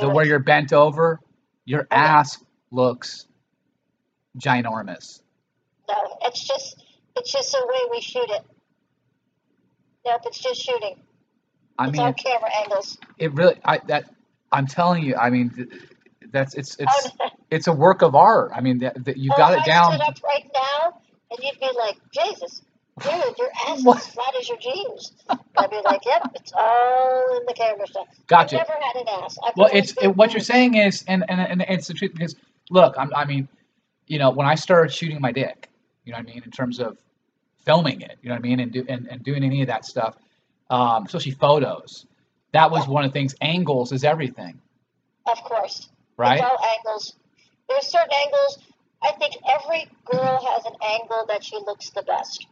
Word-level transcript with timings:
The 0.00 0.08
where 0.08 0.24
you're 0.24 0.38
bent 0.38 0.72
over, 0.72 1.20
your 1.64 1.86
yeah. 1.90 2.18
ass 2.18 2.38
looks 2.70 3.26
ginormous. 4.38 5.20
No, 5.88 5.94
it's 6.22 6.46
just 6.46 6.82
it's 7.16 7.32
just 7.32 7.52
the 7.52 7.66
way 7.66 7.90
we 7.90 8.00
shoot 8.00 8.28
it. 8.30 8.42
Nope, 10.06 10.22
it's 10.26 10.38
just 10.38 10.60
shooting. 10.60 11.00
I 11.78 11.88
it's 11.88 11.98
mean, 11.98 12.14
camera 12.14 12.50
angles. 12.60 12.98
it 13.18 13.32
really. 13.34 13.56
I 13.64 13.80
that. 13.88 14.10
I'm 14.52 14.66
telling 14.66 15.02
you. 15.02 15.16
I 15.16 15.30
mean, 15.30 15.68
that's 16.30 16.54
it's 16.54 16.76
it's 16.78 17.10
it's 17.50 17.66
a 17.66 17.72
work 17.72 18.02
of 18.02 18.14
art. 18.14 18.52
I 18.54 18.60
mean, 18.60 18.78
that, 18.78 19.04
that 19.04 19.16
you 19.16 19.30
oh, 19.34 19.36
got 19.36 19.54
it 19.54 19.60
I 19.60 19.66
down. 19.66 19.92
stood 19.92 20.08
up 20.08 20.22
right 20.22 20.50
now, 20.54 21.00
and 21.30 21.40
you'd 21.42 21.58
be 21.60 21.70
like, 21.76 21.96
Jesus, 22.12 22.62
dude, 23.02 23.12
your 23.38 23.50
ass 23.68 23.84
What? 23.84 23.98
is 23.98 24.06
as 24.08 24.14
flat 24.14 24.34
as 24.40 24.48
your 24.48 24.58
jeans. 24.58 25.12
I'd 25.28 25.70
be 25.70 25.80
like, 25.84 26.04
Yep, 26.04 26.32
it's 26.34 26.52
all 26.56 27.36
in 27.38 27.46
the 27.46 27.54
camera 27.54 27.86
stuff. 27.86 28.06
Gotcha. 28.26 28.60
I've 28.60 28.68
never 28.68 28.80
had 28.80 28.96
an 28.96 29.22
ass. 29.24 29.38
I've 29.46 29.56
Well, 29.56 29.70
it's 29.72 29.94
it, 30.02 30.08
what 30.16 30.32
you're 30.32 30.40
saying 30.40 30.74
is, 30.74 31.04
and, 31.08 31.24
and 31.28 31.40
and 31.40 31.62
it's 31.68 31.88
the 31.88 31.94
truth 31.94 32.12
because 32.14 32.36
look, 32.70 32.94
I'm, 32.98 33.12
I 33.14 33.24
mean, 33.24 33.48
you 34.06 34.18
know, 34.18 34.30
when 34.30 34.46
I 34.46 34.54
started 34.54 34.92
shooting 34.92 35.20
my 35.20 35.32
dick, 35.32 35.68
you 36.04 36.12
know 36.12 36.18
what 36.18 36.28
I 36.28 36.32
mean, 36.34 36.42
in 36.44 36.50
terms 36.50 36.78
of 36.80 36.96
filming 37.64 38.00
it, 38.00 38.16
you 38.22 38.28
know 38.28 38.34
what 38.34 38.40
I 38.44 38.48
mean, 38.48 38.60
and 38.60 38.72
do 38.72 38.84
and, 38.88 39.06
and 39.08 39.22
doing 39.22 39.42
any 39.44 39.60
of 39.62 39.68
that 39.68 39.84
stuff, 39.84 40.16
um, 40.70 41.04
especially 41.06 41.32
photos. 41.32 42.06
That 42.52 42.70
was 42.70 42.86
Yeah. 42.86 42.92
one 42.92 43.04
of 43.04 43.12
the 43.12 43.18
things. 43.18 43.34
Angles 43.40 43.92
is 43.92 44.04
everything, 44.04 44.58
Of 45.26 45.42
course. 45.44 45.88
right? 46.16 46.40
It's 46.40 46.42
all 46.50 46.58
angles. 46.78 47.14
There's 47.68 47.86
certain 47.86 48.10
angles. 48.24 48.58
I 49.02 49.12
think 49.12 49.34
every 49.46 49.88
girl 50.04 50.38
has 50.54 50.64
an 50.64 50.72
angle 50.82 51.24
that 51.28 51.44
she 51.44 51.56
looks 51.66 51.90
the 51.90 52.02
best. 52.02 52.46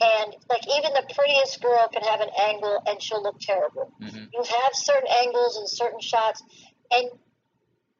And 0.00 0.36
like 0.50 0.66
even 0.76 0.92
the 0.92 1.06
prettiest 1.14 1.62
girl 1.62 1.88
can 1.88 2.02
have 2.02 2.20
an 2.20 2.28
angle 2.38 2.82
and 2.86 3.02
she'll 3.02 3.22
look 3.22 3.40
terrible. 3.40 3.92
Mhm. 4.00 4.28
You 4.32 4.42
have 4.42 4.74
certain 4.74 5.08
angles 5.08 5.56
and 5.56 5.68
certain 5.68 6.00
shots, 6.00 6.42
and 6.90 7.10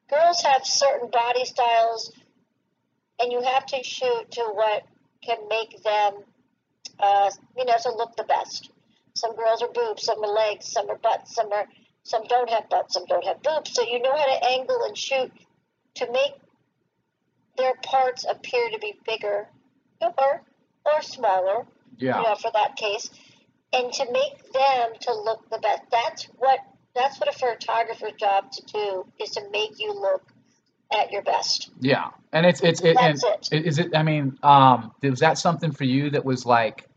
girls 0.07 0.41
have 0.41 0.65
certain 0.65 1.09
body 1.09 1.43
styles, 1.45 2.13
and 3.19 3.31
you 3.31 3.41
have 3.41 3.65
to 3.67 3.83
shoot 3.83 4.29
to 4.31 4.43
what 4.43 4.83
can 5.21 5.47
make 5.47 5.81
them, 5.81 6.23
uh, 6.99 7.31
you 7.57 7.65
know, 7.65 7.75
to 7.81 7.91
look 7.91 8.15
the 8.15 8.23
best. 8.23 8.69
Some 9.15 9.35
girls 9.35 9.63
are 9.63 9.69
boobs, 9.69 10.03
some 10.03 10.23
are 10.23 10.27
legs, 10.27 10.71
some 10.71 10.89
are 10.91 10.97
butts, 10.97 11.33
some 11.33 11.51
are 11.51 11.67
some 12.03 12.23
don't 12.25 12.49
have 12.49 12.69
butts, 12.69 12.93
some 12.93 13.05
don't 13.05 13.25
have 13.25 13.41
boobs. 13.41 13.73
So 13.73 13.81
you 13.81 13.99
know 13.99 14.15
how 14.15 14.25
to 14.25 14.45
angle 14.45 14.83
and 14.83 14.95
shoot 14.95 15.31
to 15.95 16.11
make 16.11 16.33
their 17.57 17.73
parts 17.81 18.23
appear 18.23 18.69
to 18.69 18.77
be 18.77 18.93
bigger 19.03 19.49
or 19.99 20.43
or 20.85 21.01
smaller 21.01 21.65
Yeah. 21.97 22.17
you 22.17 22.27
know, 22.27 22.35
for 22.35 22.51
that 22.53 22.75
case, 22.75 23.09
and 23.73 23.91
to 23.93 24.11
make 24.11 24.53
them 24.53 24.91
to 25.01 25.13
look 25.13 25.49
the 25.49 25.59
best. 25.59 25.81
That's 25.91 26.23
what 26.37 26.59
that's 26.95 27.19
what 27.19 27.33
a 27.33 27.37
photographer's 27.37 28.13
job 28.13 28.51
to 28.51 28.65
do 28.65 29.05
is 29.19 29.31
to 29.31 29.41
make 29.51 29.79
you 29.79 29.93
look 29.93 30.23
at 30.97 31.11
your 31.11 31.21
best. 31.21 31.69
Yeah, 31.79 32.09
and 32.33 32.45
it's 32.45 32.61
it's 32.61 32.81
it, 32.81 32.97
and 32.99 33.19
it. 33.51 33.65
is 33.65 33.79
it? 33.79 33.95
I 33.95 34.03
mean, 34.03 34.37
um, 34.43 34.91
was 35.01 35.19
that 35.19 35.37
something 35.37 35.71
for 35.71 35.83
you 35.83 36.09
that 36.11 36.23
was 36.23 36.45
like 36.45 36.87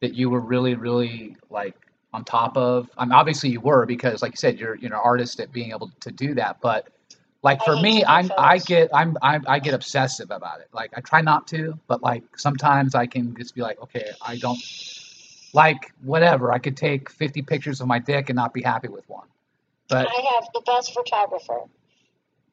that 0.00 0.14
you 0.14 0.30
were 0.30 0.40
really 0.40 0.74
really 0.74 1.36
like 1.50 1.76
on 2.12 2.24
top 2.24 2.56
of? 2.56 2.88
I 2.96 3.04
mean, 3.04 3.12
obviously 3.12 3.50
you 3.50 3.60
were 3.60 3.86
because, 3.86 4.22
like 4.22 4.32
you 4.32 4.36
said, 4.36 4.58
you're 4.58 4.76
you're 4.76 4.92
an 4.92 5.00
artist 5.02 5.40
at 5.40 5.52
being 5.52 5.70
able 5.70 5.90
to 6.00 6.12
do 6.12 6.34
that. 6.34 6.60
But 6.60 6.88
like 7.44 7.62
for 7.62 7.76
hate 7.76 7.82
me, 7.82 8.04
I'm 8.04 8.32
I 8.38 8.58
get 8.58 8.88
I'm, 8.94 9.18
I'm 9.20 9.44
I 9.46 9.58
get 9.58 9.74
obsessive 9.74 10.30
about 10.30 10.60
it. 10.60 10.68
Like 10.72 10.92
I 10.96 11.02
try 11.02 11.20
not 11.20 11.46
to, 11.48 11.78
but 11.86 12.02
like 12.02 12.24
sometimes 12.38 12.94
I 12.94 13.06
can 13.06 13.36
just 13.36 13.54
be 13.54 13.60
like, 13.60 13.80
okay, 13.82 14.12
I 14.22 14.36
don't 14.38 14.58
like 15.52 15.92
whatever. 16.02 16.52
I 16.52 16.58
could 16.58 16.76
take 16.76 17.10
50 17.10 17.42
pictures 17.42 17.82
of 17.82 17.86
my 17.86 17.98
dick 17.98 18.30
and 18.30 18.36
not 18.36 18.54
be 18.54 18.62
happy 18.62 18.88
with 18.88 19.08
one. 19.08 19.28
But 19.88 20.08
I 20.08 20.34
have 20.34 20.48
the 20.54 20.62
best 20.64 20.94
photographer. 20.94 21.60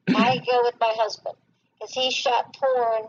I 0.08 0.38
go 0.50 0.60
with 0.62 0.74
my 0.78 0.94
husband 0.98 1.36
because 1.74 1.94
he 1.94 2.10
shot 2.10 2.54
porn 2.54 3.08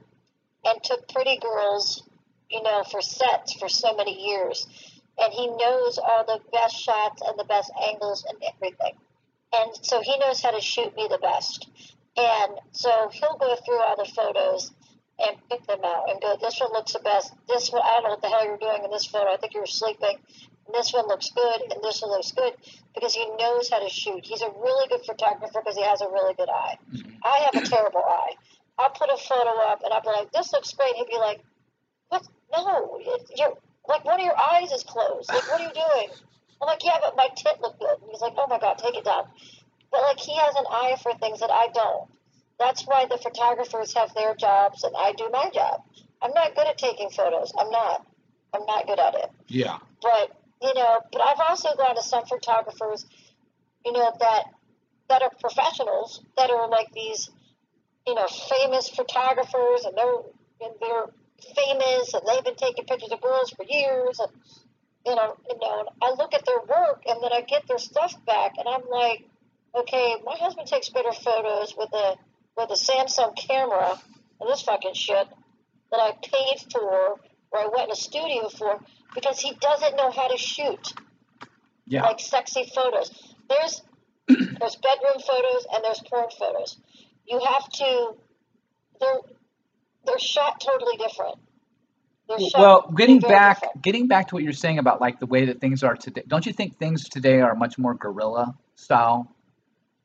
and 0.65 0.81
took 0.83 1.07
pretty 1.09 1.37
girls, 1.37 2.03
you 2.49 2.63
know, 2.63 2.83
for 2.89 3.01
sets 3.01 3.53
for 3.53 3.67
so 3.67 3.93
many 3.95 4.25
years, 4.25 4.67
and 5.19 5.33
he 5.33 5.47
knows 5.47 5.97
all 5.97 6.23
the 6.25 6.39
best 6.53 6.79
shots 6.79 7.21
and 7.27 7.37
the 7.37 7.43
best 7.43 7.71
angles 7.89 8.25
and 8.27 8.41
everything, 8.55 8.93
and 9.53 9.71
so 9.81 10.01
he 10.01 10.17
knows 10.17 10.41
how 10.41 10.51
to 10.51 10.61
shoot 10.61 10.95
me 10.95 11.07
the 11.09 11.19
best. 11.19 11.67
And 12.15 12.59
so 12.71 13.09
he'll 13.11 13.37
go 13.37 13.55
through 13.65 13.81
all 13.81 13.95
the 13.97 14.09
photos 14.09 14.71
and 15.19 15.37
pick 15.49 15.65
them 15.67 15.79
out 15.83 16.09
and 16.09 16.21
go, 16.21 16.35
this 16.41 16.59
one 16.59 16.71
looks 16.73 16.93
the 16.93 16.99
best. 16.99 17.33
This 17.47 17.71
one, 17.71 17.81
I 17.83 17.93
don't 17.93 18.03
know 18.03 18.09
what 18.09 18.21
the 18.21 18.29
hell 18.29 18.45
you're 18.45 18.57
doing 18.57 18.83
in 18.83 18.91
this 18.91 19.05
photo. 19.05 19.31
I 19.31 19.37
think 19.37 19.53
you 19.53 19.61
were 19.61 19.65
sleeping. 19.67 20.17
And 20.65 20.73
this 20.73 20.93
one 20.93 21.07
looks 21.07 21.29
good, 21.31 21.61
and 21.71 21.83
this 21.83 22.01
one 22.01 22.11
looks 22.11 22.31
good 22.31 22.53
because 22.95 23.13
he 23.13 23.25
knows 23.37 23.69
how 23.69 23.79
to 23.79 23.89
shoot. 23.89 24.25
He's 24.25 24.41
a 24.41 24.49
really 24.49 24.87
good 24.87 25.05
photographer 25.05 25.59
because 25.59 25.75
he 25.75 25.83
has 25.83 26.01
a 26.01 26.07
really 26.07 26.33
good 26.35 26.49
eye. 26.49 26.77
Mhm. 26.91 27.17
I 27.23 27.49
have 27.51 27.63
a 27.63 27.67
terrible 27.67 28.03
eye. 28.03 28.35
I'll 28.79 28.89
put 28.91 29.09
a 29.09 29.17
photo 29.17 29.59
up 29.67 29.83
and 29.83 29.93
I'll 29.93 30.01
be 30.01 30.07
like, 30.07 30.31
this 30.31 30.53
looks 30.53 30.73
great. 30.73 30.95
He'll 30.95 31.05
be 31.05 31.17
like, 31.17 31.41
what? 32.09 32.23
No, 32.55 32.99
you're 33.35 33.57
like 33.87 34.05
one 34.05 34.19
of 34.19 34.25
your 34.25 34.39
eyes 34.39 34.71
is 34.71 34.83
closed. 34.83 35.29
Like, 35.29 35.47
what 35.51 35.61
are 35.61 35.67
you 35.67 35.73
doing? 35.73 36.09
I'm 36.63 36.67
like, 36.67 36.83
yeah, 36.85 36.97
but 37.03 37.17
my 37.17 37.27
tit 37.35 37.59
looked 37.61 37.79
good. 37.79 37.99
And 38.01 38.09
he's 38.09 38.21
like, 38.21 38.33
oh 38.37 38.47
my 38.47 38.59
god, 38.59 38.77
take 38.77 38.95
it 38.95 39.03
down. 39.03 39.25
But 39.91 40.01
like, 40.01 40.19
he 40.19 40.35
has 40.37 40.55
an 40.55 40.65
eye 40.71 40.95
for 41.03 41.13
things 41.19 41.41
that 41.41 41.51
I 41.51 41.67
don't. 41.73 42.09
That's 42.57 42.87
why 42.87 43.05
the 43.05 43.17
photographers 43.17 43.93
have 43.93 44.13
their 44.15 44.33
jobs 44.35 44.83
and 44.83 44.95
I 44.97 45.11
do 45.11 45.29
my 45.31 45.49
job. 45.53 45.83
I'm 46.21 46.31
not 46.33 46.55
good 46.55 46.67
at 46.67 46.77
taking 46.77 47.09
photos. 47.09 47.51
I'm 47.59 47.69
not. 47.69 48.07
I'm 48.53 48.65
not 48.65 48.87
good 48.87 48.99
at 48.99 49.15
it 49.15 49.31
yeah, 49.47 49.77
but 50.01 50.31
you 50.61 50.73
know 50.73 50.99
but 51.11 51.21
i've 51.21 51.39
also 51.49 51.69
gone 51.77 51.95
to 51.95 52.03
some 52.03 52.25
photographers 52.25 53.05
you 53.85 53.91
know 53.91 54.11
that 54.19 54.45
that 55.09 55.21
are 55.21 55.31
professionals 55.39 56.23
that 56.37 56.49
are 56.49 56.69
like 56.69 56.91
these 56.93 57.29
you 58.07 58.15
know 58.15 58.27
famous 58.27 58.89
photographers 58.89 59.85
and 59.85 59.95
they're 59.97 60.21
and 60.61 60.73
they're 60.79 61.05
famous 61.55 62.13
and 62.13 62.23
they've 62.27 62.43
been 62.43 62.55
taking 62.55 62.85
pictures 62.85 63.11
of 63.11 63.21
girls 63.21 63.51
for 63.51 63.65
years 63.65 64.19
and 64.19 64.31
you 65.05 65.15
know 65.15 65.35
you 65.49 65.57
know 65.59 65.79
and 65.79 65.89
i 66.01 66.09
look 66.11 66.33
at 66.33 66.45
their 66.45 66.59
work 66.59 67.03
and 67.05 67.21
then 67.21 67.31
i 67.33 67.41
get 67.41 67.67
their 67.67 67.77
stuff 67.77 68.13
back 68.25 68.53
and 68.57 68.67
i'm 68.67 68.87
like 68.89 69.25
okay 69.75 70.15
my 70.25 70.35
husband 70.35 70.67
takes 70.67 70.89
better 70.89 71.11
photos 71.11 71.75
with 71.77 71.89
a 71.93 72.15
with 72.57 72.69
a 72.69 72.73
samsung 72.73 73.35
camera 73.35 73.99
and 74.39 74.49
this 74.49 74.61
fucking 74.61 74.93
shit 74.93 75.27
that 75.91 75.99
i 75.99 76.11
paid 76.21 76.71
for 76.71 77.19
or 77.51 77.59
i 77.59 77.67
went 77.67 77.85
in 77.85 77.91
a 77.91 77.95
studio 77.95 78.49
for 78.49 78.79
because 79.13 79.39
he 79.39 79.53
doesn't 79.59 79.95
know 79.95 80.11
how 80.11 80.27
to 80.27 80.37
shoot 80.37 80.93
yeah, 81.85 82.03
like 82.03 82.19
sexy 82.19 82.69
photos. 82.73 83.11
There's 83.49 83.81
there's 84.27 84.75
bedroom 84.77 85.21
photos 85.25 85.67
and 85.73 85.83
there's 85.83 86.01
porn 86.09 86.27
photos. 86.37 86.77
You 87.27 87.39
have 87.39 87.69
to 87.69 88.13
they're 88.99 89.19
they're 90.05 90.19
shot 90.19 90.61
totally 90.61 90.97
different. 90.97 91.37
Well 92.55 92.91
getting 92.95 93.19
back 93.19 93.61
different. 93.61 93.81
getting 93.83 94.07
back 94.07 94.27
to 94.29 94.35
what 94.35 94.43
you're 94.43 94.53
saying 94.53 94.79
about 94.79 95.01
like 95.01 95.19
the 95.19 95.25
way 95.25 95.45
that 95.45 95.59
things 95.59 95.83
are 95.83 95.95
today 95.95 96.23
don't 96.27 96.45
you 96.45 96.53
think 96.53 96.77
things 96.77 97.07
today 97.09 97.41
are 97.41 97.53
much 97.55 97.77
more 97.77 97.93
guerrilla 97.93 98.55
style 98.75 99.27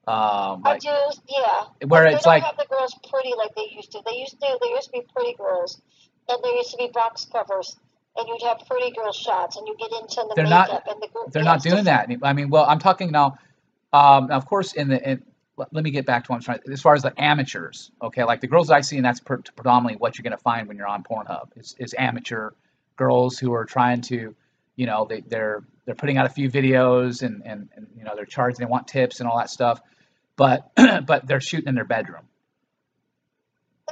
um 0.06 0.62
I 0.64 0.72
like 0.72 0.80
do, 0.80 0.88
yeah. 1.28 1.86
where 1.86 2.04
But 2.04 2.14
it's 2.14 2.24
they 2.24 2.30
like 2.30 2.42
don't 2.42 2.56
have 2.56 2.56
the 2.56 2.74
girls 2.74 2.94
pretty 3.10 3.34
like 3.36 3.54
they 3.54 3.68
used 3.74 3.92
to. 3.92 4.00
They 4.06 4.16
used 4.18 4.32
to 4.40 4.58
there 4.60 4.70
used 4.70 4.86
to 4.86 4.92
be 4.92 5.02
pretty 5.14 5.34
girls, 5.36 5.80
and 6.28 6.38
there 6.42 6.54
used 6.56 6.70
to 6.70 6.76
be 6.78 6.88
box 6.92 7.26
covers, 7.30 7.76
and 8.16 8.26
you'd 8.26 8.42
have 8.42 8.62
pretty 8.66 8.90
girl 8.94 9.12
shots, 9.12 9.56
and 9.58 9.66
you 9.68 9.76
get 9.78 9.92
into 10.00 10.16
the 10.28 10.32
They're 10.34 10.46
not- 10.46 10.68
makeup 10.68 10.84
and 10.90 11.02
the 11.02 11.08
gr- 11.08 11.30
they're 11.30 11.42
not 11.44 11.62
doing 11.62 11.84
that 11.84 12.08
i 12.22 12.32
mean 12.32 12.48
well 12.48 12.64
i'm 12.64 12.78
talking 12.78 13.10
now 13.10 13.36
um 13.92 14.28
now, 14.28 14.36
of 14.36 14.46
course 14.46 14.72
in 14.72 14.88
the 14.88 15.10
in, 15.10 15.22
let 15.58 15.72
let 15.72 15.84
me 15.84 15.90
get 15.90 16.06
back 16.06 16.24
to 16.24 16.32
what 16.32 16.36
i'm 16.36 16.42
trying 16.42 16.60
as 16.70 16.80
far 16.80 16.94
as 16.94 17.02
the 17.02 17.12
amateurs 17.22 17.90
okay 18.00 18.24
like 18.24 18.40
the 18.40 18.46
girls 18.46 18.70
i 18.70 18.80
see 18.80 18.96
and 18.96 19.04
that's 19.04 19.20
per, 19.20 19.38
predominantly 19.56 19.98
what 19.98 20.16
you're 20.16 20.22
going 20.22 20.36
to 20.36 20.42
find 20.42 20.68
when 20.68 20.76
you're 20.76 20.86
on 20.86 21.02
pornhub 21.02 21.48
is, 21.56 21.74
is 21.78 21.94
amateur 21.98 22.50
girls 22.96 23.38
who 23.38 23.52
are 23.52 23.64
trying 23.64 24.00
to 24.00 24.34
you 24.76 24.86
know 24.86 25.06
they, 25.08 25.20
they're 25.20 25.62
they're 25.84 25.94
putting 25.94 26.18
out 26.18 26.26
a 26.26 26.30
few 26.30 26.50
videos 26.50 27.22
and, 27.22 27.42
and 27.44 27.68
and 27.74 27.86
you 27.96 28.04
know 28.04 28.14
they're 28.14 28.24
charging 28.24 28.58
they 28.58 28.70
want 28.70 28.88
tips 28.88 29.20
and 29.20 29.28
all 29.28 29.38
that 29.38 29.50
stuff 29.50 29.80
but 30.36 30.70
but 31.06 31.26
they're 31.26 31.40
shooting 31.40 31.68
in 31.68 31.74
their 31.74 31.84
bedroom 31.84 32.22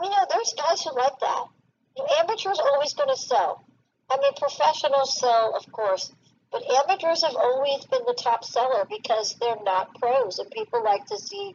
you 0.02 0.10
know, 0.10 0.26
there's 0.30 0.54
guys 0.56 0.82
who 0.82 0.94
like 0.94 1.18
that. 1.20 1.44
You 1.96 2.02
know, 2.02 2.08
amateurs 2.20 2.58
always 2.58 2.94
going 2.94 3.08
to 3.08 3.16
sell. 3.16 3.64
I 4.10 4.18
mean, 4.18 4.32
professionals 4.38 5.18
sell, 5.18 5.54
of 5.56 5.70
course, 5.72 6.12
but 6.56 6.90
amateurs 6.90 7.22
have 7.22 7.36
always 7.36 7.84
been 7.84 8.00
the 8.06 8.14
top 8.18 8.44
seller 8.44 8.86
because 8.88 9.36
they're 9.40 9.62
not 9.64 9.94
pros, 10.00 10.38
and 10.38 10.50
people 10.50 10.82
like 10.82 11.04
to 11.06 11.18
see 11.18 11.54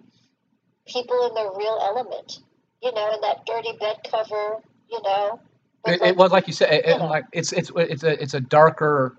people 0.87 1.27
in 1.27 1.33
their 1.33 1.49
real 1.57 1.79
element. 1.81 2.39
You 2.83 2.91
know, 2.93 3.13
in 3.13 3.21
that 3.21 3.45
dirty 3.45 3.77
bed 3.79 3.97
cover. 4.09 4.57
You 4.89 5.01
know. 5.03 5.39
It, 5.85 6.15
was 6.15 6.31
like 6.31 6.47
you 6.47 6.53
said, 6.53 6.71
it, 6.71 6.85
it- 6.85 7.01
like 7.01 7.25
it's 7.31 7.51
it's 7.51 7.71
it's 7.75 8.03
a 8.03 8.21
it's 8.21 8.33
a 8.35 8.41
darker. 8.41 9.17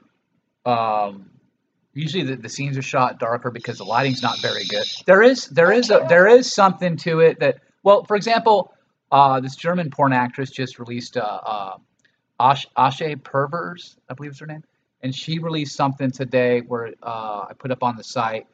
Um, 0.65 1.31
usually 1.95 2.23
the, 2.23 2.37
the 2.37 2.49
scenes 2.49 2.79
are 2.79 2.83
shot 2.83 3.19
darker 3.19 3.51
because 3.51 3.79
the 3.79 3.85
lighting's 3.85 4.23
not 4.23 4.39
very 4.41 4.65
good. 4.65 4.87
There 5.07 5.23
is 5.23 5.47
there 5.49 5.73
is 5.73 5.91
a, 5.91 6.07
there 6.09 6.29
is 6.29 6.53
something 6.53 6.97
to 6.99 7.21
it 7.21 7.41
that 7.41 7.59
well, 7.83 8.05
for 8.05 8.17
example, 8.17 8.73
uh, 9.11 9.41
this 9.41 9.57
German 9.57 9.91
porn 9.91 10.13
actress 10.13 10.51
just 10.51 10.79
released 10.79 11.17
uh, 11.17 11.21
uh, 11.45 11.77
Ash, 12.39 12.67
Ashe 12.77 13.03
Pervers, 13.25 13.97
I 14.09 14.15
believe 14.15 14.33
is 14.33 14.39
her 14.39 14.47
name, 14.47 14.63
and 15.03 15.15
she 15.15 15.39
released 15.39 15.75
something 15.77 16.11
today 16.11 16.61
where 16.61 16.93
uh, 17.03 17.47
I 17.51 17.53
put 17.59 17.71
up 17.71 17.83
on 17.83 17.97
the 17.97 18.05
site. 18.05 18.47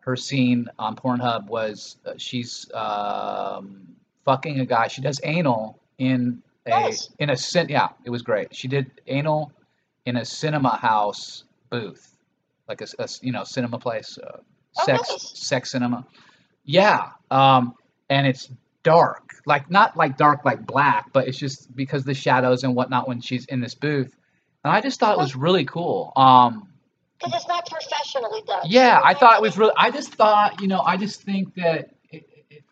her 0.00 0.16
scene 0.16 0.68
on 0.78 0.94
Pornhub 0.96 1.46
was 1.48 1.96
uh, 2.06 2.12
she's 2.16 2.70
um, 2.74 3.88
fucking 4.24 4.60
a 4.60 4.66
guy. 4.66 4.88
She 4.88 5.00
does 5.02 5.20
anal 5.24 5.80
in 5.98 6.42
a 6.66 6.70
Nice. 6.70 7.10
in 7.18 7.30
a 7.30 7.36
cin- 7.36 7.68
yeah, 7.68 7.88
it 8.04 8.10
was 8.10 8.22
great. 8.22 8.54
She 8.54 8.68
did 8.68 8.90
anal 9.06 9.52
in 10.04 10.16
a 10.16 10.24
cinema 10.24 10.76
house 10.76 11.44
booth, 11.70 12.16
like 12.68 12.80
a 12.82 12.86
you 13.22 13.32
know 13.32 13.44
cinema 13.44 13.78
place, 13.78 14.18
uh, 14.18 14.38
Oh, 14.78 14.84
sex 14.84 15.08
sex 15.34 15.70
cinema. 15.72 16.06
Yeah, 16.64 17.10
um, 17.30 17.74
and 18.10 18.26
it's 18.26 18.50
dark, 18.82 19.30
like 19.46 19.70
not 19.70 19.96
like 19.96 20.16
dark 20.18 20.44
like 20.44 20.66
black, 20.66 21.12
but 21.12 21.26
it's 21.28 21.38
just 21.38 21.74
because 21.74 22.04
the 22.04 22.14
shadows 22.14 22.62
and 22.64 22.74
whatnot 22.76 23.08
when 23.08 23.20
she's 23.20 23.46
in 23.46 23.60
this 23.60 23.74
booth. 23.74 24.14
And 24.66 24.74
I 24.74 24.80
just 24.80 24.98
thought 24.98 25.12
it 25.16 25.20
was 25.20 25.36
really 25.36 25.64
cool. 25.64 26.12
Um, 26.16 26.68
Because 27.20 27.34
it's 27.36 27.46
not 27.46 27.68
professionally 27.70 28.42
done. 28.44 28.62
yeah, 28.64 29.00
I 29.02 29.14
thought 29.14 29.36
it 29.36 29.42
was 29.42 29.56
really. 29.56 29.72
I 29.76 29.92
just 29.92 30.12
thought, 30.12 30.60
you 30.60 30.66
know, 30.66 30.80
I 30.80 30.96
just 30.96 31.22
think 31.22 31.54
that. 31.54 31.90
It, 32.10 32.26
it, 32.28 32.44
it- 32.50 32.62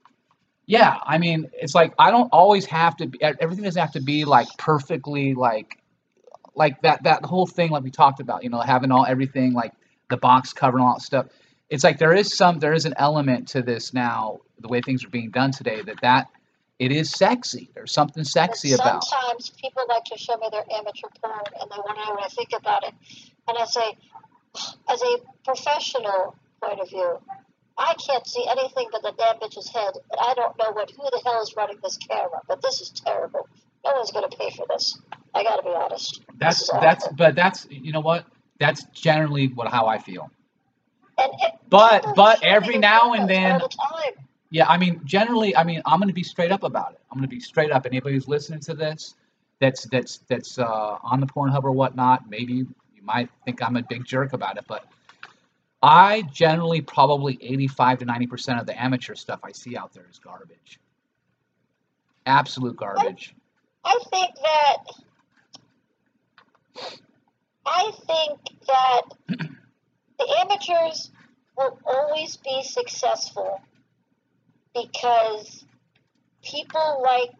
yeah, 0.67 0.96
I 1.06 1.19
mean, 1.19 1.50
it's 1.52 1.73
like 1.75 1.94
I 1.99 2.11
don't 2.11 2.31
always 2.32 2.64
have 2.67 2.96
to. 2.96 3.06
Be, 3.06 3.23
everything 3.23 3.62
doesn't 3.62 3.81
have 3.81 3.93
to 3.93 4.00
be 4.02 4.25
like 4.25 4.49
perfectly 4.58 5.35
like, 5.35 5.79
like 6.56 6.82
that. 6.82 7.05
That 7.05 7.25
whole 7.25 7.46
thing, 7.46 7.70
like 7.70 7.85
we 7.85 7.93
talked 7.93 8.19
about, 8.19 8.43
you 8.43 8.50
know, 8.50 8.61
having 8.61 8.91
all 8.91 9.06
everything 9.06 9.52
like 9.52 9.73
the 10.11 10.17
box 10.17 10.52
cover 10.52 10.79
and 10.79 10.85
all 10.87 10.94
that 10.94 11.02
stuff. 11.02 11.26
It's 11.70 11.85
like 11.85 11.99
there 11.99 12.12
is 12.12 12.37
some, 12.37 12.58
there 12.58 12.73
is 12.73 12.87
an 12.87 12.94
element 12.96 13.49
to 13.49 13.62
this 13.62 13.94
now. 13.94 14.41
The 14.58 14.67
way 14.69 14.81
things 14.81 15.05
are 15.05 15.11
being 15.11 15.31
done 15.31 15.52
today, 15.52 15.81
that 15.82 16.00
that 16.02 16.26
it 16.78 16.92
is 16.92 17.10
sexy. 17.10 17.70
There's 17.74 17.92
something 17.92 18.20
And 18.20 18.26
sexy 18.26 18.72
about. 18.72 19.04
It. 19.04 19.04
Sometimes 19.04 19.50
people 19.50 19.82
like 19.88 20.04
to 20.04 20.18
show 20.18 20.36
me 20.36 20.48
their 20.50 20.64
amateur 20.72 21.08
porn 21.22 21.40
and 21.60 21.70
they 21.70 21.76
want 21.76 21.98
to 21.98 22.04
know 22.04 22.14
what 22.14 22.24
I 22.24 22.28
think 22.28 22.50
about 22.56 22.84
it. 22.84 22.94
And 23.48 23.58
I 23.58 23.64
say, 23.64 23.96
as 24.88 25.02
a 25.02 25.18
professional 25.44 26.36
point 26.62 26.80
of 26.80 26.88
view, 26.88 27.18
I 27.76 27.94
can't 27.94 28.26
see 28.26 28.44
anything 28.48 28.88
but 28.92 29.02
the 29.02 29.12
damn 29.18 29.36
bitch's 29.36 29.68
head, 29.68 29.94
and 29.94 30.20
I 30.20 30.34
don't 30.34 30.56
know 30.58 30.70
what 30.72 30.90
who 30.90 31.02
the 31.10 31.20
hell 31.24 31.42
is 31.42 31.54
running 31.56 31.78
this 31.82 31.96
camera. 31.96 32.40
But 32.46 32.62
this 32.62 32.80
is 32.80 32.90
terrible. 32.90 33.48
No 33.84 33.92
one's 33.96 34.12
going 34.12 34.28
to 34.28 34.36
pay 34.36 34.50
for 34.50 34.64
this. 34.68 34.98
I 35.34 35.42
got 35.42 35.56
to 35.56 35.62
be 35.62 35.70
honest. 35.70 36.22
That's 36.38 36.70
that's, 36.70 37.04
awful. 37.04 37.16
but 37.16 37.34
that's 37.34 37.66
you 37.70 37.92
know 37.92 38.00
what? 38.00 38.26
That's 38.60 38.84
generally 38.92 39.48
what 39.48 39.68
how 39.68 39.86
I 39.86 39.98
feel. 39.98 40.30
And 41.18 41.32
it, 41.40 41.54
But 41.68 42.14
but 42.14 42.44
every 42.44 42.78
now 42.78 43.12
and 43.14 43.28
then 43.28 43.60
all 43.60 43.68
the 43.68 43.76
time. 43.76 44.24
Yeah, 44.54 44.68
I 44.68 44.78
mean, 44.78 45.00
generally, 45.04 45.56
I 45.56 45.64
mean, 45.64 45.82
I'm 45.84 45.98
going 45.98 46.06
to 46.06 46.14
be 46.14 46.22
straight 46.22 46.52
up 46.52 46.62
about 46.62 46.92
it. 46.92 47.00
I'm 47.10 47.18
going 47.18 47.28
to 47.28 47.34
be 47.34 47.40
straight 47.40 47.72
up. 47.72 47.86
Anybody 47.86 48.14
who's 48.14 48.28
listening 48.28 48.60
to 48.60 48.74
this, 48.74 49.16
that's 49.58 49.82
that's 49.86 50.18
that's 50.28 50.60
uh, 50.60 50.98
on 51.02 51.18
the 51.18 51.26
Pornhub 51.26 51.64
or 51.64 51.72
whatnot, 51.72 52.31
maybe 52.31 52.52
you 52.52 53.02
might 53.02 53.29
think 53.44 53.60
I'm 53.60 53.74
a 53.74 53.82
big 53.82 54.05
jerk 54.05 54.32
about 54.32 54.56
it, 54.56 54.64
but 54.69 54.86
I 55.82 56.22
generally 56.32 56.82
probably 56.82 57.36
85 57.40 57.98
to 57.98 58.05
90 58.05 58.26
percent 58.29 58.60
of 58.60 58.67
the 58.67 58.81
amateur 58.81 59.17
stuff 59.17 59.40
I 59.43 59.50
see 59.50 59.76
out 59.76 59.93
there 59.93 60.06
is 60.08 60.20
garbage. 60.20 60.79
Absolute 62.24 62.76
garbage. 62.76 63.34
I 63.84 63.98
think 64.08 64.36
that 64.36 64.76
I 67.67 67.90
think 68.06 68.38
that 68.69 69.02
the 70.20 70.36
amateurs 70.43 71.10
will 71.56 71.76
always 71.84 72.36
be 72.36 72.62
successful 72.62 73.60
because 74.74 75.64
people 76.43 77.00
like 77.02 77.31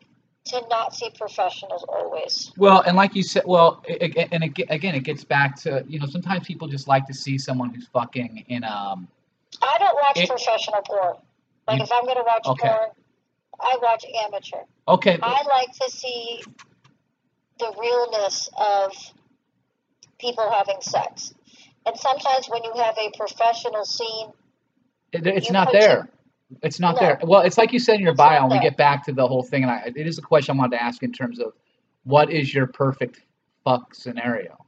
to 0.47 0.63
not 0.69 0.95
see 0.95 1.11
professionals 1.17 1.85
always. 1.89 2.53
Well, 2.59 2.83
and 2.87 2.97
like 2.97 3.15
you 3.15 3.23
said, 3.23 3.45
well, 3.47 3.83
and 3.89 4.45
ag- 4.45 4.67
again, 4.69 4.95
it 4.95 5.01
gets 5.05 5.25
back 5.25 5.57
to 5.63 5.85
you 5.89 5.99
know 5.99 6.07
sometimes 6.07 6.47
people 6.47 6.69
just 6.69 6.87
like 6.87 7.07
to 7.07 7.15
see 7.15 7.39
someone 7.39 7.71
who's 7.73 7.87
fucking 7.89 8.45
in 8.49 8.65
um. 8.65 9.09
I 9.63 9.77
don't 9.79 9.95
watch 9.95 10.19
It- 10.19 10.29
professional 10.29 10.83
porn. 10.83 11.17
Like 11.67 11.79
You- 11.79 11.85
if 11.85 11.93
I'm 11.93 12.05
going 12.05 12.17
to 12.17 12.25
watch 12.27 12.47
okay. 12.47 12.69
porn, 12.69 12.91
I 13.61 13.79
watch 13.81 14.05
amateur. 14.27 14.59
Okay, 14.89 15.19
I 15.23 15.43
like 15.49 15.73
to 15.81 15.91
see 15.91 16.43
the 17.59 17.73
realness 17.81 18.51
of 18.59 18.93
people 20.19 20.51
having 20.51 20.81
sex. 20.81 21.33
And 21.87 21.97
sometimes 21.99 22.49
when 22.49 22.65
you 22.65 22.73
have 22.83 22.97
a 22.99 23.11
professional 23.17 23.85
scene, 23.85 24.33
It- 25.13 25.27
It's 25.27 25.51
not 25.51 25.71
there. 25.73 26.09
It's 26.63 26.79
not 26.81 26.95
No. 26.97 27.01
there. 27.01 27.21
Well, 27.23 27.43
it's 27.43 27.59
like 27.59 27.73
you 27.73 27.79
said 27.79 27.97
in 27.97 28.01
your 28.03 28.11
It's 28.13 28.19
bio, 28.19 28.43
and 28.45 28.51
we 28.53 28.61
get 28.61 28.77
back 28.77 29.05
to 29.07 29.13
the 29.13 29.27
whole 29.27 29.43
thing, 29.43 29.63
and 29.63 29.71
I, 29.73 29.93
it 29.95 30.07
is 30.07 30.19
a 30.19 30.23
question 30.23 30.57
I 30.57 30.59
wanted 30.59 30.77
to 30.77 30.83
ask 30.83 31.03
in 31.03 31.13
terms 31.13 31.41
of 31.41 31.53
what 32.05 32.31
is 32.31 32.53
your 32.53 32.67
perfect 32.67 33.21
fuck 33.65 33.95
scenario? 33.95 34.59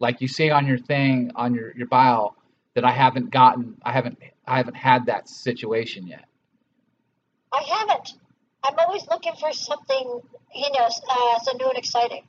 Like 0.00 0.20
you 0.20 0.28
say 0.28 0.50
on 0.50 0.66
your 0.66 0.78
thing, 0.78 1.30
on 1.36 1.54
your, 1.54 1.72
your 1.76 1.86
bio, 1.86 2.34
that 2.74 2.84
I 2.84 2.90
haven't 2.90 3.30
gotten, 3.30 3.76
I 3.84 3.92
haven't, 3.92 4.18
I 4.46 4.56
haven't 4.56 4.74
had 4.76 5.06
that 5.06 5.28
situation 5.28 6.06
yet. 6.06 6.24
I 7.52 7.62
haven't. 7.62 8.14
I'm 8.64 8.74
always 8.78 9.06
looking 9.08 9.32
for 9.38 9.52
something, 9.52 10.20
you 10.54 10.70
know, 10.78 10.84
uh, 10.86 11.38
so 11.42 11.56
new 11.56 11.68
and 11.68 11.78
exciting. 11.78 12.24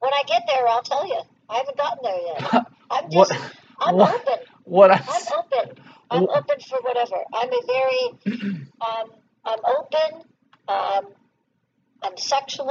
When 0.00 0.12
I 0.12 0.22
get 0.26 0.42
there, 0.46 0.66
I'll 0.68 0.82
tell 0.82 1.06
you. 1.06 1.20
I 1.48 1.56
haven't 1.58 1.76
gotten 1.76 1.98
there 2.02 2.20
yet. 2.26 2.66
I'm 2.90 3.04
What, 3.10 3.28
just, 3.30 3.44
I'm 3.80 3.94
what- 3.96 4.14
open. 4.14 4.44
what 4.64 4.90
I, 4.90 4.94
I'm 4.96 5.38
open. 5.38 5.76
I'm 6.16 6.28
open 6.30 6.60
for 6.60 6.78
whatever. 6.82 7.16
I'm 7.32 7.48
a 7.52 7.62
very, 7.66 8.58
um, 8.80 9.10
I'm 9.44 9.58
open. 9.64 10.22
Um, 10.68 11.06
I'm 12.02 12.16
sexual. 12.16 12.70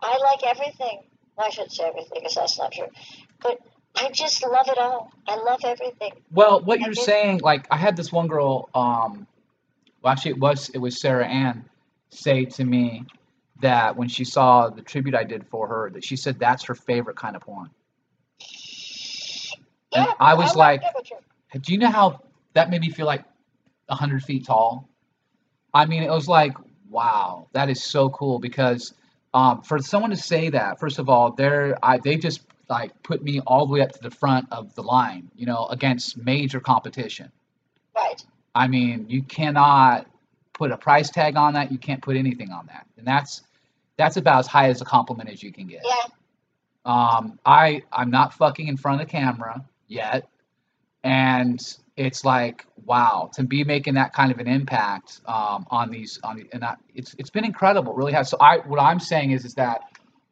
I 0.00 0.18
like 0.18 0.44
everything. 0.46 1.02
Well, 1.36 1.46
I 1.46 1.50
shouldn't 1.50 1.72
say 1.72 1.84
everything 1.84 2.10
because 2.14 2.34
that's 2.34 2.58
not 2.58 2.72
true. 2.72 2.88
But 3.42 3.58
I 3.96 4.10
just 4.10 4.42
love 4.46 4.68
it 4.68 4.78
all. 4.78 5.10
I 5.26 5.36
love 5.36 5.60
everything. 5.64 6.12
well, 6.32 6.60
what 6.60 6.80
you're 6.80 6.94
saying, 6.94 7.40
like 7.42 7.66
I 7.70 7.76
had 7.76 7.96
this 7.96 8.12
one 8.12 8.28
girl, 8.28 8.68
um, 8.74 9.26
well, 10.02 10.12
actually 10.12 10.32
it 10.32 10.38
was, 10.38 10.68
it 10.70 10.78
was 10.78 11.00
Sarah 11.00 11.26
Ann 11.26 11.64
say 12.10 12.44
to 12.44 12.64
me 12.64 13.04
that 13.60 13.96
when 13.96 14.08
she 14.08 14.24
saw 14.24 14.68
the 14.68 14.82
tribute 14.82 15.14
I 15.14 15.24
did 15.24 15.46
for 15.46 15.66
her, 15.68 15.90
that 15.90 16.04
she 16.04 16.16
said 16.16 16.38
that's 16.38 16.64
her 16.64 16.74
favorite 16.74 17.16
kind 17.16 17.36
of 17.36 17.42
porn. 17.42 17.70
And 19.92 20.06
Yeah, 20.06 20.14
I 20.18 20.34
was 20.34 20.56
like, 20.56 20.82
amateur. 20.82 21.16
do 21.60 21.72
you 21.72 21.78
know 21.78 21.90
how 21.90 22.20
that 22.54 22.70
made 22.70 22.80
me 22.80 22.90
feel 22.90 23.06
like 23.06 23.24
100 23.86 24.22
feet 24.22 24.46
tall? 24.46 24.88
I 25.72 25.86
mean, 25.86 26.02
it 26.02 26.10
was 26.10 26.28
like, 26.28 26.54
wow, 26.88 27.48
that 27.52 27.68
is 27.68 27.82
so 27.82 28.10
cool 28.10 28.38
because 28.38 28.94
um, 29.32 29.62
for 29.62 29.78
someone 29.78 30.10
to 30.10 30.16
say 30.16 30.50
that, 30.50 30.80
first 30.80 30.98
of 30.98 31.08
all, 31.08 31.32
they're 31.32 31.78
I, 31.82 31.98
they 31.98 32.16
just 32.16 32.42
like 32.68 33.00
put 33.02 33.22
me 33.22 33.40
all 33.46 33.66
the 33.66 33.72
way 33.72 33.80
up 33.80 33.92
to 33.92 34.00
the 34.00 34.10
front 34.10 34.46
of 34.52 34.74
the 34.74 34.82
line, 34.82 35.30
you 35.34 35.46
know, 35.46 35.66
against 35.66 36.16
major 36.16 36.60
competition. 36.60 37.30
right. 37.94 38.24
I 38.54 38.66
mean, 38.66 39.06
you 39.08 39.22
cannot 39.22 40.06
put 40.52 40.72
a 40.72 40.76
price 40.76 41.10
tag 41.10 41.36
on 41.36 41.54
that. 41.54 41.70
You 41.70 41.78
can't 41.78 42.02
put 42.02 42.16
anything 42.16 42.50
on 42.50 42.66
that, 42.66 42.86
and 42.96 43.06
that's 43.06 43.42
that's 43.96 44.16
about 44.16 44.40
as 44.40 44.46
high 44.46 44.68
as 44.68 44.80
a 44.80 44.84
compliment 44.84 45.28
as 45.30 45.42
you 45.42 45.52
can 45.52 45.68
get. 45.68 45.82
Yeah. 45.84 46.10
Um, 46.84 47.38
I 47.46 47.82
I'm 47.92 48.10
not 48.10 48.34
fucking 48.34 48.66
in 48.66 48.76
front 48.76 49.00
of 49.00 49.06
the 49.06 49.10
camera 49.12 49.64
yet, 49.86 50.28
and 51.04 51.60
it's 51.96 52.24
like 52.24 52.66
wow 52.84 53.30
to 53.34 53.42
be 53.44 53.64
making 53.64 53.94
that 53.94 54.12
kind 54.12 54.32
of 54.32 54.38
an 54.38 54.46
impact 54.48 55.20
um, 55.26 55.66
on 55.70 55.90
these 55.90 56.18
on 56.24 56.36
the, 56.36 56.48
and 56.52 56.64
I, 56.64 56.76
it's 56.94 57.14
it's 57.18 57.30
been 57.30 57.44
incredible, 57.44 57.94
really 57.94 58.12
has. 58.12 58.28
So 58.30 58.36
I 58.40 58.58
what 58.58 58.80
I'm 58.80 59.00
saying 59.00 59.32
is 59.32 59.44
is 59.44 59.54
that 59.54 59.82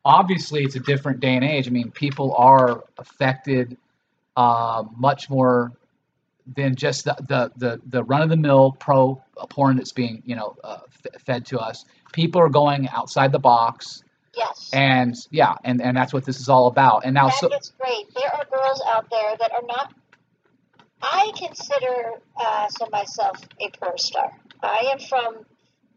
obviously 0.05 0.63
it's 0.63 0.77
a 0.77 0.81
different 0.81 1.21
day 1.21 1.35
and 1.35 1.45
age. 1.45 1.67
I 1.67 1.71
mean, 1.71 1.91
people 1.91 2.35
are 2.37 2.85
affected 2.97 3.77
uh, 4.37 4.85
much 4.97 5.29
more 5.29 5.73
than 6.57 6.75
just 6.77 7.05
the 7.05 7.17
the 7.29 7.53
the, 7.57 7.81
the 7.87 8.05
run 8.05 8.23
of 8.23 8.29
the 8.29 8.37
mill 8.37 8.73
pro 8.79 9.23
porn 9.51 9.77
that's 9.77 9.93
being 9.93 10.23
you 10.25 10.37
know 10.37 10.57
uh, 10.65 10.79
f- 11.05 11.23
fed 11.23 11.47
to 11.47 11.59
us. 11.59 11.85
People 12.13 12.41
are 12.41 12.49
going 12.49 12.89
outside 12.89 13.33
the 13.33 13.39
box 13.39 14.03
Yes. 14.37 14.71
and 14.73 15.15
yeah 15.31 15.55
and 15.65 15.83
and 15.83 15.97
that's 15.97 16.13
what 16.13 16.25
this 16.25 16.39
is 16.39 16.49
all 16.49 16.69
about 16.69 17.05
and 17.05 17.13
now 17.13 17.27
that 17.27 17.39
so 17.39 17.49
it's 17.53 17.73
great. 17.81 18.07
There 18.15 18.33
are 18.33 18.45
girls 18.45 18.81
out 18.89 19.07
there 19.11 19.37
that 19.41 19.51
are 19.53 19.67
not. 19.67 19.93
I 21.03 21.33
consider 21.37 22.21
uh, 22.37 22.69
so 22.69 22.89
myself 22.91 23.41
a 23.61 23.71
porn 23.71 23.99
star. 23.99 24.33
I 24.63 24.91
am 24.93 24.99
from 24.99 25.47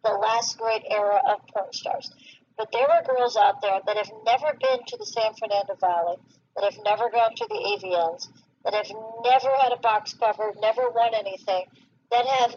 the 0.03 0.11
last 0.11 0.57
great 0.57 0.83
era 0.89 1.21
of 1.27 1.47
porn 1.47 1.73
stars. 1.73 2.11
But 2.57 2.71
there 2.71 2.89
are 2.89 3.03
girls 3.03 3.37
out 3.37 3.61
there 3.61 3.79
that 3.85 3.97
have 3.97 4.11
never 4.25 4.57
been 4.59 4.85
to 4.85 4.97
the 4.97 5.05
San 5.05 5.33
Fernando 5.33 5.75
Valley, 5.79 6.17
that 6.55 6.71
have 6.71 6.83
never 6.83 7.09
gone 7.09 7.33
to 7.35 7.47
the 7.49 7.55
AVNs, 7.55 8.27
that 8.63 8.73
have 8.73 8.91
never 9.23 9.49
had 9.61 9.71
a 9.71 9.77
box 9.77 10.13
cover, 10.13 10.53
never 10.59 10.89
won 10.89 11.13
anything, 11.15 11.65
that 12.11 12.27
have 12.27 12.55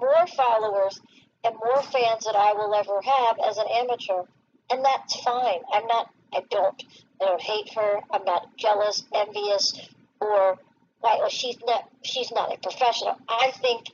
more 0.00 0.26
followers 0.26 1.00
and 1.44 1.54
more 1.56 1.82
fans 1.82 2.24
than 2.24 2.36
I 2.36 2.52
will 2.54 2.74
ever 2.74 3.00
have 3.02 3.38
as 3.46 3.58
an 3.58 3.66
amateur. 3.70 4.22
And 4.70 4.84
that's 4.84 5.20
fine. 5.20 5.60
I'm 5.72 5.86
not, 5.86 6.10
I 6.32 6.42
don't, 6.50 6.82
I 7.20 7.26
don't 7.26 7.42
hate 7.42 7.74
her. 7.74 8.00
I'm 8.10 8.24
not 8.24 8.56
jealous, 8.56 9.04
envious, 9.12 9.88
or 10.20 10.58
like, 11.02 11.18
well, 11.18 11.28
she's 11.28 11.56
not, 11.66 11.88
she's 12.02 12.30
not 12.32 12.54
a 12.54 12.58
professional. 12.58 13.16
I 13.28 13.52
think 13.60 13.86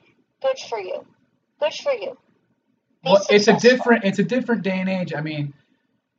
good 0.43 0.59
for 0.69 0.79
you. 0.81 1.07
Good 1.61 1.75
for 1.75 1.93
you. 1.93 2.17
Be 3.05 3.11
well, 3.13 3.27
it's 3.31 3.49
a 3.49 3.57
different 3.57 4.05
it's 4.05 4.19
a 4.19 4.25
different 4.25 4.63
day 4.63 4.81
and 4.81 4.89
age 4.89 5.15
i 5.15 5.21
mean 5.21 5.55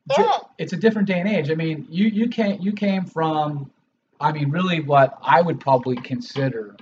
it's 0.10 0.18
a- 0.18 0.22
Yeah. 0.22 0.38
it's 0.58 0.72
a 0.74 0.78
different 0.78 1.10
day 1.10 1.20
and 1.20 1.28
age 1.28 1.52
i 1.52 1.54
mean 1.54 1.86
you 1.90 2.08
you 2.08 2.30
came 2.30 2.62
you 2.62 2.72
came 2.72 3.04
from 3.06 3.70
i 4.22 4.32
mean 4.32 4.50
really 4.50 4.80
what 4.80 5.18
i 5.22 5.42
would 5.42 5.60
probably 5.60 5.98
consider 5.98 6.78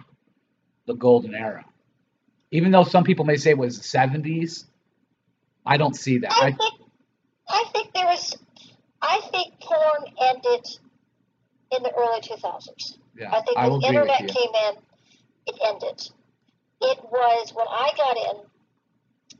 the 0.85 0.93
golden 0.93 1.33
era 1.33 1.65
even 2.51 2.71
though 2.71 2.83
some 2.83 3.03
people 3.03 3.25
may 3.25 3.37
say 3.37 3.51
it 3.51 3.57
was 3.57 3.77
the 3.77 3.83
70s, 3.97 4.65
I 5.65 5.77
don't 5.77 5.95
see 5.95 6.19
that. 6.19 6.31
I 6.31 6.47
I, 6.47 6.51
think 6.51 6.73
I 7.49 7.63
think 7.73 7.93
there 7.93 8.05
was 8.05 8.35
I 9.01 9.21
think 9.31 9.59
porn 9.59 10.05
ended 10.21 10.65
in 11.71 11.83
the 11.83 11.91
early 11.93 12.21
2000s. 12.21 12.97
Yeah, 13.17 13.31
I 13.31 13.41
think 13.41 13.57
I 13.57 13.69
the 13.69 13.75
agree 13.75 13.99
with 13.99 14.09
internet 14.09 14.19
came 14.19 14.53
in, 14.69 14.75
it 15.47 15.59
ended. 15.65 16.09
It 16.81 16.99
was 17.03 17.53
when 17.53 17.67
I 17.67 17.89
got 17.97 18.17
in, 18.17 18.45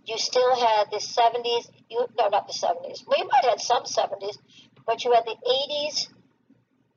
you 0.05 0.17
still 0.17 0.55
had 0.55 0.89
the 0.89 0.97
70s, 0.97 1.69
you, 1.89 2.07
no, 2.17 2.29
not 2.29 2.47
the 2.47 2.53
70s. 2.53 3.03
We 3.07 3.23
might 3.23 3.43
have 3.43 3.51
had 3.51 3.61
some 3.61 3.83
70s, 3.83 4.37
but 4.85 5.03
you 5.03 5.11
had 5.11 5.25
the 5.25 5.35
80s 5.35 6.07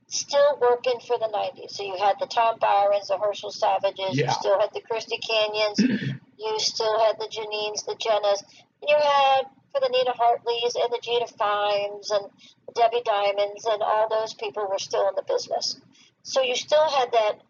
still 0.07 0.59
working 0.61 1.01
for 1.07 1.19
the 1.19 1.29
90s. 1.29 1.71
So 1.71 1.83
you 1.83 1.97
had 1.97 2.17
the 2.19 2.27
Tom 2.27 2.59
Byrons, 2.61 3.09
the 3.09 3.19
Herschel 3.19 3.51
Savages, 3.51 4.17
yeah. 4.17 4.27
you 4.27 4.33
still 4.33 4.59
had 4.59 4.71
the 4.73 4.81
Christy 4.81 5.19
Canyons, 5.19 5.79
you 6.39 6.55
still 6.59 6.99
had 7.01 7.19
the 7.19 7.27
Janines, 7.27 7.85
the 7.85 7.97
Jennas, 7.97 8.43
and 8.81 8.89
you 8.89 8.97
had 8.97 9.47
for 9.73 9.81
the 9.81 9.89
Nina 9.89 10.13
Hartleys 10.13 10.75
and 10.75 10.91
the 10.91 11.01
Jeanna 11.03 11.27
Fines 11.27 12.11
and 12.11 12.27
Debbie 12.75 13.03
Diamonds 13.05 13.67
and 13.67 13.83
all 13.83 14.09
those 14.09 14.35
people 14.35 14.67
were 14.69 14.79
still 14.79 15.09
in 15.09 15.15
the 15.15 15.23
business. 15.23 15.81
So 16.23 16.43
you 16.43 16.55
still 16.55 16.89
had 16.89 17.12
that, 17.12 17.41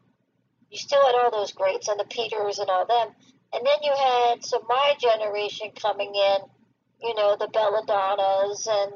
you 0.71 0.79
still 0.79 1.05
had 1.05 1.15
all 1.15 1.31
those 1.31 1.53
greats 1.53 1.89
and 1.89 1.99
the 1.99 2.05
Peters 2.05 2.59
and 2.59 2.71
all 2.71 2.87
them. 2.87 3.09
And 3.53 3.67
then 3.67 3.83
you 3.83 3.93
had, 3.97 4.45
so 4.45 4.65
my 4.69 4.95
generation 4.99 5.71
coming 5.75 6.15
in, 6.15 6.39
you 7.03 7.15
know, 7.15 7.37
the 7.39 7.49
Belladonnas 7.49 8.69
and 8.69 8.93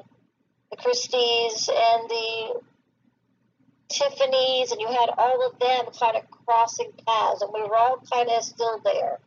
the 0.71 0.77
Christies 0.77 1.69
and 1.69 2.09
the 2.09 2.61
Tiffany's, 3.89 4.73
and 4.73 4.81
you 4.81 4.89
had 4.89 5.11
all 5.17 5.47
of 5.47 5.59
them 5.59 5.87
kind 5.99 6.17
of 6.17 6.31
crossing 6.31 6.93
paths, 7.07 7.43
and 7.43 7.51
we 7.53 7.63
were 7.63 7.77
all 7.77 8.03
kind 8.13 8.29
of 8.31 8.43
still 8.43 8.81
there. 8.85 9.19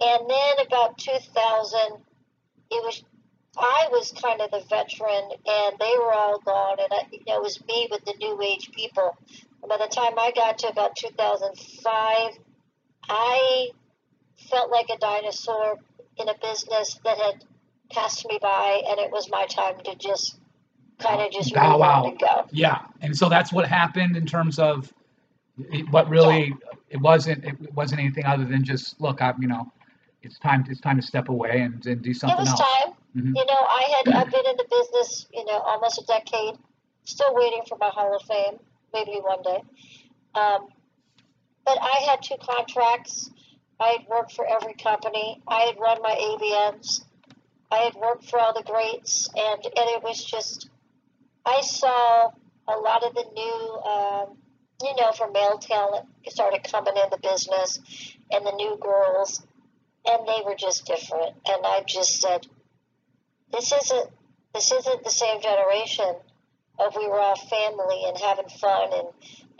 And 0.00 0.28
then 0.28 0.66
about 0.66 0.98
2000, 0.98 1.78
it 2.70 2.84
was 2.84 3.04
I 3.58 3.88
was 3.90 4.12
kind 4.12 4.40
of 4.40 4.50
the 4.50 4.60
veteran, 4.68 5.30
and 5.46 5.76
they 5.78 5.92
were 5.98 6.12
all 6.12 6.38
gone, 6.40 6.78
and 6.80 6.88
I, 6.90 7.06
you 7.12 7.20
know, 7.26 7.36
it 7.36 7.42
was 7.42 7.62
me 7.66 7.88
with 7.90 8.04
the 8.04 8.14
new 8.18 8.40
age 8.42 8.70
people. 8.72 9.16
And 9.62 9.68
by 9.68 9.76
the 9.76 9.88
time 9.94 10.18
I 10.18 10.32
got 10.34 10.58
to 10.58 10.68
about 10.68 10.96
2005, 10.96 12.38
I 13.08 13.68
felt 14.50 14.70
like 14.70 14.86
a 14.90 14.98
dinosaur 14.98 15.78
in 16.16 16.28
a 16.28 16.34
business 16.42 16.98
that 17.04 17.18
had 17.18 17.44
passed 17.90 18.26
me 18.28 18.38
by, 18.40 18.82
and 18.88 18.98
it 18.98 19.10
was 19.10 19.28
my 19.30 19.46
time 19.46 19.74
to 19.84 19.94
just 19.96 20.38
kind 20.98 21.20
of 21.20 21.30
just 21.30 21.52
Bow 21.54 21.82
on 21.82 21.82
out. 21.82 22.06
and 22.06 22.18
go. 22.18 22.46
Yeah, 22.52 22.78
and 23.02 23.16
so 23.16 23.28
that's 23.28 23.52
what 23.52 23.66
happened 23.68 24.16
in 24.16 24.24
terms 24.26 24.58
of 24.58 24.92
what 25.90 26.08
really 26.08 26.54
it 26.88 27.00
wasn't 27.00 27.44
it 27.44 27.74
wasn't 27.74 28.00
anything 28.00 28.24
other 28.24 28.44
than 28.44 28.64
just 28.64 29.00
look, 29.00 29.20
I'm 29.20 29.40
you 29.42 29.48
know, 29.48 29.70
it's 30.22 30.38
time 30.38 30.64
it's 30.68 30.80
time 30.80 30.96
to 30.96 31.02
step 31.02 31.28
away 31.28 31.60
and, 31.60 31.84
and 31.86 32.02
do 32.02 32.10
It 32.10 32.16
something 32.16 32.38
was 32.38 32.48
else. 32.48 32.60
time. 32.60 32.94
Mhm. 33.14 33.32
You 33.36 33.44
know, 33.44 33.66
I 33.68 33.94
had 33.96 34.14
I've 34.14 34.30
been 34.30 34.46
in 34.46 34.56
the 34.56 34.66
business, 34.70 35.26
you 35.32 35.44
know, 35.44 35.58
almost 35.58 35.98
a 36.00 36.06
decade. 36.06 36.54
Still 37.04 37.34
waiting 37.34 37.62
for 37.68 37.76
my 37.78 37.88
Hall 37.90 38.14
of 38.14 38.22
Fame, 38.22 38.58
maybe 38.92 39.18
one 39.20 39.42
day. 39.42 39.62
Um, 40.34 40.68
but 41.64 41.78
I 41.80 42.06
had 42.08 42.22
two 42.22 42.36
contracts. 42.40 43.30
I 43.80 43.88
had 43.98 44.06
worked 44.08 44.32
for 44.32 44.46
every 44.46 44.74
company. 44.74 45.42
I 45.46 45.62
had 45.62 45.78
run 45.80 46.00
my 46.02 46.14
AVNs. 46.14 47.04
I 47.70 47.78
had 47.78 47.94
worked 47.94 48.28
for 48.28 48.38
all 48.38 48.52
the 48.54 48.62
greats, 48.62 49.28
and 49.36 49.64
and 49.64 49.88
it 49.96 50.02
was 50.02 50.24
just 50.24 50.68
I 51.44 51.60
saw 51.62 52.30
a 52.68 52.76
lot 52.76 53.04
of 53.04 53.14
the 53.14 53.24
new, 53.34 53.80
um, 53.82 54.38
you 54.82 54.94
know, 54.96 55.12
for 55.12 55.30
male 55.30 55.58
talent 55.58 56.06
started 56.28 56.64
coming 56.64 56.94
in 56.96 57.10
the 57.10 57.18
business, 57.18 57.78
and 58.30 58.46
the 58.46 58.52
new 58.52 58.78
girls, 58.80 59.42
and 60.06 60.26
they 60.28 60.42
were 60.44 60.54
just 60.54 60.86
different. 60.86 61.34
And 61.46 61.66
I 61.66 61.82
just 61.86 62.20
said, 62.20 62.46
this 63.52 63.72
isn't 63.72 64.10
this 64.54 64.72
isn't 64.72 65.04
the 65.04 65.10
same 65.10 65.40
generation 65.40 66.14
of 66.78 66.96
we 66.96 67.06
were 67.06 67.20
all 67.20 67.36
family 67.36 68.04
and 68.06 68.16
having 68.18 68.48
fun 68.48 68.92
and 68.92 69.08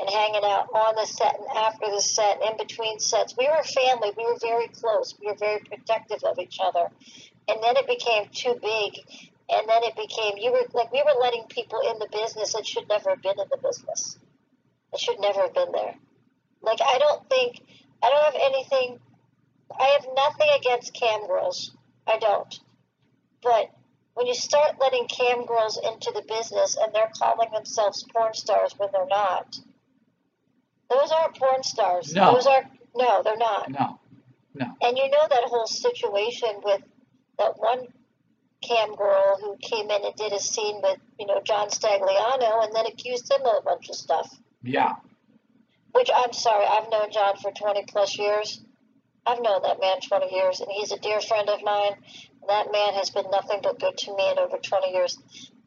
and 0.01 0.09
hanging 0.09 0.43
out 0.45 0.69
on 0.75 0.95
the 0.97 1.07
set 1.07 1.37
and 1.39 1.47
after 1.57 1.91
the 1.91 2.01
set 2.01 2.41
and 2.41 2.59
in 2.61 2.67
between 2.67 2.99
sets. 2.99 3.37
We 3.37 3.47
were 3.49 3.63
family. 3.63 4.11
We 4.17 4.25
were 4.25 4.39
very 4.41 4.69
close. 4.69 5.15
We 5.21 5.27
were 5.27 5.37
very 5.37 5.61
protective 5.61 6.25
of 6.25 6.39
each 6.39 6.59
other. 6.63 6.89
And 7.49 7.63
then 7.63 7.77
it 7.77 7.87
became 7.87 8.29
too 8.33 8.55
big. 8.61 8.99
And 9.51 9.69
then 9.69 9.83
it 9.85 9.95
became 9.97 10.39
you 10.39 10.53
were 10.53 10.67
like 10.73 10.93
we 10.93 11.03
were 11.05 11.21
letting 11.21 11.45
people 11.49 11.81
in 11.81 11.99
the 11.99 12.09
business 12.11 12.55
that 12.55 12.67
should 12.67 12.89
never 12.89 13.11
have 13.11 13.23
been 13.23 13.39
in 13.39 13.49
the 13.51 13.59
business. 13.59 14.19
That 14.91 15.01
should 15.01 15.21
never 15.21 15.43
have 15.43 15.55
been 15.55 15.73
there. 15.73 15.95
Like 16.63 16.81
I 16.81 16.99
don't 16.99 17.29
think 17.29 17.61
I 18.03 18.09
don't 18.09 18.25
have 18.25 18.43
anything 18.43 18.99
I 19.79 19.99
have 19.99 20.07
nothing 20.15 20.49
against 20.59 20.95
cam 20.95 21.27
girls. 21.27 21.77
I 22.07 22.19
don't. 22.19 22.61
But 23.43 23.71
when 24.15 24.27
you 24.27 24.35
start 24.35 24.77
letting 24.81 25.07
cam 25.09 25.47
girls 25.47 25.79
into 25.83 26.13
the 26.15 26.23
business 26.29 26.77
and 26.81 26.93
they're 26.95 27.11
calling 27.19 27.51
themselves 27.53 28.05
porn 28.15 28.35
stars 28.35 28.75
when 28.77 28.91
they're 28.93 29.07
not, 29.07 29.57
those 30.91 31.11
aren't 31.11 31.37
porn 31.37 31.63
stars. 31.63 32.15
No. 32.15 32.35
Those 32.35 32.47
are 32.47 32.65
no, 32.95 33.23
they're 33.23 33.37
not. 33.39 33.71
No, 33.71 33.99
No. 34.55 34.67
And 34.83 34.99
you 34.99 35.05
know 35.09 35.27
that 35.31 35.45
whole 35.45 35.67
situation 35.67 36.61
with 36.63 36.83
that 37.39 37.59
one 37.59 37.87
cam 38.61 38.95
girl 38.95 39.39
who 39.41 39.57
came 39.57 39.91
in 39.91 40.05
and 40.05 40.15
did 40.15 40.33
a 40.33 40.39
scene 40.39 40.81
with, 40.83 40.99
you 41.19 41.27
know, 41.27 41.41
John 41.43 41.69
Stagliano 41.69 42.65
and 42.65 42.75
then 42.75 42.87
accused 42.87 43.33
him 43.33 43.41
of 43.47 43.55
a 43.59 43.63
bunch 43.63 43.89
of 43.89 43.97
stuff. 43.97 44.31
yeah, 44.63 44.93
Which 45.93 46.11
I'm 46.15 46.33
sorry, 46.33 46.67
I've 46.67 46.91
known 46.91 47.11
John 47.11 47.37
for 47.39 47.51
20 47.51 47.85
plus 47.89 48.19
years. 48.19 48.63
I've 49.27 49.41
known 49.41 49.63
that 49.63 49.81
man 49.81 50.01
20 50.01 50.35
years, 50.35 50.61
and 50.61 50.71
he's 50.71 50.93
a 50.93 50.99
dear 50.99 51.21
friend 51.21 51.49
of 51.49 51.63
mine. 51.63 51.95
That 52.49 52.73
man 52.73 52.95
has 52.95 53.11
been 53.11 53.31
nothing 53.31 53.61
but 53.63 53.79
good 53.79 53.97
to 53.99 54.17
me 54.17 54.31
in 54.31 54.39
over 54.39 54.59
20 54.59 54.93
years. 54.93 55.19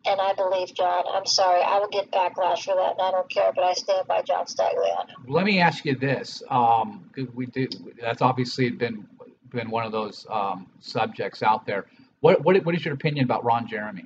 And 0.08 0.22
I 0.22 0.34
believe 0.34 0.74
John. 0.76 1.06
I'm 1.12 1.26
sorry, 1.26 1.64
I 1.64 1.80
will 1.80 1.88
get 1.88 2.12
backlash 2.12 2.66
for 2.66 2.76
that, 2.76 2.92
and 2.92 3.02
I 3.02 3.10
don't 3.10 3.30
care, 3.30 3.52
but 3.56 3.64
I 3.64 3.74
stand 3.74 4.08
by 4.08 4.22
John 4.22 4.46
Stagliano. 4.46 5.10
let 5.28 5.46
me 5.46 5.60
ask 5.60 5.84
you 5.84 5.96
this. 5.96 6.44
Um, 6.50 7.10
we 7.34 7.48
do. 7.48 7.68
That's 8.00 8.22
obviously 8.22 8.70
been 8.70 9.08
been 9.50 9.72
one 9.72 9.84
of 9.84 9.92
those 9.92 10.28
um, 10.30 10.68
subjects 10.80 11.42
out 11.42 11.66
there. 11.66 11.88
What 12.20 12.44
what 12.44 12.64
what 12.66 12.76
is 12.76 12.86
your 12.86 12.94
opinion 12.94 13.26
about 13.26 13.44
Ron 13.44 13.68
Jeremy? 13.68 14.06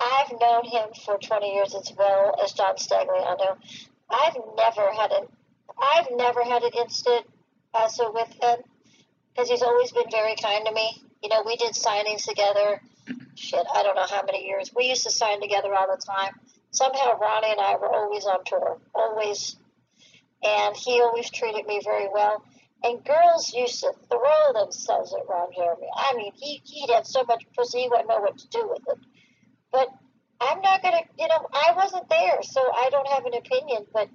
I've 0.00 0.32
known 0.40 0.64
him 0.64 0.88
for 1.04 1.18
20 1.18 1.54
years 1.54 1.74
as 1.74 1.92
well 1.96 2.36
as 2.42 2.52
John 2.52 2.74
Stagliano. 2.76 3.56
I've 4.10 4.36
never 4.56 4.90
had 4.92 5.12
an 5.12 5.28
I've 5.80 6.08
never 6.16 6.42
had 6.44 6.62
an 6.62 6.72
instant 6.78 7.26
also 7.72 8.12
with 8.12 8.28
him 8.42 8.58
because 9.32 9.48
he's 9.48 9.62
always 9.62 9.92
been 9.92 10.10
very 10.10 10.36
kind 10.36 10.66
to 10.66 10.72
me. 10.72 11.02
You 11.24 11.30
know, 11.30 11.42
we 11.46 11.56
did 11.56 11.72
signings 11.72 12.26
together. 12.28 12.82
Shit, 13.34 13.64
I 13.74 13.82
don't 13.82 13.96
know 13.96 14.06
how 14.06 14.22
many 14.26 14.44
years. 14.46 14.70
We 14.76 14.90
used 14.90 15.04
to 15.04 15.10
sign 15.10 15.40
together 15.40 15.74
all 15.74 15.86
the 15.86 15.96
time. 15.96 16.34
Somehow 16.70 17.18
Ronnie 17.18 17.50
and 17.50 17.60
I 17.62 17.76
were 17.76 17.88
always 17.88 18.26
on 18.26 18.44
tour, 18.44 18.76
always. 18.94 19.56
And 20.42 20.76
he 20.76 21.00
always 21.00 21.30
treated 21.30 21.66
me 21.66 21.80
very 21.82 22.08
well. 22.12 22.44
And 22.82 23.02
girls 23.02 23.54
used 23.54 23.80
to 23.80 23.94
throw 24.10 24.52
themselves 24.52 25.14
at 25.14 25.26
Ron 25.26 25.48
Jeremy. 25.56 25.86
I 25.96 26.14
mean, 26.14 26.32
he, 26.34 26.60
he'd 26.62 26.90
have 26.90 27.06
so 27.06 27.24
much 27.24 27.42
pussy, 27.56 27.80
he 27.80 27.88
wouldn't 27.88 28.08
know 28.08 28.20
what 28.20 28.36
to 28.36 28.48
do 28.48 28.68
with 28.68 28.82
it. 28.86 28.98
But 29.72 29.88
I'm 30.42 30.60
not 30.60 30.82
going 30.82 30.92
to, 30.92 31.04
you 31.18 31.28
know, 31.28 31.48
I 31.54 31.72
wasn't 31.74 32.06
there, 32.10 32.42
so 32.42 32.60
I 32.60 32.90
don't 32.90 33.08
have 33.08 33.24
an 33.24 33.32
opinion. 33.32 33.86
But, 33.94 34.10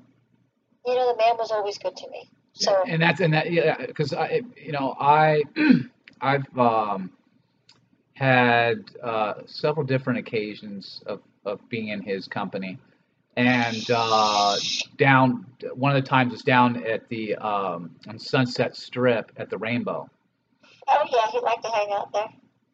you 0.85 0.93
know, 0.93 1.11
the 1.11 1.17
man 1.17 1.37
was 1.39 1.49
always 1.49 1.79
good 1.79 1.95
to 1.97 2.09
me. 2.11 2.29
So, 2.53 2.83
and 2.85 3.01
that's 3.01 3.21
and 3.21 3.33
that 3.33 3.51
yeah 3.51 3.77
because 3.77 4.11
I 4.11 4.41
you 4.57 4.71
know 4.73 4.95
I 4.99 5.43
I've 6.21 6.57
um, 6.57 7.11
had 8.13 8.85
uh, 9.01 9.33
several 9.45 9.85
different 9.85 10.19
occasions 10.19 11.01
of, 11.05 11.21
of 11.45 11.59
being 11.69 11.89
in 11.89 12.01
his 12.01 12.27
company. 12.27 12.77
And 13.37 13.85
uh, 13.93 14.57
down 14.97 15.45
one 15.73 15.95
of 15.95 16.01
the 16.01 16.07
times 16.07 16.31
was 16.31 16.41
down 16.41 16.83
at 16.85 17.07
the 17.07 17.35
um, 17.35 17.95
on 18.07 18.19
Sunset 18.19 18.75
Strip 18.75 19.31
at 19.37 19.49
the 19.49 19.57
Rainbow. 19.57 20.09
Oh, 20.87 21.05
yeah, 21.11 21.31
he 21.31 21.39
liked 21.39 21.63
to 21.63 21.69
hang 21.69 21.91
out 21.91 22.11
there. 22.11 22.27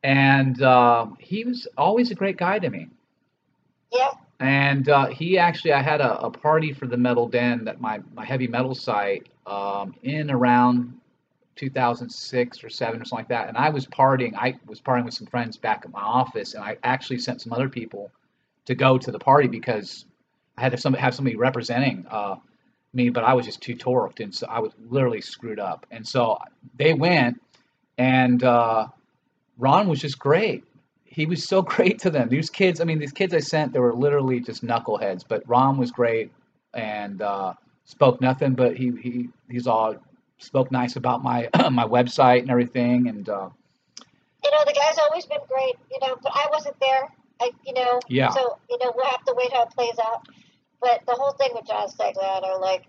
and 0.04 0.62
uh, 0.62 1.08
he 1.20 1.44
was 1.44 1.68
always 1.78 2.10
a 2.12 2.16
great 2.16 2.38
guy 2.38 2.58
to 2.60 2.70
me. 2.70 2.88
Yeah, 3.94 4.12
and 4.40 4.90
uh, 4.90 5.08
he 5.08 5.38
actually, 5.38 5.74
I 5.74 5.82
had 5.82 6.02
a, 6.02 6.20
a 6.20 6.30
party 6.30 6.74
for 6.74 6.88
the 6.88 6.98
Metal 6.98 7.28
Den 7.28 7.64
that 7.66 7.80
my, 7.80 8.02
my 8.14 8.25
heavy 8.25 8.48
metal 8.48 8.75
site 8.75 9.28
um, 9.46 9.96
in 10.04 10.30
around 10.30 10.94
2006 11.56 12.64
or 12.64 12.70
seven 12.70 13.02
or 13.02 13.06
something 13.06 13.24
like 13.24 13.30
that. 13.30 13.48
And 13.48 13.58
I 13.58 13.70
was 13.70 13.86
partying. 13.86 14.34
I 14.36 14.56
was 14.66 14.82
partying 14.82 15.06
with 15.06 15.14
some 15.14 15.28
friends 15.28 15.58
back 15.58 15.84
at 15.86 15.92
my 15.92 16.02
office, 16.02 16.54
and 16.54 16.64
I 16.64 16.78
actually 16.84 17.20
sent 17.20 17.42
some 17.42 17.54
other 17.54 17.70
people 17.70 18.12
to 18.66 18.76
go 18.76 18.98
to 18.98 19.12
the 19.12 19.20
party 19.20 19.48
because 19.48 20.06
I 20.58 20.62
had 20.62 20.76
to 20.76 20.98
have 20.98 21.16
somebody 21.16 21.36
representing 21.36 22.06
uh, 22.10 22.36
me, 22.94 23.10
but 23.10 23.24
I 23.24 23.34
was 23.34 23.46
just 23.46 23.62
too 23.62 23.76
torqued, 23.76 24.22
and 24.22 24.34
so 24.34 24.48
I 24.48 24.60
was 24.60 24.72
literally 24.90 25.22
screwed 25.22 25.60
up. 25.60 25.86
And 25.92 26.08
so 26.08 26.38
they 26.78 26.94
went, 26.94 27.42
and 27.98 28.44
uh, 28.44 28.88
Ron 29.58 29.88
was 29.88 30.00
just 30.00 30.20
great 30.20 30.64
he 31.16 31.26
was 31.26 31.48
so 31.48 31.62
great 31.76 32.00
to 32.00 32.10
them. 32.10 32.30
These 32.30 32.50
kids, 32.50 32.82
I 32.82 32.84
mean, 32.84 33.00
these 33.00 33.14
kids 33.14 33.34
I 33.34 33.40
sent, 33.40 33.74
they 33.74 33.80
were 33.80 33.96
literally 33.96 34.40
just 34.42 34.64
knuckleheads. 34.64 35.24
But 35.28 35.48
Ron 35.48 35.78
was 35.78 35.92
great 35.92 36.32
and 36.74 37.22
uh, 37.22 37.53
spoke 37.86 38.20
nothing, 38.22 38.53
but 38.53 38.75
he, 38.75 38.92
he 39.01 39.29
he's 39.50 39.66
all 39.66 39.96
spoke 40.38 40.72
nice 40.72 40.96
about 40.96 41.24
my 41.24 41.50
my 41.72 41.86
website 41.86 42.42
and 42.42 42.52
everything, 42.52 43.08
and 43.08 43.28
uh, 43.28 43.50
You 44.44 44.52
know, 44.52 44.64
the 44.66 44.74
guy's 44.74 44.98
always 45.10 45.26
been 45.26 45.42
great. 45.48 45.76
You 45.92 46.00
know, 46.02 46.18
but 46.22 46.32
I 46.36 46.48
wasn't 46.52 46.80
there. 46.80 47.10
I, 47.42 47.52
you 47.66 47.74
know, 47.74 48.00
yeah, 48.08 48.30
so 48.30 48.58
you 48.70 48.78
know 48.80 48.94
we'll 48.96 49.06
have 49.06 49.26
to 49.26 49.34
wait 49.36 49.52
how 49.52 49.64
it 49.64 49.72
plays 49.72 49.98
out. 50.00 50.26
But 50.82 51.02
the 51.08 51.14
whole 51.14 51.32
thing 51.34 51.50
with 51.54 51.66
John 51.66 51.88
Stagliano, 51.88 52.62
like, 52.62 52.86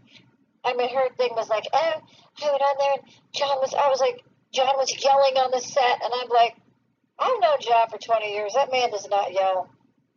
I 0.64 0.74
mean, 0.74 0.94
her 0.94 1.08
thing 1.16 1.30
was 1.34 1.48
like, 1.48 1.64
oh, 1.72 1.78
I 1.78 2.50
went 2.50 2.62
on 2.62 2.76
there 2.78 2.92
and 2.94 3.02
John 3.32 3.56
was, 3.58 3.72
I 3.72 3.88
was 3.88 4.00
like, 4.00 4.22
John 4.52 4.74
was 4.76 4.92
yelling 5.02 5.36
on 5.36 5.50
the 5.50 5.60
set, 5.60 6.02
and 6.04 6.12
I'm 6.14 6.28
like, 6.28 6.56
I've 7.18 7.40
known 7.40 7.56
John 7.60 7.88
for 7.88 7.98
20 7.98 8.32
years. 8.32 8.54
That 8.54 8.70
man 8.70 8.90
does 8.90 9.08
not 9.08 9.32
yell. 9.32 9.70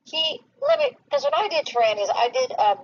He, 0.04 0.42
let 0.62 0.80
me, 0.80 0.98
because 1.06 1.24
when 1.24 1.34
I 1.36 1.48
did 1.48 1.66
trannies, 1.66 2.10
I 2.14 2.30
did, 2.30 2.52
um, 2.60 2.78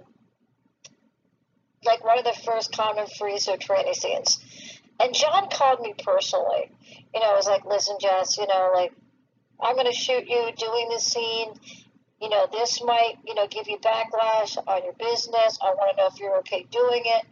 like 1.85 2.03
one 2.03 2.17
of 2.17 2.25
the 2.25 2.39
first 2.45 2.71
common 2.75 3.07
free 3.07 3.39
so 3.39 3.55
tranny 3.55 3.93
scenes. 3.93 4.39
And 4.99 5.13
John 5.13 5.49
called 5.49 5.81
me 5.81 5.93
personally. 5.97 6.71
You 7.13 7.19
know, 7.19 7.31
I 7.31 7.35
was 7.35 7.47
like, 7.47 7.65
listen, 7.65 7.97
Jess, 7.99 8.37
you 8.37 8.47
know, 8.47 8.71
like, 8.73 8.93
I'm 9.59 9.75
going 9.75 9.87
to 9.87 9.93
shoot 9.93 10.27
you 10.27 10.49
doing 10.57 10.89
this 10.89 11.05
scene. 11.05 11.53
You 12.21 12.29
know, 12.29 12.47
this 12.51 12.81
might, 12.83 13.15
you 13.25 13.35
know, 13.35 13.47
give 13.47 13.67
you 13.67 13.77
backlash 13.77 14.57
on 14.67 14.83
your 14.83 14.93
business. 14.93 15.59
I 15.61 15.73
want 15.73 15.95
to 15.95 16.01
know 16.01 16.07
if 16.07 16.19
you're 16.19 16.37
okay 16.39 16.65
doing 16.71 17.01
it. 17.05 17.25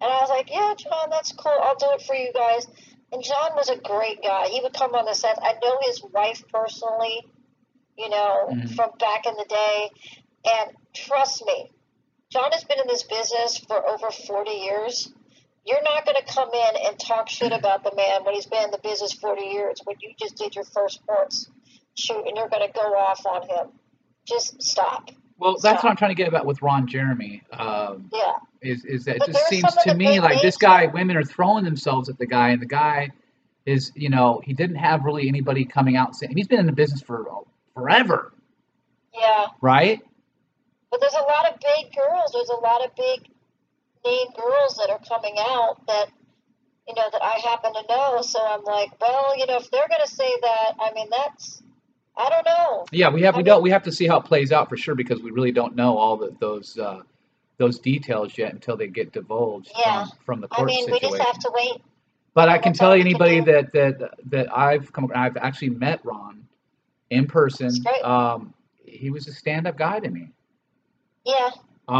And 0.00 0.12
I 0.12 0.20
was 0.20 0.28
like, 0.28 0.50
yeah, 0.50 0.74
John, 0.76 1.08
that's 1.10 1.32
cool. 1.32 1.52
I'll 1.58 1.76
do 1.76 1.86
it 1.92 2.02
for 2.02 2.14
you 2.14 2.32
guys. 2.32 2.66
And 3.12 3.22
John 3.22 3.54
was 3.54 3.70
a 3.70 3.76
great 3.76 4.22
guy. 4.22 4.48
He 4.48 4.60
would 4.60 4.74
come 4.74 4.94
on 4.94 5.06
the 5.06 5.14
set. 5.14 5.38
I 5.40 5.54
know 5.62 5.78
his 5.82 6.02
wife 6.02 6.44
personally, 6.52 7.26
you 7.96 8.10
know, 8.10 8.48
Mhm. 8.50 8.74
from 8.74 8.90
back 8.98 9.26
in 9.26 9.36
the 9.36 9.44
day. 9.44 9.90
And 10.44 10.76
trust 10.92 11.44
me, 11.46 11.70
John 12.36 12.52
has 12.52 12.64
been 12.64 12.78
in 12.78 12.86
this 12.86 13.02
business 13.02 13.56
for 13.56 13.88
over 13.88 14.10
40 14.10 14.50
years. 14.50 15.10
You're 15.64 15.82
not 15.82 16.04
going 16.04 16.16
to 16.18 16.34
come 16.34 16.50
in 16.52 16.86
and 16.86 16.98
talk 16.98 17.30
shit 17.30 17.50
about 17.50 17.82
the 17.82 17.92
man 17.96 18.24
when 18.24 18.34
he's 18.34 18.44
been 18.44 18.64
in 18.64 18.70
the 18.70 18.78
business 18.78 19.14
40 19.14 19.42
years 19.42 19.80
when 19.84 19.96
you 20.02 20.10
just 20.18 20.36
did 20.36 20.54
your 20.54 20.64
first 20.64 20.96
sports 20.96 21.48
shoot 21.94 22.26
and 22.26 22.36
you're 22.36 22.50
going 22.50 22.66
to 22.66 22.72
go 22.74 22.82
off 22.94 23.24
on 23.24 23.48
him. 23.48 23.68
Just 24.26 24.62
stop. 24.62 25.10
well, 25.38 25.56
that's 25.62 25.82
what 25.82 25.88
I'm 25.88 25.96
trying 25.96 26.10
to 26.10 26.14
get 26.14 26.28
about 26.28 26.44
with 26.44 26.60
Ron 26.60 26.86
Jeremy. 26.86 27.42
Um, 27.54 28.10
Yeah. 28.12 28.32
is 28.60 28.84
is 28.84 29.06
that 29.06 29.16
it 29.16 29.24
just 29.24 29.46
seems 29.46 29.74
to 29.84 29.94
me 29.94 30.20
like 30.20 30.42
this 30.42 30.58
guy, 30.58 30.86
women 30.88 31.16
are 31.16 31.24
throwing 31.24 31.64
themselves 31.64 32.10
at 32.10 32.18
the 32.18 32.26
guy, 32.26 32.50
and 32.50 32.60
the 32.60 32.66
guy 32.66 33.08
is, 33.64 33.92
you 33.94 34.10
know, 34.10 34.42
he 34.44 34.52
didn't 34.52 34.76
have 34.76 35.04
really 35.04 35.26
anybody 35.26 35.64
coming 35.64 35.96
out 35.96 36.14
saying 36.14 36.36
he's 36.36 36.48
been 36.48 36.60
in 36.60 36.66
the 36.66 36.72
business 36.72 37.00
for 37.00 37.30
uh, 37.30 37.34
forever, 37.72 38.34
Yeah. 39.14 39.46
right? 39.62 40.02
But 40.90 41.00
there's 41.00 41.14
a 41.14 41.22
lot 41.22 41.52
of 41.52 41.58
big 41.60 41.92
girls. 41.94 42.30
There's 42.32 42.48
a 42.50 42.56
lot 42.60 42.84
of 42.84 42.94
big 42.94 43.28
name 44.04 44.26
girls 44.36 44.76
that 44.76 44.90
are 44.90 45.00
coming 45.08 45.34
out 45.38 45.84
that, 45.88 46.06
you 46.86 46.94
know, 46.94 47.08
that 47.12 47.22
I 47.22 47.38
happen 47.48 47.72
to 47.74 47.82
know. 47.88 48.22
So 48.22 48.38
I'm 48.40 48.62
like, 48.64 48.90
well, 49.00 49.36
you 49.36 49.46
know, 49.46 49.56
if 49.56 49.70
they're 49.70 49.88
going 49.88 50.00
to 50.04 50.10
say 50.10 50.32
that, 50.42 50.72
I 50.80 50.92
mean, 50.92 51.08
that's, 51.10 51.62
I 52.16 52.28
don't 52.30 52.46
know. 52.46 52.86
Yeah, 52.92 53.10
we 53.10 53.22
have 53.22 53.34
I 53.34 53.38
we 53.38 53.42
mean- 53.42 53.46
don't 53.46 53.62
we 53.62 53.70
have 53.70 53.82
to 53.84 53.92
see 53.92 54.06
how 54.06 54.18
it 54.18 54.24
plays 54.24 54.52
out 54.52 54.68
for 54.68 54.76
sure 54.76 54.94
because 54.94 55.20
we 55.22 55.30
really 55.32 55.52
don't 55.52 55.74
know 55.76 55.98
all 55.98 56.16
the, 56.16 56.34
those 56.40 56.78
uh, 56.78 57.02
those 57.58 57.78
details 57.78 58.36
yet 58.38 58.52
until 58.52 58.76
they 58.76 58.86
get 58.86 59.12
divulged 59.12 59.72
Yeah. 59.78 60.04
from, 60.04 60.18
from 60.24 60.40
the 60.42 60.48
court 60.48 60.70
I 60.70 60.74
mean, 60.74 60.90
we 60.90 61.00
just 61.00 61.18
have 61.18 61.38
to 61.38 61.50
wait. 61.54 61.82
But 62.34 62.48
I 62.50 62.58
can 62.58 62.74
tell 62.74 62.90
all 62.90 62.96
you 62.96 63.02
can 63.02 63.08
anybody 63.10 63.40
that 63.40 63.72
that 63.72 64.14
that 64.30 64.56
I've 64.56 64.92
come 64.92 65.10
I've 65.14 65.36
actually 65.38 65.70
met 65.70 66.04
Ron 66.04 66.46
in 67.10 67.26
person. 67.26 67.70
Um, 68.04 68.52
he 68.84 69.10
was 69.10 69.26
a 69.26 69.32
stand-up 69.32 69.76
guy 69.78 70.00
to 70.00 70.10
me. 70.10 70.28
Yeah. 71.26 71.50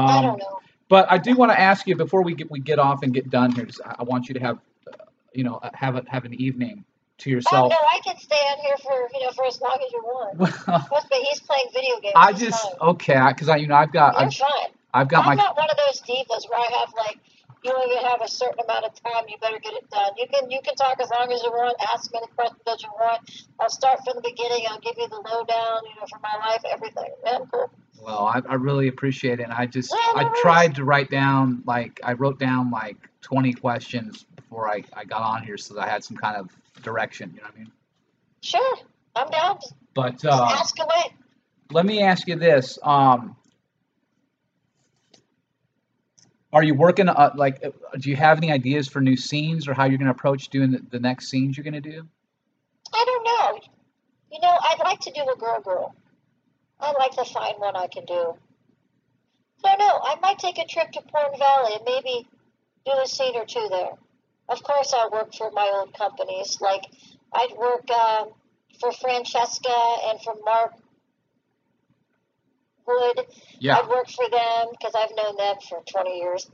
I 0.06 0.18
Um, 0.18 0.22
don't 0.22 0.38
know. 0.38 0.60
but 0.88 1.10
I 1.10 1.18
do 1.18 1.36
want 1.36 1.52
to 1.52 1.60
ask 1.60 1.86
you 1.86 1.96
before 1.96 2.22
we 2.22 2.34
get 2.34 2.50
we 2.50 2.60
get 2.60 2.78
off 2.78 3.02
and 3.02 3.14
get 3.14 3.30
done 3.30 3.52
here. 3.52 3.66
Just, 3.66 3.82
I 3.84 3.96
I 4.00 4.04
want 4.04 4.28
you 4.28 4.34
to 4.34 4.40
have, 4.40 4.58
uh, 4.88 5.04
you 5.34 5.44
know, 5.44 5.60
have 5.74 5.96
a, 5.96 6.04
have 6.08 6.24
an 6.26 6.34
evening 6.34 6.84
to 7.18 7.30
yourself. 7.30 7.72
Oh, 7.72 7.76
yourself. 7.76 7.80
no, 7.80 7.98
I 7.98 8.00
can 8.04 8.18
stay 8.20 8.36
on 8.36 8.58
here 8.60 8.76
for, 8.82 9.08
you 9.14 9.26
know, 9.26 9.32
for 9.32 9.46
as 9.46 9.60
long 9.60 9.78
as 9.84 9.92
you 9.92 10.02
want. 10.04 10.38
Trust 10.88 11.10
me, 11.10 11.22
he's 11.30 11.40
playing 11.40 11.66
video 11.74 12.00
games. 12.00 12.14
I 12.16 12.32
just 12.32 12.62
fine. 12.62 12.90
okay 12.90 13.22
because 13.28 13.48
I 13.48 13.56
you 13.56 13.66
know 13.68 13.76
I've 13.76 13.92
got 13.92 14.14
You're 14.18 14.26
I've, 14.28 14.34
fine. 14.34 14.70
I've 14.94 15.08
got 15.08 15.26
I'm 15.26 15.26
my 15.26 15.34
not 15.36 15.56
one 15.56 15.68
of 15.70 15.76
those 15.76 16.00
divas 16.02 16.48
where 16.50 16.58
I 16.60 16.78
have 16.80 16.92
like 16.96 17.18
you 17.64 17.72
only 17.72 17.96
have 17.96 18.20
a 18.22 18.28
certain 18.28 18.60
amount 18.64 18.84
of 18.84 18.94
time. 18.94 19.24
You 19.28 19.36
better 19.40 19.58
get 19.58 19.74
it 19.74 19.88
done. 19.90 20.12
You 20.16 20.26
can 20.32 20.50
you 20.50 20.60
can 20.62 20.74
talk 20.74 21.00
as 21.00 21.10
long 21.10 21.32
as 21.32 21.42
you 21.42 21.50
want. 21.50 21.76
Ask 21.92 22.12
me 22.12 22.20
the 22.22 22.28
questions 22.34 22.60
that 22.66 22.82
you 22.82 22.90
want. 23.00 23.22
I'll 23.60 23.70
start 23.70 24.00
from 24.04 24.14
the 24.16 24.22
beginning. 24.22 24.66
I'll 24.68 24.80
give 24.80 24.94
you 24.96 25.08
the 25.08 25.16
lowdown. 25.16 25.82
You 25.84 26.00
know, 26.00 26.06
for 26.10 26.20
my 26.22 26.36
life, 26.46 26.62
everything. 26.70 27.10
I'm 27.26 27.46
cool. 27.46 27.70
Well, 28.00 28.26
I, 28.26 28.42
I 28.48 28.54
really 28.54 28.88
appreciate 28.88 29.40
it. 29.40 29.44
And 29.44 29.52
I 29.52 29.66
just 29.66 29.92
Yeah, 29.92 30.22
no 30.22 30.28
I 30.28 30.40
tried 30.40 30.74
to 30.76 30.84
write 30.84 31.10
down 31.10 31.62
like 31.66 32.00
I 32.04 32.12
wrote 32.12 32.38
down 32.38 32.70
like 32.70 32.96
20 33.22 33.54
questions 33.54 34.24
before 34.36 34.68
I, 34.68 34.84
I 34.94 35.04
got 35.04 35.22
on 35.22 35.42
here 35.42 35.56
so 35.56 35.74
that 35.74 35.80
I 35.80 35.88
had 35.88 36.04
some 36.04 36.16
kind 36.16 36.36
of 36.36 36.50
direction. 36.82 37.32
You 37.34 37.40
know 37.40 37.48
what 37.48 37.54
I 37.56 37.58
mean? 37.58 37.72
Sure, 38.42 38.76
I'm 39.16 39.28
down. 39.30 39.58
But 39.94 40.24
uh, 40.24 40.48
ask 40.52 40.78
away. 40.78 41.16
let 41.72 41.86
me 41.86 42.02
ask 42.02 42.28
you 42.28 42.36
this: 42.36 42.78
um, 42.82 43.34
Are 46.56 46.62
you 46.62 46.74
working 46.74 47.06
uh, 47.10 47.32
like? 47.34 47.62
uh, 47.62 47.70
Do 47.98 48.08
you 48.08 48.16
have 48.16 48.38
any 48.38 48.50
ideas 48.50 48.88
for 48.88 49.02
new 49.02 49.14
scenes 49.14 49.68
or 49.68 49.74
how 49.74 49.84
you're 49.84 49.98
going 49.98 50.06
to 50.06 50.12
approach 50.12 50.48
doing 50.48 50.70
the, 50.70 50.80
the 50.90 50.98
next 50.98 51.28
scenes 51.28 51.54
you're 51.54 51.64
going 51.64 51.82
to 51.82 51.82
do? 51.82 52.08
I 52.94 53.04
don't 53.04 53.24
know. 53.24 53.60
You 54.32 54.40
know, 54.40 54.56
I'd 54.70 54.78
like 54.82 55.00
to 55.00 55.10
do 55.10 55.20
a 55.20 55.36
girl 55.36 55.60
girl. 55.60 55.94
I'd 56.80 56.94
like 56.98 57.10
to 57.10 57.26
find 57.30 57.56
one 57.58 57.76
I 57.76 57.88
can 57.88 58.06
do. 58.06 58.38
So 59.58 59.68
no, 59.78 60.00
I 60.02 60.16
might 60.22 60.38
take 60.38 60.56
a 60.56 60.64
trip 60.64 60.92
to 60.92 61.02
Porn 61.02 61.38
Valley 61.38 61.74
and 61.74 61.84
maybe 61.84 62.26
do 62.86 62.92
a 63.04 63.06
scene 63.06 63.36
or 63.36 63.44
two 63.44 63.68
there. 63.70 63.92
Of 64.48 64.62
course, 64.62 64.94
I'll 64.96 65.10
work 65.10 65.34
for 65.34 65.50
my 65.50 65.70
own 65.74 65.92
companies. 65.92 66.58
Like 66.62 66.84
I'd 67.34 67.52
work 67.58 67.90
um, 67.90 68.30
for 68.80 68.92
Francesca 68.92 69.96
and 70.08 70.18
for 70.22 70.34
Mark 70.42 70.72
Wood. 72.86 73.26
Yeah. 73.58 73.78
I'd 73.78 73.88
work 73.88 74.08
for 74.08 74.28
them 74.30 74.68
because 74.70 74.94
I've 74.94 75.14
known 75.16 75.36
them 75.36 75.56
for 75.68 75.82
20 75.90 76.18
years. 76.18 76.50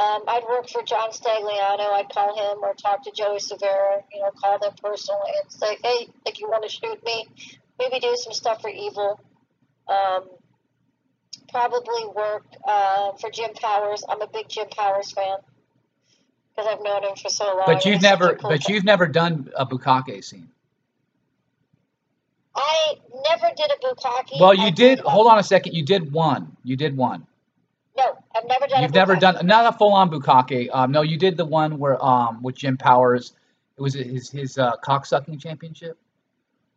Um, 0.00 0.22
I'd 0.28 0.44
work 0.48 0.68
for 0.68 0.82
John 0.82 1.10
Stagliano. 1.10 1.90
I'd 1.92 2.08
call 2.08 2.36
him 2.36 2.58
or 2.62 2.74
talk 2.74 3.02
to 3.04 3.10
Joey 3.10 3.38
Silvera, 3.38 4.02
you 4.12 4.20
know, 4.20 4.30
call 4.30 4.58
them 4.58 4.72
personally 4.82 5.32
and 5.42 5.50
say, 5.50 5.76
hey, 5.82 6.08
think 6.24 6.38
you 6.38 6.48
want 6.48 6.62
to 6.62 6.68
shoot 6.68 7.04
me? 7.04 7.26
Maybe 7.78 7.98
do 7.98 8.14
some 8.16 8.32
stuff 8.32 8.60
for 8.62 8.70
Evil. 8.70 9.20
Um, 9.88 10.28
probably 11.50 12.06
work 12.14 12.44
uh, 12.66 13.12
for 13.20 13.30
Jim 13.30 13.50
Powers. 13.54 14.04
I'm 14.08 14.22
a 14.22 14.28
big 14.28 14.48
Jim 14.48 14.68
Powers 14.68 15.10
fan 15.12 15.38
because 16.54 16.72
I've 16.72 16.82
known 16.82 17.04
him 17.04 17.16
for 17.16 17.28
so 17.28 17.44
long. 17.56 17.64
But 17.66 17.84
you've 17.84 17.94
he's 17.94 18.02
such 18.02 18.18
a 18.18 18.20
never, 18.20 18.36
cool 18.36 18.50
but 18.50 18.60
guy. 18.60 18.72
you've 18.72 18.84
never 18.84 19.06
done 19.06 19.50
a 19.56 19.66
bukkake 19.66 20.22
scene. 20.24 20.48
I 22.58 22.94
never 23.30 23.54
did 23.54 23.70
a 23.70 23.86
bukkake. 23.86 24.40
Well, 24.40 24.52
you 24.52 24.66
I 24.66 24.70
did. 24.70 24.98
Hold 25.00 25.28
on 25.28 25.38
a 25.38 25.42
second. 25.42 25.74
You 25.74 25.84
did 25.84 26.12
one. 26.12 26.56
You 26.64 26.76
did 26.76 26.96
one. 26.96 27.24
No, 27.96 28.16
I've 28.34 28.46
never 28.46 28.66
done. 28.66 28.82
You've 28.82 28.94
never 28.94 29.16
done 29.16 29.46
not 29.46 29.72
a 29.72 29.76
full-on 29.76 30.10
bukkake. 30.10 30.68
Um, 30.72 30.92
no, 30.92 31.02
you 31.02 31.18
did 31.18 31.36
the 31.36 31.44
one 31.44 31.78
where 31.78 32.02
um 32.04 32.42
with 32.42 32.56
Jim 32.56 32.76
Powers. 32.76 33.32
It 33.76 33.82
was 33.82 33.94
his 33.94 34.28
his 34.28 34.58
uh, 34.58 34.72
cocksucking 34.84 35.40
championship. 35.40 35.96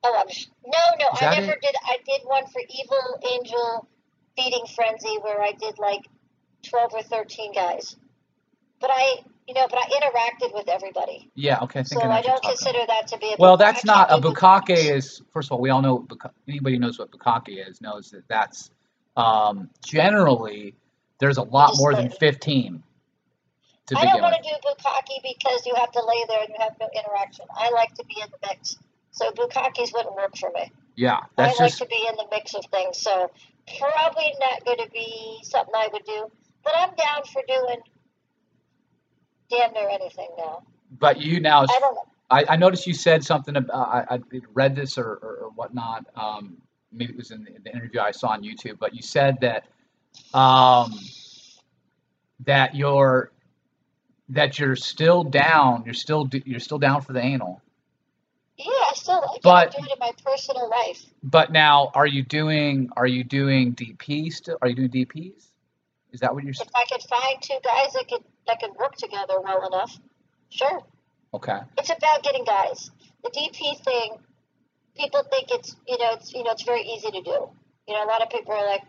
Oh, 0.04 0.15
I'm 0.20 0.30
sh- 0.30 0.48
no, 0.65 0.80
no. 1.00 1.06
I 1.13 1.39
never 1.39 1.54
it? 1.54 1.62
did. 1.62 1.76
I 1.84 1.98
did 2.06 2.22
one 2.26 2.46
for 2.48 2.62
Evil 2.62 3.32
Angel 3.34 3.88
Feeding 4.36 4.65
Frenzy 4.76 5.17
where 5.22 5.41
I 5.41 5.52
did 5.52 5.80
like 5.80 6.08
twelve 6.63 6.94
or 6.94 7.02
thirteen 7.02 7.54
guys. 7.54 7.96
But 8.80 8.91
I, 8.94 9.24
you 9.47 9.54
know, 9.54 9.67
but 9.69 9.80
I 9.80 9.89
interacted 9.89 10.54
with 10.54 10.69
everybody, 10.69 11.30
Yeah. 11.36 11.60
Okay. 11.63 11.80
I 11.82 11.84
think 11.84 12.01
so 12.01 12.08
I 12.08 12.17
I 12.17 12.21
don't 12.21 12.41
consider 12.41 12.80
that 12.88 13.08
to 13.08 13.17
be 13.17 13.34
a. 13.34 13.36
Well, 13.39 13.58
that's 13.58 13.84
not 13.84 14.12
a 14.12 14.17
bukkake. 14.17 14.69
Is 14.69 15.21
first 15.32 15.47
of 15.47 15.54
all, 15.54 15.62
we 15.62 15.69
all 15.69 15.82
know 15.82 16.08
anybody 16.47 16.75
who 16.75 16.80
knows 16.80 16.99
what 16.99 17.12
bukkake 17.12 17.67
is 17.67 17.82
knows 17.82 18.12
that 18.12 18.27
that's 18.27 18.71
um, 19.17 19.69
generally 19.86 20.75
there's 21.19 21.38
a 21.38 21.43
lot 21.43 21.73
more 21.77 21.93
like- 21.93 22.10
than 22.10 22.17
fifteen 22.17 22.84
to 23.88 23.97
I 23.97 24.06
don't 24.06 24.21
want 24.21 24.36
with. 24.38 24.45
to 24.45 24.60
do 24.62 24.69
bukkake 24.69 25.21
because 25.23 25.65
you 25.65 25.75
have 25.75 25.91
to 25.91 26.06
lay 26.06 26.23
there 26.27 26.39
and 26.41 26.49
you 26.49 26.56
have 26.60 26.75
no 26.80 26.89
interaction. 26.95 27.45
I 27.56 27.71
like 27.71 27.93
to 27.95 28.06
be 28.06 28.15
in 28.21 28.27
the 28.32 28.47
mix, 28.47 28.77
so 29.12 29.32
bukkakes 29.32 29.93
wouldn't 29.93 30.15
work 30.15 30.38
for 30.38 30.51
me. 30.54 30.71
Yeah, 30.95 31.17
I 31.17 31.23
that's 31.38 31.60
like 31.60 31.69
just 31.69 31.80
to 31.80 31.88
be 31.88 32.06
in 32.08 32.15
the 32.15 32.25
mix 32.32 32.54
of 32.54 32.65
things, 32.71 32.97
so 32.97 33.32
probably 33.80 34.34
not 34.39 34.65
going 34.65 34.77
to 34.80 34.89
be 34.91 35.39
something 35.43 35.73
I 35.75 35.89
would 35.91 36.06
do. 36.06 36.27
But 36.63 36.73
I'm 36.77 36.93
down 36.95 37.23
for 37.25 37.41
doing 37.47 37.80
damn 39.51 39.73
near 39.73 39.89
anything 39.89 40.29
now. 40.37 40.63
But 40.99 41.21
you 41.21 41.39
now, 41.39 41.63
I 41.63 41.65
don't 41.79 41.95
know. 41.95 42.05
I, 42.29 42.45
I 42.49 42.55
noticed 42.55 42.87
you 42.87 42.93
said 42.93 43.23
something 43.23 43.55
about, 43.57 43.75
I, 43.75 44.15
I 44.15 44.19
read 44.53 44.75
this 44.75 44.97
or, 44.97 45.05
or, 45.05 45.37
or 45.43 45.49
whatnot. 45.51 46.05
Um, 46.15 46.57
maybe 46.91 47.11
it 47.11 47.17
was 47.17 47.31
in 47.31 47.43
the, 47.43 47.51
the 47.63 47.71
interview 47.75 47.99
I 47.99 48.11
saw 48.11 48.29
on 48.29 48.41
YouTube, 48.43 48.79
but 48.79 48.95
you 48.95 49.01
said 49.01 49.37
that, 49.41 49.65
um, 50.33 50.97
that 52.45 52.73
you're, 52.73 53.31
that 54.29 54.59
you're 54.59 54.77
still 54.77 55.23
down, 55.25 55.83
you're 55.85 55.93
still, 55.93 56.29
you're 56.45 56.61
still 56.61 56.79
down 56.79 57.01
for 57.01 57.11
the 57.11 57.21
anal. 57.21 57.61
Yeah, 58.57 58.67
I 58.67 58.93
still 58.95 59.21
like 59.21 59.41
But- 59.41 59.67
it. 59.67 59.75
I 59.77 59.81
do 59.81 59.87
it 59.87 59.93
in 59.93 59.99
my 59.99 60.11
personal 60.23 60.69
life. 60.69 61.03
But 61.23 61.51
now, 61.51 61.91
are 61.95 62.07
you 62.07 62.23
doing, 62.23 62.89
are 62.95 63.07
you 63.07 63.23
doing 63.25 63.75
DP 63.75 64.31
still? 64.31 64.57
Are 64.61 64.69
you 64.69 64.75
doing 64.75 64.89
DPs? 64.89 65.47
Is 66.13 66.19
that 66.21 66.33
what 66.33 66.43
you're, 66.43 66.51
If 66.51 66.61
I 66.75 66.85
could 66.91 67.01
find 67.03 67.41
two 67.41 67.57
guys 67.63 67.93
that 67.93 68.07
could 68.07 68.23
that 68.47 68.60
could 68.60 68.71
work 68.75 68.95
together 68.95 69.36
well 69.43 69.65
enough. 69.67 69.97
Sure. 70.49 70.82
Okay. 71.34 71.60
It's 71.77 71.89
about 71.89 72.23
getting 72.23 72.43
guys. 72.43 72.91
The 73.23 73.30
DP 73.30 73.84
thing, 73.84 74.17
people 74.97 75.23
think 75.32 75.47
it's 75.51 75.75
you 75.88 75.97
know 75.97 76.13
it's 76.13 76.34
you 76.34 76.43
know 76.43 76.51
it's 76.51 76.63
very 76.63 76.82
easy 76.82 77.10
to 77.12 77.21
do. 77.21 77.49
You 77.88 77.93
know, 77.95 78.04
a 78.06 78.10
lot 78.10 78.21
of 78.21 78.30
people 78.30 78.54
are 78.54 78.65
like, 78.65 78.82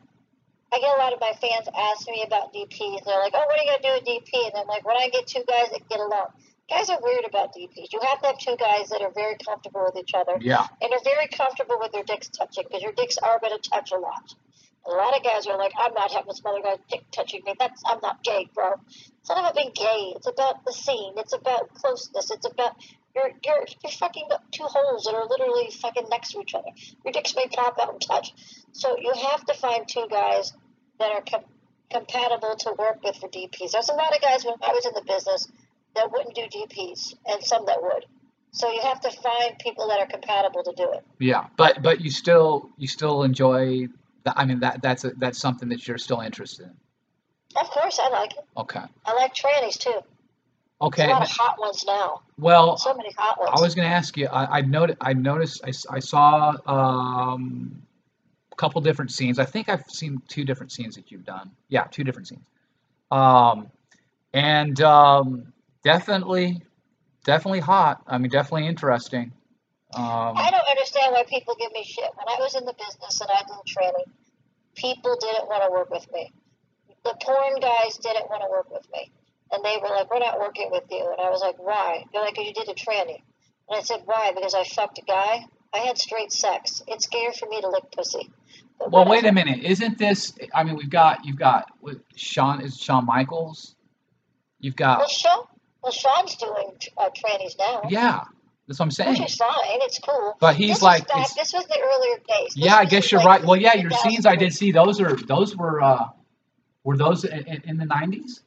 I 0.73 0.79
get 0.79 0.97
a 0.97 1.01
lot 1.01 1.13
of 1.13 1.21
my 1.21 1.33
fans 1.41 1.69
ask 1.77 2.07
me 2.09 2.25
about 2.27 2.53
DPs. 2.53 3.05
They're 3.05 3.21
like, 3.21 3.33
oh, 3.35 3.45
what 3.47 3.59
are 3.59 3.63
you 3.63 3.71
gonna 3.71 3.83
do 3.83 3.95
with 3.95 4.05
DP? 4.05 4.47
And 4.47 4.55
I'm 4.57 4.67
like, 4.67 4.87
when 4.87 4.97
I 4.97 5.09
get 5.09 5.27
two 5.27 5.45
guys 5.47 5.71
that 5.73 5.89
get 5.89 6.01
along. 6.01 6.29
Guys 6.71 6.89
are 6.89 6.99
weird 7.03 7.25
about 7.29 7.55
DPs. 7.55 7.93
You 7.93 8.01
have 8.09 8.21
to 8.23 8.29
have 8.29 8.39
two 8.39 8.57
guys 8.57 8.89
that 8.91 9.03
are 9.03 9.11
very 9.11 9.37
comfortable 9.45 9.85
with 9.85 9.97
each 10.03 10.15
other 10.15 10.39
Yeah. 10.41 10.67
and 10.81 10.93
are 10.93 11.01
very 11.05 11.27
comfortable 11.27 11.77
with 11.79 11.93
their 11.93 12.05
dicks 12.05 12.29
touching 12.29 12.65
because 12.67 12.83
your 12.83 12.93
dicks 12.93 13.19
are 13.19 13.39
going 13.41 13.53
to 13.61 13.69
touch 13.71 13.91
a 13.93 13.99
lot. 13.99 14.35
A 14.87 14.91
lot 14.91 15.17
of 15.17 15.23
guys 15.23 15.47
are 15.47 15.57
like, 15.57 15.73
I'm 15.79 15.95
not 15.95 16.11
having 16.11 16.35
some 16.35 16.53
other 16.53 16.63
guy's 16.63 16.79
dick 16.91 17.05
touching 17.13 17.43
me. 17.45 17.55
That's 17.59 17.83
I'm 17.87 18.01
not 18.03 18.23
gay, 18.25 18.49
bro. 18.53 18.75
It's 19.21 19.29
not 19.29 19.39
about 19.39 19.55
being 19.55 19.73
gay. 19.75 20.15
It's 20.17 20.27
about 20.27 20.65
the 20.65 20.73
scene. 20.73 21.15
It's 21.17 21.33
about 21.33 21.73
closeness. 21.75 22.31
It's 22.31 22.47
about 22.47 22.75
you're 23.15 23.31
you're 23.45 23.67
you're 23.83 23.93
fucking 23.93 24.29
two 24.51 24.65
holes 24.65 25.05
that 25.05 25.15
are 25.15 25.27
literally 25.27 25.71
fucking 25.71 26.09
next 26.11 26.33
to 26.33 26.41
each 26.41 26.55
other. 26.55 26.71
Your 27.05 27.13
dicks 27.13 27.35
may 27.37 27.47
pop 27.47 27.79
out 27.81 27.93
and 27.93 28.01
touch. 28.01 28.33
So 28.73 28.97
you 28.99 29.13
have 29.31 29.45
to 29.47 29.55
find 29.55 29.87
two 29.87 30.07
guys 30.11 30.53
that 30.99 31.13
are 31.13 31.23
com- 31.23 31.45
compatible 31.91 32.57
to 32.57 32.75
work 32.79 33.03
with 33.05 33.17
for 33.17 33.29
DPs. 33.29 33.73
There's 33.73 33.89
a 33.89 33.95
lot 33.95 34.15
of 34.15 34.23
guys 34.23 34.45
when 34.45 34.55
I 34.63 34.73
was 34.73 34.87
in 34.87 34.93
the 34.95 35.05
business 35.07 35.47
that 35.95 36.11
wouldn't 36.11 36.35
do 36.35 36.43
DPs, 36.43 37.15
and 37.27 37.43
some 37.43 37.67
that 37.67 37.83
would. 37.83 38.07
So 38.53 38.71
you 38.71 38.81
have 38.83 39.01
to 39.01 39.11
find 39.11 39.59
people 39.59 39.89
that 39.89 40.01
are 40.01 40.07
compatible 40.07 40.63
to 40.65 40.73
do 40.77 40.93
it. 40.93 41.05
Yeah. 41.19 41.47
But 41.57 41.83
but 41.83 42.01
you 42.01 42.11
still 42.11 42.71
you 42.77 42.87
still 42.87 43.23
enjoy. 43.23 43.89
I 44.27 44.45
mean 44.45 44.61
that 44.61 44.83
that's 44.83 45.05
a, 45.05 45.11
that's 45.19 45.39
something 45.39 45.69
that 45.71 45.87
you're 45.87 45.99
still 45.99 46.21
interested 46.21 46.67
in. 46.67 46.77
Of 47.61 47.71
course, 47.71 48.01
I 48.03 48.09
like 48.09 48.33
it. 48.33 48.45
Okay. 48.57 48.83
I 49.05 49.15
like 49.15 49.35
trannies 49.35 49.79
too. 49.79 50.01
Okay. 50.81 51.07
There's 51.07 51.11
a 51.11 51.21
lot 51.21 51.23
of 51.23 51.37
hot 51.37 51.61
ones 51.61 51.85
now. 51.87 52.23
Well, 52.39 52.77
So 52.77 52.95
many 52.95 53.13
hot 53.17 53.39
ones. 53.39 53.51
I 53.55 53.63
was 53.63 53.75
going 53.75 53.89
to 53.89 53.95
ask 53.95 54.17
you. 54.17 54.27
I, 54.27 54.59
I 54.59 54.61
noted. 54.63 54.97
I 55.01 55.13
noticed. 55.13 55.63
I, 55.65 55.73
I 55.95 56.01
saw 56.01 56.55
um, 56.67 57.83
a 58.51 58.57
couple 58.57 58.81
different 58.81 59.13
scenes. 59.13 59.39
I 59.39 59.45
think 59.45 59.69
I've 59.69 59.85
seen 59.89 60.21
two 60.29 60.45
different 60.45 60.73
scenes 60.73 60.97
that 60.97 61.13
you've 61.13 61.25
done. 61.25 61.53
Yeah, 61.69 61.85
two 61.85 62.03
different 62.03 62.29
scenes. 62.29 62.45
Um, 63.13 63.71
and 64.33 64.81
um, 64.81 65.53
definitely, 65.85 66.63
definitely 67.25 67.61
hot. 67.61 68.03
I 68.09 68.19
mean, 68.19 68.31
definitely 68.31 68.67
interesting. 68.67 69.33
Um, 69.95 70.33
I 70.37 70.51
don't 70.51 70.62
understand 70.93 71.13
why 71.15 71.25
people 71.25 71.57
give 71.59 71.73
me 71.73 71.85
shit. 71.85 72.11
When 72.15 72.29
I 72.29 72.41
was 72.41 72.55
in 72.55 72.65
the 72.65 72.75
business 72.75 73.21
and 73.21 73.31
I 73.33 73.43
did 73.43 73.67
training, 73.67 74.05
people 74.75 75.17
didn't 75.21 75.49
want 75.49 75.63
to 75.65 75.71
work 75.71 75.91
with 75.91 76.07
me. 76.13 76.33
The 77.05 77.15
porn 77.23 77.61
guys 77.61 77.97
didn't 77.99 78.29
want 78.31 78.43
to 78.43 78.51
work 78.51 78.71
with 78.71 78.87
me. 78.93 79.11
And 79.53 79.65
they 79.65 79.77
were 79.83 79.89
like, 79.89 80.11
we're 80.11 80.19
not 80.21 80.39
working 80.41 80.71
with 80.71 80.85
you. 80.91 81.01
And 81.11 81.21
I 81.27 81.31
was 81.31 81.41
like, 81.41 81.59
why? 81.59 82.05
They're 82.13 82.23
like, 82.23 82.35
'Cause 82.35 82.47
you 82.47 82.55
did 82.55 82.69
a 82.69 82.75
tranny. 82.75 83.21
And 83.69 83.79
I 83.79 83.83
said, 83.83 84.03
why? 84.07 84.33
Because 84.35 84.55
I 84.55 84.65
fucked 84.65 84.99
a 84.99 85.03
guy. 85.03 85.47
I 85.75 85.79
had 85.79 85.99
straight 85.99 86.33
sex. 86.33 86.83
It's 86.87 87.05
scary 87.05 87.33
for 87.33 87.49
me 87.49 87.61
to 87.61 87.69
lick 87.69 87.91
pussy. 87.93 88.31
But 88.79 88.91
well, 88.93 89.07
wait 89.07 89.25
a 89.25 89.33
minute. 89.33 89.63
Isn't 89.63 89.99
this? 89.99 90.33
I 90.55 90.65
mean, 90.65 90.77
we've 90.77 90.91
got 90.91 91.25
you've 91.25 91.39
got 91.39 91.71
what, 91.81 91.97
Sean 92.17 92.61
is 92.61 92.77
Sean 92.79 93.07
Michaels. 93.07 93.75
You've 94.61 94.77
got. 94.77 94.99
Well, 94.99 95.09
Sean, 95.09 95.45
well, 95.83 95.93
Sean's 95.93 96.37
doing 96.37 96.73
uh, 96.99 97.11
trannies 97.11 97.57
now. 97.59 97.83
yeah. 97.89 98.25
That's 98.67 98.79
what 98.79 98.87
I'm 98.87 98.91
saying. 98.93 99.11
Which 99.21 99.31
is 99.31 99.35
fine. 99.37 99.49
It's 99.83 99.99
cool. 99.99 100.37
But 100.41 100.57
he's 100.57 100.77
this 100.77 100.83
like, 100.83 101.09
back- 101.09 101.35
this 101.35 101.53
was 101.53 101.67
the 101.67 101.79
earlier 101.81 102.19
days. 102.29 102.55
This 102.55 102.65
Yeah, 102.65 102.77
I 102.77 102.85
guess 102.85 103.11
you're 103.11 103.21
like 103.21 103.41
right. 103.41 103.45
Well, 103.45 103.61
yeah, 103.61 103.75
your 103.75 103.91
scenes 103.91 104.25
I 104.25 104.37
did 104.37 104.55
see 104.55 104.73
those 104.73 105.01
are 105.01 105.17
those 105.17 105.57
were 105.57 105.83
uh 105.83 106.09
were 106.85 106.97
those 106.97 107.25
in, 107.25 107.63
in, 107.65 107.77
the 107.77 107.85
90s? 107.85 108.41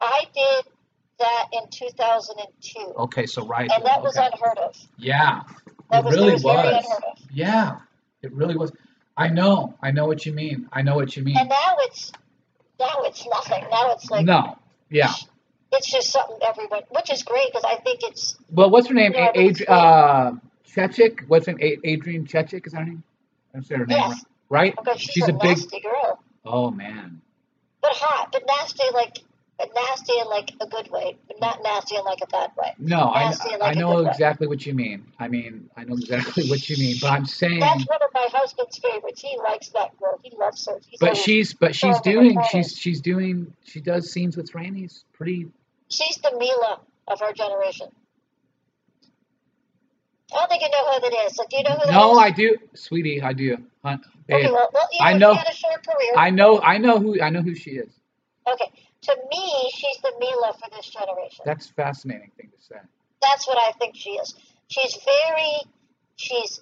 I 0.00 0.24
did 0.34 0.72
that 1.18 1.48
in 1.52 1.68
2002, 1.70 2.94
Okay, 2.96 3.26
so 3.26 3.46
right. 3.46 3.70
and 3.70 3.84
that 3.84 4.02
was 4.02 4.16
unheard 4.16 4.58
of. 4.58 4.74
Yeah. 4.96 5.42
That 5.90 5.98
It 6.00 6.04
was, 6.06 6.14
really 6.14 6.32
was, 6.32 6.44
was. 6.44 6.66
unheard 6.66 7.04
of. 7.12 7.18
Yeah. 7.30 7.78
It 8.22 8.32
really 8.32 8.56
was. 8.56 8.72
I 9.16 9.28
know. 9.28 9.74
I 9.82 9.90
know 9.90 10.06
what 10.06 10.24
you 10.24 10.32
mean. 10.32 10.68
I 10.72 10.82
know 10.82 10.94
what 10.94 11.16
you 11.16 11.22
mean. 11.22 11.36
And 11.36 11.48
now 11.48 11.76
it's 11.80 12.12
now 12.78 13.00
it's 13.00 13.26
nothing. 13.26 13.64
Now 13.70 13.92
it's 13.92 14.10
like 14.10 14.24
no. 14.24 14.56
Yeah. 14.88 15.12
It's 15.72 15.90
just 15.90 16.10
something 16.10 16.38
everyone, 16.46 16.82
which 16.90 17.10
is 17.10 17.22
great 17.22 17.46
because 17.48 17.64
I 17.64 17.76
think 17.82 18.00
it's 18.02 18.36
Well, 18.50 18.70
what's 18.70 18.88
her 18.88 18.94
name? 18.94 19.12
Yeah, 19.14 19.30
A- 19.34 19.48
that's 19.48 19.60
Adri- 19.60 19.68
uh 19.68 20.32
Chechik? 20.68 21.28
What's 21.28 21.46
her 21.46 21.52
name? 21.54 21.80
Adriana 21.86 22.24
Chechik 22.24 22.66
is 22.66 22.72
that 22.72 22.80
her 22.80 22.84
name? 22.86 23.02
I 23.54 23.60
say 23.60 23.76
her 23.76 23.86
name 23.86 23.98
Yes. 23.98 24.24
right. 24.48 24.74
because 24.76 25.00
she's, 25.00 25.10
She's 25.14 25.28
a, 25.28 25.30
a 25.30 25.34
big 25.34 25.42
nasty 25.44 25.80
girl, 25.80 26.22
Oh 26.44 26.70
man. 26.70 27.20
but 27.82 27.92
hot, 27.94 28.30
but 28.32 28.42
nasty 28.46 28.84
like 28.94 29.18
but 29.58 29.68
nasty 29.74 30.14
in 30.18 30.26
like 30.28 30.52
a 30.60 30.66
good 30.66 30.90
way, 30.90 31.18
but 31.28 31.38
not 31.40 31.62
nasty 31.62 31.96
in 31.96 32.04
like 32.04 32.20
a 32.22 32.26
bad 32.28 32.50
way. 32.58 32.74
No, 32.78 33.10
I, 33.10 33.24
Nasty 33.24 33.52
in 33.52 33.60
I 33.60 33.64
like 33.66 33.76
a 33.76 33.80
know 33.80 33.96
good 33.96 34.04
way. 34.06 34.10
exactly 34.12 34.46
what 34.46 34.64
you 34.64 34.74
mean. 34.74 35.04
I 35.18 35.28
mean, 35.28 35.68
I 35.76 35.84
know 35.84 35.94
exactly 35.94 36.48
what 36.48 36.66
you 36.68 36.78
mean, 36.78 36.96
but 37.00 37.08
I'm 37.12 37.26
saying 37.26 37.60
That's 37.60 37.86
one 37.86 38.02
of 38.02 38.08
my 38.14 38.26
husband's 38.32 38.78
favorites. 38.78 39.20
He 39.20 39.36
likes 39.38 39.68
that 39.70 39.98
girl. 39.98 40.18
He 40.22 40.34
loves 40.36 40.66
her. 40.66 40.80
He's 40.88 40.98
But 40.98 41.16
she's 41.16 41.52
but 41.52 41.74
she's 41.76 42.00
doing 42.00 42.40
she's 42.50 42.74
she's 42.76 43.00
doing 43.02 43.52
she 43.64 43.80
does 43.80 44.10
scenes 44.10 44.36
with 44.36 44.50
trannies 44.50 45.04
pretty 45.12 45.48
she's 45.90 46.16
the 46.18 46.32
Mila 46.38 46.80
of 47.08 47.22
our 47.22 47.32
generation. 47.32 47.88
I 50.32 50.36
don't 50.40 50.48
think 50.50 50.62
you 50.62 50.70
know 50.70 50.92
who 50.92 51.00
that 51.00 51.26
is. 51.26 51.36
So 51.36 51.44
do 51.50 51.56
you 51.56 51.64
know 51.64 51.70
who 51.72 51.86
that 51.86 51.92
No, 51.92 52.12
is? 52.12 52.18
I 52.18 52.30
do, 52.30 52.56
sweetie, 52.74 53.22
I 53.22 53.32
do. 53.32 53.56
Okay, 54.32 54.50
well, 54.52 54.70
well 54.72 54.88
you 54.92 55.00
I 55.02 55.14
know, 55.14 55.28
know- 55.28 55.32
she 55.34 55.38
had 55.38 55.48
a 55.48 55.56
short 55.56 55.86
career. 55.86 56.14
I 56.16 56.30
know 56.30 56.60
I 56.60 56.78
know 56.78 56.98
who 57.00 57.20
I 57.20 57.30
know 57.30 57.42
who 57.42 57.54
she 57.54 57.72
is. 57.72 57.92
okay, 58.52 58.70
to 59.02 59.16
me, 59.30 59.70
she's 59.74 59.98
the 60.02 60.12
Mila 60.20 60.54
for 60.60 60.70
this 60.76 60.86
generation. 60.88 61.44
That's 61.46 61.70
a 61.70 61.72
fascinating 61.74 62.30
thing 62.36 62.50
to 62.56 62.64
say. 62.64 62.76
That's 63.22 63.46
what 63.46 63.58
I 63.58 63.72
think 63.78 63.96
she 63.96 64.10
is. 64.10 64.34
She's 64.68 64.96
very, 65.04 65.52
she's 66.16 66.60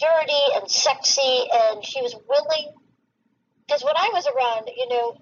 dirty 0.00 0.42
and 0.56 0.70
sexy, 0.70 1.44
and 1.52 1.84
she 1.84 2.02
was 2.02 2.14
willing. 2.28 2.72
Because 3.66 3.84
when 3.84 3.94
I 3.96 4.10
was 4.12 4.26
around, 4.26 4.70
you 4.76 4.88
know, 4.88 5.18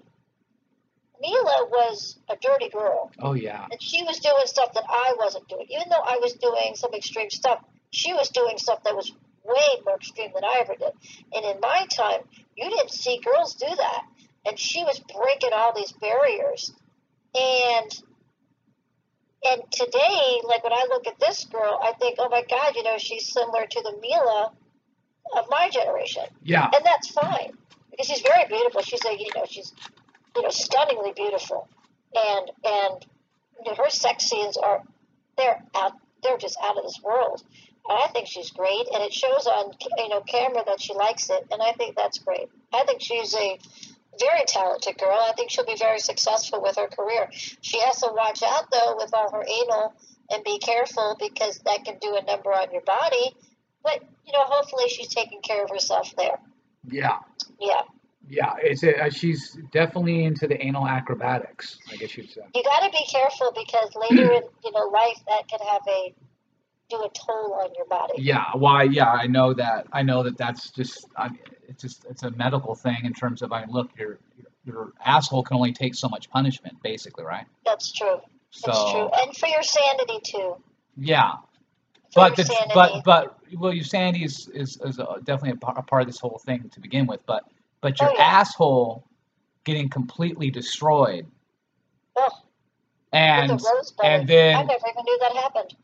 Mila 1.21 1.67
was 1.69 2.17
a 2.29 2.35
dirty 2.41 2.69
girl, 2.69 3.11
Oh 3.19 3.33
yeah. 3.33 3.65
and 3.71 3.81
she 3.81 4.03
was 4.03 4.19
doing 4.19 4.45
stuff 4.45 4.73
that 4.73 4.83
I 4.89 5.15
wasn't 5.17 5.47
doing. 5.47 5.65
Even 5.69 5.89
though 5.89 6.03
I 6.03 6.17
was 6.21 6.33
doing 6.33 6.75
some 6.75 6.93
extreme 6.93 7.29
stuff, 7.29 7.63
she 7.91 8.13
was 8.13 8.29
doing 8.29 8.57
stuff 8.57 8.83
that 8.83 8.95
was 8.95 9.11
way 9.43 9.81
more 9.85 9.95
extreme 9.95 10.31
than 10.33 10.43
I 10.43 10.59
ever 10.61 10.75
did. 10.75 10.91
And 11.33 11.45
in 11.45 11.59
my 11.61 11.85
time, 11.91 12.21
you 12.55 12.69
didn't 12.69 12.91
see 12.91 13.19
girls 13.23 13.55
do 13.55 13.67
that. 13.67 14.01
And 14.45 14.59
she 14.59 14.83
was 14.83 14.99
breaking 14.99 15.51
all 15.53 15.73
these 15.75 15.91
barriers. 15.93 16.71
And 17.33 17.91
and 19.43 19.61
today, 19.71 20.41
like 20.43 20.63
when 20.63 20.73
I 20.73 20.85
look 20.89 21.05
at 21.07 21.19
this 21.19 21.45
girl, 21.45 21.79
I 21.83 21.93
think, 21.93 22.15
oh 22.19 22.29
my 22.29 22.43
God, 22.49 22.75
you 22.75 22.83
know, 22.83 22.97
she's 22.97 23.31
similar 23.31 23.65
to 23.67 23.81
the 23.81 23.95
Mila 24.01 24.51
of 25.37 25.45
my 25.49 25.69
generation. 25.69 26.23
Yeah. 26.43 26.69
And 26.73 26.83
that's 26.83 27.09
fine. 27.09 27.51
Because 27.91 28.07
she's 28.07 28.21
very 28.21 28.45
beautiful. 28.47 28.81
She's 28.81 29.05
a 29.05 29.13
you 29.17 29.27
know, 29.35 29.45
she's 29.47 29.71
you 30.35 30.41
know, 30.41 30.49
stunningly 30.49 31.13
beautiful. 31.15 31.67
And 32.15 32.51
and 32.63 33.05
you 33.63 33.71
know, 33.71 33.75
her 33.75 33.89
sex 33.89 34.25
scenes 34.25 34.57
are 34.57 34.81
they're 35.37 35.63
out 35.75 35.93
they're 36.23 36.37
just 36.37 36.57
out 36.63 36.77
of 36.77 36.83
this 36.83 36.99
world. 37.03 37.43
And 37.87 37.99
I 38.03 38.07
think 38.07 38.27
she's 38.27 38.49
great, 38.49 38.87
and 38.93 39.03
it 39.03 39.13
shows 39.13 39.47
on 39.47 39.71
you 39.97 40.09
know 40.09 40.21
camera 40.21 40.63
that 40.65 40.81
she 40.81 40.93
likes 40.93 41.29
it, 41.29 41.45
and 41.51 41.61
I 41.61 41.73
think 41.73 41.95
that's 41.95 42.17
great. 42.19 42.49
I 42.73 42.83
think 42.85 43.01
she's 43.01 43.33
a 43.35 43.59
very 44.19 44.43
talented 44.47 44.97
girl. 44.97 45.17
I 45.21 45.33
think 45.33 45.51
she'll 45.51 45.65
be 45.65 45.77
very 45.77 45.99
successful 45.99 46.61
with 46.61 46.77
her 46.77 46.87
career. 46.87 47.29
She 47.61 47.79
has 47.81 47.99
to 47.99 48.11
watch 48.11 48.41
out 48.43 48.71
though 48.71 48.95
with 48.97 49.13
all 49.13 49.31
her 49.31 49.43
anal 49.47 49.93
and 50.31 50.43
be 50.43 50.57
careful 50.57 51.15
because 51.19 51.59
that 51.59 51.85
can 51.85 51.97
do 51.99 52.15
a 52.15 52.23
number 52.23 52.51
on 52.51 52.71
your 52.71 52.81
body. 52.81 53.35
But 53.83 54.01
you 54.25 54.33
know, 54.33 54.43
hopefully 54.43 54.89
she's 54.89 55.09
taking 55.09 55.41
care 55.41 55.63
of 55.63 55.69
herself 55.69 56.13
there. 56.17 56.39
Yeah. 56.89 57.19
Yeah, 57.59 57.81
Yeah. 58.27 58.53
It's 58.59 58.83
a, 58.83 59.05
uh, 59.05 59.09
she's 59.09 59.57
definitely 59.71 60.23
into 60.23 60.47
the 60.47 60.63
anal 60.63 60.87
acrobatics, 60.87 61.77
I 61.91 61.95
guess 61.97 62.17
you'd 62.17 62.29
say. 62.29 62.41
you 62.53 62.63
got 62.63 62.85
to 62.85 62.91
be 62.91 63.05
careful 63.09 63.51
because 63.55 63.95
later 63.95 64.31
in 64.31 64.43
you 64.63 64.71
know 64.71 64.87
life 64.87 65.19
that 65.27 65.47
can 65.47 65.59
have 65.59 65.81
a 65.87 66.13
do 66.89 66.97
a 66.97 67.09
toll 67.13 67.59
on 67.61 67.69
your 67.75 67.85
body. 67.87 68.13
Yeah. 68.17 68.45
Why? 68.53 68.83
Yeah. 68.83 69.09
I 69.09 69.27
know 69.27 69.53
that. 69.53 69.87
I 69.91 70.03
know 70.03 70.23
that. 70.23 70.37
That's 70.37 70.69
just. 70.71 71.07
I 71.15 71.29
mean, 71.29 71.39
it's 71.67 71.81
just. 71.81 72.05
It's 72.09 72.23
a 72.23 72.31
medical 72.31 72.75
thing 72.75 72.99
in 73.03 73.13
terms 73.13 73.41
of. 73.41 73.51
I 73.51 73.61
mean, 73.61 73.71
look, 73.71 73.89
your 73.97 74.19
your, 74.65 74.93
asshole 75.03 75.43
can 75.43 75.57
only 75.57 75.73
take 75.73 75.93
so 75.93 76.09
much 76.09 76.29
punishment, 76.29 76.75
basically, 76.83 77.23
right? 77.23 77.45
That's 77.65 77.91
true. 77.91 78.19
So. 78.49 78.71
That's 78.71 78.91
true, 78.91 79.09
and 79.21 79.37
for 79.37 79.47
your 79.47 79.63
sanity 79.63 80.19
too. 80.23 80.55
Yeah. 80.97 81.33
But 82.15 82.37
the, 82.37 82.71
but 82.73 83.03
but 83.03 83.37
well, 83.57 83.73
your 83.73 83.83
sanity 83.83 84.23
is 84.23 84.47
is, 84.47 84.79
is 84.83 84.99
a, 84.99 85.17
definitely 85.23 85.59
a, 85.61 85.71
a 85.71 85.81
part 85.83 86.03
of 86.03 86.07
this 86.07 86.19
whole 86.19 86.39
thing 86.45 86.69
to 86.69 86.79
begin 86.79 87.07
with. 87.07 87.19
But 87.25 87.43
but 87.81 87.99
your 87.99 88.09
Oh, 88.09 88.13
yeah. 88.17 88.23
asshole 88.23 89.07
getting 89.63 89.89
completely 89.89 90.51
destroyed, 90.51 91.25
oh, 92.17 92.29
and 93.13 93.49
the 93.49 93.93
and 94.03 94.23
I 94.23 94.25
then 94.25 94.67
never 94.67 94.87
even 94.89 95.03
knew 95.05 95.19
that 95.21 95.35
happened. 95.35 95.75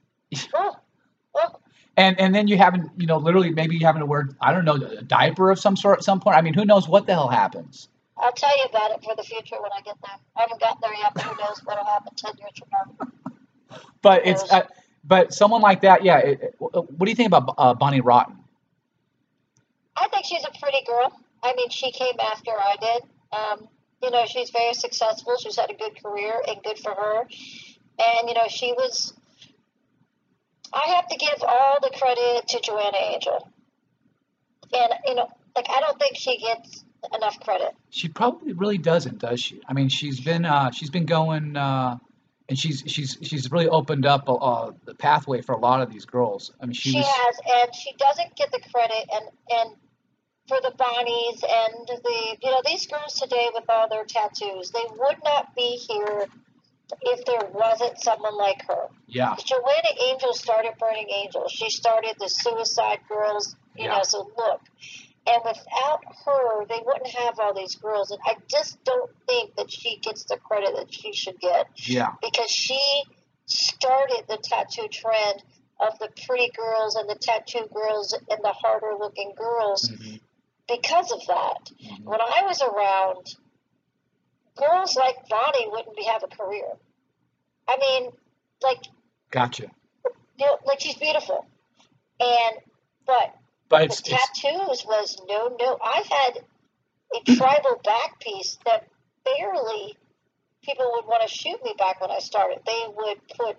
and 1.98 2.20
and 2.20 2.34
then 2.36 2.48
you 2.48 2.58
having 2.58 2.90
you 2.98 3.08
know 3.08 3.18
literally 3.18 3.52
maybe 3.52 3.76
you 3.78 3.86
having 3.86 4.00
to 4.02 4.06
wear 4.06 4.30
I 4.42 4.52
don't 4.54 4.66
know 4.66 4.76
a 4.76 5.02
diaper 5.04 5.52
of 5.52 5.60
some 5.60 5.76
sort 5.76 6.00
at 6.00 6.04
some 6.04 6.20
point. 6.20 6.38
I 6.38 6.42
mean, 6.42 6.54
who 6.54 6.66
knows 6.66 6.88
what 6.88 7.06
the 7.06 7.14
hell 7.14 7.28
happens? 7.30 7.90
I'll 8.18 8.32
tell 8.32 8.56
you 8.58 8.66
about 8.70 8.92
it 8.92 9.04
for 9.04 9.16
the 9.16 9.24
future 9.24 9.56
when 9.62 9.72
I 9.76 9.82
get 9.82 9.96
there. 10.04 10.16
I 10.36 10.42
haven't 10.42 10.60
gotten 10.60 10.78
there 10.82 10.94
yet, 10.94 11.14
but 11.14 11.24
who 11.24 11.36
knows 11.44 11.60
what'll 11.64 11.86
happen 11.86 12.14
ten 12.16 12.34
years 12.38 12.52
from 12.60 12.70
now. 13.00 13.08
but 14.02 14.26
it's 14.28 14.44
uh, 14.52 14.68
but 15.04 15.34
someone 15.34 15.62
like 15.62 15.82
that, 15.82 16.04
yeah. 16.04 16.18
It, 16.20 16.42
it- 16.42 16.56
what 16.60 17.00
do 17.06 17.10
you 17.10 17.16
think 17.16 17.28
about 17.28 17.56
uh, 17.58 17.74
Bonnie 17.74 18.02
Rotten? 18.02 18.38
I 19.98 20.08
think 20.10 20.26
she's 20.26 20.44
a 20.46 20.60
pretty 20.60 20.84
girl. 20.86 21.12
I 21.44 21.54
mean, 21.56 21.70
she 21.70 21.92
came 21.92 22.20
after 22.20 22.52
I 22.52 22.76
did. 22.80 23.04
Um, 23.32 23.68
you 24.04 24.12
know, 24.12 24.26
she's 24.26 24.50
very 24.50 24.74
successful. 24.74 25.36
She's 25.40 25.58
had 25.58 25.70
a 25.70 25.76
good 25.76 26.02
career, 26.04 26.34
and 26.48 26.62
good 26.64 26.80
for 26.80 26.92
her. 26.92 27.22
And 27.22 28.30
you 28.30 28.36
know, 28.36 28.48
she 28.48 28.74
was. 28.74 29.14
I 30.74 30.94
have 30.96 31.08
to 31.08 31.18
give 31.18 31.44
all 31.48 31.78
the 31.82 31.92
credit 31.98 32.48
to 32.50 32.60
Joanna 32.62 32.98
Angel. 32.98 33.48
And 34.74 34.94
you 35.06 35.16
know, 35.16 35.28
like 35.56 35.68
I 35.70 35.82
don't 35.82 36.00
think 36.00 36.16
she 36.16 36.38
gets 36.38 36.84
enough 37.16 37.40
credit. 37.40 37.76
She 37.90 38.08
probably 38.08 38.54
really 38.54 38.78
doesn't, 38.78 39.20
does 39.20 39.42
she? 39.42 39.62
I 39.68 39.74
mean, 39.74 39.90
she's 39.90 40.20
been 40.20 40.46
uh, 40.46 40.72
she's 40.72 40.90
been 40.90 41.06
going, 41.06 41.58
uh, 41.58 41.98
and 42.50 42.58
she's 42.58 42.84
she's 42.88 43.18
she's 43.22 43.52
really 43.52 43.68
opened 43.68 44.06
up 44.06 44.24
uh, 44.28 44.72
the 44.86 44.96
pathway 44.96 45.42
for 45.42 45.54
a 45.54 45.60
lot 45.60 45.82
of 45.82 45.92
these 45.92 46.06
girls. 46.06 46.52
I 46.62 46.66
mean, 46.66 46.74
she, 46.74 46.92
She, 46.92 46.98
was 46.98 47.08
has, 47.08 47.40
and 47.64 47.76
she 47.76 47.94
doesn't 47.98 48.36
get 48.36 48.52
the 48.52 48.62
credit. 48.72 49.10
And 49.14 49.26
and 49.50 49.76
for 50.48 50.58
the 50.62 50.72
Bonnies 50.78 51.44
and 51.44 51.88
the 51.88 52.38
you 52.42 52.52
know 52.52 52.62
these 52.66 52.88
girls 52.88 53.14
today 53.14 53.50
with 53.54 53.66
all 53.70 53.88
their 53.90 54.06
tattoos, 54.06 54.72
they 54.72 54.86
would 54.90 55.18
not 55.24 55.56
be 55.56 55.80
here 55.88 56.26
if 57.04 57.26
there 57.26 57.50
wasn't 57.54 57.98
someone 58.02 58.36
like 58.38 58.62
her. 58.68 58.88
yeah, 59.08 59.36
Joanna 59.46 60.10
Angel 60.10 60.34
started 60.34 60.74
Burning 60.80 61.10
Angels. 61.10 61.52
She 61.52 61.70
started 61.70 62.16
the 62.20 62.28
Suicide 62.28 63.00
Girls, 63.08 63.56
you 63.78 63.86
Yeah. 63.86 63.98
know, 63.98 64.04
so 64.04 64.30
look. 64.38 64.62
And 65.28 65.38
without 65.46 66.04
her, 66.26 66.66
they 66.66 66.82
wouldn't 66.84 67.08
have 67.16 67.40
all 67.40 67.54
these 67.54 67.76
girls. 67.76 68.10
And 68.10 68.20
I 68.26 68.36
just 68.50 68.84
don't 68.84 69.12
think 69.28 69.56
that 69.56 69.72
she 69.72 69.98
gets 69.98 70.24
the 70.26 70.38
credit 70.38 70.76
that 70.76 70.92
she 70.94 71.14
should 71.14 71.40
get 71.40 71.68
yeah, 71.86 72.10
because 72.22 72.50
she 72.50 72.80
started 73.46 74.26
the 74.28 74.38
tattoo 74.38 74.88
trend 74.92 75.44
of 75.80 75.98
the 76.00 76.10
pretty 76.26 76.50
girls 76.58 76.96
and 76.96 77.08
the 77.10 77.16
tattoo 77.16 77.68
girls 77.74 78.14
and 78.14 78.40
the 78.44 78.52
harder 78.52 78.94
looking 79.00 79.34
girls 79.36 79.90
mhm, 79.90 80.20
because 80.72 81.12
of 81.12 81.26
that. 81.28 81.72
mhm. 81.84 82.04
When 82.04 82.22
I 82.22 82.44
was 82.46 82.62
around, 82.62 83.36
girls 84.56 84.96
like 84.96 85.28
Bonnie 85.30 85.68
wouldn't 85.70 85.96
be, 85.96 86.04
have 86.04 86.24
a 86.24 86.28
career. 86.28 86.68
I 87.68 87.78
mean, 87.78 88.12
like, 88.62 88.80
gotcha. 89.32 89.70
you 90.38 90.46
know, 90.46 90.58
like 90.66 90.80
she's 90.80 90.96
beautiful, 90.96 91.46
and 92.20 92.58
but 93.06 93.36
But 93.70 93.84
it's, 93.84 94.02
the 94.02 94.12
it's 94.14 94.42
tattoos 94.42 94.86
was 94.86 95.22
no 95.28 95.56
no. 95.60 95.78
I 95.82 96.04
had 96.10 96.44
a 97.16 97.36
tribal 97.36 97.82
back 97.84 98.20
piece 98.20 98.58
that 98.66 98.88
barely 99.24 99.98
people 100.64 100.90
would 100.94 101.06
want 101.06 101.28
to 101.28 101.34
shoot 101.34 101.64
me 101.64 101.74
back 101.78 102.02
when 102.02 102.12
I 102.12 102.20
started. 102.20 102.60
They 102.66 102.84
would 102.96 103.28
put 103.38 103.58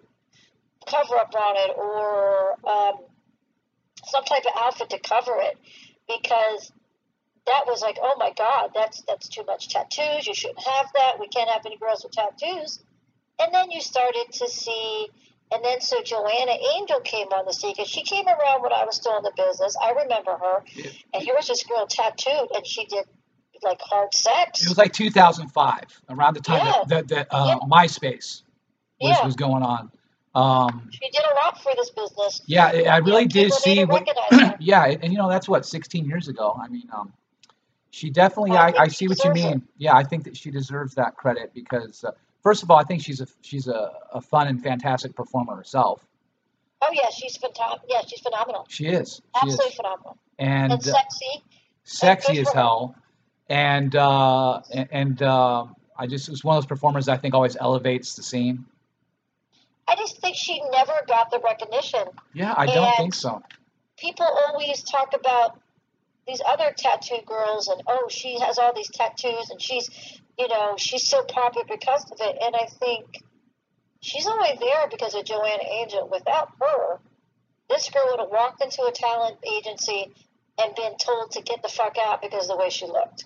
cover 0.87 1.17
up 1.17 1.35
on 1.35 1.57
it 1.57 1.77
or 1.77 2.53
um, 2.69 2.95
some 4.05 4.25
type 4.25 4.45
of 4.45 4.53
outfit 4.57 4.91
to 4.91 4.99
cover 4.99 5.37
it 5.39 5.57
because 6.09 6.73
that 7.47 7.65
was 7.67 7.83
like, 7.83 7.99
oh 8.01 8.15
my 8.19 8.33
god, 8.37 8.71
that's 8.75 9.03
that's 9.09 9.29
too 9.29 9.45
much 9.47 9.69
tattoos. 9.69 10.27
You 10.27 10.35
shouldn't 10.35 10.61
have 10.61 10.87
that. 10.95 11.19
We 11.21 11.29
can't 11.29 11.51
have 11.51 11.67
any 11.67 11.77
girls 11.77 12.05
with 12.05 12.13
tattoos. 12.13 12.81
And 13.41 13.53
then 13.53 13.71
you 13.71 13.81
started 13.81 14.27
to 14.35 14.49
see, 14.49 15.09
and 15.53 15.65
then 15.65 15.81
so 15.81 16.03
Joanna 16.03 16.53
Angel 16.77 17.01
came 17.01 17.29
on 17.29 17.45
the 17.47 17.53
scene 17.53 17.73
because 17.77 17.89
she 17.89 18.03
came 18.05 18.27
around 18.29 18.63
when 18.63 18.73
I 18.73 18.85
was 18.85 18.97
still 18.97 19.17
in 19.17 19.23
the 19.25 19.33
business. 19.37 19.77
I 19.83 19.91
remember 19.93 20.33
her, 20.37 20.65
Yeah. 20.75 20.91
and 21.15 21.23
here 21.23 21.35
was 21.37 21.49
this 21.49 21.65
girl 21.65 21.87
tattooed, 21.87 22.51
and 22.55 22.67
she 22.67 22.85
did 22.87 23.05
like 23.65 23.81
hard 23.81 24.13
sex. 24.15 24.63
it 24.63 24.69
was 24.69 24.79
like 24.79 24.93
2005, 24.93 26.03
around 26.11 26.35
the 26.35 26.41
time 26.41 26.59
Yeah. 26.65 26.73
that 26.89 26.89
that, 26.89 27.09
that 27.09 27.27
uh, 27.31 27.59
MySpace 27.61 28.43
was 29.01 29.19
yeah, 29.19 29.25
was 29.25 29.37
going 29.37 29.63
on. 29.63 29.91
Um, 30.35 30.89
she 30.93 31.11
did 31.11 31.23
a 31.25 31.35
lot 31.47 31.61
for 31.63 31.73
this 31.77 31.91
business. 31.91 32.43
yeah, 32.47 32.67
I 32.67 32.99
really 32.99 33.23
Yeah, 33.23 33.29
did 33.29 33.53
see 33.53 33.85
what. 33.85 34.07
yeah, 34.61 34.85
and, 34.87 35.05
and 35.05 35.13
you 35.13 35.19
know 35.19 35.29
that's 35.29 35.49
what 35.49 35.67
16 35.67 36.07
years 36.07 36.29
ago. 36.29 36.59
I 36.61 36.69
mean, 36.69 36.89
um, 36.93 37.13
she 37.93 38.11
definitely. 38.11 38.53
I 38.57 38.71
I, 38.71 38.75
I 38.85 38.89
see 38.89 39.07
what 39.07 39.19
you 39.25 39.33
deserves 39.33 39.41
it. 39.41 39.49
mean. 39.51 39.69
Yeah, 39.79 39.95
I 39.95 40.03
think 40.03 40.25
that 40.25 40.37
she 40.37 40.51
deserves 40.51 40.95
that 40.97 41.15
credit 41.17 41.53
because 41.55 42.03
uh, 42.03 42.11
first 42.43 42.63
of 42.65 42.71
all, 42.71 42.79
I 42.79 42.83
think 42.85 43.03
she's 43.03 43.21
a 43.21 43.27
she's 43.43 43.69
a, 43.69 43.93
a 44.13 44.21
fun 44.21 44.49
and 44.49 44.61
fantastic 44.63 45.15
performer 45.15 45.55
herself. 45.55 46.05
Oh 46.81 46.89
yeah, 46.93 47.11
she's 47.15 47.37
phenomenal. 47.37 47.81
Yeah, 47.89 48.01
she's 48.07 48.21
phenomenal. 48.21 48.67
She 48.69 48.87
is. 48.87 49.17
She 49.17 49.23
Absolutely 49.41 49.67
is. 49.67 49.75
phenomenal. 49.77 50.19
And, 50.39 50.73
And, 50.73 50.81
uh, 50.89 50.93
sexy. 50.93 51.43
sexy 51.85 52.33
good 52.35 52.49
as 52.49 52.53
hell. 52.53 52.97
And 53.49 53.95
uh, 53.95 54.63
and, 54.73 54.89
and 54.91 55.23
um 55.23 55.77
I 55.97 56.07
just 56.09 56.29
was 56.29 56.43
one 56.43 56.57
of 56.57 56.63
those 56.65 56.69
performers 56.69 57.07
I 57.09 57.19
think 57.19 57.35
always 57.35 57.57
elevates 57.57 58.17
the 58.17 58.23
scene. 58.25 58.65
I 59.87 59.95
just 59.97 60.21
think 60.21 60.35
she 60.37 60.61
never 60.73 60.95
got 61.07 61.31
the 61.31 61.39
recognition. 61.45 62.05
Yeah, 62.33 62.55
I 62.57 62.67
don't 62.67 62.79
And- 62.87 62.95
think 62.97 63.15
so. 63.15 63.43
People 63.99 64.27
always 64.49 64.83
talk 64.83 65.13
about 65.15 65.61
these 66.27 66.41
other 66.47 66.73
tattoo 66.77 67.19
girls 67.27 67.69
and 67.69 67.83
oh, 67.87 68.07
she 68.09 68.39
has 68.41 68.59
all 68.59 68.73
these 68.75 68.91
tattoos 68.91 69.51
and 69.51 69.61
she's, 69.61 69.91
you 70.39 70.49
know, 70.49 70.75
she's 70.77 71.09
so 71.09 71.23
popular 71.25 71.67
because 71.69 72.11
of 72.11 72.19
it. 72.21 72.37
And 72.41 72.55
I 72.55 72.67
think 72.67 73.23
she's 74.01 74.27
only 74.27 74.57
there 74.61 74.89
because 74.91 75.15
of 75.15 75.25
Joanna 75.25 75.65
Angel. 75.81 76.09
Without 76.11 76.51
her, 76.61 77.01
this 77.69 77.91
girl 77.91 78.07
would 78.11 78.21
have 78.21 78.31
walked 78.31 78.63
into 78.63 78.83
a 78.83 78.93
talent 78.93 79.39
agency 79.45 80.13
and 80.63 80.75
been 80.75 80.97
told 80.97 81.33
to 81.33 81.43
get 81.43 81.63
the 81.63 81.69
fuck 81.69 81.97
out 81.99 82.23
because 82.23 82.49
of 82.49 82.57
the 82.57 82.63
way 82.63 82.71
she 82.71 82.87
looked. 82.87 83.25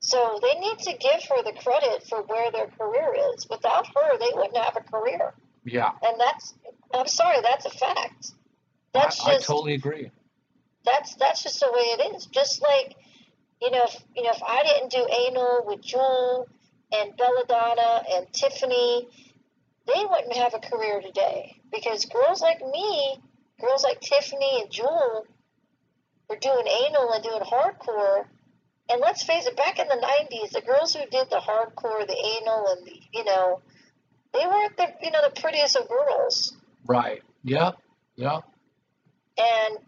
So 0.00 0.38
they 0.40 0.60
need 0.60 0.78
to 0.80 0.92
give 0.92 1.24
her 1.30 1.42
the 1.42 1.52
credit 1.58 2.06
for 2.08 2.22
where 2.22 2.52
their 2.52 2.66
career 2.66 3.14
is. 3.34 3.48
Without 3.48 3.86
her, 3.86 4.18
they 4.18 4.30
wouldn't 4.34 4.56
have 4.56 4.76
a 4.76 4.80
career. 4.80 5.32
Yeah, 5.64 5.90
And 6.02 6.20
that's 6.20 6.54
I'm 6.94 7.08
sorry, 7.08 7.38
that's 7.42 7.66
a 7.66 7.70
fact. 7.70 8.32
I, 8.94 9.00
That's 9.00 9.20
I 9.20 9.34
just 9.34 9.46
totally 9.46 9.74
agree. 9.74 10.10
That's 10.86 11.14
that's 11.16 11.42
just 11.42 11.60
the 11.60 11.70
way 11.70 11.80
it 11.80 12.16
is. 12.16 12.26
Just 12.26 12.62
like 12.62 12.96
you 13.60 13.70
know, 13.70 13.82
if, 13.84 13.96
you 14.14 14.22
know, 14.22 14.30
if 14.30 14.42
I 14.42 14.62
didn't 14.64 14.90
do 14.90 15.06
anal 15.28 15.64
with 15.66 15.80
Jewel 15.82 16.48
and 16.92 17.16
Belladonna 17.16 18.02
and 18.14 18.32
Tiffany, 18.32 19.08
they 19.86 20.04
wouldn't 20.04 20.34
have 20.34 20.54
a 20.54 20.58
career 20.58 21.00
today 21.00 21.60
because 21.72 22.04
girls 22.04 22.42
like 22.42 22.60
me, 22.60 23.16
girls 23.60 23.82
like 23.82 24.00
Tiffany 24.00 24.62
and 24.62 24.70
Jewel, 24.70 25.26
were 26.28 26.36
doing 26.36 26.66
anal 26.66 27.12
and 27.12 27.24
doing 27.24 27.40
hardcore. 27.40 28.26
And 28.88 29.00
let's 29.00 29.22
face 29.24 29.46
it, 29.46 29.56
back 29.56 29.78
in 29.78 29.88
the 29.88 29.94
'90s, 29.94 30.50
the 30.50 30.60
girls 30.60 30.94
who 30.94 31.00
did 31.10 31.28
the 31.30 31.40
hardcore, 31.40 32.06
the 32.06 32.38
anal, 32.40 32.66
and 32.68 32.86
the 32.86 33.00
you 33.12 33.24
know, 33.24 33.60
they 34.32 34.46
weren't 34.46 34.76
the 34.76 34.88
you 35.02 35.10
know 35.10 35.22
the 35.22 35.40
prettiest 35.40 35.76
of 35.76 35.88
girls. 35.88 36.56
Right. 36.86 37.22
Yep. 37.42 37.78
Yep. 38.16 38.44
And 39.38 39.78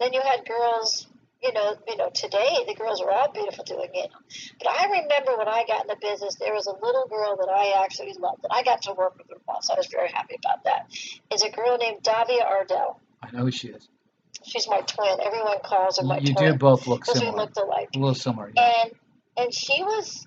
then 0.00 0.12
you 0.12 0.20
had 0.20 0.46
girls, 0.46 1.06
you 1.42 1.52
know, 1.52 1.76
you 1.86 1.96
know, 1.96 2.10
today 2.10 2.64
the 2.66 2.74
girls 2.74 3.00
are 3.00 3.10
all 3.10 3.30
beautiful 3.32 3.64
doing 3.64 3.90
it. 3.94 4.10
But 4.58 4.68
I 4.72 4.84
remember 5.02 5.36
when 5.36 5.48
I 5.48 5.64
got 5.66 5.82
in 5.82 5.88
the 5.88 5.96
business, 6.00 6.36
there 6.36 6.54
was 6.54 6.66
a 6.66 6.72
little 6.72 7.06
girl 7.08 7.36
that 7.36 7.48
I 7.48 7.84
actually 7.84 8.14
loved, 8.18 8.44
and 8.44 8.52
I 8.52 8.62
got 8.62 8.82
to 8.82 8.92
work 8.92 9.16
with 9.18 9.28
her 9.28 9.36
once. 9.46 9.70
I 9.70 9.74
was 9.76 9.86
very 9.86 10.08
happy 10.08 10.36
about 10.44 10.64
that. 10.64 10.86
Is 11.32 11.42
a 11.42 11.50
girl 11.50 11.76
named 11.78 12.02
Davia 12.02 12.42
Ardell. 12.42 12.98
I 13.22 13.30
know 13.30 13.44
who 13.44 13.50
she 13.50 13.68
is. 13.68 13.88
She's 14.42 14.66
my 14.68 14.80
twin. 14.80 15.18
Everyone 15.22 15.58
calls 15.62 15.98
her 15.98 16.04
my 16.04 16.18
you 16.18 16.32
twin 16.32 16.46
You 16.46 16.52
do 16.52 16.58
both 16.58 16.86
look 16.86 17.00
because 17.00 17.16
we 17.16 17.26
similar. 17.26 17.42
looked 17.42 17.58
alike. 17.58 17.90
A 17.94 17.98
little 17.98 18.14
similar. 18.14 18.50
Yeah. 18.56 18.72
And 18.82 18.92
and 19.36 19.54
she 19.54 19.82
was, 19.82 20.26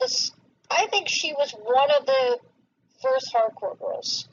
this, 0.00 0.32
I 0.70 0.86
think 0.86 1.08
she 1.08 1.32
was 1.32 1.52
one 1.52 1.90
of 1.98 2.06
the 2.06 2.38
first 3.02 3.34
hardcore 3.34 3.78
girls 3.78 4.28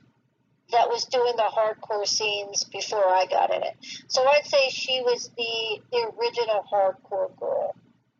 that 0.71 0.89
was 0.89 1.05
doing 1.05 1.34
the 1.36 1.43
hardcore 1.43 2.07
scenes 2.07 2.63
before 2.65 3.05
I 3.07 3.25
got 3.29 3.53
in 3.53 3.63
it. 3.63 3.75
So 4.07 4.23
I'd 4.25 4.45
say 4.45 4.69
she 4.69 5.01
was 5.01 5.29
the, 5.38 5.81
the 5.91 6.12
original 6.19 6.63
hardcore 6.71 7.36
girl 7.39 7.75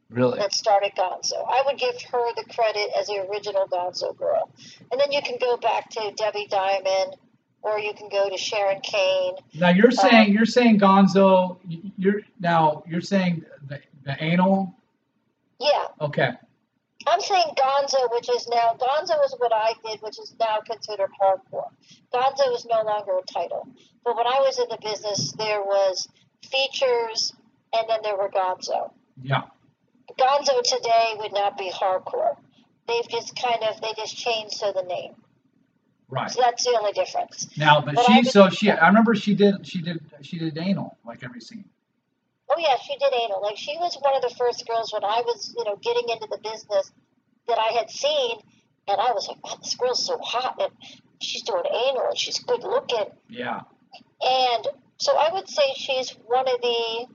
Really. 0.10 0.40
that 0.40 0.54
started 0.54 0.92
Gonzo. 0.98 1.46
I 1.48 1.64
would 1.66 1.78
give 1.78 2.02
her 2.12 2.34
the 2.36 2.44
credit 2.54 2.90
as 3.00 3.08
the 3.08 3.26
original 3.30 3.66
Gonzo 3.68 4.16
girl. 4.18 4.50
And 4.92 5.00
then 5.00 5.12
you 5.12 5.22
can 5.22 5.38
go 5.40 5.58
back 5.58 5.90
to 5.92 6.12
Debbie 6.16 6.48
Diamond 6.50 7.16
or 7.62 7.80
you 7.80 7.94
can 7.94 8.10
go 8.10 8.30
to 8.30 8.38
Sharon 8.38 8.82
Kane. 8.82 9.36
Now 9.54 9.70
you're 9.70 9.88
Um, 9.88 9.92
saying 9.92 10.34
you're 10.34 10.46
saying 10.46 10.80
Gonzo. 10.80 11.58
You're 11.98 12.22
now 12.40 12.84
you're 12.88 13.02
saying 13.02 13.46
the, 13.70 13.80
the 14.04 14.22
anal. 14.24 14.74
Yeah, 15.60 15.86
Okay. 16.02 16.32
I'm 17.08 17.22
saying 17.22 17.56
Gonzo, 17.58 18.12
which 18.12 18.30
is 18.30 18.48
now 18.48 18.76
Gonzo 18.80 19.24
is 19.26 19.36
what 19.38 19.52
I 19.54 19.74
did, 19.86 20.02
which 20.02 20.20
is 20.20 20.36
now 20.40 20.60
considered 20.66 21.10
hardcore. 21.22 21.70
Gonzo 22.14 22.56
is 22.56 22.66
no 22.66 22.84
longer 22.84 23.18
a 23.18 23.26
title. 23.32 23.68
But 24.04 24.16
when 24.16 24.28
I 24.28 24.40
was 24.40 24.60
in 24.60 24.66
the 24.70 24.78
business, 24.82 25.32
there 25.34 25.62
was 25.62 26.08
features, 26.44 27.34
and 27.74 27.86
then 27.90 28.00
there 28.04 28.18
were 28.18 28.30
Gonzo. 28.30 28.92
Yeah. 29.22 29.44
Gonzo 30.20 30.62
today 30.64 31.16
would 31.20 31.34
not 31.34 31.58
be 31.58 31.72
hardcore. 31.72 32.36
They've 32.88 33.08
just 33.08 33.36
kind 33.36 33.64
of 33.64 33.80
they 33.82 33.94
just 33.96 34.16
changed 34.18 34.56
so 34.56 34.72
the 34.74 34.84
name. 34.84 35.16
Right. 36.10 36.30
So 36.30 36.42
that's 36.42 36.66
the 36.66 36.78
only 36.78 36.92
difference. 36.92 37.48
Now, 37.58 37.80
but 37.82 37.96
But 37.96 38.06
she 38.06 38.24
so 38.24 38.50
she 38.50 38.70
I 38.70 38.88
remember 38.88 39.16
she 39.16 39.34
did 39.34 39.66
she 39.66 39.82
did 39.82 40.00
she 40.22 40.40
did 40.40 40.58
anal 40.58 40.98
like 41.06 41.24
every 41.24 41.40
scene. 41.40 41.66
Oh 42.54 42.60
yeah, 42.60 42.76
she 42.86 42.98
did 42.98 43.14
anal. 43.14 43.42
Like 43.42 43.58
she 43.58 43.78
was 43.78 43.96
one 44.02 44.16
of 44.16 44.22
the 44.22 44.36
first 44.36 44.68
girls 44.68 44.92
when 44.92 45.06
I 45.06 45.22
was, 45.26 45.54
you 45.58 45.64
know, 45.64 45.78
getting 45.82 46.10
into 46.10 46.28
the 46.30 46.38
business 46.38 46.92
that 47.48 47.58
I 47.58 47.74
had 47.78 47.90
seen 47.90 48.40
And 48.88 49.00
I 49.00 49.12
was 49.14 49.28
like, 49.28 49.42
wow, 49.44 49.58
this 49.62 49.76
girl's 49.76 50.06
so 50.06 50.18
hot, 50.18 50.56
and 50.60 50.72
she's 51.22 51.44
doing 51.44 51.64
anal, 51.72 52.10
and 52.10 52.18
she's 52.18 52.40
good 52.40 52.64
looking. 52.64 53.06
Yeah. 53.30 53.62
And 54.22 54.68
so 54.98 55.16
I 55.18 55.34
would 55.34 55.48
say 55.48 55.64
she's 55.76 56.10
one 56.26 56.48
of 56.48 56.62
the 56.62 57.06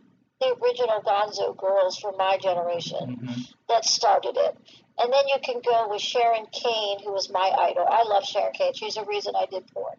the 0.41 0.55
original 0.63 1.01
Gonzo 1.03 1.57
girls 1.57 1.99
from 1.99 2.17
my 2.19 2.39
generation 2.39 3.17
hmm 3.17 3.43
that 3.69 3.85
started 3.85 4.37
it. 4.37 4.57
And 4.99 5.13
then 5.13 5.27
you 5.29 5.37
can 5.43 5.61
go 5.61 5.89
with 5.91 6.01
Sharon 6.01 6.47
Kane, 6.53 7.03
who 7.03 7.13
was 7.13 7.29
my 7.31 7.51
idol. 7.69 7.85
I 7.89 8.05
love 8.05 8.25
Sharon 8.25 8.53
Kane. 8.53 8.75
She's 8.75 8.95
the 8.95 9.05
reason 9.05 9.35
I 9.35 9.47
did 9.47 9.67
porn. 9.75 9.97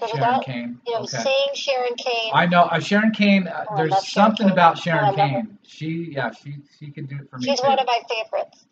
Sharon 0.00 0.40
Kane. 0.40 0.80
you 0.86 0.92
know, 0.94 1.00
Okay. 1.00 1.18
seeing 1.22 1.54
Sharon 1.54 1.94
Kane, 1.96 2.30
I 2.34 2.46
know 2.46 2.62
uh, 2.62 2.80
Sharon 2.80 3.12
Kane. 3.12 3.46
Uh, 3.48 3.64
Oh, 3.70 3.76
there's 3.76 3.92
something 4.12 4.46
Kane. 4.46 4.52
about 4.52 4.76
Oh, 4.78 4.80
Sharon 4.80 5.06
her. 5.06 5.14
Kane. 5.16 5.58
She, 5.62 6.08
yeah, 6.12 6.30
she 6.32 6.56
she 6.78 6.90
can 6.90 7.06
do 7.06 7.16
it 7.16 7.30
for 7.30 7.38
me 7.38 7.46
she's 7.46 7.60
too. 7.60 7.66
one 7.66 7.78
of 7.78 7.86
my 7.86 8.00
favorites. 8.08 8.66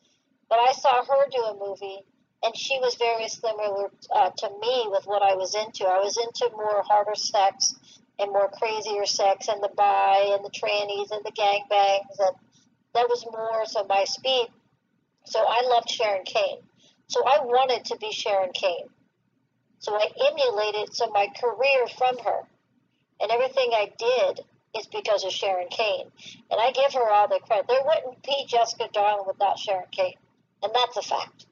But 0.48 0.58
I 0.61 0.72
saw 0.72 1.04
her 1.04 1.28
do 1.30 1.42
a 1.42 1.56
movie, 1.58 2.00
and 2.44 2.56
she 2.56 2.78
was 2.80 2.94
very 2.96 3.28
similar 3.28 3.90
uh, 4.14 4.30
to 4.30 4.50
me 4.61 4.87
with 4.88 5.04
what 5.06 5.22
I 5.22 5.35
was 5.35 5.54
into. 5.54 5.85
I 5.87 5.98
was 6.00 6.16
into 6.18 6.50
more 6.56 6.82
harder 6.82 7.14
sex 7.14 7.74
and 8.18 8.30
more 8.30 8.48
crazier 8.50 9.06
sex, 9.06 9.48
and 9.48 9.62
the 9.62 9.70
bi 9.76 10.30
and 10.35 10.44
the 10.44 10.50
trannies 10.50 11.11
and 11.11 11.24
the 11.24 11.32
gangbangs, 11.32 12.18
and 12.26 12.37
that 12.94 13.08
was 13.08 13.24
more 13.32 13.64
so 13.66 13.85
my 13.88 14.04
speed. 14.04 14.48
So 15.26 15.40
I 15.40 15.62
loved 15.68 15.88
Sharon 15.90 16.24
Kane. 16.24 16.58
So 17.08 17.22
I 17.24 17.44
wanted 17.44 17.87
to 17.87 17.98
be 17.98 18.12
Sharon 18.12 18.52
Kane. 18.54 18.88
So 19.83 19.95
I 19.97 20.07
emulated 20.31 20.95
so 20.95 21.09
my 21.11 21.27
career 21.27 21.87
from 21.99 22.16
her, 22.18 22.42
and 23.21 23.31
everything 23.33 23.71
I 23.73 23.92
did 23.99 24.40
is 24.79 24.87
because 24.87 25.25
of 25.25 25.33
Sharon 25.33 25.66
Kane. 25.71 26.07
And 26.51 26.61
I 26.61 26.71
give 26.71 26.95
her 26.95 27.11
all 27.11 27.27
the 27.29 27.40
credit. 27.40 27.66
There 27.68 27.83
wouldn't 27.85 28.23
be 28.23 28.47
Jessica 28.47 28.88
Darling 28.92 29.27
without 29.27 29.59
Sharon 29.59 29.88
Kane. 29.90 30.14
And 30.62 30.73
that's 30.73 30.97
a 30.97 31.03
fact. 31.03 31.47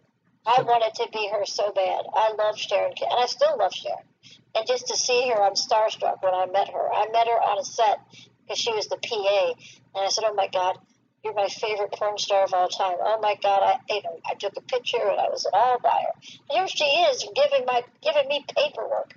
I 0.47 0.63
wanted 0.63 0.95
to 1.03 1.11
be 1.13 1.29
her 1.33 1.45
so 1.45 1.73
bad. 1.73 2.05
I 2.15 2.33
love 2.39 2.57
Sharon 2.57 2.93
Kane. 2.95 3.09
And 3.11 3.21
I 3.21 3.27
still 3.27 3.59
love 3.59 3.73
Sharon. 3.75 4.07
And 4.55 4.67
just 4.67 4.87
to 4.89 4.97
see 4.97 5.29
her, 5.31 5.43
I'm 5.43 5.55
starstruck 5.55 6.23
when 6.23 6.33
I 6.33 6.47
met 6.47 6.71
her. 6.73 6.93
I 6.93 7.09
met 7.13 7.27
her 7.27 7.41
on 7.43 7.59
a 7.59 7.65
set 7.65 7.99
because 8.43 8.59
she 8.59 8.73
was 8.73 8.87
the 8.87 8.97
PA. 8.97 9.55
And 9.97 10.07
I 10.07 10.09
said, 10.09 10.25
Oh 10.25 10.35
my 10.35 10.47
God, 10.47 10.79
you're 11.23 11.35
my 11.35 11.49
favorite 11.49 11.93
porn 11.93 12.19
star 12.19 12.45
of 12.45 12.55
all 12.55 12.69
time. 12.69 12.97
Oh 13.01 13.19
my 13.21 13.37
God, 13.43 13.63
I, 13.63 13.79
you 13.89 14.03
know, 14.03 14.19
I 14.29 14.35
took 14.35 14.57
a 14.57 14.61
picture 14.63 14.99
and 14.99 15.21
I 15.21 15.29
was 15.29 15.45
an 15.45 15.53
all 15.55 15.79
by 15.79 15.91
her. 15.91 16.21
Here 16.51 16.69
she 16.69 16.85
is 16.85 17.27
giving 17.35 17.67
my 17.67 17.83
giving 18.03 18.29
me 18.29 18.45
paperwork. 18.57 19.15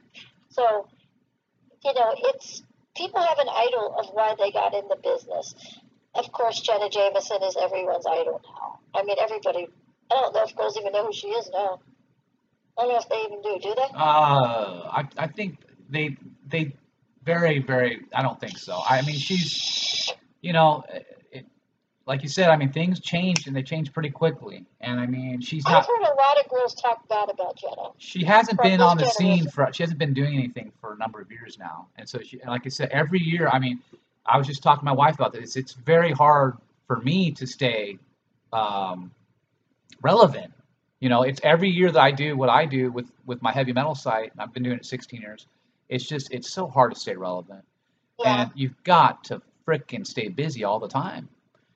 So, 0.49 0.87
you 1.83 1.93
know, 1.93 2.13
it's 2.17 2.61
people 2.95 3.21
have 3.21 3.39
an 3.39 3.47
idol 3.49 3.95
of 3.97 4.07
why 4.13 4.35
they 4.37 4.51
got 4.51 4.73
in 4.73 4.87
the 4.87 4.97
business. 4.97 5.55
Of 6.15 6.31
course, 6.31 6.59
Jenna 6.59 6.89
Jameson 6.89 7.41
is 7.43 7.57
everyone's 7.59 8.05
idol 8.05 8.41
now. 8.43 8.79
I 8.93 9.03
mean, 9.03 9.17
everybody. 9.19 9.67
I 10.11 10.15
don't 10.15 10.35
know 10.35 10.43
if 10.43 10.55
girls 10.55 10.77
even 10.77 10.91
know 10.91 11.05
who 11.05 11.13
she 11.13 11.27
is 11.27 11.49
now. 11.51 11.79
I 12.77 12.81
don't 12.83 12.91
know 12.91 12.99
if 12.99 13.09
they 13.09 13.21
even 13.25 13.41
do. 13.41 13.59
Do 13.61 13.75
they? 13.75 13.87
Uh, 13.95 14.89
I 14.91 15.07
I 15.17 15.27
think 15.27 15.57
they 15.89 16.17
they 16.45 16.75
very 17.23 17.59
very. 17.59 18.01
I 18.13 18.21
don't 18.21 18.39
think 18.39 18.57
so. 18.57 18.81
I 18.87 19.01
mean, 19.03 19.17
she's, 19.17 20.11
you 20.41 20.53
know, 20.53 20.83
like 22.05 22.21
you 22.21 22.29
said. 22.29 22.49
I 22.49 22.55
mean, 22.57 22.71
things 22.71 22.99
changed 22.99 23.47
and 23.47 23.55
they 23.55 23.63
changed 23.63 23.93
pretty 23.93 24.09
quickly. 24.09 24.65
And 24.81 24.99
I 24.99 25.05
mean, 25.05 25.41
she's 25.41 25.63
not. 25.65 25.79
I've 25.81 25.85
heard 25.87 26.01
a 26.01 26.13
lot 26.15 26.43
of 26.43 26.49
girls 26.49 26.73
talk 26.75 27.07
bad 27.07 27.29
about 27.29 27.57
Jenna. 27.57 27.89
She 27.97 28.23
hasn't 28.23 28.61
been 28.61 28.81
on 28.81 28.97
the 28.97 29.09
scene 29.09 29.47
for. 29.49 29.69
She 29.71 29.83
hasn't 29.83 29.99
been 29.99 30.13
doing 30.13 30.33
anything 30.35 30.71
for 30.81 30.93
a 30.93 30.97
number 30.97 31.21
of 31.21 31.31
years 31.31 31.57
now. 31.57 31.87
And 31.97 32.07
so 32.07 32.19
she, 32.21 32.39
like 32.45 32.63
I 32.65 32.69
said, 32.69 32.89
every 32.91 33.19
year. 33.19 33.47
I 33.47 33.59
mean, 33.59 33.79
I 34.25 34.37
was 34.37 34.47
just 34.47 34.63
talking 34.63 34.81
to 34.81 34.85
my 34.85 34.91
wife 34.93 35.15
about 35.15 35.33
this. 35.33 35.55
It's 35.55 35.73
very 35.73 36.11
hard 36.11 36.57
for 36.87 36.97
me 37.01 37.31
to 37.31 37.47
stay 37.47 37.97
um, 38.51 39.11
relevant. 40.01 40.53
You 40.99 41.09
know, 41.09 41.23
it's 41.23 41.39
every 41.43 41.69
year 41.69 41.91
that 41.91 42.01
I 42.01 42.11
do 42.11 42.37
what 42.37 42.49
I 42.49 42.65
do 42.65 42.91
with 42.91 43.11
with 43.25 43.41
my 43.41 43.51
heavy 43.51 43.73
metal 43.73 43.95
site. 43.95 44.31
and 44.31 44.41
I've 44.41 44.53
been 44.53 44.63
doing 44.63 44.77
it 44.77 44.85
16 44.85 45.21
years. 45.21 45.47
It's 45.89 46.05
just 46.05 46.31
it's 46.33 46.49
so 46.49 46.67
hard 46.67 46.93
to 46.93 46.99
stay 46.99 47.15
relevant, 47.15 47.63
Yeah. 48.19 48.43
and 48.43 48.51
you've 48.55 48.81
got 48.83 49.23
to 49.25 49.41
frickin' 49.67 50.05
stay 50.07 50.27
busy 50.29 50.63
all 50.63 50.79
the 50.79 50.87
time. 50.87 51.27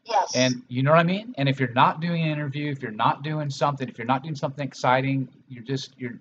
Yes. 0.08 0.36
And 0.36 0.64
you 0.68 0.84
know 0.84 0.91
what 0.91 0.99
I 0.99 1.03
mean? 1.03 1.34
And 1.38 1.49
if 1.49 1.60
you're 1.60 1.74
not 1.74 1.99
doing 1.99 2.24
an 2.24 2.30
interview, 2.30 2.72
if 2.72 2.82
you're 2.82 2.91
not 2.91 3.24
doing 3.24 3.49
something, 3.49 3.88
if 3.88 3.97
you're 3.97 4.08
not 4.08 4.24
doing 4.24 4.36
something 4.36 4.66
exciting, 4.66 5.28
you're 5.49 5.64
just 5.64 5.93
you're 5.97 6.20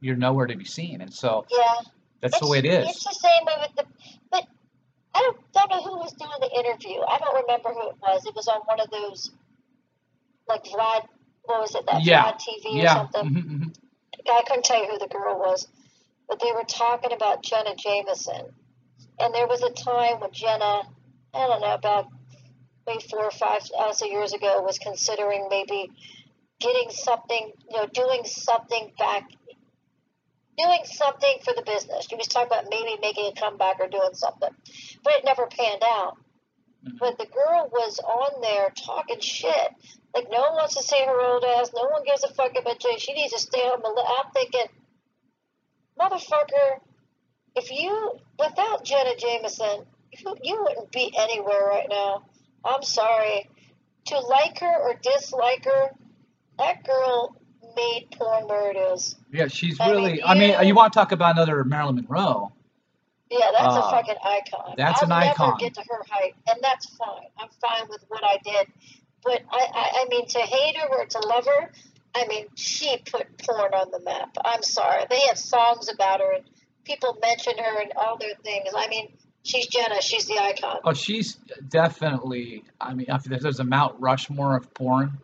you're 0.00 0.16
nowhere 0.16 0.46
to 0.46 0.56
be 0.56 0.64
seen. 0.64 1.00
And 1.00 1.12
so 1.12 1.46
yeah. 1.50 1.74
that's 2.20 2.38
the 2.40 2.48
way 2.48 2.58
it 2.58 2.64
is. 2.64 2.88
It's 2.88 3.04
the 3.04 3.14
same 3.14 3.44
way 3.46 3.54
with 3.60 3.76
the. 3.76 3.84
But 4.30 4.44
I 5.14 5.20
don't, 5.20 5.52
don't 5.52 5.70
know 5.70 5.82
who 5.82 5.98
was 5.98 6.12
doing 6.12 6.30
the 6.40 6.50
interview. 6.58 7.00
I 7.08 7.18
don't 7.18 7.42
remember 7.42 7.70
who 7.70 7.90
it 7.90 7.96
was. 8.02 8.26
It 8.26 8.34
was 8.34 8.48
on 8.48 8.60
one 8.66 8.80
of 8.80 8.90
those, 8.90 9.30
like 10.48 10.64
Vlad. 10.64 11.06
What 11.44 11.60
was 11.60 11.74
it? 11.74 11.86
That 11.86 12.04
Yeah. 12.04 12.32
Vlad 12.32 12.40
TV 12.40 12.74
or 12.74 12.82
Yeah. 12.82 12.94
something. 12.94 13.28
hmm 13.28 13.56
hmm 13.56 13.68
I 14.28 14.42
couldn't 14.46 14.64
tell 14.64 14.82
you 14.82 14.90
who 14.90 14.98
the 14.98 15.06
girl 15.06 15.38
was, 15.38 15.68
but 16.28 16.40
they 16.40 16.50
were 16.52 16.64
talking 16.66 17.12
about 17.12 17.42
Jenna 17.44 17.76
Jameson. 17.76 18.52
And 19.20 19.32
there 19.32 19.46
was 19.46 19.62
a 19.62 19.70
time 19.70 20.20
when 20.20 20.32
Jenna, 20.32 20.82
I 21.32 21.46
don't 21.46 21.60
know, 21.60 21.74
about 21.74 22.08
maybe 22.86 23.04
four 23.10 23.24
or 23.24 23.30
five 23.30 23.62
thousand 23.62 24.10
years 24.10 24.32
ago, 24.32 24.62
was 24.62 24.78
considering 24.78 25.48
maybe 25.50 25.90
getting 26.60 26.90
something, 26.90 27.52
you 27.70 27.76
know, 27.76 27.86
doing 27.86 28.24
something 28.24 28.92
back, 28.98 29.28
doing 30.56 30.80
something 30.84 31.38
for 31.44 31.54
the 31.54 31.62
business. 31.62 32.06
She 32.08 32.16
was 32.16 32.28
talking 32.28 32.48
about 32.48 32.66
maybe 32.70 32.98
making 33.00 33.26
a 33.26 33.40
comeback 33.40 33.80
or 33.80 33.88
doing 33.88 34.14
something, 34.14 34.50
but 35.04 35.14
it 35.14 35.24
never 35.24 35.46
panned 35.46 35.82
out. 35.84 36.16
Mhm. 36.84 36.98
But 36.98 37.18
the 37.18 37.26
girl 37.26 37.68
was 37.70 37.98
on 37.98 38.40
there 38.40 38.70
talking 38.70 39.20
shit. 39.20 39.74
Like 40.14 40.30
no 40.30 40.40
one 40.40 40.54
wants 40.54 40.74
to 40.76 40.82
see 40.82 41.02
her 41.04 41.20
old 41.20 41.44
ass. 41.44 41.72
No 41.74 41.84
one 41.88 42.04
gives 42.04 42.24
a 42.24 42.28
fuck 42.32 42.56
about 42.58 42.78
Jay. 42.78 42.96
She 42.98 43.12
needs 43.12 43.32
to 43.32 43.38
stay 43.38 43.60
home. 43.60 43.82
I'm 43.84 44.30
thinking, 44.32 44.66
motherfucker, 45.98 46.80
if 47.54 47.70
you 47.70 48.18
without 48.38 48.84
Jenna 48.84 49.16
Jameson, 49.16 49.86
you, 50.12 50.36
you 50.42 50.62
wouldn't 50.62 50.92
be 50.92 51.12
anywhere 51.16 51.66
right 51.66 51.88
now. 51.90 52.24
I'm 52.66 52.82
sorry. 52.82 53.48
To 54.06 54.18
like 54.20 54.58
her 54.60 54.76
or 54.82 54.94
dislike 55.02 55.64
her, 55.64 55.90
that 56.58 56.84
girl 56.84 57.36
made 57.74 58.08
porn 58.12 58.46
where 58.46 58.70
it 58.70 58.76
is. 58.76 59.16
Yeah, 59.32 59.48
she's 59.48 59.80
I 59.80 59.86
mean, 59.86 59.94
really. 59.96 60.22
I 60.22 60.34
mean, 60.34 60.50
you- 60.60 60.66
you 60.68 60.74
want 60.74 60.92
to 60.92 60.98
talk 60.98 61.12
about 61.12 61.36
another 61.36 61.64
Marilyn 61.64 61.96
Monroe? 61.96 62.52
Yeah, 63.30 63.50
that's 63.52 63.74
Uh, 63.74 63.80
a 63.84 63.90
fucking 63.90 64.14
icon. 64.22 64.74
that's 64.76 65.02
I'll 65.02 65.12
an 65.12 65.18
never 65.20 65.30
icon. 65.32 65.58
get 65.58 65.74
to 65.74 65.82
her 65.88 66.02
height, 66.08 66.34
and 66.48 66.60
that's 66.62 66.86
fine. 66.96 67.26
I'm 67.38 67.48
fine 67.60 67.88
with 67.88 68.04
what 68.08 68.22
I 68.22 68.38
did. 68.44 68.68
But 69.24 69.42
I, 69.50 69.66
I, 69.74 69.90
I 70.02 70.08
mean, 70.08 70.26
to 70.28 70.38
hate 70.38 70.76
her 70.76 70.86
or 70.86 71.06
to 71.06 71.18
love 71.26 71.44
her, 71.46 71.72
I 72.14 72.26
mean, 72.28 72.46
she 72.54 72.96
put 72.98 73.36
porn 73.38 73.74
on 73.74 73.90
the 73.90 73.98
map. 74.00 74.36
I'm 74.44 74.62
sorry. 74.62 75.04
They 75.10 75.18
have 75.26 75.36
songs 75.38 75.88
about 75.92 76.20
her, 76.20 76.32
and 76.34 76.44
people 76.84 77.18
mention 77.20 77.58
her 77.58 77.80
and 77.82 77.92
all 77.96 78.16
their 78.16 78.36
things. 78.44 78.68
I 78.76 78.86
mean, 78.86 79.12
she's 79.46 79.66
Jenna. 79.66 80.00
She's 80.02 80.26
the 80.26 80.38
icon. 80.38 80.78
Oh, 80.84 80.92
she's 80.92 81.34
definitely. 81.68 82.64
I 82.80 82.94
mean, 82.94 83.06
if 83.08 83.24
there's 83.24 83.60
a 83.60 83.64
Mount 83.64 83.96
Rushmore 84.00 84.56
of 84.56 84.72
porn, 84.74 85.18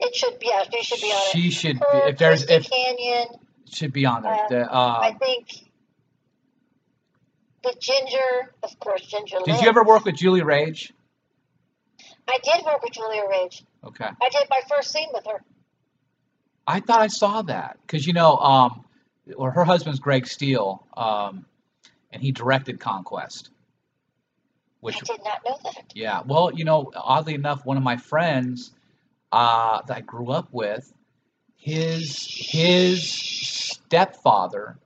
It 0.00 0.14
should 0.14 0.38
be. 0.38 0.48
Yeah, 0.50 0.62
she 0.70 0.82
should 0.84 1.00
be 1.00 1.06
on 1.08 1.16
it. 1.16 1.32
she 1.32 1.50
should. 1.50 1.78
Be, 1.78 1.84
Her, 1.90 2.08
if 2.08 2.18
there's, 2.18 2.44
Christy 2.44 2.54
if 2.54 2.70
Canyon. 2.70 3.26
should 3.70 3.92
be 3.92 4.06
on 4.06 4.22
there. 4.22 4.32
Uh, 4.32 4.48
The, 4.48 4.56
I 4.72 5.08
uh, 5.10 5.18
think 5.18 5.48
the 7.62 7.74
Ginger, 7.80 8.52
of 8.62 8.78
course, 8.78 9.02
Ginger. 9.06 9.38
did 9.44 9.54
Lynn. 9.54 9.62
you 9.62 9.68
ever 9.68 9.82
work 9.82 10.04
with 10.04 10.14
Julie 10.16 10.42
Rage? 10.42 10.92
I 12.28 12.38
did 12.42 12.64
work 12.64 12.82
with 12.82 12.92
Julia 12.92 13.22
Rage. 13.28 13.64
Okay. 13.84 14.04
I 14.04 14.28
did 14.30 14.46
my 14.50 14.60
first 14.68 14.92
scene 14.92 15.08
with 15.12 15.24
her. 15.26 15.42
I 16.66 16.80
thought 16.80 17.00
I 17.00 17.06
saw 17.06 17.42
that 17.42 17.78
because 17.82 18.06
you 18.06 18.12
know, 18.12 18.36
um, 18.36 18.84
or 19.36 19.50
her 19.52 19.64
husband's 19.64 20.00
Greg 20.00 20.26
Steele, 20.26 20.84
um, 20.96 21.46
and 22.16 22.22
he 22.22 22.32
directed 22.32 22.80
Conquest. 22.80 23.50
Which, 24.80 24.96
I 24.96 25.16
did 25.16 25.20
not 25.22 25.40
know 25.44 25.58
that. 25.64 25.92
yeah, 25.94 26.22
well, 26.26 26.50
you 26.54 26.64
know, 26.64 26.90
oddly 26.96 27.34
enough, 27.34 27.66
one 27.66 27.76
of 27.76 27.82
my 27.82 27.98
friends 27.98 28.72
uh, 29.32 29.82
that 29.82 29.96
I 29.98 30.00
grew 30.00 30.30
up 30.30 30.48
with, 30.50 30.90
his 31.56 32.26
his 32.26 33.06
stepfather, 33.12 34.78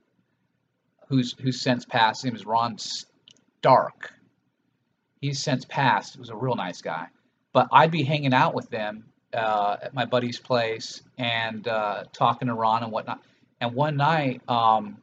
who's 1.07 1.33
who's 1.39 1.61
since 1.61 1.85
passed, 1.85 2.23
his 2.23 2.31
name 2.31 2.35
is 2.35 2.45
Ron 2.45 2.77
Stark. 2.77 4.13
He's 5.21 5.39
since 5.39 5.63
passed. 5.63 6.19
Was 6.19 6.29
a 6.29 6.35
real 6.35 6.55
nice 6.55 6.81
guy, 6.81 7.07
but 7.53 7.69
I'd 7.71 7.91
be 7.91 8.03
hanging 8.03 8.33
out 8.33 8.53
with 8.53 8.69
them 8.69 9.05
uh, 9.33 9.77
at 9.83 9.93
my 9.93 10.03
buddy's 10.03 10.37
place 10.37 11.01
and 11.17 11.65
uh, 11.65 12.03
talking 12.11 12.49
to 12.49 12.55
Ron 12.55 12.83
and 12.83 12.91
whatnot. 12.91 13.21
And 13.61 13.73
one 13.73 13.95
night, 13.95 14.41
um, 14.49 14.97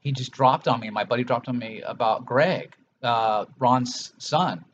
he 0.00 0.12
just 0.12 0.32
dropped 0.32 0.68
on 0.68 0.80
me. 0.80 0.88
And 0.88 0.94
my 0.94 1.04
buddy 1.04 1.24
dropped 1.24 1.48
on 1.48 1.58
me 1.58 1.82
about 1.82 2.26
Greg, 2.26 2.74
uh, 3.02 3.46
Ron's 3.58 4.12
son. 4.18 4.64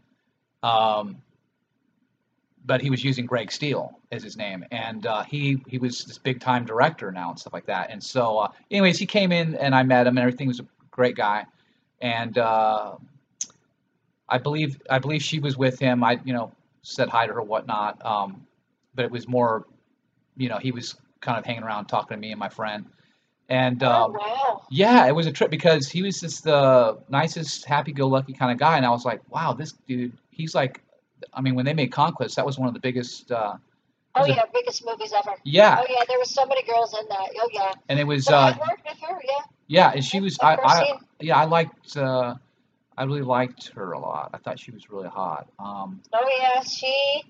Um, 0.63 1.23
but 2.65 2.81
he 2.81 2.91
was 2.91 3.05
using 3.05 3.27
Greg 3.27 3.53
Steele 3.53 3.97
as 4.11 4.25
his 4.25 4.37
name, 4.37 4.65
and 4.73 5.07
uh, 5.07 5.23
he 5.23 5.63
he 5.69 5.79
was 5.79 6.05
this 6.05 6.19
big 6.19 6.41
time 6.41 6.65
director 6.65 7.13
now 7.13 7.31
and 7.31 7.39
stuff 7.39 7.53
like 7.53 7.67
that. 7.67 7.91
And 7.91 8.03
so, 8.03 8.39
uh, 8.39 8.49
anyways, 8.73 8.99
he 8.99 9.07
came 9.07 9.31
in 9.31 9.55
and 9.55 9.73
I 9.73 9.85
met 9.85 10.09
him, 10.09 10.17
and 10.17 10.19
everything 10.19 10.49
was 10.49 10.59
a 10.59 10.67
great 10.91 11.15
guy. 11.15 11.45
And 12.01 12.37
uh, 12.37 12.97
I 14.29 14.39
believe 14.39 14.81
I 14.91 14.99
believe 14.99 15.23
she 15.23 15.39
was 15.39 15.57
with 15.57 15.79
him. 15.79 16.03
I 16.03 16.19
you 16.25 16.33
know 16.33 16.51
said 16.83 17.09
hi 17.09 17.27
to 17.27 17.33
her 17.35 17.43
whatnot. 17.43 18.05
Um, 18.05 18.47
but 18.95 19.05
it 19.05 19.11
was 19.11 19.29
more, 19.29 19.67
you 20.37 20.49
know, 20.49 20.59
he 20.59 20.73
was 20.73 20.97
kind 21.21 21.39
of 21.39 21.45
hanging 21.45 21.63
around 21.63 21.87
talking 21.87 22.17
to 22.17 22.21
me 22.21 22.31
and 22.31 22.39
my 22.39 22.49
friend. 22.49 22.87
And 23.49 23.83
Oh 23.85 23.91
um, 24.07 24.13
wow. 24.15 24.63
yeah, 24.71 25.07
it 25.07 25.15
was 25.15 25.27
a 25.27 25.33
trip 25.33 25.51
because 25.51 25.89
he 25.89 26.03
was 26.03 26.21
just 26.21 26.43
the 26.45 26.99
nicest, 27.09 27.65
happy-go-lucky 27.65 28.33
kind 28.33 28.51
of 28.51 28.59
guy, 28.59 28.77
and 28.77 28.85
I 28.85 28.91
was 28.91 29.05
like, 29.05 29.21
wow, 29.31 29.53
this 29.53 29.73
dude, 29.87 30.13
he's 30.31 30.55
like, 30.55 30.83
I 31.33 31.41
mean, 31.41 31.55
when 31.55 31.65
they 31.65 31.73
made 31.75 31.93
Conquest, 31.93 32.37
that 32.37 32.45
was 32.47 32.59
one 32.59 32.67
of 32.69 32.75
the 32.75 32.81
biggest. 32.81 33.31
Uh, 33.31 33.57
Oh 34.19 34.21
was 34.23 34.31
a- 34.31 34.33
yeah, 34.35 34.43
biggest 34.53 34.85
movies 34.85 35.13
ever. 35.17 35.37
yeah, 35.45 35.77
Oh 35.79 35.87
yeah, 35.89 36.03
there 36.09 36.19
were 36.19 36.25
so 36.25 36.45
many 36.47 36.63
girls 36.65 36.97
in 36.99 37.07
that. 37.09 37.29
Oh 37.41 37.49
yeah. 37.53 37.73
and 37.91 38.01
it 38.01 38.05
was 38.07 38.25
But 38.25 38.35
uh, 38.35 38.39
I 38.39 38.51
worked 38.71 38.83
with 38.89 38.99
her. 39.09 39.21
Yeah. 39.23 39.45
yeah, 39.69 39.93
and 39.95 40.03
she 40.05 40.21
was 40.21 40.39
I, 40.41 40.55
I 40.57 40.93
yeah 41.21 41.37
I 41.37 41.45
liked 41.45 41.97
uh, 41.99 42.35
I 42.97 43.05
really 43.05 43.21
liked 43.21 43.69
her 43.75 43.93
a 43.93 43.99
lot. 43.99 44.31
I 44.33 44.39
thought 44.39 44.59
she 44.59 44.71
was 44.71 44.89
really 44.89 45.09
hot. 45.11 45.49
Um, 45.59 46.01
Oh 46.15 46.29
yeah, 46.41 46.63
she. 46.63 47.23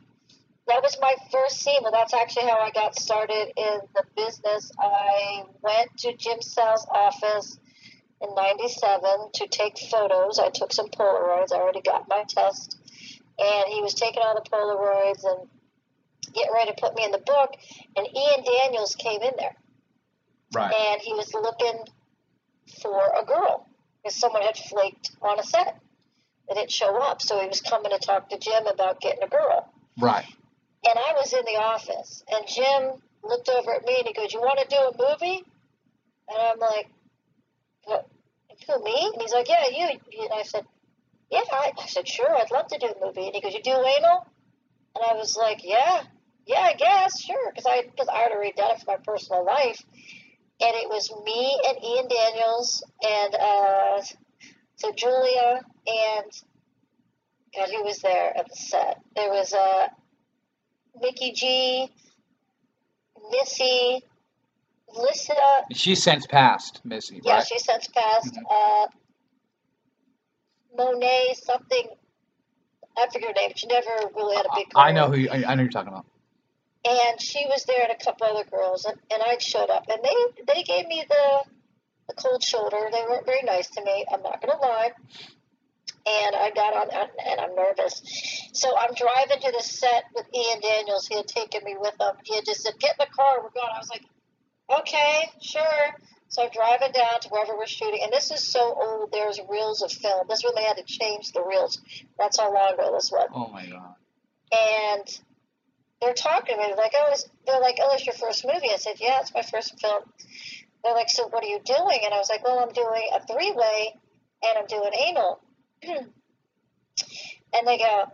That 0.69 0.83
was 0.83 0.97
my 1.01 1.15
first 1.31 1.61
scene. 1.61 1.79
Well, 1.83 1.93
that's 1.93 2.13
actually 2.13 2.47
how 2.47 2.59
I 2.59 2.71
got 2.71 2.99
started 2.99 3.53
in 3.57 3.79
the 3.95 4.03
business. 4.17 4.73
I 4.79 5.45
went 5.63 5.97
to 5.99 6.17
Jim 6.17 6.43
South's 6.43 6.87
office 6.91 7.59
in 8.21 8.35
'97 8.35 9.31
to 9.35 9.47
take 9.47 9.79
photos. 9.79 10.41
I 10.41 10.51
took 10.51 10.73
some 10.73 10.89
Polaroids. 10.89 11.53
I 11.53 11.57
already 11.57 11.83
got 11.83 12.09
my 12.09 12.25
test, 12.29 12.77
and 13.39 13.65
he 13.69 13.81
was 13.81 13.95
taking 13.95 14.23
all 14.23 14.35
the 14.35 14.49
Polaroids 14.51 15.25
and 15.25 15.49
getting 16.35 16.53
ready 16.53 16.73
to 16.73 16.81
put 16.81 16.97
me 16.97 17.05
in 17.05 17.13
the 17.13 17.19
book. 17.19 17.55
And 17.97 18.07
Ian 18.07 18.45
Daniels 18.45 18.97
came 18.97 19.23
in 19.23 19.35
there, 19.39 19.57
right. 20.53 20.75
and 20.75 21.01
he 21.01 21.13
was 21.13 21.33
looking 21.33 21.85
for 22.83 23.13
a 23.21 23.25
girl 23.25 23.69
because 24.03 24.19
someone 24.19 24.43
had 24.43 24.57
flaked 24.57 25.13
on 25.23 25.39
a 25.39 25.45
set. 25.45 25.79
They 26.49 26.55
didn't 26.57 26.73
show 26.73 26.97
up, 27.01 27.23
so 27.23 27.41
he 27.41 27.47
was 27.47 27.61
coming 27.61 27.93
to 27.93 27.99
talk 27.99 28.31
to 28.31 28.39
Jim 28.39 28.67
about 28.67 29.01
getting 29.01 29.23
a 29.23 29.29
girl. 29.29 29.73
Right. 29.99 30.25
And 30.89 30.99
I 30.99 31.15
was 31.15 31.33
in 31.33 31.45
the 31.45 31.59
office, 31.59 32.23
and 32.29 32.47
Jim 32.47 33.03
looked 33.23 33.49
over 33.49 33.75
at 33.75 33.85
me 33.85 33.97
and 33.99 34.07
he 34.07 34.13
goes, 34.13 34.33
"You 34.33 34.41
want 34.41 34.61
to 34.61 34.67
do 34.69 34.77
a 34.77 35.11
movie?" 35.11 35.45
And 36.29 36.39
I'm 36.39 36.59
like, 36.59 36.89
"What? 37.85 38.07
Who 38.67 38.83
me?" 38.85 39.11
And 39.13 39.21
he's 39.21 39.33
like, 39.33 39.49
"Yeah, 39.49 39.67
you." 39.69 39.99
And 40.23 40.33
I 40.33 40.43
said, 40.43 40.65
"Yeah." 41.31 41.43
I, 41.51 41.73
I 41.77 41.87
said, 41.87 42.07
"Sure, 42.07 42.35
I'd 42.37 42.51
love 42.53 42.69
to 42.69 42.79
do 42.79 42.87
a 42.87 43.05
movie." 43.05 43.27
And 43.27 43.35
he 43.35 43.41
goes, 43.41 43.55
"You 43.55 43.63
do 43.63 43.71
anal?" 43.73 44.27
And 44.95 45.05
I 45.05 45.15
was 45.15 45.37
like, 45.37 45.65
"Yeah, 45.65 46.05
yeah, 46.47 46.61
I 46.61 46.75
guess, 46.75 47.21
sure," 47.21 47.51
because 47.51 47.67
I 47.67 47.83
because 47.83 48.09
I 48.09 48.19
had 48.19 48.33
already 48.33 48.53
done 48.53 48.71
it 48.73 48.81
for 48.81 48.93
my 48.93 48.97
personal 48.99 49.45
life. 49.45 49.85
And 50.61 50.75
it 50.75 50.89
was 50.89 51.13
me 51.25 51.61
and 51.69 51.85
Ian 51.85 52.09
Daniels 52.09 52.83
and 53.03 53.35
uh, 53.35 54.03
so 54.77 54.93
Julia 54.93 55.61
and 55.87 56.33
God, 57.55 57.69
who 57.71 57.85
was 57.85 57.99
there 57.99 58.37
at 58.37 58.49
the 58.49 58.57
set? 58.57 59.01
There 59.15 59.31
was 59.31 59.53
uh, 59.53 59.89
Mickey 61.01 61.33
G, 61.33 61.91
Missy, 63.31 64.03
Lissa. 64.95 65.35
She's 65.73 66.03
since 66.03 66.27
passed, 66.27 66.81
Missy. 66.85 67.21
Yeah, 67.23 67.35
right. 67.37 67.47
she 67.47 67.59
since 67.59 67.89
passed. 67.89 68.35
Mhm. 68.35 68.43
Uh, 68.51 68.87
Monet 70.77 71.35
something. 71.43 71.89
I 72.99 73.07
forget 73.13 73.29
her 73.29 73.35
name. 73.35 73.53
She 73.57 73.67
never 73.67 73.91
really 74.15 74.37
had 74.37 74.47
a 74.47 74.51
big 74.57 74.71
career. 74.71 74.85
I 74.87 74.93
know 74.93 75.09
who 75.11 75.17
you, 75.19 75.31
I, 75.31 75.55
know 75.55 75.63
you're 75.63 75.71
talking 75.71 75.93
about. 75.93 76.07
and 76.89 77.21
she 77.21 77.45
was 77.47 77.65
there 77.65 77.83
and 77.83 77.93
a 77.93 78.05
couple 78.05 78.27
other 78.27 78.45
girls 78.49 78.85
and, 78.85 78.97
and 79.13 79.23
I 79.23 79.37
showed 79.39 79.71
up 79.71 79.85
and 79.89 80.03
they 80.03 80.55
they 80.55 80.63
gave 80.63 80.87
me 80.87 81.05
the 81.09 81.45
the 82.09 82.15
cold 82.15 82.43
shoulder. 82.43 82.89
They 82.93 83.03
weren't 83.03 83.27
very 83.27 83.43
nice 83.43 83.69
to 83.71 83.83
me, 83.85 84.05
I'm 84.13 84.23
not 84.23 84.41
gonna 84.41 84.59
lie. 84.61 84.93
And 86.07 86.37
I 86.37 86.51
got 86.55 86.75
on 86.75 86.89
and- 86.93 87.41
I'm 87.41 87.55
nervous. 87.57 88.01
So 88.53 88.77
I'm 88.77 88.95
driving 88.95 89.41
to 89.43 89.53
the 89.53 89.63
set 89.63 90.05
with 90.15 90.27
Ian 90.35 90.61
Daniels. 90.61 91.07
He 91.09 91.17
had 91.17 91.27
taken 91.27 91.65
me 91.65 91.77
with 91.79 91.95
him. 92.01 92.15
He 92.25 92.37
had 92.37 92.45
just 92.45 92.63
said, 92.63 92.75
Get 92.79 92.93
in 92.99 93.07
the 93.09 93.15
car, 93.15 93.43
we're 93.43 93.51
going. 93.51 93.73
I 93.75 93.79
was 93.79 93.91
like, 93.91 94.05
Okay, 94.81 95.31
sure. 95.43 95.97
So 96.29 96.43
I'm 96.43 96.51
driving 96.51 96.91
down 96.93 97.21
to 97.21 97.29
wherever 97.29 97.57
we're 97.57 97.67
shooting, 97.69 98.01
and 98.03 98.13
this 98.13 98.33
is 98.33 98.51
so 98.53 98.61
old. 98.75 99.13
There's 99.13 99.39
reels 99.49 99.81
of 99.83 99.93
film. 99.93 100.27
This 100.29 100.41
is 100.41 100.45
when 100.45 100.55
they 100.57 100.65
had 100.67 100.77
to 100.77 100.83
change 100.85 101.31
the 101.33 101.43
reels. 101.43 101.81
That's 102.19 102.39
how 102.39 102.53
long 102.53 102.75
ago 102.75 102.93
this 102.93 103.11
was 103.13 103.29
Oh 103.33 103.47
my 103.49 103.65
god. 103.67 103.95
and 104.53 105.21
they're 106.01 106.15
talking 106.15 106.57
to 106.57 106.63
me. 106.67 106.75
Like, 106.77 106.93
"Oh, 106.99 107.13
is, 107.13 107.29
they're 107.47 107.61
like, 107.61 107.79
oh, 107.81 107.95
it's 107.95 108.05
your 108.07 108.15
first 108.17 108.45
movie." 108.45 108.71
I 108.73 108.77
said, 108.77 108.97
"Yeah, 109.01 109.21
it's 109.21 109.33
my 109.33 109.43
first 109.43 109.81
film." 109.81 110.03
They're 110.85 110.95
like, 110.95 111.09
"So 111.09 111.29
what 111.29 111.45
are 111.45 111.49
you 111.49 111.61
doing?" 111.65 112.01
And 112.05 112.13
I 112.13 112.19
was 112.19 112.29
like, 112.29 112.45
"Well, 112.45 112.59
I'm 112.59 112.73
doing 112.73 113.09
a 113.15 113.25
three-way, 113.25 113.95
and 114.43 114.59
I'm 114.59 114.67
doing 114.67 114.91
anal." 115.09 115.41
and 117.53 117.67
they 117.67 117.79
go, 117.79 118.05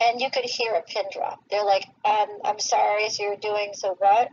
and 0.00 0.20
you 0.20 0.30
could 0.30 0.44
hear 0.44 0.74
a 0.74 0.82
pin 0.82 1.04
drop. 1.12 1.40
They're 1.50 1.64
like, 1.64 1.86
um, 2.04 2.28
"I'm 2.44 2.58
sorry, 2.58 3.08
so 3.10 3.22
you're 3.22 3.36
doing 3.36 3.70
so 3.74 3.94
what?" 3.98 4.28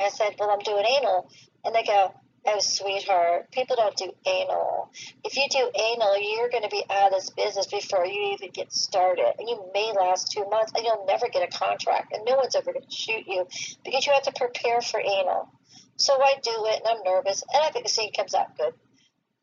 I 0.00 0.08
said, 0.10 0.36
"Well, 0.38 0.50
I'm 0.50 0.60
doing 0.60 0.84
anal," 0.98 1.30
and 1.64 1.74
they 1.74 1.82
go. 1.82 2.12
Oh, 2.48 2.60
sweetheart, 2.60 3.50
people 3.50 3.74
don't 3.74 3.96
do 3.96 4.12
anal. 4.24 4.92
If 5.24 5.36
you 5.36 5.48
do 5.50 5.68
anal, 5.74 6.16
you're 6.16 6.48
going 6.48 6.62
to 6.62 6.68
be 6.68 6.84
out 6.88 7.08
of 7.08 7.14
this 7.14 7.30
business 7.30 7.66
before 7.66 8.06
you 8.06 8.34
even 8.34 8.50
get 8.50 8.72
started. 8.72 9.34
And 9.40 9.48
you 9.48 9.68
may 9.74 9.92
last 9.92 10.30
two 10.30 10.48
months 10.48 10.70
and 10.76 10.84
you'll 10.84 11.06
never 11.06 11.28
get 11.28 11.42
a 11.42 11.58
contract. 11.58 12.12
And 12.14 12.24
no 12.24 12.36
one's 12.36 12.54
ever 12.54 12.72
going 12.72 12.86
to 12.88 12.96
shoot 12.96 13.24
you 13.26 13.48
because 13.84 14.06
you 14.06 14.12
have 14.12 14.22
to 14.22 14.32
prepare 14.32 14.80
for 14.80 15.00
anal. 15.00 15.48
So 15.96 16.12
I 16.22 16.34
do 16.40 16.66
it 16.66 16.82
and 16.84 16.98
I'm 16.98 17.02
nervous. 17.02 17.42
And 17.52 17.64
I 17.64 17.70
think 17.70 17.84
the 17.84 17.90
scene 17.90 18.12
comes 18.12 18.32
out 18.32 18.56
good. 18.56 18.74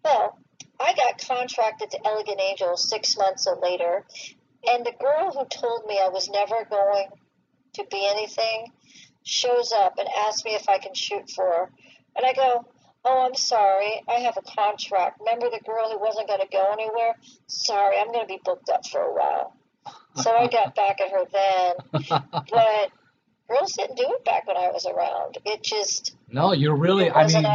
Well, 0.06 0.40
I 0.80 0.94
got 0.94 1.26
contracted 1.28 1.92
to 1.92 2.08
Elegant 2.08 2.40
Angel 2.40 2.78
six 2.78 3.18
months 3.18 3.48
later. 3.62 4.06
And 4.66 4.86
the 4.86 4.94
girl 5.00 5.32
who 5.32 5.46
told 5.46 5.86
me 5.88 6.00
I 6.02 6.10
was 6.10 6.30
never 6.30 6.66
going 6.70 7.08
to 7.74 7.86
be 7.90 8.08
anything 8.08 8.72
shows 9.24 9.72
up 9.72 9.98
and 9.98 10.08
asks 10.28 10.44
me 10.46 10.56
if 10.56 10.70
I 10.70 10.78
can 10.80 10.94
shoot 10.94 11.30
for 11.30 11.46
her. 11.46 11.72
And 12.16 12.26
I 12.26 12.34
go, 12.34 12.66
Oh, 13.06 13.26
I'm 13.26 13.36
sorry. 13.36 14.02
I 14.08 14.20
have 14.22 14.38
a 14.38 14.42
contract. 14.42 15.20
Remember 15.20 15.50
the 15.50 15.60
girl 15.66 15.92
who 15.92 16.00
wasn't 16.00 16.28
going 16.28 16.40
to 16.40 16.48
go 16.50 16.72
anywhere? 16.72 17.16
Sorry, 17.48 17.98
I'm 18.00 18.08
going 18.08 18.26
to 18.26 18.34
be 18.34 18.40
booked 18.44 18.70
up 18.70 18.88
for 18.88 19.02
a 19.02 19.14
while. 19.14 19.58
So 20.16 20.32
I 20.32 20.48
got 20.48 20.74
back 20.76 21.02
at 21.02 21.12
her 21.12 21.26
then. 21.32 22.22
But 22.32 22.92
girls 23.50 23.74
didn't 23.74 23.98
do 23.98 24.06
it 24.08 24.26
back 24.26 24.48
when 24.48 24.58
I 24.58 24.70
was 24.72 24.86
around. 24.86 25.38
It 25.46 25.64
just 25.64 26.16
no, 26.32 26.54
you're 26.54 26.76
really. 26.76 27.10
I 27.12 27.28
mean, 27.28 27.46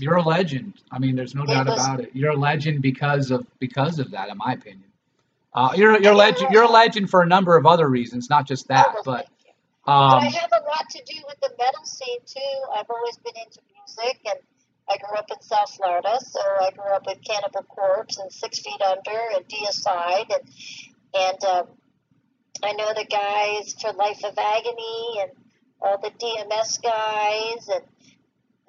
you're 0.00 0.16
a 0.16 0.22
legend. 0.22 0.74
I 0.90 0.98
mean, 0.98 1.16
there's 1.16 1.34
no 1.34 1.42
It 1.44 1.48
doubt 1.48 1.66
was- 1.66 1.84
about 1.84 2.00
it. 2.00 2.10
You're 2.14 2.32
a 2.32 2.36
legend 2.36 2.82
because 2.82 3.30
of 3.30 3.46
because 3.58 3.98
of 3.98 4.10
that, 4.12 4.28
in 4.28 4.36
my 4.38 4.52
opinion. 4.52 4.84
Uh, 5.54 5.70
you're 5.76 6.00
you're 6.00 6.12
a 6.12 6.16
legend. 6.16 6.50
You're 6.52 6.64
a 6.64 6.70
legend 6.70 7.10
for 7.10 7.22
a 7.22 7.26
number 7.26 7.56
of 7.56 7.64
other 7.66 7.88
reasons, 7.88 8.28
not 8.28 8.46
just 8.46 8.68
that. 8.68 8.86
Oh, 8.88 9.02
But 9.04 9.26
you. 9.44 9.52
But 9.86 9.92
I 9.92 10.26
um, 10.26 10.32
have 10.32 10.50
a 10.52 10.62
lot 10.64 10.88
to 10.90 11.02
do 11.04 11.20
with 11.28 11.38
the 11.40 11.50
metal 11.58 11.84
scene 11.84 12.18
too. 12.26 12.62
I've 12.74 12.88
always 12.90 13.16
been 13.18 13.34
into 13.36 13.60
music, 13.76 14.18
and 14.24 14.38
I 14.88 14.96
grew 14.96 15.16
up 15.16 15.26
in 15.30 15.40
South 15.42 15.72
Florida, 15.74 16.18
so 16.20 16.40
I 16.60 16.70
grew 16.70 16.90
up 16.92 17.06
with 17.06 17.18
Cannibal 17.22 17.62
Corpse 17.68 18.18
and 18.18 18.32
Six 18.32 18.60
Feet 18.60 18.80
Under 18.80 19.20
and 19.36 19.46
Deicide, 19.46 20.30
and 20.34 20.50
and 21.14 21.44
um, 21.44 21.66
I 22.64 22.72
know 22.72 22.92
the 22.94 23.04
guys 23.04 23.74
for 23.80 23.92
Life 23.92 24.24
of 24.24 24.34
Agony 24.38 25.20
and 25.22 25.30
all 25.80 25.98
the 25.98 26.10
DMS 26.10 26.82
guys, 26.82 27.68
and 27.68 27.84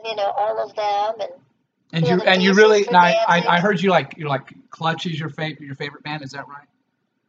you 0.03 0.15
know 0.15 0.29
all 0.37 0.59
of 0.69 0.75
them, 0.75 1.21
and 1.21 1.31
and 1.93 2.07
you 2.07 2.17
the 2.17 2.29
and 2.29 2.43
you 2.43 2.53
really. 2.53 2.85
And 2.87 2.97
I, 2.97 3.13
I. 3.27 3.45
I 3.47 3.59
heard 3.59 3.81
you 3.81 3.89
like 3.89 4.15
you 4.17 4.27
like 4.27 4.53
Clutch 4.69 5.05
is 5.05 5.19
your 5.19 5.29
favorite 5.29 5.61
your 5.61 5.75
favorite 5.75 6.03
band. 6.03 6.23
Is 6.23 6.31
that 6.31 6.47
right? 6.47 6.67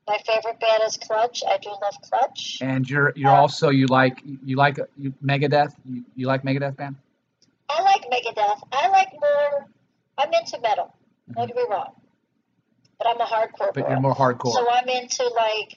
my 0.08 0.18
favorite 0.24 0.60
band 0.60 0.82
is 0.86 0.96
Clutch. 0.98 1.42
I 1.48 1.58
do 1.58 1.68
love 1.70 1.94
Clutch. 2.02 2.58
And 2.60 2.88
you're 2.88 3.12
you're 3.16 3.30
Uh, 3.30 3.40
also 3.40 3.70
you 3.70 3.86
like 3.86 4.22
you 4.24 4.56
like 4.56 4.78
you, 4.96 5.12
Megadeth. 5.24 5.74
You, 5.84 6.04
you 6.14 6.26
like 6.28 6.42
Megadeth 6.44 6.76
band? 6.76 6.96
I 7.68 7.82
like 7.82 8.02
Megadeth. 8.10 8.60
I 8.72 8.88
like 8.88 9.08
more. 9.20 9.66
I'm 10.18 10.32
into 10.32 10.60
metal. 10.60 10.94
Don't 11.34 11.48
get 11.48 11.56
me 11.56 11.64
wrong, 11.68 11.90
but 12.98 13.08
I'm 13.08 13.20
a 13.20 13.24
hardcore 13.24 13.74
But 13.74 13.74
girl. 13.74 13.90
you're 13.90 14.00
more 14.00 14.14
hardcore. 14.14 14.52
So 14.52 14.64
I'm 14.70 14.88
into 14.88 15.24
like 15.34 15.76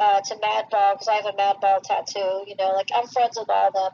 uh, 0.00 0.20
to 0.20 0.34
Madball 0.36 0.92
because 0.94 1.08
I 1.08 1.14
have 1.14 1.26
a 1.26 1.32
Madball 1.32 1.82
tattoo. 1.82 2.44
You 2.46 2.54
know, 2.58 2.72
like 2.74 2.88
I'm 2.94 3.06
friends 3.06 3.36
with 3.38 3.48
all 3.50 3.68
of 3.68 3.74
them, 3.74 3.90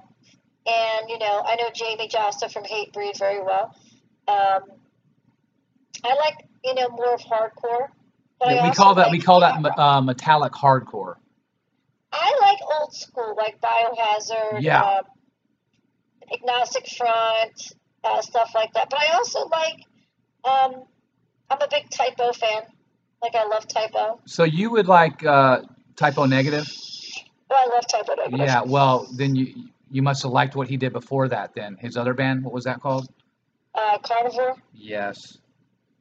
and 0.66 1.08
you 1.10 1.18
know 1.18 1.42
I 1.44 1.56
know 1.56 1.70
Jamey 1.70 2.10
Jasta 2.10 2.50
from 2.52 2.64
Hatebreed 2.64 3.18
very 3.18 3.42
well. 3.42 3.74
Um, 4.28 4.62
I 6.04 6.14
like 6.16 6.46
you 6.64 6.74
know 6.74 6.88
more 6.90 7.14
of 7.14 7.20
hardcore. 7.20 7.88
Yeah, 8.44 8.68
we 8.68 8.74
call 8.74 8.94
that 8.96 9.04
like 9.04 9.12
we 9.12 9.20
call 9.20 9.40
that 9.40 9.52
pop 9.54 9.62
me- 9.62 9.68
rock. 9.70 9.78
uh, 9.78 10.00
metallic 10.02 10.52
hardcore. 10.52 11.14
I 12.12 12.38
like 12.42 12.58
old 12.80 12.94
school, 12.94 13.34
like 13.36 13.60
Biohazard, 13.60 14.60
Yeah. 14.62 14.82
um, 14.82 15.04
Agnostic 16.32 16.86
Front, 16.88 17.72
uh, 18.04 18.20
stuff 18.22 18.52
like 18.54 18.72
that. 18.74 18.88
But 18.90 19.00
I 19.00 19.14
also 19.14 19.46
like, 19.48 19.80
um, 20.44 20.84
I'm 21.50 21.60
a 21.60 21.68
big 21.68 21.90
Type 21.90 22.14
O 22.20 22.32
fan. 22.32 22.62
Like 23.22 23.34
I 23.34 23.46
love 23.48 23.66
Type 23.66 23.90
O. 23.94 24.20
So 24.26 24.44
you 24.44 24.70
would 24.70 24.86
like 24.86 25.24
uh, 25.24 25.62
Type 25.96 26.18
O 26.18 26.26
Negative? 26.26 26.64
Oh, 27.50 27.54
I 27.56 27.74
love 27.74 27.86
Type 27.86 28.06
O 28.08 28.14
Negative. 28.14 28.38
Yeah. 28.46 28.62
Well, 28.62 29.06
then 29.14 29.34
you 29.34 29.68
you 29.90 30.02
must 30.02 30.22
have 30.24 30.32
liked 30.32 30.56
what 30.56 30.68
he 30.68 30.76
did 30.76 30.92
before 30.92 31.28
that. 31.28 31.54
Then 31.54 31.76
his 31.76 31.96
other 31.96 32.14
band, 32.14 32.42
what 32.44 32.52
was 32.52 32.64
that 32.64 32.80
called? 32.80 33.08
Uh, 33.74 33.98
Carnivore. 33.98 34.56
Yes, 34.72 35.38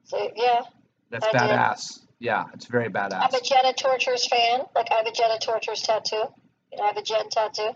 So 0.05 0.31
yeah, 0.35 0.61
that's 1.09 1.25
I 1.25 1.31
did. 1.31 1.39
badass. 1.41 1.99
Yeah, 2.19 2.45
it's 2.53 2.65
very 2.67 2.89
badass. 2.89 3.21
I'm 3.21 3.33
a 3.33 3.41
Jenna 3.41 3.73
Tortures 3.73 4.27
fan. 4.27 4.61
Like 4.75 4.87
I 4.91 4.95
have 4.95 5.05
a 5.07 5.11
Jenna 5.11 5.37
Tortures 5.39 5.81
tattoo. 5.81 6.23
You 6.71 6.77
know, 6.77 6.83
I 6.83 6.87
have 6.87 6.97
a 6.97 7.01
Jen 7.01 7.29
tattoo. 7.29 7.71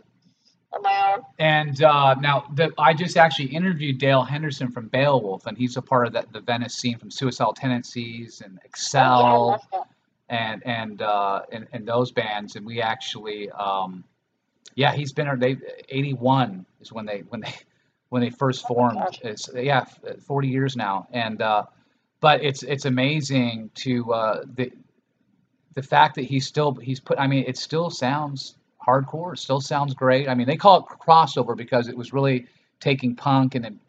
on 0.73 0.81
my 0.83 0.93
arm. 1.07 1.21
And 1.39 1.81
uh, 1.83 2.15
now 2.15 2.45
the, 2.53 2.71
I 2.77 2.93
just 2.93 3.17
actually 3.17 3.47
interviewed 3.47 3.97
Dale 3.99 4.23
Henderson 4.23 4.71
from 4.71 4.87
Beowulf, 4.87 5.45
and 5.47 5.57
he's 5.57 5.77
a 5.77 5.81
part 5.81 6.07
of 6.07 6.13
that 6.13 6.31
the 6.31 6.41
Venice 6.41 6.75
scene 6.75 6.97
from 6.97 7.11
Suicidal 7.11 7.53
Tendencies 7.53 8.41
and 8.41 8.59
Oh, 8.95 9.57
yeah, 9.73 9.79
I 10.29 10.35
Excel 10.35 10.47
love 10.47 10.53
that. 10.53 10.61
and 10.65 10.65
and 10.65 11.01
uh, 11.01 11.41
and, 11.51 11.67
and 11.73 11.87
those 11.87 12.11
bands. 12.11 12.55
And 12.55 12.65
we 12.65 12.81
actually, 12.81 13.49
um, 13.51 14.03
yeah, 14.75 14.93
he's 14.93 15.13
been 15.13 15.27
they 15.39 15.57
81 15.89 16.65
is 16.81 16.91
when 16.93 17.05
they 17.05 17.23
when 17.29 17.41
they 17.41 17.53
when 18.09 18.21
they 18.21 18.29
first 18.29 18.65
Oh 18.65 18.67
formed. 18.67 19.19
It's 19.23 19.49
yeah, 19.55 19.85
40 20.25 20.47
years 20.47 20.75
now, 20.75 21.07
and 21.11 21.41
uh, 21.41 21.65
but 22.21 22.43
it's 22.43 22.63
it's 22.63 22.85
amazing 22.85 23.71
to 23.75 24.13
uh, 24.13 24.43
the 24.55 24.71
the 25.75 25.83
fact 25.83 26.15
that 26.15 26.23
he's 26.23 26.47
still 26.47 26.73
he's 26.75 26.99
put. 26.99 27.19
I 27.19 27.27
mean, 27.27 27.45
it 27.47 27.57
still 27.57 27.89
sounds 27.89 28.55
hardcore. 28.85 29.33
It 29.33 29.39
still 29.39 29.61
sounds 29.61 29.93
great. 29.93 30.29
I 30.29 30.35
mean, 30.35 30.47
they 30.47 30.57
call 30.57 30.79
it 30.79 30.85
crossover 30.85 31.55
because 31.55 31.87
it 31.87 31.97
was 31.97 32.13
really 32.13 32.47
taking 32.79 33.15
punk 33.15 33.55
and 33.55 33.79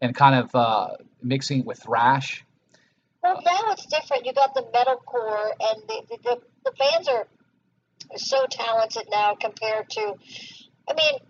and 0.00 0.14
kind 0.14 0.34
of 0.36 0.54
uh, 0.54 0.88
mixing 1.22 1.60
it 1.60 1.66
with 1.66 1.82
thrash. 1.82 2.44
Well, 3.34 3.42
now 3.44 3.72
it's 3.72 3.86
different. 3.86 4.26
You 4.26 4.32
got 4.32 4.54
the 4.54 4.62
metalcore, 4.62 5.50
and 5.60 5.82
the, 5.88 6.02
the, 6.08 6.18
the, 6.22 6.40
the 6.64 6.72
bands 6.78 7.08
are 7.08 7.26
so 8.16 8.46
talented 8.50 9.04
now 9.10 9.34
compared 9.34 9.90
to. 9.90 10.14
I 10.88 10.94
mean, 10.94 11.20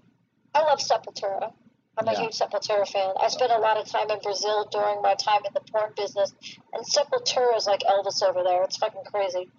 I 0.54 0.60
love 0.60 0.78
Sepultura. 0.78 1.52
I'm 1.96 2.06
a 2.06 2.12
Yeah. 2.12 2.20
huge 2.20 2.34
Sepultura 2.38 2.86
fan. 2.88 3.14
I 3.20 3.26
spent 3.28 3.50
a 3.50 3.58
lot 3.58 3.76
of 3.76 3.88
time 3.88 4.08
in 4.10 4.20
Brazil 4.20 4.68
during 4.70 5.02
my 5.02 5.14
time 5.14 5.40
in 5.44 5.52
the 5.52 5.60
porn 5.72 5.92
business, 5.96 6.32
and 6.72 6.84
Sepultura 6.86 7.56
is 7.56 7.66
like 7.66 7.80
Elvis 7.80 8.22
over 8.22 8.44
there. 8.44 8.62
It's 8.62 8.76
fucking 8.76 9.02
crazy. 9.12 9.50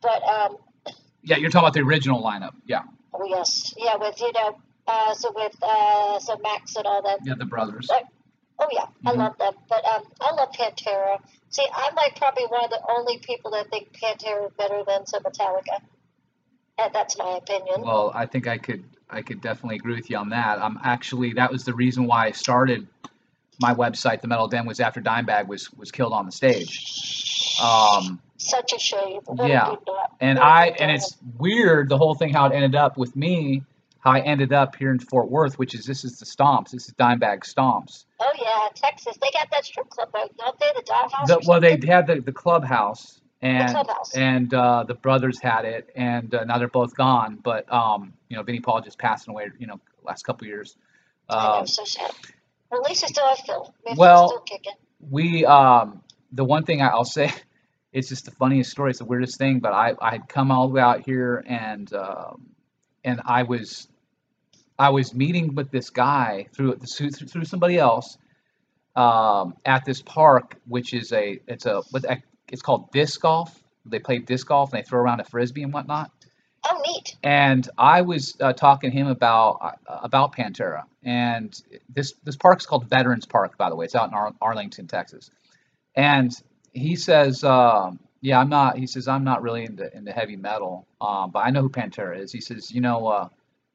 But 0.00 0.22
um, 0.22 0.56
Yeah, 1.22 1.38
you're 1.38 1.50
talking 1.50 1.64
about 1.66 1.74
the 1.74 1.80
original 1.80 2.22
lineup. 2.22 2.54
Yeah, 2.66 2.82
oh 3.12 3.24
yes, 3.26 3.74
yeah, 3.76 3.96
with 3.96 4.20
you 4.20 4.30
know, 4.32 4.58
uh, 4.86 5.14
so 5.14 5.32
with 5.34 5.56
uh, 5.62 6.20
so 6.20 6.36
Max 6.38 6.76
and 6.76 6.86
all 6.86 7.02
that. 7.02 7.18
yeah, 7.24 7.34
the 7.36 7.44
brothers. 7.44 7.88
Oh 8.58 8.68
yeah, 8.70 8.86
I 9.06 9.12
Mhm. 9.12 9.18
love 9.18 9.38
them. 9.38 9.54
But 9.68 9.84
um, 9.84 10.02
I 10.20 10.32
love 10.34 10.50
Pantera. 10.52 11.18
See, 11.50 11.66
I'm 11.74 11.94
like 11.94 12.16
probably 12.16 12.46
one 12.46 12.64
of 12.64 12.70
the 12.70 12.80
only 12.90 13.18
people 13.18 13.50
that 13.52 13.68
think 13.70 13.92
Pantera 13.92 14.46
is 14.46 14.52
better 14.56 14.82
than 14.86 15.06
some 15.06 15.22
Metallica. 15.22 15.80
And 16.78 16.94
that's 16.94 17.18
my 17.18 17.36
opinion. 17.36 17.82
Well, 17.82 18.12
I 18.14 18.26
think 18.26 18.46
I 18.46 18.58
could 18.58 18.84
I 19.10 19.22
could 19.22 19.40
definitely 19.42 19.76
agree 19.76 19.94
with 19.94 20.08
you 20.10 20.16
on 20.16 20.30
that. 20.30 20.58
Um, 20.58 20.80
actually, 20.82 21.34
that 21.34 21.50
was 21.50 21.64
the 21.64 21.74
reason 21.74 22.06
why 22.06 22.26
I 22.26 22.30
started 22.32 22.86
my 23.60 23.74
website, 23.74 24.22
The 24.22 24.28
Metal 24.28 24.48
Den, 24.48 24.66
was 24.66 24.80
after 24.80 25.00
Dimebag 25.00 25.46
was 25.46 25.72
was 25.74 25.90
killed 25.90 26.12
on 26.12 26.26
the 26.26 26.32
stage. 26.32 27.56
Um, 27.62 28.20
Such 28.38 28.72
a 28.72 28.78
shame. 28.78 29.20
What 29.26 29.48
yeah. 29.48 29.76
and 30.20 30.38
I 30.38 30.68
and 30.68 30.90
it's 30.90 31.16
weird 31.38 31.88
the 31.88 31.98
whole 31.98 32.14
thing 32.14 32.32
how 32.32 32.46
it 32.46 32.54
ended 32.54 32.74
up 32.74 32.96
with 32.96 33.14
me, 33.14 33.62
how 34.02 34.10
I 34.10 34.20
ended 34.20 34.52
up 34.52 34.74
here 34.76 34.90
in 34.90 34.98
Fort 34.98 35.30
Worth, 35.30 35.58
which 35.58 35.74
is 35.74 35.84
this 35.86 36.04
is 36.04 36.18
the 36.18 36.26
Stomps. 36.26 36.70
This 36.70 36.88
is 36.88 36.94
Dimebag 36.94 37.40
Stomps. 37.44 38.04
Oh 38.20 38.30
yeah, 38.36 38.68
Texas. 38.74 39.16
They 39.22 39.30
got 39.32 39.48
that 39.52 39.64
strip 39.64 39.88
club, 39.90 40.10
don't 40.12 40.58
they? 40.58 40.66
The 40.74 40.82
Dollhouse. 40.82 41.26
The, 41.28 41.40
well, 41.46 41.60
they 41.60 41.78
had 41.86 42.08
the, 42.08 42.20
the 42.20 42.32
clubhouse, 42.32 43.20
and 43.40 43.70
clubhouse. 43.72 44.12
and 44.16 44.52
uh, 44.52 44.82
the 44.88 44.94
brothers 44.94 45.38
had 45.40 45.64
it, 45.64 45.88
and 45.94 46.34
uh, 46.34 46.42
now 46.44 46.58
they're 46.58 46.66
both 46.68 46.96
gone. 46.96 47.36
But 47.42 47.72
um, 47.72 48.12
you 48.28 48.36
know, 48.36 48.42
Vinnie 48.42 48.60
Paul 48.60 48.80
just 48.80 48.98
passing 48.98 49.32
away. 49.32 49.50
You 49.58 49.68
know, 49.68 49.80
last 50.04 50.24
couple 50.24 50.48
years. 50.48 50.76
I 51.28 51.34
know, 51.36 51.52
Um, 51.60 51.66
so 51.68 51.84
sad. 51.84 52.10
Well, 52.72 52.80
at 52.82 52.88
least 52.88 53.02
they 53.02 53.06
still 53.08 53.28
have 53.28 53.38
Phil. 53.46 53.72
Mean, 53.86 53.96
Well- 53.96 54.28
still 54.28 54.40
kicking. 54.40 54.72
we 55.10 55.44
um, 55.46 56.02
the 56.32 56.44
one 56.44 56.64
thing 56.64 56.82
I'll 56.82 57.04
say, 57.04 57.30
it's 57.92 58.08
just 58.08 58.24
the 58.24 58.32
funniest 58.32 58.72
story. 58.72 58.90
It's 58.90 58.98
the 58.98 59.04
weirdest 59.04 59.38
thing, 59.38 59.60
but 59.60 59.72
I 59.72 59.94
I 60.00 60.10
had 60.10 60.28
come 60.28 60.50
all 60.50 60.66
the 60.66 60.74
way 60.74 60.80
out 60.80 61.02
here, 61.06 61.44
and 61.46 61.92
um, 61.94 62.48
and 63.04 63.20
I 63.24 63.44
was 63.44 63.86
I 64.78 64.90
was 64.90 65.14
meeting 65.14 65.54
with 65.54 65.70
this 65.70 65.90
guy 65.90 66.46
through 66.54 66.76
through, 66.76 67.10
through 67.10 67.44
somebody 67.44 67.78
else 67.78 68.18
um, 68.96 69.54
at 69.64 69.84
this 69.84 70.02
park, 70.02 70.56
which 70.66 70.94
is 70.94 71.12
a 71.12 71.40
it's 71.46 71.66
a 71.66 71.82
it's 72.48 72.62
called 72.62 72.90
disc 72.92 73.20
golf. 73.20 73.62
They 73.84 73.98
play 73.98 74.18
disc 74.18 74.46
golf 74.46 74.72
and 74.72 74.82
they 74.82 74.86
throw 74.88 75.00
around 75.00 75.20
a 75.20 75.24
frisbee 75.24 75.62
and 75.62 75.72
whatnot. 75.72 76.10
Oh, 76.68 76.80
neat. 76.86 77.16
And 77.24 77.68
I 77.76 78.02
was 78.02 78.36
uh, 78.40 78.52
talking 78.52 78.90
to 78.90 78.96
him 78.96 79.08
about 79.08 79.58
uh, 79.88 79.98
about 80.02 80.36
Pantera, 80.36 80.84
and 81.02 81.60
this 81.88 82.14
this 82.22 82.36
park's 82.36 82.66
called 82.66 82.88
Veterans 82.88 83.26
Park, 83.26 83.58
by 83.58 83.68
the 83.68 83.74
way. 83.74 83.84
It's 83.84 83.96
out 83.96 84.08
in 84.08 84.14
Ar- 84.14 84.34
Arlington, 84.40 84.86
Texas. 84.86 85.30
And 85.96 86.30
he 86.72 86.94
says, 86.94 87.42
um, 87.42 87.98
"Yeah, 88.20 88.38
I'm 88.38 88.48
not." 88.48 88.78
He 88.78 88.86
says, 88.86 89.08
"I'm 89.08 89.24
not 89.24 89.42
really 89.42 89.64
into 89.64 89.94
into 89.96 90.12
heavy 90.12 90.36
metal, 90.36 90.86
um, 91.00 91.32
but 91.32 91.40
I 91.40 91.50
know 91.50 91.62
who 91.62 91.68
Pantera 91.68 92.16
is." 92.18 92.30
He 92.30 92.40
says, 92.40 92.70
"You 92.70 92.80
know, 92.80 93.08
uh, 93.08 93.28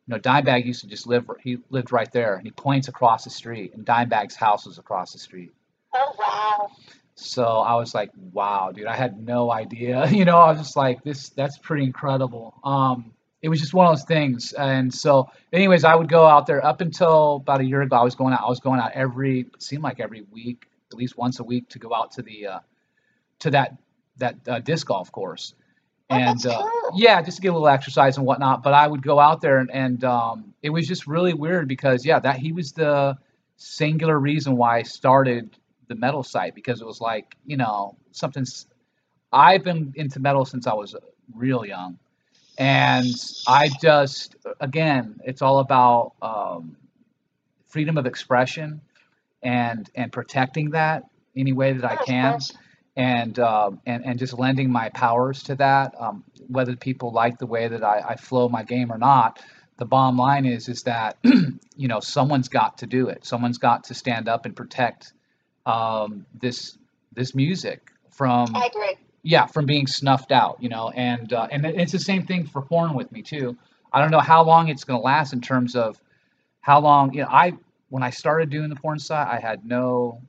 you 0.08 0.16
know, 0.16 0.20
Dimebag 0.20 0.66
used 0.66 0.82
to 0.82 0.88
just 0.88 1.08
live. 1.08 1.30
He 1.42 1.60
lived 1.70 1.92
right 1.92 2.12
there." 2.12 2.36
And 2.36 2.46
he 2.46 2.52
points 2.52 2.88
across 2.88 3.24
the 3.24 3.30
street, 3.30 3.74
and 3.74 3.86
Dimebag's 3.86 4.36
house 4.36 4.66
was 4.66 4.78
across 4.78 5.14
the 5.14 5.20
street. 5.20 5.52
Oh 5.94 6.16
wow. 6.18 6.72
So 7.20 7.44
I 7.44 7.76
was 7.76 7.96
like, 7.96 8.12
wow, 8.32 8.72
dude, 8.72 8.86
I 8.86 8.96
had 8.96 9.20
no 9.20 9.52
idea. 9.52 10.08
You 10.12 10.24
know, 10.24 10.38
I 10.38 10.52
was 10.52 10.60
just 10.60 10.76
like, 10.76 11.04
this, 11.04 11.30
that's 11.30 11.58
pretty 11.58 11.84
incredible. 11.84 12.54
Um, 12.64 13.12
it 13.42 13.50
was 13.50 13.60
just 13.60 13.74
one 13.74 13.88
of 13.88 13.92
those 13.94 14.06
things. 14.06 14.54
And 14.54 14.94
so, 14.94 15.30
anyways, 15.52 15.84
I 15.84 15.96
would 15.96 16.10
go 16.10 16.28
out 16.28 16.46
there 16.46 16.64
up 16.64 16.80
until 16.80 17.38
about 17.38 17.62
a 17.62 17.66
year 17.66 17.82
ago. 17.82 17.96
I 17.96 18.04
was 18.04 18.14
going 18.14 18.34
out. 18.34 18.42
I 18.44 18.50
was 18.50 18.60
going 18.60 18.80
out 18.80 18.92
every, 18.94 19.42
it 19.42 19.64
seemed 19.64 19.82
like 19.84 20.00
every 20.00 20.22
week, 20.32 20.68
at 20.92 20.98
least 20.98 21.18
once 21.18 21.40
a 21.40 21.44
week, 21.44 21.70
to 21.70 21.80
go 21.80 21.94
out 21.94 22.12
to 22.14 22.22
the, 22.22 22.48
uh, 22.48 22.60
to 23.40 23.52
that 23.52 23.78
that 24.18 24.36
uh, 24.48 24.60
disc 24.60 24.88
golf 24.88 25.12
course. 25.12 25.54
Oh, 26.10 26.16
And 26.16 26.46
uh, 26.46 26.64
yeah, 26.96 27.22
just 27.22 27.38
to 27.38 27.42
get 27.42 27.50
a 27.50 27.54
little 27.54 27.68
exercise 27.68 28.18
and 28.18 28.26
whatnot. 28.26 28.64
But 28.64 28.74
I 28.74 28.88
would 28.88 29.02
go 29.02 29.20
out 29.20 29.42
there, 29.42 29.60
and, 29.60 29.70
and 29.72 30.04
um, 30.04 30.54
it 30.62 30.70
was 30.70 30.88
just 30.88 31.08
really 31.08 31.34
weird 31.34 31.68
because 31.68 32.06
yeah, 32.06 32.20
that 32.20 32.38
he 32.38 32.54
was 32.54 32.72
the 32.72 33.18
singular 33.58 34.18
reason 34.18 34.56
why 34.56 34.78
I 34.78 34.84
started 34.84 35.58
the 35.88 35.96
metal 35.96 36.24
site 36.24 36.56
because 36.56 36.82
it 36.82 36.88
was 36.88 37.02
like 37.02 37.36
you 37.46 37.58
know 37.58 37.98
something's. 38.12 38.68
I've 39.34 39.64
been 39.64 39.94
into 39.96 40.20
metal 40.22 40.46
since 40.46 40.68
I 40.68 40.74
was 40.74 40.96
real 41.36 41.66
young, 41.66 42.00
and 42.58 43.06
I 43.46 43.70
just 43.82 44.36
again, 44.62 45.20
it's 45.26 45.42
all 45.42 45.60
about 45.60 46.14
um, 46.22 46.78
freedom 47.68 47.98
of 47.98 48.06
expression 48.06 48.82
and 49.44 49.90
and 49.96 50.12
protecting 50.12 50.72
that 50.72 51.04
any 51.36 51.54
way 51.54 51.74
that 51.74 51.86
I 51.86 51.96
can. 51.98 52.40
And 52.98 53.38
um, 53.38 53.80
and 53.86 54.04
and 54.04 54.20
just 54.20 54.38
lending 54.38 54.72
my 54.72 54.90
powers 54.90 55.44
to 55.44 55.56
that. 55.56 55.94
Um, 56.00 56.24
whether 56.48 56.76
people 56.76 57.12
like 57.14 57.38
the 57.38 57.46
way 57.46 57.68
that 57.68 57.84
I, 57.84 58.02
I 58.10 58.16
flow 58.16 58.50
my 58.50 58.64
game 58.64 58.92
or 58.92 58.98
not, 58.98 59.40
the 59.78 59.86
bottom 59.86 60.18
line 60.18 60.46
is 60.46 60.68
is 60.68 60.84
that 60.84 61.18
you 61.24 61.88
know 61.88 62.00
someone's 62.00 62.50
got 62.50 62.80
to 62.80 62.88
do 62.88 63.08
it. 63.10 63.24
Someone's 63.24 63.60
got 63.60 63.86
to 63.86 63.94
stand 63.94 64.28
up 64.28 64.46
and 64.46 64.56
protect 64.56 65.14
um, 65.66 66.26
this 66.42 66.76
this 67.14 67.36
music 67.36 67.92
from 68.10 68.56
I 68.56 68.66
agree. 68.66 68.96
yeah 69.22 69.46
from 69.46 69.68
being 69.68 69.86
snuffed 69.86 70.32
out. 70.32 70.58
You 70.60 70.70
know, 70.70 70.90
and 70.90 71.32
uh, 71.32 71.48
and 71.52 71.66
it's 71.68 71.92
the 71.92 72.00
same 72.00 72.26
thing 72.26 72.48
for 72.48 72.64
porn 72.64 72.96
with 72.96 73.12
me 73.12 73.22
too. 73.22 73.58
I 73.94 74.02
don't 74.02 74.12
know 74.12 74.20
how 74.20 74.44
long 74.44 74.70
it's 74.70 74.84
going 74.84 75.00
to 75.00 75.04
last 75.04 75.34
in 75.34 75.42
terms 75.42 75.76
of 75.76 76.02
how 76.62 76.82
long 76.82 77.14
you 77.14 77.22
know 77.22 77.30
I 77.30 77.54
when 77.90 78.02
I 78.02 78.10
started 78.10 78.50
doing 78.50 78.70
the 78.70 78.76
porn 78.76 78.98
site 78.98 79.28
I 79.28 79.40
had 79.40 79.64
no 79.64 80.22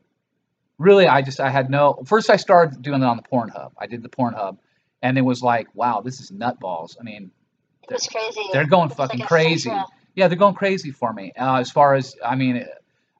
really 0.78 1.06
I 1.06 1.22
just 1.22 1.40
I 1.40 1.50
had 1.50 1.70
no 1.70 2.02
first 2.06 2.30
I 2.30 2.36
started 2.36 2.80
doing 2.82 3.02
it 3.02 3.06
on 3.06 3.16
the 3.16 3.22
Pornhub. 3.22 3.72
I 3.78 3.86
did 3.86 4.02
the 4.02 4.08
Pornhub 4.08 4.58
and 5.02 5.18
it 5.18 5.22
was 5.22 5.42
like, 5.42 5.68
wow, 5.74 6.00
this 6.00 6.20
is 6.20 6.30
nutballs. 6.30 6.96
I 6.98 7.02
mean, 7.02 7.30
crazy. 7.88 8.48
they're 8.52 8.66
going 8.66 8.90
It 8.90 8.98
was 8.98 9.08
fucking 9.08 9.20
like 9.20 9.28
crazy. 9.28 9.72
Yeah, 10.14 10.28
they're 10.28 10.38
going 10.38 10.54
crazy 10.54 10.90
for 10.90 11.12
me. 11.12 11.32
Uh, 11.38 11.56
as 11.56 11.70
far 11.70 11.94
as 11.94 12.16
I 12.24 12.34
mean, 12.34 12.64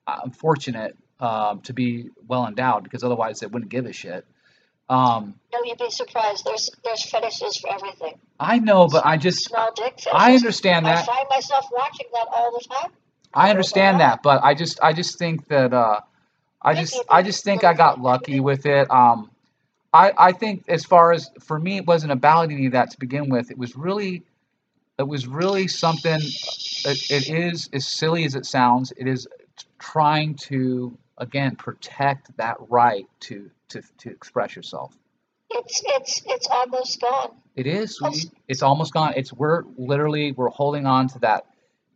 I'm 0.07 0.31
fortunate 0.31 0.97
um, 1.21 1.61
to 1.63 1.73
be 1.73 2.11
well 2.27 2.47
endowed 2.47 2.85
because 2.85 3.05
otherwise 3.05 3.41
they 3.41 3.47
wouldn't 3.47 3.71
give 3.71 3.87
a 3.87 3.93
shit. 3.93 4.25
Um, 4.91 5.35
No, 5.53 5.61
you'd 5.65 5.79
be 5.79 5.91
surprised. 5.91 6.45
There's 6.45 6.71
there's 6.83 7.05
fetishes 7.05 7.59
for 7.59 7.73
everything. 7.73 8.19
I 8.41 8.59
know, 8.59 8.89
but 8.89 9.05
I 9.05 9.19
just 9.19 9.45
Small 9.45 9.71
dick 9.75 10.01
fetishes. 10.01 10.13
I 10.15 10.33
understand 10.35 10.87
that. 10.87 11.03
I 11.03 11.05
find 11.05 11.29
myself 11.35 11.67
watching 11.71 12.07
that 12.15 12.27
all 12.35 12.53
the 12.53 12.65
time. 12.75 12.91
I 13.35 13.51
understand 13.51 14.01
that, 14.01 14.23
but 14.23 14.43
I 14.43 14.55
just 14.55 14.81
I 14.83 14.95
just 14.95 15.19
think 15.19 15.47
that 15.49 15.75
uh, 15.75 16.01
I 16.63 16.75
just 16.75 16.97
it's 16.97 17.05
I 17.09 17.23
just 17.23 17.45
think 17.45 17.65
I 17.65 17.75
got 17.75 18.01
lucky 18.01 18.41
with 18.41 18.67
it. 18.67 18.91
Um, 18.91 19.31
I 19.93 20.13
I 20.19 20.33
think 20.33 20.65
as 20.69 20.85
far 20.85 21.13
as 21.13 21.31
for 21.41 21.59
me, 21.59 21.77
it 21.79 21.87
wasn't 21.87 22.13
about 22.13 22.51
any 22.51 22.67
of 22.67 22.73
that 22.73 22.91
to 22.91 22.99
begin 22.99 23.29
with. 23.29 23.51
It 23.51 23.59
was 23.59 23.77
really 23.77 24.23
it 24.99 25.07
was 25.07 25.27
really 25.27 25.69
something. 25.69 26.21
It, 26.21 27.11
it 27.11 27.29
is 27.31 27.69
as 27.73 27.87
silly 27.87 28.25
as 28.25 28.35
it 28.35 28.47
sounds. 28.47 28.93
It 28.97 29.07
is 29.07 29.29
trying 29.79 30.35
to 30.35 30.97
again 31.19 31.57
protect 31.57 32.37
that 32.37 32.57
right 32.69 33.07
to 33.21 33.51
to 33.69 33.83
to 33.99 34.11
express 34.11 34.57
yourself. 34.57 34.97
It's 35.51 35.83
it's 35.97 36.23
it's 36.27 36.49
almost 36.51 37.01
gone. 37.01 37.37
It 37.57 37.67
is. 37.67 38.01
It's 38.49 38.63
almost 38.63 38.93
gone. 38.93 39.15
It's 39.17 39.33
we're 39.33 39.63
literally 39.77 40.33
we're 40.33 40.51
holding 40.51 40.87
on 40.87 41.09
to 41.09 41.19
that. 41.21 41.47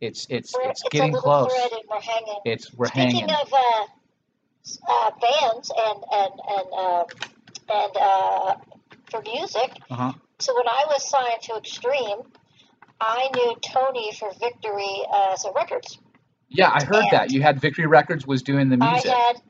It's 0.01 0.25
it's 0.29 0.53
We're, 0.55 0.71
it's 0.71 0.83
a 0.85 0.89
getting 0.89 1.13
close. 1.13 1.51
we're 1.89 1.99
hanging. 2.01 2.35
It's 2.45 2.73
we're 2.73 2.87
Speaking 2.87 3.29
hanging. 3.29 3.29
of 3.29 3.53
uh, 3.53 3.85
uh, 4.87 5.11
bands 5.21 5.71
and 5.75 6.03
and 6.11 6.33
and 6.49 6.67
uh, 6.77 7.03
and 7.69 7.97
uh, 7.97 8.55
for 9.11 9.21
music, 9.21 9.71
Uh 9.89 9.95
huh. 9.95 10.13
so 10.39 10.53
when 10.55 10.67
I 10.67 10.85
was 10.87 11.07
signed 11.07 11.41
to 11.43 11.55
Extreme, 11.55 12.21
I 12.99 13.29
knew 13.35 13.55
Tony 13.61 14.11
for 14.17 14.31
Victory 14.39 15.03
uh, 15.13 15.35
so 15.35 15.53
records. 15.53 15.97
Yeah, 16.49 16.69
I 16.69 16.83
heard 16.83 16.95
And- 17.03 17.11
that. 17.11 17.31
You 17.31 17.41
had 17.41 17.59
Victory 17.59 17.87
Records 17.87 18.25
was 18.27 18.41
doing 18.43 18.69
the 18.69 18.77
music. 18.77 19.11
I 19.11 19.15
had 19.15 19.41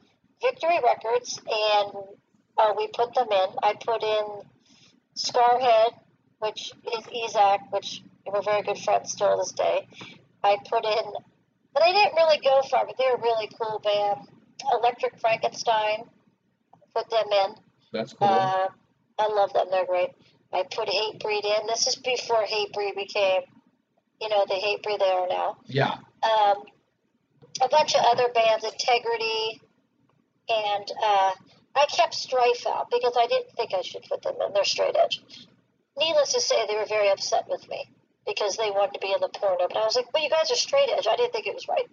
Victory 0.41 0.79
Records, 0.83 1.39
and 1.45 1.93
uh, 2.57 2.73
we 2.77 2.87
put 2.87 3.13
them 3.13 3.27
in. 3.31 3.47
I 3.61 3.73
put 3.73 4.01
in 4.03 4.25
Scarhead, 5.15 5.93
which 6.39 6.71
is 6.97 7.05
Ezak, 7.05 7.59
which 7.71 8.03
we're 8.25 8.41
very 8.41 8.61
good 8.63 8.77
friends 8.77 9.11
still 9.11 9.31
to 9.31 9.37
this 9.41 9.51
day. 9.51 9.87
I 10.43 10.57
put 10.69 10.85
in, 10.85 11.13
but 11.73 11.83
they 11.85 11.91
didn't 11.93 12.15
really 12.15 12.39
go 12.43 12.61
far, 12.69 12.85
but 12.85 12.95
they're 12.97 13.15
a 13.15 13.21
really 13.21 13.49
cool 13.59 13.79
band. 13.79 14.27
Electric 14.71 15.19
Frankenstein, 15.19 16.05
put 16.95 17.09
them 17.09 17.25
in. 17.45 17.55
That's 17.91 18.13
cool. 18.13 18.27
Uh, 18.27 18.67
I 19.19 19.27
love 19.27 19.53
them. 19.53 19.67
They're 19.71 19.85
great. 19.85 20.09
I 20.51 20.63
put 20.63 20.87
Hatebreed 20.87 21.43
in. 21.45 21.67
This 21.67 21.87
is 21.87 21.95
before 21.95 22.43
Hatebreed 22.43 22.95
became, 22.95 23.41
you 24.21 24.29
know, 24.29 24.45
the 24.47 24.55
Hatebreed 24.55 24.99
they 24.99 25.09
are 25.11 25.27
now. 25.27 25.57
yeah. 25.65 25.97
Um, 26.23 26.63
a 27.61 27.67
bunch 27.69 27.93
of 27.95 28.01
other 28.05 28.29
bands, 28.33 28.63
Integrity, 28.63 29.61
and 30.49 30.91
uh, 31.03 31.31
I 31.75 31.85
kept 31.89 32.13
Strife 32.15 32.65
out 32.67 32.89
because 32.89 33.13
I 33.19 33.27
didn't 33.27 33.51
think 33.55 33.73
I 33.73 33.81
should 33.81 34.03
put 34.03 34.21
them 34.23 34.35
in. 34.45 34.53
They're 34.53 34.63
straight 34.63 34.95
edge. 34.95 35.21
Needless 35.97 36.33
to 36.33 36.41
say, 36.41 36.65
they 36.67 36.75
were 36.75 36.85
very 36.87 37.09
upset 37.09 37.45
with 37.47 37.67
me 37.69 37.89
because 38.25 38.57
they 38.57 38.71
wanted 38.71 38.93
to 38.93 38.99
be 38.99 39.11
in 39.11 39.21
the 39.21 39.29
porno. 39.29 39.67
But 39.67 39.77
I 39.77 39.85
was 39.85 39.95
like, 39.95 40.11
well, 40.13 40.23
you 40.23 40.29
guys 40.29 40.49
are 40.51 40.55
straight 40.55 40.89
edge. 40.95 41.05
I 41.07 41.15
didn't 41.15 41.33
think 41.33 41.45
it 41.45 41.53
was 41.53 41.67
right. 41.67 41.85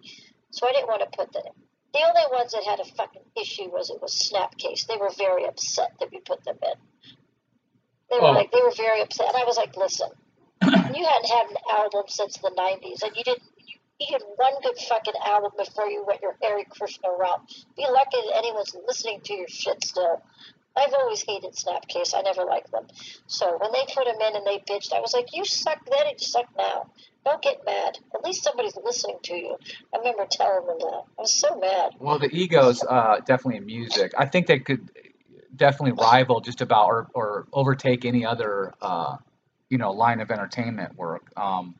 So 0.51 0.67
I 0.67 0.71
didn't 0.71 0.87
want 0.87 1.01
to 1.01 1.17
put 1.17 1.31
them 1.33 1.43
in. 1.45 1.53
The 1.93 1.99
only 2.07 2.21
ones 2.31 2.51
that 2.53 2.63
had 2.63 2.79
a 2.79 2.85
fucking 2.85 3.23
issue 3.39 3.69
was 3.69 3.89
it 3.89 4.01
was 4.01 4.13
Snapcase. 4.13 4.87
They 4.87 4.97
were 4.97 5.11
very 5.17 5.45
upset 5.45 5.93
that 5.99 6.11
we 6.11 6.19
put 6.19 6.43
them 6.45 6.57
in. 6.63 6.79
They 8.09 8.17
were 8.19 8.27
Oh. 8.29 8.31
like, 8.31 8.51
they 8.51 8.61
were 8.61 8.71
very 8.75 9.01
upset. 9.01 9.27
And 9.29 9.37
I 9.37 9.45
was 9.45 9.57
like, 9.57 9.75
listen, 9.75 10.09
you 10.63 10.69
hadn't 11.05 11.29
had 11.29 11.49
an 11.49 11.57
album 11.71 12.03
since 12.07 12.37
the 12.37 12.51
90s, 12.51 13.03
and 13.03 13.15
you 13.15 13.23
didn't. 13.23 13.43
You, 13.57 13.77
you 13.99 14.07
had 14.11 14.21
one 14.35 14.53
good 14.63 14.77
fucking 14.79 15.13
album 15.25 15.51
before 15.57 15.87
you 15.87 16.03
went 16.05 16.21
your 16.21 16.35
Hare 16.41 16.63
Krishna 16.69 17.09
route. 17.09 17.41
Be 17.75 17.85
lucky 17.89 18.17
that 18.27 18.35
anyone's 18.37 18.75
listening 18.87 19.21
to 19.25 19.33
your 19.33 19.47
shit 19.47 19.83
still. 19.83 20.21
I've 20.75 20.93
always 20.93 21.21
hated 21.21 21.53
Snapcase. 21.53 22.13
I 22.15 22.21
never 22.21 22.43
liked 22.45 22.71
them. 22.71 22.87
So 23.27 23.57
when 23.59 23.71
they 23.73 23.85
put 23.93 24.05
them 24.05 24.15
in 24.21 24.35
and 24.37 24.45
they 24.45 24.59
bitched, 24.59 24.93
I 24.93 24.99
was 25.01 25.13
like, 25.13 25.27
you 25.33 25.43
suck 25.45 25.79
then 25.85 26.07
and 26.07 26.19
you 26.19 26.25
suck 26.25 26.45
now. 26.57 26.89
Don't 27.25 27.41
get 27.41 27.65
mad. 27.65 27.97
At 28.15 28.23
least 28.23 28.43
somebody's 28.43 28.77
listening 28.83 29.17
to 29.23 29.35
you. 29.35 29.55
I 29.93 29.97
remember 29.97 30.25
telling 30.29 30.65
them 30.67 30.77
that. 30.79 31.03
I 31.17 31.21
was 31.21 31.33
so 31.33 31.59
mad. 31.59 31.91
Well, 31.99 32.19
the 32.19 32.29
egos 32.31 32.83
uh, 32.83 33.17
definitely 33.25 33.57
in 33.57 33.65
music. 33.65 34.13
I 34.17 34.25
think 34.25 34.47
they 34.47 34.59
could 34.59 34.89
definitely 35.55 35.91
rival 36.01 36.39
just 36.39 36.61
about 36.61 36.87
or, 36.87 37.07
or 37.13 37.47
overtake 37.51 38.05
any 38.05 38.25
other 38.25 38.73
uh, 38.81 39.17
you 39.69 39.77
know 39.77 39.91
line 39.91 40.21
of 40.21 40.31
entertainment 40.31 40.95
work. 40.95 41.31
Um, 41.37 41.75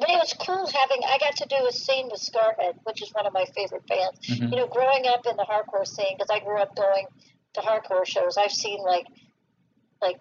But 0.00 0.10
it 0.10 0.18
was 0.18 0.34
cool 0.40 0.66
having, 0.66 1.02
I 1.06 1.18
got 1.18 1.36
to 1.36 1.46
do 1.46 1.66
a 1.68 1.72
scene 1.72 2.08
with 2.10 2.20
Scarhead, 2.20 2.74
which 2.84 3.02
is 3.02 3.10
one 3.12 3.26
of 3.26 3.32
my 3.32 3.44
favorite 3.54 3.86
bands. 3.86 4.18
mhm. 4.26 4.50
you 4.50 4.56
know, 4.56 4.66
growing 4.66 5.06
up 5.06 5.26
in 5.26 5.36
the 5.36 5.44
hardcore 5.44 5.86
scene, 5.86 6.16
because 6.16 6.30
I 6.30 6.40
grew 6.40 6.58
up 6.58 6.74
going 6.74 7.06
to 7.54 7.60
hardcore 7.60 8.06
shows, 8.06 8.36
I've 8.36 8.52
seen 8.52 8.80
like, 8.82 9.06
like, 10.00 10.20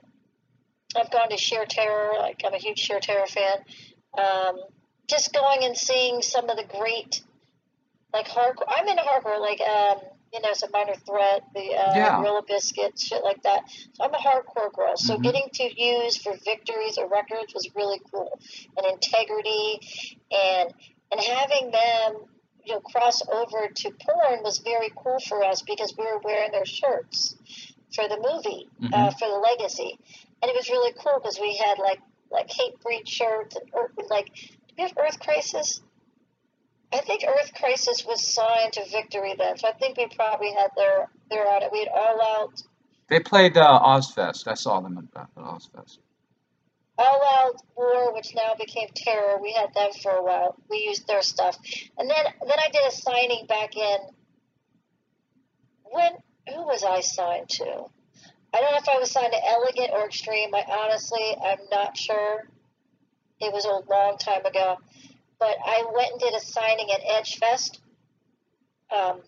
I've 0.95 1.11
gone 1.11 1.29
to 1.29 1.37
Sheer 1.37 1.65
Terror, 1.65 2.13
like 2.19 2.41
I'm 2.45 2.53
a 2.53 2.57
huge 2.57 2.79
Sheer 2.79 2.99
Terror 2.99 3.27
fan. 3.27 3.57
Um, 4.17 4.59
just 5.07 5.33
going 5.33 5.63
and 5.63 5.77
seeing 5.77 6.21
some 6.21 6.49
of 6.49 6.57
the 6.57 6.63
great, 6.63 7.21
like 8.13 8.27
hardcore. 8.27 8.65
I'm 8.67 8.87
into 8.87 9.03
hardcore, 9.03 9.39
like 9.39 9.61
um, 9.61 9.99
you 10.33 10.41
know, 10.41 10.53
some 10.53 10.71
Minor 10.71 10.95
Threat, 10.95 11.43
the 11.53 11.59
uh, 11.61 11.93
Yeah. 11.95 12.17
Gorilla 12.17 12.41
Biscuits, 12.47 13.05
shit 13.05 13.23
like 13.23 13.41
that. 13.43 13.63
So 13.93 14.03
I'm 14.03 14.13
a 14.13 14.17
hardcore 14.17 14.73
girl. 14.73 14.95
So 14.97 15.17
Mhm. 15.17 15.23
getting 15.23 15.49
to 15.53 15.81
use 15.81 16.17
for 16.17 16.33
victories 16.43 16.97
or 16.97 17.07
records 17.07 17.53
was 17.53 17.69
really 17.75 18.01
cool, 18.11 18.37
and 18.77 18.85
integrity, 18.87 19.79
and 20.31 20.73
and 21.11 21.21
having 21.21 21.71
them 21.71 22.25
you 22.67 22.73
know 22.73 22.81
cross 22.81 23.21
over 23.31 23.69
to 23.73 23.91
porn 23.91 24.43
was 24.43 24.59
very 24.59 24.91
cool 24.95 25.19
for 25.19 25.43
us 25.43 25.61
because 25.61 25.93
we 25.97 26.03
were 26.03 26.19
wearing 26.23 26.51
their 26.51 26.65
shirts 26.65 27.35
for 27.95 28.07
the 28.07 28.17
movie 28.17 28.67
uh, 28.93 29.11
for 29.11 29.27
the 29.27 29.35
legacy. 29.35 29.97
And 30.41 30.49
it 30.51 30.55
was 30.55 30.69
really 30.69 30.93
cool 30.99 31.19
because 31.19 31.39
we 31.39 31.55
had 31.55 31.79
like 31.79 31.99
like 32.29 32.49
Hatebreed 32.49 33.07
shirts 33.07 33.55
and 33.55 33.69
Earth, 33.73 33.91
like 34.09 34.27
do 34.35 34.73
we 34.77 34.83
have 34.83 34.93
earth 34.97 35.19
crisis? 35.19 35.81
I 36.91 36.99
think 36.99 37.23
earth 37.27 37.53
crisis 37.55 38.05
was 38.05 38.25
signed 38.25 38.73
to 38.73 38.85
victory 38.89 39.35
then 39.37 39.57
so 39.57 39.67
i 39.67 39.73
think 39.73 39.97
we 39.97 40.07
probably 40.07 40.51
had 40.53 40.69
their 40.75 41.09
their 41.29 41.47
on 41.47 41.63
it. 41.63 41.69
We 41.71 41.79
had 41.79 41.89
all 41.89 42.21
out. 42.21 42.63
They 43.09 43.19
played 43.19 43.57
uh, 43.57 43.79
Ozzfest. 43.81 44.47
I 44.47 44.53
saw 44.53 44.81
them 44.81 44.97
at, 44.97 45.21
at 45.21 45.35
Ozzfest. 45.35 45.99
All 46.97 47.21
out 47.39 47.61
war 47.75 48.13
which 48.13 48.33
now 48.35 48.55
became 48.57 48.87
terror. 48.95 49.39
We 49.41 49.53
had 49.53 49.73
them 49.73 49.91
for 50.01 50.11
a 50.11 50.23
while. 50.23 50.55
We 50.69 50.77
used 50.79 51.07
their 51.07 51.21
stuff. 51.21 51.57
And 51.97 52.09
then 52.09 52.25
then 52.41 52.59
i 52.59 52.69
did 52.71 52.87
a 52.87 52.91
signing 52.91 53.45
back 53.47 53.75
in. 53.75 53.97
When 55.83 56.11
who 56.53 56.63
was 56.65 56.83
i 56.83 57.01
signed 57.01 57.49
to? 57.49 57.85
I 58.53 58.61
don't 58.61 58.71
know 58.71 58.77
if 58.77 58.89
i 58.89 58.97
was 58.97 59.11
signed 59.11 59.33
to 59.33 59.47
elegant 59.47 59.91
or 59.93 60.05
extreme. 60.05 60.53
I 60.55 60.63
honestly 60.69 61.35
i'm 61.43 61.59
not 61.71 61.97
sure. 61.97 62.47
It 63.39 63.53
was 63.53 63.65
a 63.65 63.91
long 63.91 64.17
time 64.17 64.45
ago. 64.45 64.77
But 65.39 65.55
i 65.65 65.83
went 65.93 66.11
and 66.13 66.19
did 66.19 66.33
a 66.33 66.39
signing 66.39 66.89
at 66.91 67.01
edgefest 67.01 67.79
um, 68.89 69.21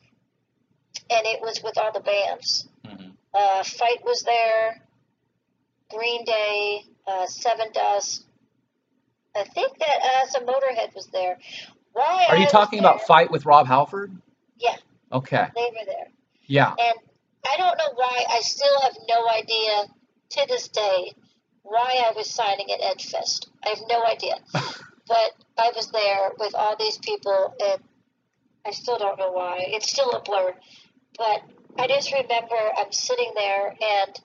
and 1.10 1.26
it 1.26 1.42
was 1.42 1.62
with 1.64 1.78
all 1.78 1.92
the 1.92 2.00
bands. 2.00 2.68
Mhm. 2.86 3.14
uh, 3.34 3.64
fight 3.64 4.04
was 4.04 4.24
there. 4.24 4.82
Green 5.90 6.24
day 6.24 6.86
uh, 7.08 7.26
Sevendust. 7.26 8.24
I 9.36 9.44
think 9.44 9.78
that 9.80 10.00
uh, 10.04 10.28
some 10.28 10.46
Motorhead 10.46 10.94
was 10.96 11.08
there. 11.08 11.38
Why? 11.94 12.28
Are 12.30 12.38
you 12.38 12.48
talking 12.48 12.80
about 12.80 12.98
there- 13.00 13.06
Fight 13.08 13.32
with 13.32 13.46
Rob 13.46 13.68
Halford? 13.68 14.16
Yeah. 14.58 14.76
Okay. 15.12 15.48
They 15.56 15.62
were 15.62 15.86
there, 15.86 16.08
Yeah. 16.46 16.70
and 16.78 16.98
I 17.52 17.58
don't 17.58 17.78
know 17.78 17.94
why. 17.96 18.26
I 18.30 18.42
still 18.42 18.82
have 18.82 18.94
no 19.08 19.28
idea 19.30 19.86
to 20.32 20.46
this 20.48 20.68
day 20.68 21.14
why 21.64 22.04
I 22.08 22.12
was 22.16 22.30
signing 22.30 22.68
at 22.72 22.80
Edgefest. 22.82 23.48
I 23.66 23.70
have 23.70 23.80
no 23.88 24.04
idea, 24.06 24.36
but 24.54 25.32
I 25.58 25.72
was 25.76 25.90
there 25.92 26.32
with 26.38 26.54
all 26.56 26.76
these 26.78 26.98
people, 26.98 27.56
and 27.64 27.82
I 28.66 28.72
still 28.72 28.98
don't 28.98 29.18
know 29.18 29.32
why. 29.32 29.64
It's 29.68 29.90
still 29.90 30.12
a 30.12 30.22
blur, 30.22 30.54
but 31.18 31.42
I 31.78 31.88
just 31.88 32.12
remember 32.12 32.56
I'm 32.78 32.92
sitting 32.92 33.32
there 33.36 33.70
and 33.70 34.20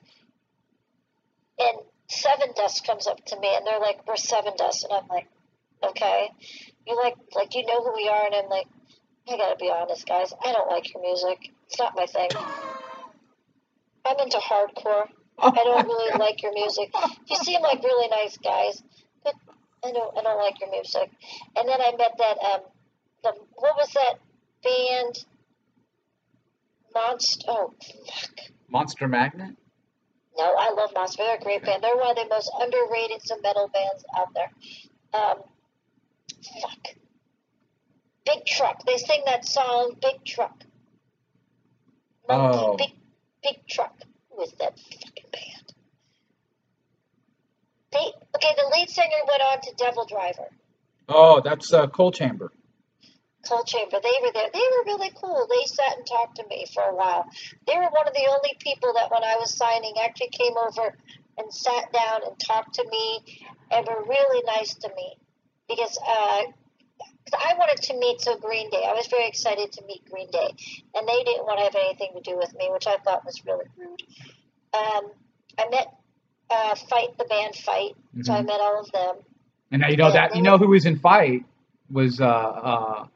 and 1.58 1.78
Sevendust 2.08 2.86
comes 2.86 3.06
up 3.06 3.24
to 3.26 3.40
me 3.40 3.54
and 3.54 3.66
they're 3.66 3.80
like, 3.80 4.06
"We're 4.06 4.14
Sevendust," 4.14 4.84
and 4.84 4.92
I'm 4.92 5.08
like, 5.08 5.28
"Okay." 5.82 6.30
You 6.86 6.96
like 6.96 7.16
like 7.34 7.54
you 7.54 7.64
know 7.64 7.82
who 7.82 7.94
we 7.94 8.08
are, 8.08 8.26
and 8.26 8.34
I'm 8.34 8.48
like, 8.48 8.66
I 9.28 9.36
gotta 9.36 9.56
be 9.56 9.70
honest, 9.70 10.06
guys. 10.06 10.32
I 10.44 10.52
don't 10.52 10.70
like 10.70 10.92
your 10.92 11.02
music. 11.02 11.50
It's 11.66 11.78
not 11.78 11.94
my 11.96 12.06
thing. 12.06 12.28
I'm 14.04 14.18
into 14.20 14.38
hardcore. 14.38 15.08
I 15.38 15.50
don't 15.50 15.86
really 15.86 16.18
like 16.18 16.42
your 16.42 16.52
music. 16.52 16.92
You 17.28 17.36
seem 17.36 17.62
like 17.62 17.82
really 17.82 18.08
nice 18.08 18.36
guys, 18.36 18.82
but 19.24 19.34
I 19.82 19.92
don't 19.92 20.18
I 20.18 20.22
don't 20.22 20.38
like 20.38 20.60
your 20.60 20.70
music. 20.70 21.10
And 21.56 21.68
then 21.68 21.80
I 21.80 21.92
met 21.96 22.12
that 22.18 22.38
um 22.52 22.60
the 23.22 23.32
what 23.54 23.76
was 23.76 23.90
that 23.94 24.18
band? 24.62 25.24
Monster. 26.94 27.46
Oh 27.48 27.74
fuck. 27.82 28.30
Monster 28.68 29.08
Magnet. 29.08 29.56
No, 30.36 30.44
I 30.58 30.70
love 30.72 30.90
Monster. 30.94 31.22
They're 31.24 31.36
a 31.36 31.40
great 31.40 31.62
band. 31.64 31.82
They're 31.82 31.96
one 31.96 32.10
of 32.10 32.16
the 32.16 32.26
most 32.28 32.50
underrated 32.60 33.22
some 33.26 33.40
metal 33.42 33.68
bands 33.72 34.04
out 34.16 34.34
there. 34.34 34.50
Um, 35.12 35.36
fuck. 36.60 36.94
Big 38.26 38.44
Truck. 38.46 38.84
They 38.84 38.96
sing 38.96 39.22
that 39.26 39.44
song, 39.46 39.96
Big 40.00 40.24
Truck. 40.24 40.64
Monkey, 42.28 42.58
Oh. 42.58 42.76
Big, 42.76 42.90
Big 43.42 43.66
Truck. 43.68 43.94
Who 44.30 44.42
is 44.42 44.52
that 44.58 44.78
fucking 44.78 45.30
band? 45.30 45.72
They, 47.92 47.98
okay, 48.36 48.54
the 48.56 48.70
lead 48.76 48.90
singer 48.90 49.08
went 49.28 49.42
on 49.52 49.60
to 49.60 49.74
Devil 49.76 50.06
Driver. 50.06 50.48
Oh, 51.08 51.40
that's 51.44 51.72
uh, 51.72 51.86
Coal 51.86 52.10
Chamber. 52.10 52.50
Coal 53.48 53.64
Chamber. 53.64 53.98
They 54.02 54.18
were 54.22 54.32
there. 54.32 54.48
They 54.52 54.58
were 54.58 54.84
really 54.86 55.12
cool. 55.20 55.46
They 55.48 55.64
sat 55.66 55.98
and 55.98 56.06
talked 56.06 56.36
to 56.36 56.46
me 56.48 56.66
for 56.72 56.82
a 56.82 56.94
while. 56.94 57.26
They 57.66 57.76
were 57.76 57.82
one 57.90 58.06
of 58.08 58.14
the 58.14 58.26
only 58.28 58.56
people 58.58 58.92
that 58.94 59.10
when 59.10 59.24
I 59.24 59.36
was 59.36 59.54
signing 59.54 59.94
actually 60.04 60.28
came 60.30 60.54
over 60.56 60.96
and 61.38 61.52
sat 61.52 61.92
down 61.92 62.20
and 62.26 62.38
talked 62.38 62.74
to 62.74 62.84
me 62.88 63.20
and 63.70 63.86
were 63.86 64.04
really 64.04 64.42
nice 64.46 64.74
to 64.74 64.88
me 64.96 65.16
because 65.68 65.98
uh, 66.06 66.42
I 67.32 67.54
wanted 67.58 67.82
to 67.82 67.98
meet 67.98 68.20
so 68.20 68.36
Green 68.38 68.70
Day. 68.70 68.84
I 68.86 68.92
was 68.92 69.06
very 69.08 69.26
excited 69.26 69.72
to 69.72 69.84
meet 69.86 70.08
Green 70.10 70.30
Day, 70.30 70.50
and 70.94 71.08
they 71.08 71.24
didn't 71.24 71.44
want 71.46 71.58
to 71.58 71.64
have 71.64 71.74
anything 71.74 72.12
to 72.14 72.20
do 72.20 72.36
with 72.36 72.54
me, 72.56 72.68
which 72.70 72.86
I 72.86 72.96
thought 72.98 73.24
was 73.24 73.44
really 73.44 73.64
rude. 73.76 74.02
Um, 74.74 75.10
I 75.58 75.68
met 75.70 75.88
uh, 76.50 76.74
Fight 76.74 77.16
the 77.18 77.24
band 77.24 77.54
Fight, 77.56 77.96
so 78.22 78.32
I 78.34 78.42
Mhm. 78.42 78.46
met 78.46 78.60
all 78.60 78.80
of 78.80 78.92
them. 78.92 79.16
And 79.70 79.80
now 79.80 79.88
you 79.88 79.96
know 79.96 80.12
that 80.12 80.36
you 80.36 80.42
know 80.42 80.58
who 80.58 80.68
was 80.68 80.84
in 80.86 80.98
Fight 80.98 81.44
was 81.90 82.20
uh, 82.20 82.26
uh, 82.26 83.06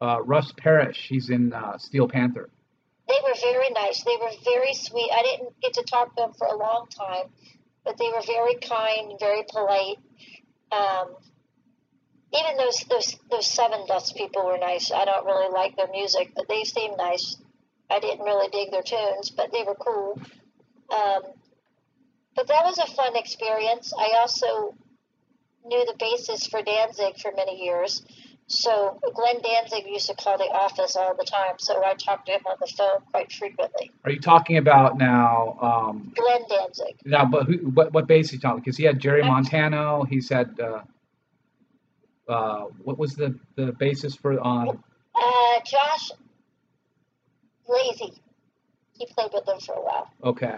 uh, 0.00 0.22
Russ 0.22 0.52
Parrish. 0.56 1.06
He's 1.08 1.30
in 1.30 1.52
uh, 1.52 1.78
Steel 1.78 2.08
Panther. 2.08 2.50
They 3.08 3.18
were 3.22 3.34
very 3.40 3.70
nice. 3.70 4.02
They 4.04 4.16
were 4.20 4.30
very 4.44 4.74
sweet. 4.74 5.10
I 5.12 5.22
didn't 5.22 5.60
get 5.62 5.74
to 5.74 5.82
talk 5.82 6.14
to 6.14 6.22
them 6.22 6.32
for 6.34 6.46
a 6.46 6.56
long 6.56 6.86
time, 6.90 7.30
but 7.84 7.96
they 7.96 8.08
were 8.08 8.22
very 8.26 8.56
kind, 8.56 9.12
very 9.18 9.44
polite. 9.48 9.98
Um, 10.70 11.16
even 12.34 12.58
those 12.58 12.84
those 12.90 13.16
those 13.30 13.46
Sevendust 13.48 14.14
people 14.14 14.44
were 14.44 14.58
nice. 14.58 14.92
I 14.92 15.06
don't 15.06 15.24
really 15.24 15.50
like 15.50 15.76
their 15.76 15.88
music, 15.88 16.32
but 16.36 16.48
they 16.48 16.64
seemed 16.64 16.98
nice. 16.98 17.36
I 17.90 18.00
didn't 18.00 18.24
really 18.24 18.48
dig 18.48 18.70
their 18.70 18.82
tunes, 18.82 19.30
but 19.30 19.50
they 19.50 19.62
were 19.62 19.74
cool. 19.74 20.20
Um, 20.90 21.22
but 22.36 22.46
that 22.48 22.64
was 22.64 22.78
a 22.78 22.86
fun 22.86 23.16
experience. 23.16 23.92
I 23.98 24.18
also 24.20 24.74
knew 25.64 25.84
the 25.86 25.94
bassist 25.94 26.50
for 26.50 26.62
Danzig 26.62 27.18
for 27.18 27.32
many 27.34 27.64
years. 27.64 28.02
So 28.50 28.98
Glenn 29.14 29.42
Danzig 29.42 29.84
used 29.86 30.06
to 30.06 30.14
call 30.14 30.38
the 30.38 30.44
office 30.44 30.96
all 30.96 31.14
the 31.14 31.24
time, 31.24 31.56
so 31.58 31.84
I 31.84 31.92
talked 31.94 32.26
to 32.26 32.32
him 32.32 32.40
on 32.46 32.56
the 32.58 32.66
phone 32.66 33.00
quite 33.10 33.30
frequently. 33.30 33.90
Are 34.04 34.10
you 34.10 34.20
talking 34.20 34.56
about 34.56 34.96
now? 34.96 35.58
Um, 35.60 36.14
Glenn 36.16 36.48
Danzig. 36.48 36.96
now, 37.04 37.26
but 37.26 37.44
who, 37.44 37.58
what 37.68 37.92
what 37.92 38.06
bass 38.06 38.32
you 38.32 38.38
talking? 38.38 38.60
Because 38.60 38.78
he 38.78 38.84
had 38.84 39.00
Jerry 39.00 39.22
Montano. 39.22 40.04
He's 40.04 40.30
had 40.30 40.58
uh, 40.58 40.80
uh, 42.26 42.64
what 42.82 42.98
was 42.98 43.14
the 43.16 43.38
the 43.56 43.72
basis 43.72 44.14
for 44.16 44.40
on? 44.40 44.82
Uh, 45.14 45.60
Josh 45.66 46.10
Lazie. 47.68 48.18
He 48.98 49.06
played 49.14 49.30
with 49.34 49.44
them 49.44 49.60
for 49.60 49.74
a 49.74 49.80
while. 49.82 50.10
Okay, 50.24 50.56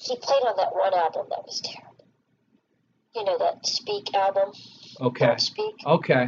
He 0.00 0.16
played 0.16 0.42
on 0.42 0.56
that 0.56 0.74
one 0.74 0.94
album 0.94 1.26
that 1.28 1.44
was 1.44 1.60
terrible. 1.60 2.06
You 3.14 3.24
know 3.24 3.36
that 3.38 3.66
Speak 3.66 4.14
album. 4.14 4.52
Okay, 5.00 5.36
okay. 5.86 6.26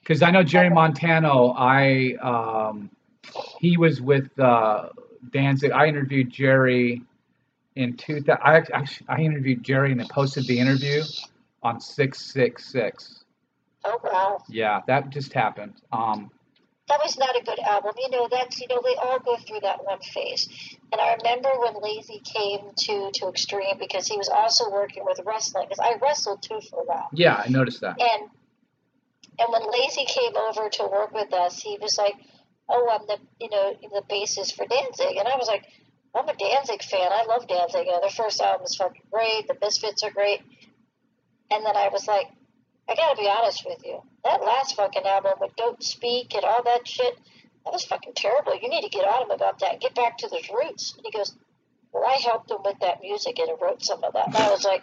Because 0.00 0.22
I 0.22 0.30
know 0.30 0.42
Jerry 0.42 0.70
Montano. 0.70 1.54
I 1.56 2.14
um, 2.22 2.90
he 3.58 3.76
was 3.76 4.00
with 4.00 4.38
uh, 4.38 4.90
Danzig. 5.32 5.72
I 5.72 5.86
interviewed 5.86 6.30
Jerry 6.30 7.02
in 7.74 7.96
two. 7.96 8.22
I 8.42 8.62
actually 8.72 9.06
I 9.08 9.20
interviewed 9.20 9.62
Jerry 9.62 9.90
and 9.90 10.00
then 10.00 10.08
posted 10.08 10.46
the 10.46 10.58
interview 10.58 11.02
on 11.62 11.80
six 11.80 12.20
six 12.20 12.70
six. 12.70 13.24
Oh 13.84 14.00
wow, 14.02 14.42
Yeah, 14.48 14.80
that 14.86 15.10
just 15.10 15.32
happened. 15.32 15.74
Um, 15.92 16.30
that 16.88 17.00
was 17.02 17.18
not 17.18 17.36
a 17.36 17.42
good 17.42 17.58
album. 17.58 17.92
You 17.98 18.10
know 18.10 18.28
that's 18.30 18.60
you 18.60 18.68
know 18.68 18.80
they 18.84 18.94
all 18.94 19.18
go 19.18 19.36
through 19.36 19.60
that 19.62 19.84
one 19.84 20.00
phase. 20.00 20.48
And 20.92 21.00
I 21.00 21.14
remember 21.14 21.48
when 21.58 21.74
Lazie 21.74 22.22
came 22.22 22.70
to 22.74 23.10
to 23.14 23.28
Extreme 23.28 23.78
because 23.78 24.06
he 24.06 24.16
was 24.16 24.28
also 24.28 24.70
working 24.70 25.04
with 25.04 25.20
wrestling. 25.26 25.66
Because 25.68 25.80
I 25.80 25.98
wrestled 26.00 26.42
too 26.42 26.60
for 26.70 26.82
a 26.82 26.84
while. 26.84 27.08
yeah, 27.12 27.42
I 27.44 27.48
noticed 27.48 27.80
that. 27.80 28.00
And 28.00 28.30
and 29.38 29.52
when 29.52 29.62
Lazie 29.62 30.06
came 30.06 30.36
over 30.36 30.68
to 30.68 30.82
work 30.84 31.12
with 31.12 31.32
us, 31.34 31.60
he 31.60 31.76
was 31.80 31.98
like, 31.98 32.14
"Oh, 32.68 32.88
I'm 32.90 33.06
the 33.06 33.18
you 33.40 33.50
know 33.50 33.74
the 33.82 34.02
bassist 34.08 34.54
for 34.54 34.66
Danzig," 34.66 35.16
and 35.16 35.26
I 35.26 35.36
was 35.36 35.48
like, 35.48 35.64
"I'm 36.14 36.28
a 36.28 36.34
Danzig 36.36 36.82
fan. 36.82 37.10
I 37.12 37.24
love 37.26 37.48
Danzig. 37.48 37.86
You 37.86 37.92
know, 37.92 38.00
their 38.00 38.10
first 38.10 38.40
album 38.40 38.64
is 38.64 38.76
fucking 38.76 39.02
great. 39.10 39.48
The 39.48 39.56
Misfits 39.60 40.04
are 40.04 40.10
great." 40.10 40.40
And 41.50 41.64
then 41.64 41.76
I 41.76 41.88
was 41.88 42.08
like, 42.08 42.26
"I 42.88 42.94
gotta 42.94 43.16
be 43.16 43.28
honest 43.28 43.64
with 43.66 43.84
you. 43.84 44.02
That 44.24 44.42
last 44.42 44.76
fucking 44.76 45.04
album 45.04 45.34
with 45.40 45.56
Don't 45.56 45.82
Speak 45.82 46.34
and 46.34 46.44
all 46.44 46.62
that 46.64 46.86
shit, 46.86 47.18
that 47.64 47.72
was 47.72 47.84
fucking 47.84 48.14
terrible. 48.14 48.54
You 48.54 48.68
need 48.68 48.82
to 48.82 48.88
get 48.88 49.06
on 49.06 49.22
him 49.22 49.30
about 49.30 49.58
that. 49.60 49.80
Get 49.80 49.94
back 49.94 50.18
to 50.18 50.28
those 50.28 50.48
roots." 50.50 50.94
And 50.96 51.04
he 51.04 51.10
goes, 51.10 51.34
"Well, 51.92 52.04
I 52.06 52.16
helped 52.16 52.50
him 52.50 52.62
with 52.64 52.78
that 52.80 53.00
music 53.00 53.38
and 53.38 53.50
I 53.50 53.54
wrote 53.54 53.84
some 53.84 54.04
of 54.04 54.12
that." 54.12 54.28
And 54.28 54.36
I 54.36 54.50
was 54.50 54.64
like, 54.64 54.82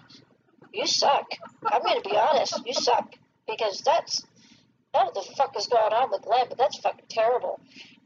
"You 0.71 0.85
suck. 0.85 1.31
I'm 1.65 1.81
gonna 1.81 2.01
be 2.01 2.17
honest. 2.17 2.65
You 2.65 2.73
suck." 2.73 3.15
Because 3.45 3.81
that's 3.81 4.23
know 4.93 5.05
what 5.05 5.13
the 5.15 5.33
fuck 5.35 5.57
is 5.57 5.67
going 5.67 5.93
on 5.93 6.11
with 6.11 6.21
Glenn, 6.21 6.45
but 6.49 6.57
that's 6.57 6.77
fucking 6.77 7.05
terrible. 7.09 7.59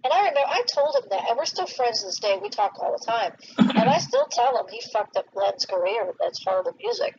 And 0.03 0.13
I 0.13 0.19
remember 0.19 0.39
I 0.45 0.63
told 0.73 0.95
him 0.95 1.09
that, 1.09 1.29
and 1.29 1.37
we're 1.37 1.45
still 1.45 1.67
friends 1.67 1.99
to 1.99 2.05
this 2.07 2.19
day. 2.19 2.39
We 2.41 2.49
talk 2.49 2.79
all 2.79 2.95
the 2.97 3.05
time, 3.05 3.33
and 3.57 3.89
I 3.89 3.97
still 3.97 4.25
tell 4.25 4.57
him 4.57 4.65
he 4.69 4.81
fucked 4.93 5.17
up 5.17 5.25
Glenn's 5.33 5.65
career 5.65 6.05
with 6.05 6.17
that 6.19 6.37
horrible 6.45 6.75
music. 6.79 7.15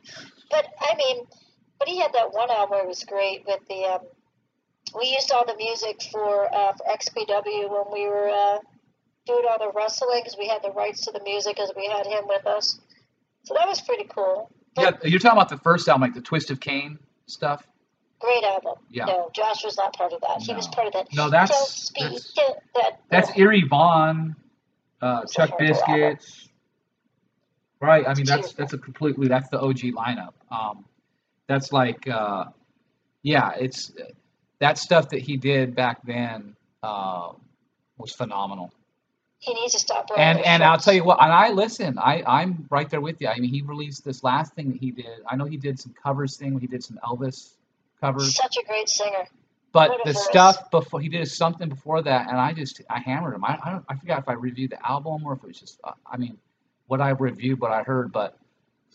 But 0.51 0.67
I 0.81 0.95
mean, 0.97 1.27
but 1.79 1.89
he 1.89 2.01
had 2.01 2.13
that 2.15 2.33
one 2.33 2.51
album 2.51 2.71
where 2.71 2.85
it 2.85 2.89
was 2.89 3.05
great 3.05 3.45
with 3.47 3.61
the. 3.69 3.85
Um, 3.85 4.01
we 4.99 5.07
used 5.07 5.31
all 5.33 5.45
the 5.47 5.57
music 5.57 6.03
for 6.11 6.53
uh, 6.53 6.73
for 6.73 6.85
XPW 6.85 7.71
when 7.71 7.93
we 7.93 8.09
were 8.09 8.31
uh, 8.31 8.59
doing 9.27 9.45
all 9.49 9.59
the 9.59 9.71
wrestling 9.77 10.21
because 10.23 10.37
we 10.39 10.49
had 10.49 10.63
the 10.63 10.71
rights 10.71 11.03
to 11.03 11.13
the 11.13 11.23
music 11.23 11.57
because 11.57 11.73
we 11.77 11.87
had 11.87 12.07
him 12.07 12.25
with 12.27 12.47
us. 12.47 12.81
So 13.45 13.55
that 13.55 13.69
was 13.69 13.81
pretty 13.81 14.05
cool. 14.05 14.51
Yeah, 14.77 14.93
you're 15.05 15.19
talking 15.21 15.37
about 15.37 15.49
the 15.49 15.59
first 15.59 15.89
album, 15.89 16.03
like 16.03 16.15
the 16.15 16.21
Twist 16.21 16.51
of 16.51 16.61
Cain 16.61 16.99
stuff. 17.27 17.67
Great 18.21 18.45
album. 18.45 18.75
Yeah. 18.91 19.05
No, 19.05 19.31
Josh 19.33 19.65
was 19.65 19.77
not 19.77 19.95
part 19.95 20.13
of 20.13 20.21
that. 20.23 20.43
He 20.43 20.53
was 20.53 20.67
part 20.69 20.89
of 20.89 20.93
that. 20.95 21.07
No, 21.15 21.31
that's 21.31 21.91
that's, 21.91 22.33
that. 22.75 23.01
that's 23.11 23.31
oh, 23.31 23.41
Eerie 23.41 23.65
Von, 23.69 24.35
uh, 25.01 25.25
Chuck 25.27 25.51
horrible 25.51 25.77
album. 25.77 26.15
Biscuits. 26.17 26.49
Right. 27.81 28.09
I 28.09 28.15
mean, 28.15 28.27
that's 28.27 28.55
that's 28.55 28.73
a 28.73 28.79
completely 28.79 29.29
that's 29.29 29.49
the 29.51 29.61
OG 29.61 29.79
lineup. 29.97 30.33
Um, 30.51 30.85
that's 31.49 31.73
like, 31.73 32.07
uh, 32.09 32.45
yeah, 33.23 33.53
it's 33.59 33.93
that 34.61 34.79
stuff 34.79 35.09
that 35.11 35.21
he 35.21 35.37
did 35.37 35.75
back 35.75 35.99
then 36.07 36.55
uh, 36.83 37.33
was 37.97 38.13
phenomenal. 38.13 38.73
He 39.41 39.55
needs 39.55 39.73
to 39.75 39.79
stop. 39.79 40.09
And 40.17 40.41
and 40.41 40.63
I'll 40.65 40.79
tell 40.79 40.95
you 40.95 41.05
what, 41.05 41.23
and 41.23 41.33
I 41.33 41.51
listen, 41.51 41.97
I 41.99 42.23
I'm 42.27 42.67
right 42.71 42.89
there 42.91 43.01
with 43.01 43.21
you. 43.21 43.29
I 43.29 43.39
mean, 43.39 43.51
he 43.51 43.63
released 43.63 44.05
this 44.05 44.25
last 44.25 44.55
thing 44.55 44.73
that 44.73 44.79
he 44.79 44.91
did. 44.91 45.21
I 45.29 45.37
know 45.37 45.45
he 45.45 45.57
did 45.57 45.79
some 45.79 45.95
covers 46.01 46.37
thing. 46.37 46.59
He 46.59 46.67
did 46.67 46.83
some 46.83 46.99
Elvis 47.05 47.55
covers. 48.01 48.35
Such 48.35 48.57
a 48.57 48.67
great 48.67 48.89
singer. 48.89 49.27
But 49.73 49.91
What 49.91 50.05
the 50.05 50.15
stuff 50.15 50.71
before 50.71 51.01
he 51.01 51.09
did 51.09 51.29
something 51.29 51.69
before 51.69 52.03
that, 52.03 52.29
and 52.29 52.37
I 52.37 52.53
just 52.53 52.81
I 52.91 52.99
hammered 52.99 53.35
him. 53.35 53.45
I 53.45 53.59
I, 53.63 53.71
don't, 53.73 53.85
I 53.89 53.95
forgot 53.97 54.19
if 54.21 54.29
I 54.29 54.33
reviewed 54.33 54.71
the 54.71 54.89
album 54.89 55.25
or 55.25 55.35
if 55.35 55.45
it 55.45 55.47
was 55.47 55.61
just 55.61 55.79
uh, 55.85 55.93
I 56.11 56.17
mean 56.17 56.37
what 56.89 57.01
I 57.01 57.11
reviewed, 57.11 57.61
what 57.61 57.71
I 57.71 57.83
heard, 57.83 58.11
but 58.13 58.38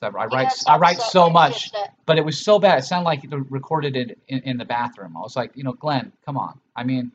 I, 0.03 0.25
write 0.25 0.51
I 0.67 0.77
write 0.77 1.01
so 1.01 1.29
much, 1.29 1.71
but 2.05 2.17
it 2.17 2.25
was 2.25 2.39
so 2.39 2.59
bad. 2.59 2.79
It 2.79 2.83
sounded 2.83 3.05
like 3.05 3.21
he 3.21 3.27
recorded 3.27 3.95
it 3.95 4.19
in, 4.27 4.39
in 4.39 4.57
the 4.57 4.65
bathroom. 4.65 5.15
I 5.17 5.21
was 5.21 5.35
like, 5.35 5.51
you 5.55 5.63
know, 5.63 5.73
Glenn, 5.73 6.11
come 6.25 6.37
on. 6.37 6.59
I 6.75 6.83
mean, 6.83 7.11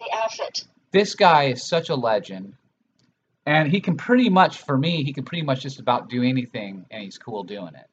The 0.00 0.06
outfit. 0.16 0.64
this 0.92 1.14
guy 1.14 1.44
is 1.44 1.62
such 1.66 1.88
a 1.90 1.94
legend, 1.94 2.54
and 3.46 3.70
he 3.70 3.80
can 3.80 3.96
pretty 3.96 4.28
much 4.28 4.58
for 4.58 4.76
me, 4.76 5.02
he 5.04 5.12
can 5.12 5.24
pretty 5.24 5.42
much 5.44 5.62
just 5.62 5.78
about 5.80 6.08
do 6.08 6.22
anything, 6.22 6.84
and 6.90 7.02
he's 7.02 7.18
cool 7.18 7.44
doing 7.44 7.74
it. 7.74 7.86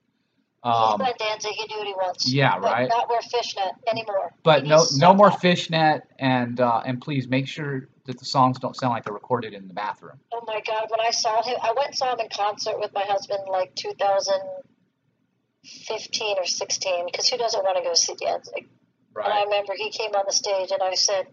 He's 0.64 0.74
Um, 0.74 0.98
Glenn 0.98 1.14
Danzig. 1.20 1.52
He 1.52 1.68
can 1.68 1.68
do 1.70 1.78
what 1.78 1.88
he 1.88 1.94
wants. 1.94 2.32
yeah, 2.34 2.58
But 2.60 2.72
right. 2.72 2.90
not 2.90 3.08
wear 3.10 3.22
fishnet 3.22 3.72
anymore. 3.88 4.34
But 4.44 4.66
no, 4.66 4.78
needs 4.78 4.98
no 4.98 5.14
more 5.14 5.30
fishnet, 5.32 6.04
and 6.18 6.60
uh, 6.60 6.82
and 6.86 7.00
please 7.02 7.28
make 7.28 7.48
sure 7.48 7.88
that 8.06 8.20
the 8.20 8.26
songs 8.26 8.60
don't 8.60 8.76
sound 8.76 8.92
like 8.94 9.06
they're 9.06 9.14
recorded 9.14 9.54
in 9.54 9.68
the 9.68 9.74
bathroom. 9.74 10.20
Oh 10.32 10.44
my 10.48 10.62
God! 10.66 10.86
When 10.90 11.00
I 11.00 11.12
saw 11.12 11.44
him, 11.44 11.56
I 11.62 11.74
went 11.76 11.90
and 11.90 11.98
saw 11.98 12.14
him 12.14 12.20
in 12.20 12.30
concert 12.30 12.80
with 12.80 12.92
my 12.94 13.04
husband 13.04 13.42
like 13.50 13.76
2015 13.76 16.38
or 16.38 16.46
16. 16.46 17.06
Because 17.06 17.30
who 17.30 17.38
doesn't 17.38 17.64
want 17.64 17.78
to 17.78 17.84
go 17.84 17.94
see 17.94 18.16
Danzig? 18.16 18.68
And 19.16 19.34
I 19.34 19.44
remember 19.44 19.74
he 19.78 19.92
came 19.92 20.12
on 20.12 20.26
the 20.28 20.34
stage, 20.34 20.72
and 20.72 20.82
I 20.84 20.96
said, 20.96 21.28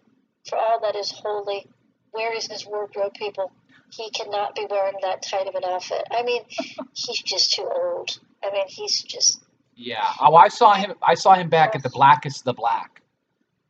"For 0.49 0.57
all 0.57 0.81
that 0.83 0.95
is 0.97 1.11
holy, 1.11 1.67
where 2.13 2.33
is 2.35 2.47
his 2.47 2.65
wardrobe, 2.67 3.15
people? 3.15 3.51
He 3.91 4.11
cannot 4.11 4.55
be 4.55 4.67
wearing 4.71 4.95
that 5.03 5.23
tight 5.23 5.49
of 5.49 5.55
an 5.55 5.65
outfit. 5.65 6.07
I 6.11 6.23
mean, 6.23 6.43
he's 6.95 7.21
just 7.23 7.53
too 7.53 7.69
old. 7.69 8.19
I 8.43 8.51
mean, 8.53 8.67
he's 8.69 9.03
just." 9.03 9.43
Yeah. 9.75 10.07
Oh, 10.21 10.35
I 10.35 10.49
saw 10.49 10.75
him. 10.75 10.95
I 11.03 11.15
saw 11.15 11.35
him 11.35 11.49
back 11.49 11.75
at 11.75 11.83
the 11.83 11.91
Blackest 11.91 12.45
the 12.45 12.53
Black 12.55 13.03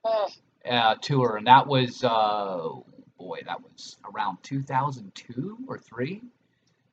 Mm, 0.05 0.33
uh, 0.69 0.95
tour, 1.01 1.37
and 1.37 1.47
that 1.47 1.67
was 1.67 2.03
uh, 2.03 2.69
boy, 3.23 3.41
that 3.47 3.63
was 3.63 3.97
around 4.13 4.39
2002 4.43 5.59
or 5.69 5.79
three. 5.79 6.23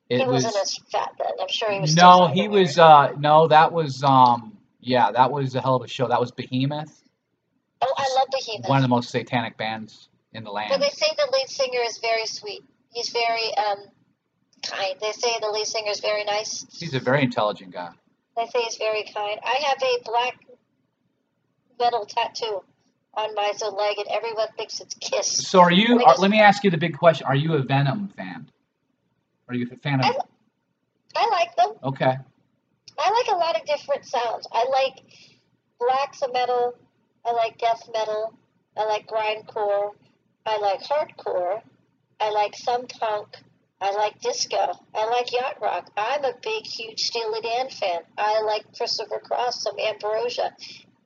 It 0.08 0.20
he 0.20 0.26
was 0.26 0.44
wasn't 0.44 0.62
as 0.62 0.78
fat 0.90 1.12
then. 1.18 1.28
I'm 1.40 1.48
sure 1.48 1.70
he 1.72 1.80
was. 1.80 1.96
no, 1.96 2.28
he 2.28 2.48
was 2.48 2.78
uh, 2.78 3.12
no, 3.18 3.48
that 3.48 3.72
was 3.72 4.02
um, 4.04 4.56
yeah, 4.80 5.12
that 5.12 5.30
was 5.30 5.54
a 5.54 5.60
hell 5.60 5.76
of 5.76 5.82
a 5.82 5.88
show. 5.88 6.08
That 6.08 6.20
was 6.20 6.32
Behemoth, 6.32 7.02
Oh, 7.82 7.94
I 7.96 8.08
love 8.18 8.28
Behemoth. 8.30 8.68
one 8.68 8.78
of 8.78 8.82
the 8.82 8.88
most 8.88 9.10
satanic 9.10 9.56
bands 9.56 10.08
in 10.32 10.44
the 10.44 10.50
land. 10.50 10.70
But 10.70 10.80
they 10.80 10.90
say 10.90 11.06
the 11.16 11.30
lead 11.32 11.48
singer 11.48 11.80
is 11.86 11.98
very 11.98 12.26
sweet. 12.26 12.62
He's 12.92 13.10
very 13.10 13.54
um 13.56 13.78
kind. 14.62 14.94
They 15.00 15.12
say 15.12 15.30
the 15.40 15.48
lead 15.50 15.66
singer 15.66 15.90
is 15.90 16.00
very 16.00 16.24
nice. 16.24 16.66
He's 16.72 16.94
a 16.94 17.00
very 17.00 17.22
intelligent 17.22 17.72
guy. 17.72 17.90
They 18.36 18.46
say 18.46 18.62
he's 18.62 18.76
very 18.76 19.04
kind. 19.04 19.38
I 19.44 19.62
have 19.68 19.82
a 19.82 19.98
black 20.04 20.36
metal 21.78 22.06
tattoo 22.06 22.62
on 23.14 23.34
my 23.34 23.52
so 23.56 23.68
leg, 23.70 23.98
and 23.98 24.08
everyone 24.08 24.48
thinks 24.56 24.80
it's 24.80 24.94
Kiss. 24.94 25.48
So 25.48 25.60
are 25.60 25.72
you? 25.72 26.02
Are, 26.04 26.16
let 26.16 26.30
me 26.30 26.40
ask 26.40 26.64
you 26.64 26.70
the 26.70 26.78
big 26.78 26.96
question: 26.96 27.26
Are 27.26 27.36
you 27.36 27.54
a 27.54 27.62
Venom 27.62 28.08
fan? 28.16 28.48
Are 29.48 29.54
you 29.54 29.68
a 29.72 29.76
fan 29.76 30.00
of? 30.00 30.06
I- 30.06 30.18
I 31.16 31.28
like 31.30 31.56
them. 31.56 31.72
Okay. 31.82 32.16
I 32.98 33.10
like 33.10 33.34
a 33.34 33.38
lot 33.38 33.60
of 33.60 33.66
different 33.66 34.04
sounds. 34.04 34.46
I 34.52 34.64
like 34.70 35.02
black 35.78 36.14
metal. 36.32 36.74
I 37.24 37.32
like 37.32 37.58
death 37.58 37.88
metal. 37.92 38.34
I 38.76 38.84
like 38.86 39.08
grindcore. 39.08 39.90
I 40.46 40.58
like 40.58 40.82
hardcore. 40.82 41.62
I 42.20 42.30
like 42.30 42.54
some 42.56 42.86
punk. 42.86 43.36
I 43.80 43.92
like 43.92 44.20
disco. 44.20 44.72
I 44.94 45.06
like 45.06 45.32
yacht 45.32 45.56
rock. 45.62 45.90
I'm 45.96 46.24
a 46.24 46.34
big, 46.42 46.66
huge 46.66 47.00
Steely 47.00 47.40
Dan 47.40 47.70
fan. 47.70 48.00
I 48.18 48.42
like 48.42 48.76
Christopher 48.76 49.20
Cross, 49.24 49.62
some 49.62 49.78
Ambrosia. 49.78 50.54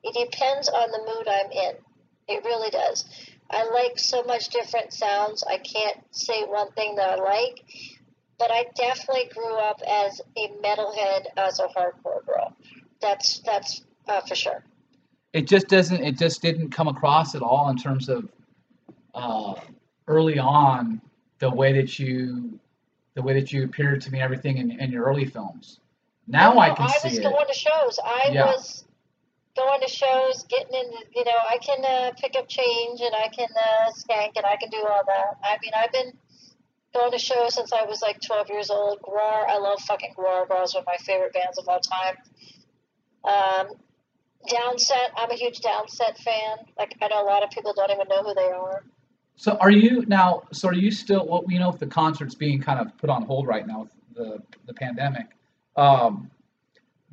It 0.02 0.30
depends 0.30 0.68
on 0.68 0.90
the 0.90 0.98
mood 0.98 1.28
I'm 1.28 1.52
in. 1.52 1.74
It 2.28 2.44
really 2.44 2.70
does. 2.70 3.04
I 3.50 3.64
like 3.70 3.98
so 3.98 4.22
much 4.24 4.48
different 4.48 4.92
sounds. 4.92 5.44
I 5.44 5.58
can't 5.58 5.98
say 6.10 6.44
one 6.44 6.72
thing 6.72 6.96
that 6.96 7.10
I 7.10 7.16
like, 7.16 7.64
but 8.38 8.50
I 8.50 8.66
definitely 8.76 9.30
grew 9.34 9.56
up 9.56 9.80
as 9.86 10.20
a 10.36 10.48
metalhead, 10.62 11.26
as 11.36 11.60
a 11.60 11.66
hardcore 11.68 12.24
girl. 12.26 12.54
That's 13.00 13.40
that's 13.40 13.82
uh, 14.08 14.22
for 14.22 14.34
sure. 14.34 14.64
It 15.32 15.46
just 15.46 15.68
doesn't. 15.68 16.02
It 16.02 16.18
just 16.18 16.40
didn't 16.42 16.70
come 16.70 16.88
across 16.88 17.34
at 17.34 17.42
all 17.42 17.68
in 17.68 17.76
terms 17.76 18.08
of 18.08 18.28
uh, 19.14 19.54
early 20.08 20.38
on 20.38 21.00
the 21.38 21.50
way 21.50 21.72
that 21.74 21.98
you 21.98 22.58
the 23.14 23.22
way 23.22 23.34
that 23.34 23.52
you 23.52 23.64
appeared 23.64 24.00
to 24.02 24.10
me 24.10 24.20
everything 24.20 24.58
in, 24.58 24.70
in 24.80 24.90
your 24.90 25.04
early 25.04 25.24
films. 25.24 25.80
Now 26.26 26.54
No, 26.54 26.60
I 26.60 26.70
can 26.70 26.88
see 26.88 26.94
it. 26.94 26.94
I 26.94 27.08
was 27.08 27.18
going 27.18 27.46
to 27.46 27.54
shows. 27.54 27.98
I 28.04 28.30
Yeah. 28.32 28.46
was 28.46 28.84
going 29.56 29.80
to 29.80 29.88
shows, 29.88 30.44
getting 30.48 30.74
in. 30.74 30.92
You 31.14 31.24
know, 31.24 31.38
I 31.48 31.58
can 31.58 31.84
uh, 31.84 32.12
pick 32.18 32.34
up 32.36 32.48
change 32.48 33.00
and 33.00 33.14
I 33.14 33.28
can 33.28 33.48
uh, 33.56 33.90
skank 33.92 34.32
and 34.36 34.46
I 34.46 34.56
can 34.56 34.70
do 34.70 34.78
all 34.78 35.02
that. 35.06 35.38
I 35.42 35.58
mean, 35.62 35.72
I've 35.76 35.92
been 35.92 36.12
going 36.94 37.12
to 37.12 37.18
shows 37.18 37.54
since 37.54 37.72
I 37.72 37.84
was 37.84 38.02
like 38.02 38.20
12 38.20 38.48
years 38.50 38.70
old. 38.70 39.00
Gwar, 39.02 39.48
I 39.48 39.58
love 39.58 39.80
fucking 39.80 40.14
Gwar. 40.16 40.46
Gwar's 40.46 40.74
one 40.74 40.82
of 40.82 40.86
my 40.86 40.96
favorite 41.00 41.32
bands 41.32 41.58
of 41.58 41.68
all 41.68 41.80
time. 41.80 42.16
Um, 43.24 43.76
Downset, 44.48 45.10
I'm 45.16 45.30
a 45.30 45.34
huge 45.34 45.60
Downset 45.60 46.18
fan. 46.18 46.58
Like, 46.78 46.96
I 47.00 47.08
know 47.08 47.22
a 47.22 47.26
lot 47.26 47.42
of 47.42 47.50
people 47.50 47.72
don't 47.74 47.90
even 47.90 48.06
know 48.08 48.22
who 48.22 48.34
they 48.34 48.50
are. 48.50 48.84
So 49.36 49.56
are 49.60 49.70
you 49.70 50.04
now? 50.06 50.44
So 50.52 50.68
are 50.68 50.74
you 50.74 50.90
still? 50.90 51.26
Well, 51.26 51.44
you 51.48 51.58
know, 51.58 51.68
if 51.70 51.78
the 51.78 51.86
concert's 51.86 52.36
being 52.36 52.60
kind 52.60 52.78
of 52.78 52.96
put 52.98 53.10
on 53.10 53.22
hold 53.22 53.48
right 53.48 53.66
now 53.66 53.80
with 53.80 53.90
the 54.14 54.42
the 54.66 54.74
pandemic, 54.74 55.26
um, 55.76 56.30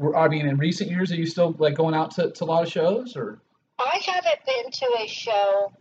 were- 0.01 0.17
I 0.17 0.27
mean, 0.27 0.47
in 0.47 0.57
recent 0.57 0.89
years, 0.89 1.11
are 1.11 1.15
you 1.15 1.25
still 1.25 1.55
like 1.57 1.75
going 1.75 1.95
out 1.95 2.11
to, 2.11 2.31
to 2.31 2.43
a 2.43 2.45
lot 2.45 2.63
of 2.63 2.71
shows 2.71 3.15
or? 3.15 3.39
I 3.79 4.01
haven't 4.05 4.45
been 4.45 4.71
to 4.71 5.03
a 5.03 5.07
show 5.07 5.71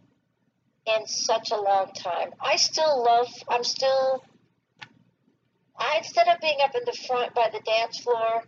in 0.86 1.06
such 1.06 1.50
a 1.50 1.56
long 1.56 1.92
time. 1.94 2.30
I 2.40 2.56
still 2.56 3.04
love, 3.04 3.28
I'm 3.48 3.64
still, 3.64 4.24
I, 5.78 5.98
instead 5.98 6.28
of 6.28 6.40
being 6.40 6.58
up 6.62 6.74
in 6.74 6.82
the 6.86 6.96
front 7.06 7.34
by 7.34 7.50
the 7.52 7.60
dance 7.60 7.98
floor, 7.98 8.44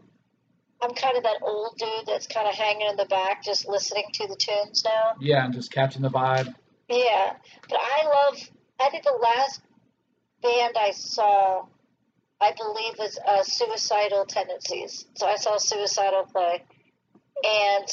I'm 0.82 0.94
kind 0.94 1.16
of 1.16 1.22
that 1.22 1.36
old 1.42 1.76
dude 1.78 2.06
that's 2.06 2.26
kind 2.26 2.48
of 2.48 2.54
hanging 2.54 2.88
in 2.88 2.96
the 2.96 3.04
back 3.04 3.44
just 3.44 3.68
listening 3.68 4.04
to 4.14 4.26
the 4.26 4.36
tunes 4.36 4.84
now. 4.84 5.12
Yeah, 5.20 5.44
and 5.44 5.54
just 5.54 5.70
catching 5.70 6.02
the 6.02 6.10
vibe. 6.10 6.54
Yeah, 6.88 7.34
but 7.68 7.78
I 7.80 8.06
love, 8.06 8.50
I 8.80 8.90
think 8.90 9.04
the 9.04 9.18
last 9.22 9.60
band 10.42 10.76
I 10.78 10.90
saw, 10.90 11.66
I 12.42 12.52
believe, 12.58 12.98
was 12.98 13.18
uh, 13.26 13.44
Suicidal 13.44 14.24
Tendencies. 14.26 15.06
So 15.14 15.26
I 15.26 15.36
saw 15.36 15.58
Suicidal 15.58 16.24
play. 16.24 16.64
And 17.44 17.86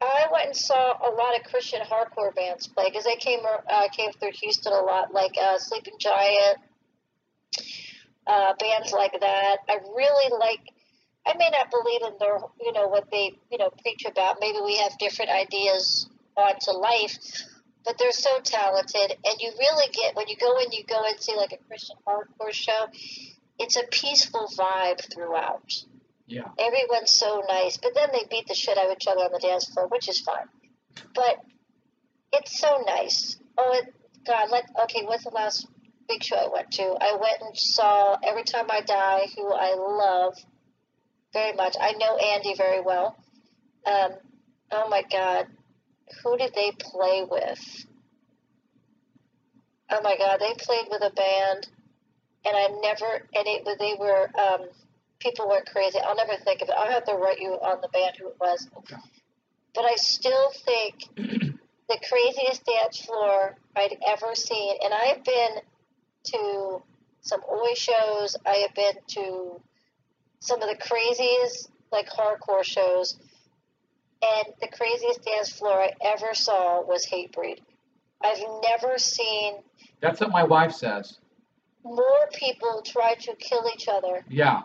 I 0.00 0.26
went 0.32 0.46
and 0.46 0.56
saw 0.56 0.92
a 0.92 1.10
lot 1.10 1.36
of 1.36 1.50
Christian 1.50 1.80
hardcore 1.80 2.34
bands 2.34 2.68
play 2.68 2.84
because 2.86 3.04
they 3.04 3.16
came 3.16 3.40
uh, 3.44 3.88
came 3.96 4.12
through 4.12 4.30
Houston 4.32 4.72
a 4.72 4.80
lot, 4.80 5.12
like 5.12 5.34
uh, 5.40 5.58
Sleeping 5.58 5.94
Giant, 5.98 6.58
uh, 8.26 8.54
bands 8.58 8.92
like 8.92 9.18
that. 9.20 9.56
I 9.68 9.78
really 9.96 10.38
like. 10.38 10.60
I 11.26 11.34
may 11.36 11.50
not 11.50 11.70
believe 11.70 12.12
in 12.12 12.18
their, 12.18 12.38
you 12.64 12.72
know, 12.72 12.86
what 12.86 13.10
they, 13.10 13.36
you 13.50 13.58
know, 13.58 13.70
preach 13.82 14.04
about. 14.06 14.36
Maybe 14.40 14.58
we 14.64 14.76
have 14.78 14.96
different 14.98 15.30
ideas 15.30 16.08
onto 16.36 16.70
life, 16.70 17.18
but 17.84 17.98
they're 17.98 18.12
so 18.12 18.38
talented, 18.42 19.18
and 19.24 19.34
you 19.40 19.50
really 19.58 19.92
get 19.92 20.14
when 20.14 20.28
you 20.28 20.36
go 20.36 20.58
in, 20.60 20.70
you 20.70 20.84
go 20.84 21.02
and 21.04 21.20
see 21.20 21.34
like 21.36 21.52
a 21.52 21.58
Christian 21.66 21.96
hardcore 22.06 22.52
show. 22.52 22.86
It's 23.58 23.76
a 23.76 23.84
peaceful 23.90 24.48
vibe 24.56 25.00
throughout 25.12 25.84
Yeah. 26.26 26.48
everyone's 26.58 27.10
so 27.10 27.42
nice, 27.48 27.78
but 27.78 27.94
then 27.94 28.10
they 28.12 28.24
beat 28.30 28.46
the 28.46 28.54
shit 28.54 28.78
out 28.78 28.86
of 28.86 28.92
each 28.92 29.06
other 29.06 29.22
on 29.22 29.32
the 29.32 29.38
dance 29.38 29.66
floor, 29.66 29.88
which 29.88 30.08
is 30.08 30.20
fine. 30.20 30.48
But 31.14 31.40
it's 32.32 32.58
so 32.58 32.82
nice. 32.86 33.38
Oh, 33.56 33.72
it, 33.74 33.92
God, 34.26 34.50
let 34.50 34.66
okay. 34.84 35.04
What's 35.04 35.24
the 35.24 35.30
last 35.30 35.66
big 36.08 36.22
show 36.22 36.36
I 36.36 36.48
went 36.52 36.70
to? 36.72 36.96
I 37.00 37.16
went 37.20 37.40
and 37.40 37.56
saw 37.56 38.16
Every 38.22 38.44
Time 38.44 38.66
I 38.70 38.80
Die, 38.82 39.26
who 39.36 39.52
I 39.52 39.74
love 39.74 40.34
very 41.32 41.54
much. 41.54 41.76
I 41.80 41.92
know 41.92 42.16
Andy 42.16 42.54
very 42.54 42.80
well. 42.80 43.16
Um, 43.86 44.12
oh 44.70 44.88
my 44.88 45.02
God, 45.10 45.46
who 46.22 46.36
did 46.36 46.54
they 46.54 46.72
play 46.78 47.24
with? 47.28 47.86
Oh 49.90 50.00
my 50.02 50.16
God, 50.18 50.38
they 50.40 50.52
played 50.58 50.86
with 50.90 51.02
a 51.02 51.10
band, 51.10 51.68
and 52.44 52.56
I 52.56 52.68
never 52.80 53.26
and 53.34 53.46
it 53.46 53.78
they 53.78 53.94
were. 53.98 54.30
Um, 54.38 54.68
people 55.18 55.48
went 55.48 55.66
crazy. 55.66 55.98
I'll 55.98 56.16
never 56.16 56.36
think 56.44 56.62
of 56.62 56.68
it. 56.68 56.74
I'll 56.76 56.90
have 56.90 57.04
to 57.04 57.14
write 57.14 57.40
you 57.40 57.50
on 57.50 57.80
the 57.80 57.88
band 57.88 58.16
who 58.18 58.28
it 58.28 58.36
was. 58.40 58.68
But 59.74 59.84
I 59.84 59.96
still 59.96 60.50
think 60.64 60.94
the 61.16 61.98
craziest 62.08 62.64
dance 62.64 63.00
floor 63.00 63.56
I'd 63.76 63.96
ever 64.06 64.34
seen, 64.34 64.74
and 64.82 64.92
I've 64.94 65.24
been 65.24 65.60
to 66.24 66.82
some 67.20 67.40
Oi 67.50 67.74
shows. 67.74 68.36
I 68.46 68.66
have 68.66 68.74
been 68.74 68.94
to 69.08 69.60
some 70.40 70.62
of 70.62 70.68
the 70.68 70.76
craziest 70.76 71.70
like 71.90 72.08
hardcore 72.08 72.64
shows, 72.64 73.18
and 74.22 74.54
the 74.60 74.68
craziest 74.68 75.24
dance 75.24 75.50
floor 75.50 75.82
I 75.82 75.92
ever 76.02 76.34
saw 76.34 76.82
was 76.82 77.06
Hatebreed. 77.06 77.60
I've 78.22 78.42
never 78.62 78.98
seen 78.98 79.54
That's 80.00 80.20
what 80.20 80.30
my 80.30 80.44
wife 80.44 80.72
says. 80.72 81.18
More 81.84 82.28
people 82.34 82.82
try 82.84 83.14
to 83.14 83.34
kill 83.36 83.70
each 83.74 83.88
other. 83.88 84.24
Yeah. 84.28 84.62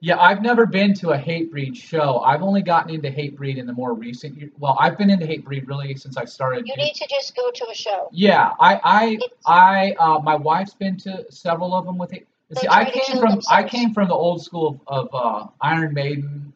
Yeah, 0.00 0.18
I've 0.18 0.42
never 0.42 0.66
been 0.66 0.94
to 0.94 1.10
a 1.10 1.16
Hatebreed 1.18 1.76
show. 1.76 2.18
I've 2.20 2.42
only 2.42 2.60
gotten 2.60 2.92
into 2.92 3.08
Hatebreed 3.08 3.56
in 3.56 3.66
the 3.66 3.72
more 3.72 3.94
recent 3.94 4.36
year. 4.36 4.50
Well, 4.58 4.76
I've 4.80 4.98
been 4.98 5.10
into 5.10 5.26
Hatebreed 5.26 5.68
really 5.68 5.94
since 5.94 6.16
I 6.16 6.24
started. 6.24 6.66
You 6.66 6.74
need 6.76 6.94
to 6.94 7.06
just 7.08 7.36
go 7.36 7.52
to 7.52 7.66
a 7.70 7.74
show. 7.74 8.08
Yeah, 8.10 8.50
I, 8.58 8.80
I, 8.82 9.04
It's- 9.12 9.30
I, 9.46 9.94
uh, 10.00 10.18
my 10.18 10.34
wife's 10.34 10.74
been 10.74 10.96
to 10.98 11.24
several 11.30 11.72
of 11.72 11.84
them 11.84 11.98
with 11.98 12.12
it. 12.12 12.26
See, 12.60 12.66
I 12.68 12.90
came 12.90 13.18
from, 13.20 13.40
I 13.48 13.62
came 13.62 13.94
from 13.94 14.08
the 14.08 14.14
old 14.14 14.42
school 14.42 14.80
of, 14.88 15.08
of 15.08 15.14
uh, 15.14 15.46
Iron 15.60 15.94
Maiden, 15.94 16.52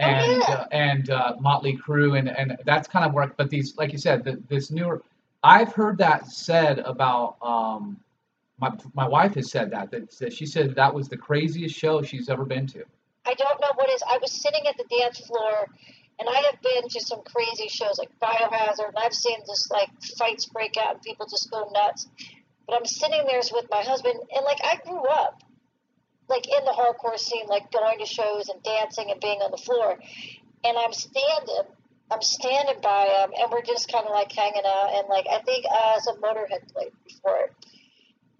Oh, 0.00 0.04
and 0.04 0.42
yeah. 0.46 0.54
uh, 0.54 0.66
and 0.70 1.10
uh, 1.10 1.34
Motley 1.40 1.76
Crue, 1.76 2.16
and 2.18 2.28
and 2.28 2.56
that's 2.64 2.86
kind 2.86 3.04
of 3.04 3.14
work. 3.14 3.34
But 3.36 3.50
these, 3.50 3.76
like 3.76 3.90
you 3.90 3.98
said, 3.98 4.22
the, 4.22 4.40
this 4.48 4.70
newer, 4.70 5.02
I've 5.42 5.72
heard 5.72 5.98
that 5.98 6.26
said 6.26 6.78
about. 6.80 7.36
Um, 7.42 7.98
my 8.58 8.72
my 8.94 9.08
wife 9.08 9.34
has 9.34 9.50
said 9.50 9.70
that, 9.70 9.90
that 9.90 10.10
that 10.18 10.32
she 10.32 10.46
said 10.46 10.74
that 10.74 10.94
was 10.94 11.08
the 11.08 11.16
craziest 11.16 11.74
show 11.74 12.02
she's 12.02 12.28
ever 12.28 12.44
been 12.44 12.66
to. 12.68 12.84
I 13.24 13.34
don't 13.34 13.60
know 13.60 13.72
what 13.74 13.90
is. 13.90 14.02
I 14.08 14.18
was 14.18 14.32
sitting 14.32 14.66
at 14.66 14.76
the 14.76 14.84
dance 14.98 15.18
floor, 15.20 15.66
and 16.18 16.28
I 16.28 16.42
have 16.50 16.60
been 16.62 16.88
to 16.88 17.00
some 17.00 17.22
crazy 17.22 17.68
shows 17.68 17.98
like 17.98 18.10
Biohazard, 18.20 18.88
and 18.88 18.98
I've 18.98 19.14
seen 19.14 19.38
just 19.46 19.70
like 19.70 19.90
fights 20.18 20.46
break 20.46 20.76
out 20.76 20.94
and 20.94 21.02
people 21.02 21.26
just 21.26 21.50
go 21.50 21.70
nuts. 21.72 22.08
But 22.66 22.76
I'm 22.76 22.86
sitting 22.86 23.24
there 23.26 23.40
with 23.52 23.66
my 23.70 23.82
husband, 23.82 24.18
and 24.34 24.44
like 24.44 24.58
I 24.62 24.78
grew 24.84 25.06
up, 25.06 25.42
like 26.28 26.46
in 26.48 26.64
the 26.64 26.72
hardcore 26.72 27.18
scene, 27.18 27.46
like 27.46 27.70
going 27.70 27.98
to 28.00 28.06
shows 28.06 28.48
and 28.48 28.62
dancing 28.62 29.10
and 29.10 29.20
being 29.20 29.40
on 29.40 29.50
the 29.50 29.58
floor, 29.58 29.98
and 30.64 30.76
I'm 30.76 30.92
standing. 30.92 31.74
I'm 32.10 32.22
standing 32.22 32.80
by 32.80 33.04
him, 33.04 33.32
and 33.38 33.52
we're 33.52 33.60
just 33.60 33.92
kind 33.92 34.06
of 34.06 34.12
like 34.12 34.32
hanging 34.32 34.62
out, 34.64 34.94
and 34.94 35.08
like 35.08 35.26
I 35.30 35.42
think 35.42 35.66
uh, 35.70 36.00
some 36.00 36.18
Motorhead 36.22 36.72
played 36.72 36.92
before 37.06 37.50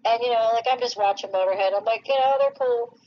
and 0.05 0.23
you 0.23 0.33
know, 0.33 0.51
like 0.55 0.67
I'm 0.71 0.81
just 0.81 0.97
watching 0.97 1.31
Motorhead. 1.31 1.77
I'm 1.77 1.85
like, 1.85 2.07
you 2.07 2.15
know, 2.15 2.37
they're 2.39 2.59
cool. 2.59 2.99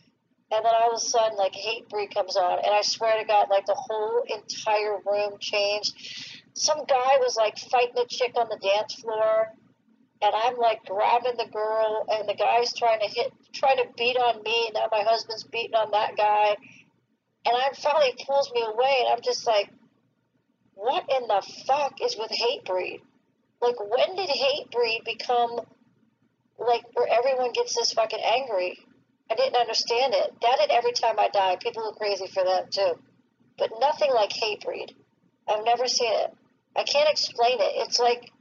And 0.52 0.66
then 0.66 0.74
all 0.76 0.92
of 0.92 0.98
a 0.98 1.00
sudden, 1.00 1.38
like 1.38 1.54
Hatebreed 1.54 2.14
comes 2.14 2.36
on, 2.36 2.60
and 2.60 2.74
I 2.74 2.82
swear 2.82 3.18
to 3.20 3.26
God, 3.26 3.48
like 3.50 3.66
the 3.66 3.76
whole 3.76 4.24
entire 4.28 4.98
room 5.06 5.38
changed. 5.39 5.94
Some 6.54 6.80
guy 6.86 7.18
was 7.20 7.38
like 7.38 7.58
fighting 7.58 7.98
a 7.98 8.06
chick 8.06 8.34
on 8.36 8.50
the 8.50 8.60
dance 8.62 8.96
floor, 8.96 9.48
and 10.22 10.34
I'm 10.36 10.58
like 10.58 10.84
grabbing 10.86 11.38
the 11.38 11.50
girl, 11.52 12.06
and 12.12 12.28
the 12.28 12.36
guy's 12.36 12.74
trying 12.74 13.00
to 13.00 13.08
hit, 13.08 13.32
trying 13.54 13.78
to 13.78 13.86
beat 13.98 14.18
on 14.18 14.44
me, 14.44 14.66
and 14.68 14.74
now 14.74 14.88
my 14.92 15.04
husband's 15.08 15.46
beating 15.46 15.76
on 15.76 15.92
that 15.92 16.18
guy, 16.18 16.58
and 17.46 17.56
I 17.56 17.72
finally 17.74 18.14
pulls 18.28 18.52
me 18.54 18.62
away, 18.62 19.04
and 19.06 19.14
I'm 19.14 19.22
just 19.24 19.48
like, 19.48 19.70
what 20.76 21.06
in 21.10 21.28
the 21.28 21.42
fuck 21.66 22.02
is 22.02 22.18
with 22.18 22.32
Hatebreed? 22.32 23.02
Like, 23.62 23.80
when 23.80 24.16
did 24.16 24.30
Hatebreed 24.30 25.06
become 25.06 25.62
like 26.66 26.84
where 26.93 27.07
everyone 27.12 27.51
gets 27.53 27.76
this 27.76 27.93
fucking 27.93 28.20
angry? 28.24 28.78
I 29.30 29.36
didn't 29.36 29.55
understand 29.55 30.14
it. 30.14 30.34
That 30.41 30.57
and 30.62 30.72
every 30.72 30.91
time 30.93 31.20
I 31.20 31.30
die, 31.30 31.57
people 31.62 31.84
go 31.84 31.91
crazy 31.93 32.28
for 32.28 32.43
that 32.43 32.72
too. 32.72 32.93
But 33.57 33.72
nothing 33.80 34.12
like 34.14 34.32
Hatebreed. 34.32 34.93
I've 35.47 35.66
never 35.66 35.88
seen 35.88 36.12
it. 36.12 36.34
I 36.76 36.84
can't 36.84 37.09
explain 37.09 37.59
it. 37.59 37.74
It's 37.88 37.99
like 37.99 38.32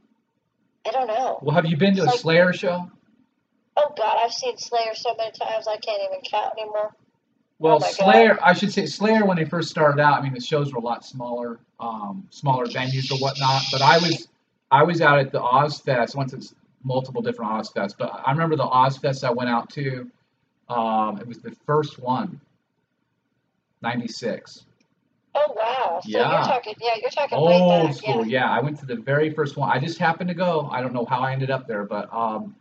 I 0.87 0.91
don't 0.91 1.07
know. 1.07 1.39
Well, 1.41 1.55
have 1.55 1.65
you 1.65 1.77
been 1.77 1.95
to 1.95 2.03
a 2.03 2.05
like- 2.05 2.19
Slayer 2.19 2.53
show? 2.53 2.89
Oh 3.77 3.93
God, 3.97 4.17
I've 4.23 4.33
seen 4.33 4.57
Slayer 4.57 4.93
so 4.95 5.15
many 5.17 5.31
times 5.31 5.67
I 5.67 5.77
can't 5.77 6.01
even 6.03 6.19
count 6.29 6.53
anymore. 6.59 6.91
Well, 7.59 7.75
Oh 7.75 7.79
my 7.79 7.87
God. 7.87 7.93
Slayer, 7.95 8.39
I 8.43 8.53
should 8.53 8.73
say 8.73 8.85
Slayer 8.85 9.23
when 9.25 9.37
they 9.37 9.45
first 9.45 9.69
started 9.69 10.01
out. 10.01 10.19
I 10.19 10.21
mean, 10.23 10.33
the 10.33 10.41
shows 10.41 10.73
were 10.73 10.79
a 10.79 10.83
lot 10.83 11.05
smaller, 11.05 11.59
um, 11.79 12.27
smaller 12.31 12.65
venues 12.65 13.11
or 13.11 13.17
whatnot. 13.19 13.61
But 13.71 13.81
I 13.81 13.97
was, 13.99 14.27
I 14.71 14.83
was 14.83 14.99
out 14.99 15.19
at 15.19 15.31
the 15.31 15.39
Ozzfest. 15.39 16.15
I 16.15 16.17
went 16.17 16.31
to 16.31 16.37
s- 16.37 16.55
multiple 16.83 17.21
different 17.21 17.51
Ozzfests, 17.51 17.95
but 17.97 18.11
I 18.25 18.31
remember 18.31 18.55
the 18.55 18.67
Ozzfest 18.67 19.23
I 19.23 19.31
went 19.31 19.49
out 19.49 19.69
to. 19.71 20.09
Um, 20.69 21.17
it 21.19 21.27
was 21.27 21.39
the 21.39 21.51
first 21.65 21.99
one, 21.99 22.39
'96. 23.81 24.65
Oh 25.33 25.53
wow. 25.55 25.99
So 26.03 26.09
Yeah. 26.09 26.31
you're 26.31 26.43
talking 26.47 26.73
yeah, 26.81 26.91
you're 27.01 27.09
talking 27.09 27.37
Old 27.37 27.87
back. 27.87 27.95
school, 27.95 28.25
Yeah. 28.25 28.45
yeah. 28.45 28.51
I 28.51 28.59
went 28.59 28.79
to 28.79 28.85
the 28.85 28.95
very 28.97 29.29
first 29.33 29.55
one. 29.57 29.69
I 29.69 29.79
just 29.79 29.97
happened 29.97 30.27
to 30.27 30.33
go. 30.33 30.67
I 30.71 30.81
don't 30.81 30.93
know 30.93 31.05
how 31.05 31.21
I 31.21 31.31
ended 31.31 31.49
up 31.51 31.67
there, 31.67 31.85
but 31.85 32.13
um, 32.13 32.55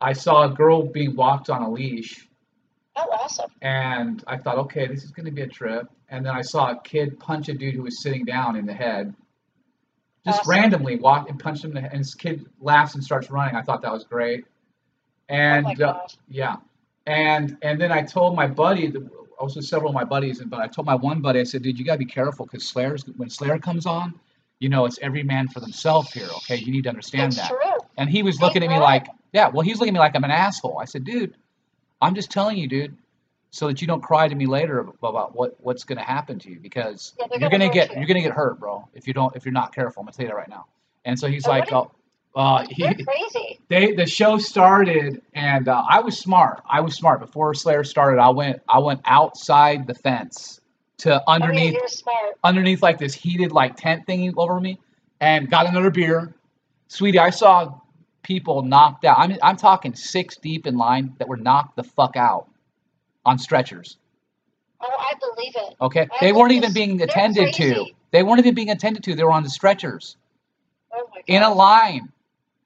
I 0.00 0.12
saw 0.12 0.44
a 0.44 0.48
girl 0.54 0.84
being 0.84 1.16
walked 1.16 1.50
on 1.50 1.62
a 1.62 1.70
leash 1.70 2.28
Oh, 2.96 3.08
awesome. 3.10 3.50
And 3.60 4.22
I 4.28 4.36
thought, 4.36 4.56
okay, 4.58 4.86
this 4.86 5.02
is 5.02 5.10
going 5.10 5.26
to 5.26 5.32
be 5.32 5.42
a 5.42 5.48
trip. 5.48 5.88
And 6.10 6.24
then 6.24 6.32
I 6.36 6.42
saw 6.42 6.70
a 6.70 6.80
kid 6.80 7.18
punch 7.18 7.48
a 7.48 7.52
dude 7.54 7.74
who 7.74 7.82
was 7.82 8.00
sitting 8.00 8.24
down 8.24 8.54
in 8.54 8.66
the 8.66 8.72
head. 8.72 9.12
Just 10.26 10.40
Awesome. 10.40 10.50
randomly 10.50 10.96
walk 10.96 11.28
and 11.28 11.38
punch 11.38 11.62
him 11.62 11.70
in 11.70 11.74
the 11.74 11.80
head. 11.82 11.92
And 11.92 12.00
this 12.00 12.14
kid 12.14 12.46
laughs 12.60 12.94
and 12.94 13.04
starts 13.04 13.30
running. 13.30 13.54
I 13.56 13.62
thought 13.62 13.82
that 13.82 13.92
was 13.92 14.04
great. 14.04 14.44
And 15.28 15.66
oh 15.82 15.84
uh, 15.86 16.06
yeah. 16.28 16.56
And 17.06 17.56
and 17.62 17.80
then 17.80 17.92
I 17.92 18.02
told 18.02 18.34
my 18.34 18.46
buddy, 18.46 18.88
I 18.88 19.42
was 19.44 19.56
with 19.56 19.66
several 19.66 19.90
of 19.90 19.94
my 19.94 20.04
buddies, 20.04 20.40
and 20.40 20.50
but 20.50 20.60
I 20.60 20.66
told 20.68 20.86
my 20.86 20.94
one 20.94 21.20
buddy, 21.20 21.40
I 21.40 21.44
said, 21.44 21.62
dude, 21.62 21.78
you 21.78 21.84
gotta 21.84 21.98
be 21.98 22.04
careful 22.06 22.46
because 22.46 22.66
Slayer's 22.66 23.04
when 23.16 23.28
Slayer 23.28 23.58
comes 23.58 23.84
on, 23.86 24.18
you 24.60 24.68
know, 24.70 24.86
it's 24.86 24.98
every 25.02 25.22
man 25.22 25.48
for 25.48 25.60
themselves 25.60 26.12
here. 26.12 26.28
Okay, 26.38 26.56
you 26.56 26.72
need 26.72 26.84
to 26.84 26.88
understand 26.90 27.32
It's 27.32 27.36
that. 27.42 27.48
true. 27.48 27.78
And 27.98 28.08
he 28.08 28.22
was 28.22 28.40
looking 28.40 28.62
at 28.62 28.68
me 28.70 28.76
Right. 28.76 29.02
like, 29.02 29.06
yeah, 29.32 29.48
well, 29.48 29.62
he's 29.62 29.78
looking 29.78 29.90
at 29.94 29.94
me 29.94 30.00
like 30.00 30.14
I'm 30.16 30.24
an 30.24 30.30
asshole. 30.30 30.78
I 30.80 30.84
said, 30.86 31.04
dude, 31.04 31.34
I'm 32.00 32.14
just 32.14 32.30
telling 32.30 32.56
you, 32.56 32.68
dude, 32.68 32.96
so 33.54 33.68
that 33.68 33.80
you 33.80 33.86
don't 33.86 34.02
cry 34.02 34.26
to 34.26 34.34
me 34.34 34.46
later 34.46 34.80
about 34.80 35.36
what 35.36 35.54
what's 35.60 35.84
gonna 35.84 36.02
happen 36.02 36.40
to 36.40 36.50
you 36.50 36.58
because 36.58 37.14
Yeah, 37.20 37.26
you're 37.30 37.48
gonna 37.48 37.50
gonna 37.50 37.72
get 37.72 37.90
you. 37.92 37.98
you're 37.98 38.06
gonna 38.08 38.20
get 38.20 38.32
hurt, 38.32 38.58
bro, 38.58 38.88
if 38.94 39.06
you 39.06 39.14
don't 39.14 39.34
if 39.36 39.44
you're 39.44 39.52
not 39.52 39.72
careful. 39.72 40.00
I'm 40.00 40.06
gonna 40.06 40.12
tell 40.16 40.24
you 40.24 40.30
that 40.30 40.36
right 40.36 40.48
now. 40.48 40.66
And 41.04 41.16
so 41.16 41.28
he's 41.28 41.46
Oh, 41.46 41.50
like, 41.50 41.72
oh, 41.72 41.92
uh, 42.34 42.66
he, 42.68 42.82
crazy. 43.04 43.60
they 43.68 43.92
the 43.92 44.06
show 44.06 44.38
started 44.38 45.22
and 45.34 45.68
uh, 45.68 45.84
I 45.88 46.00
was 46.00 46.18
smart. 46.18 46.62
I 46.68 46.80
was 46.80 46.96
smart 46.96 47.20
before 47.20 47.54
Slayer 47.54 47.84
started. 47.84 48.20
I 48.20 48.30
went 48.30 48.60
I 48.68 48.80
went 48.80 49.02
outside 49.04 49.86
the 49.86 49.94
fence 49.94 50.60
to 50.98 51.14
Oh, 51.14 51.22
yeah, 51.38 51.46
underneath 51.46 52.02
underneath 52.42 52.82
like 52.82 52.98
this 52.98 53.14
heated 53.14 53.52
like 53.52 53.76
tent 53.76 54.04
thingy 54.08 54.34
over 54.36 54.58
me 54.58 54.80
and 55.20 55.48
got 55.48 55.68
another 55.68 55.90
beer. 55.90 56.34
Sweetie, 56.88 57.20
I 57.20 57.30
saw 57.30 57.78
people 58.24 58.62
knocked 58.62 59.04
out. 59.04 59.16
I'm 59.20 59.36
I'm 59.44 59.56
talking 59.56 59.94
six 59.94 60.36
deep 60.38 60.66
in 60.66 60.76
line 60.76 61.14
that 61.18 61.28
were 61.28 61.36
knocked 61.36 61.76
the 61.76 61.84
fuck 61.84 62.16
out 62.16 62.48
on 63.24 63.38
stretchers. 63.38 63.96
Oh, 64.80 64.86
I 64.98 65.12
believe 65.18 65.52
it. 65.56 65.74
Okay, 65.80 66.02
I 66.02 66.08
they 66.20 66.32
weren't 66.32 66.52
even 66.52 66.72
being 66.72 67.00
attended 67.02 67.54
to. 67.54 67.86
They 68.10 68.22
weren't 68.22 68.38
even 68.40 68.54
being 68.54 68.70
attended 68.70 69.04
to. 69.04 69.14
They 69.14 69.24
were 69.24 69.32
on 69.32 69.42
the 69.42 69.50
stretchers 69.50 70.16
Oh 70.92 71.08
my 71.10 71.16
god. 71.18 71.24
in 71.26 71.42
a 71.42 71.52
line, 71.52 72.12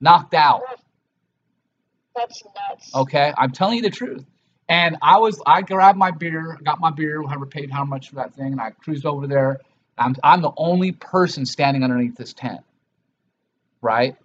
knocked 0.00 0.34
out. 0.34 0.62
Oh, 0.68 0.74
that's 2.16 2.42
nuts. 2.44 2.94
Okay, 2.94 3.32
I'm 3.36 3.52
telling 3.52 3.76
you 3.76 3.82
the 3.82 3.90
truth. 3.90 4.24
And 4.68 4.96
I 5.00 5.18
was, 5.18 5.40
I 5.46 5.62
grabbed 5.62 5.96
my 5.98 6.10
beer, 6.10 6.58
got 6.62 6.78
my 6.80 6.90
beer, 6.90 7.22
whoever 7.22 7.46
paid 7.46 7.70
how 7.70 7.84
much 7.84 8.10
for 8.10 8.16
that 8.16 8.34
thing, 8.34 8.52
and 8.52 8.60
I 8.60 8.70
cruised 8.70 9.06
over 9.06 9.26
there. 9.26 9.60
I'm, 9.96 10.14
I'm 10.22 10.42
the 10.42 10.52
only 10.56 10.92
person 10.92 11.46
standing 11.46 11.82
underneath 11.84 12.16
this 12.16 12.34
tent, 12.34 12.60
right? 13.80 14.16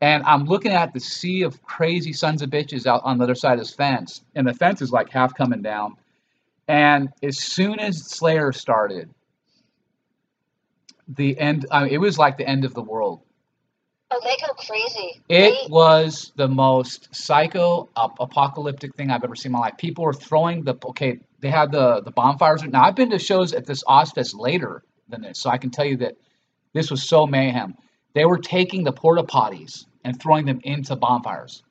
And 0.00 0.22
I'm 0.24 0.44
looking 0.44 0.72
at 0.72 0.92
the 0.92 1.00
sea 1.00 1.42
of 1.42 1.60
crazy 1.62 2.12
sons 2.12 2.42
of 2.42 2.50
bitches 2.50 2.86
out 2.86 3.02
on 3.04 3.18
the 3.18 3.24
other 3.24 3.34
side 3.34 3.54
of 3.54 3.58
this 3.58 3.74
fence, 3.74 4.22
and 4.34 4.46
the 4.46 4.54
fence 4.54 4.80
is 4.80 4.92
like 4.92 5.10
half 5.10 5.34
coming 5.34 5.62
down. 5.62 5.96
And 6.68 7.08
as 7.22 7.38
soon 7.38 7.80
as 7.80 8.04
Slayer 8.06 8.52
started, 8.52 9.10
the 11.08 11.38
end, 11.38 11.66
uh, 11.70 11.86
it 11.90 11.98
was 11.98 12.18
like 12.18 12.36
the 12.36 12.46
end 12.46 12.64
of 12.64 12.74
the 12.74 12.82
world. 12.82 13.22
Oh, 14.10 14.20
they 14.22 14.36
go 14.46 14.52
crazy. 14.54 15.20
It 15.28 15.50
They- 15.50 15.66
was 15.70 16.32
the 16.36 16.48
most 16.48 17.14
psycho 17.14 17.88
ap- 17.96 18.16
apocalyptic 18.20 18.94
thing 18.94 19.10
I've 19.10 19.24
ever 19.24 19.34
seen 19.34 19.50
in 19.50 19.54
my 19.54 19.58
life. 19.60 19.76
People 19.78 20.04
were 20.04 20.14
throwing 20.14 20.64
the 20.64 20.74
okay. 20.86 21.18
They 21.40 21.50
had 21.50 21.72
the 21.72 22.00
the 22.02 22.10
bonfires. 22.10 22.62
Now 22.62 22.84
I've 22.84 22.94
been 22.94 23.10
to 23.10 23.18
shows 23.18 23.52
at 23.52 23.66
this 23.66 23.82
Ozzfest 23.84 24.34
later 24.38 24.82
than 25.08 25.22
this, 25.22 25.38
so 25.38 25.50
I 25.50 25.58
can 25.58 25.70
tell 25.70 25.84
you 25.84 25.98
that 25.98 26.16
this 26.72 26.90
was 26.90 27.02
so 27.02 27.26
mayhem. 27.26 27.74
They 28.14 28.24
were 28.24 28.38
taking 28.38 28.84
the 28.84 28.92
porta 28.92 29.22
potties 29.22 29.84
and 30.04 30.20
throwing 30.20 30.46
them 30.46 30.60
into 30.64 30.96
bonfires. 30.96 31.62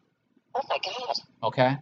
oh 0.55 0.61
my 0.69 0.77
god. 0.83 1.15
Okay, 1.43 1.77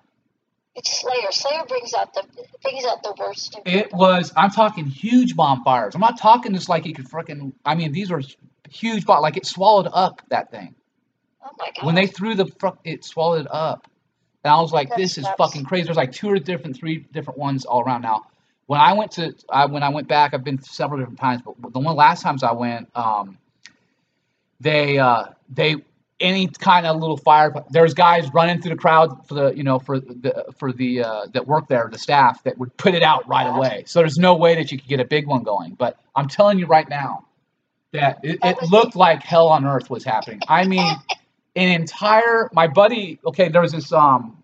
It's 0.75 1.01
Slayer. 1.01 1.31
Slayer 1.31 1.63
brings 1.67 1.93
out 1.93 2.13
the 2.13 2.23
brings 2.63 2.85
out 2.85 3.03
the 3.03 3.15
worst 3.17 3.59
it 3.65 3.93
was. 3.93 4.33
I'm 4.35 4.51
talking 4.51 4.85
huge 4.85 5.35
bonfires. 5.35 5.95
I'm 5.95 6.01
not 6.01 6.17
talking 6.17 6.53
just 6.53 6.69
like 6.69 6.85
you 6.85 6.93
could 6.93 7.07
freaking. 7.09 7.53
I 7.65 7.75
mean, 7.75 7.91
these 7.91 8.09
were 8.09 8.21
huge. 8.69 9.05
Bon- 9.05 9.21
like 9.21 9.37
it 9.37 9.45
swallowed 9.45 9.89
up 9.91 10.21
that 10.29 10.51
thing. 10.51 10.75
Oh 11.43 11.49
my 11.57 11.69
god. 11.75 11.85
when 11.85 11.95
they 11.95 12.07
threw 12.07 12.33
the 12.35 12.47
fuck, 12.47 12.79
it 12.83 13.05
swallowed 13.05 13.41
it 13.45 13.51
up. 13.51 13.87
And 14.43 14.53
I 14.53 14.59
was 14.61 14.71
like, 14.73 14.89
That's 14.89 15.01
this 15.01 15.17
is 15.17 15.23
nuts. 15.23 15.35
fucking 15.37 15.63
crazy. 15.65 15.85
There's 15.85 15.97
like 15.97 16.11
two 16.11 16.29
or 16.29 16.37
different, 16.39 16.75
three 16.75 16.97
different 17.11 17.39
ones 17.39 17.65
all 17.65 17.81
around 17.81 18.01
now. 18.01 18.25
When 18.67 18.79
I 18.79 18.93
went 18.93 19.11
to, 19.13 19.33
I, 19.49 19.65
when 19.67 19.83
I 19.83 19.89
went 19.89 20.07
back, 20.07 20.33
I've 20.33 20.43
been 20.43 20.61
several 20.61 20.99
different 20.99 21.19
times, 21.19 21.41
but 21.59 21.71
the 21.73 21.79
one 21.79 21.95
last 21.95 22.21
times 22.23 22.43
I 22.43 22.51
went, 22.51 22.89
um, 22.95 23.37
they, 24.59 24.97
uh, 24.97 25.25
they, 25.49 25.75
any 26.19 26.47
kind 26.47 26.85
of 26.85 26.97
little 26.97 27.17
fire, 27.17 27.53
there's 27.71 27.93
guys 27.93 28.29
running 28.33 28.61
through 28.61 28.71
the 28.71 28.77
crowd 28.77 29.27
for 29.27 29.33
the, 29.33 29.53
you 29.55 29.63
know, 29.63 29.79
for 29.79 29.99
the, 29.99 30.53
for 30.57 30.71
the, 30.71 31.03
uh, 31.03 31.25
that 31.33 31.45
work 31.45 31.67
there, 31.67 31.89
the 31.91 31.99
staff 31.99 32.41
that 32.43 32.57
would 32.57 32.75
put 32.77 32.93
it 32.93 33.03
out 33.03 33.27
right 33.27 33.47
away. 33.47 33.83
So 33.85 33.99
there's 33.99 34.17
no 34.17 34.35
way 34.35 34.55
that 34.55 34.71
you 34.71 34.77
could 34.77 34.87
get 34.87 34.99
a 35.01 35.05
big 35.05 35.27
one 35.27 35.43
going. 35.43 35.73
But 35.73 35.97
I'm 36.15 36.29
telling 36.29 36.57
you 36.57 36.67
right 36.67 36.87
now 36.87 37.25
that 37.91 38.19
it, 38.23 38.39
it 38.41 38.71
looked 38.71 38.95
like 38.95 39.23
hell 39.23 39.49
on 39.49 39.65
earth 39.65 39.89
was 39.89 40.05
happening. 40.05 40.39
I 40.47 40.65
mean, 40.65 40.95
an 41.55 41.69
entire 41.69 42.49
my 42.53 42.67
buddy 42.67 43.19
okay 43.25 43.49
there 43.49 43.61
was 43.61 43.71
this 43.71 43.91
um 43.91 44.37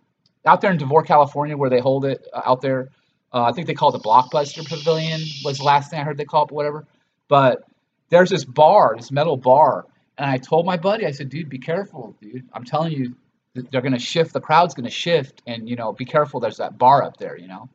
out 0.45 0.61
there 0.61 0.71
in 0.71 0.77
devore 0.77 1.03
california 1.03 1.55
where 1.57 1.69
they 1.69 1.79
hold 1.79 2.05
it 2.05 2.27
uh, 2.33 2.41
out 2.45 2.61
there 2.61 2.89
uh, 3.33 3.43
i 3.43 3.51
think 3.51 3.67
they 3.67 3.73
call 3.73 3.93
it 3.93 4.01
the 4.01 4.03
blockbuster 4.03 4.67
pavilion 4.67 5.19
was 5.43 5.57
the 5.57 5.63
last 5.63 5.91
thing 5.91 5.99
i 5.99 6.03
heard 6.03 6.17
they 6.17 6.25
call 6.25 6.45
it 6.45 6.51
whatever 6.51 6.85
but 7.27 7.63
there's 8.09 8.29
this 8.29 8.45
bar 8.45 8.95
this 8.95 9.11
metal 9.11 9.37
bar 9.37 9.85
and 10.17 10.29
i 10.29 10.37
told 10.37 10.65
my 10.65 10.77
buddy 10.77 11.05
i 11.05 11.11
said 11.11 11.29
dude 11.29 11.49
be 11.49 11.59
careful 11.59 12.15
dude. 12.21 12.47
I'm 12.53 12.63
telling 12.63 12.93
you 12.93 13.15
they're 13.53 13.81
going 13.81 13.93
to 13.93 13.99
shift 13.99 14.33
the 14.33 14.41
crowd's 14.41 14.73
going 14.73 14.85
to 14.85 14.91
shift 14.91 15.41
and 15.45 15.67
you 15.67 15.75
know 15.75 15.91
be 15.91 16.05
careful 16.05 16.39
there's 16.39 16.57
that 16.57 16.77
bar 16.77 17.03
up 17.03 17.17
there 17.17 17.37
you 17.37 17.47
know? 17.47 17.69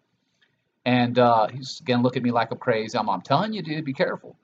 And 0.85 1.19
uh, 1.19 1.49
he's 1.49 1.81
going 1.81 1.99
to 1.99 2.05
look 2.05 2.17
at 2.17 2.23
me 2.23 2.31
like 2.31 2.53
i'm 2.53 2.59
crazy. 2.59 2.97
I'm, 2.97 3.11
I'm 3.11 3.21
telling 3.21 3.53
you 3.53 3.61
dude 3.61 3.85
be 3.85 3.93
careful. 3.93 4.37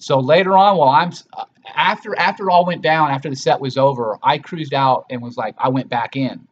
So 0.00 0.18
later 0.18 0.56
on, 0.56 0.78
while 0.78 0.88
I'm 0.88 1.12
uh, 1.34 1.44
after 1.74 2.18
after 2.18 2.48
it 2.48 2.52
all 2.52 2.64
went 2.64 2.80
down, 2.80 3.10
after 3.10 3.28
the 3.28 3.36
set 3.36 3.60
was 3.60 3.76
over, 3.76 4.18
I 4.22 4.38
cruised 4.38 4.72
out 4.72 5.04
and 5.10 5.20
was 5.20 5.36
like, 5.36 5.54
I 5.58 5.68
went 5.68 5.90
back 5.90 6.16
in, 6.16 6.48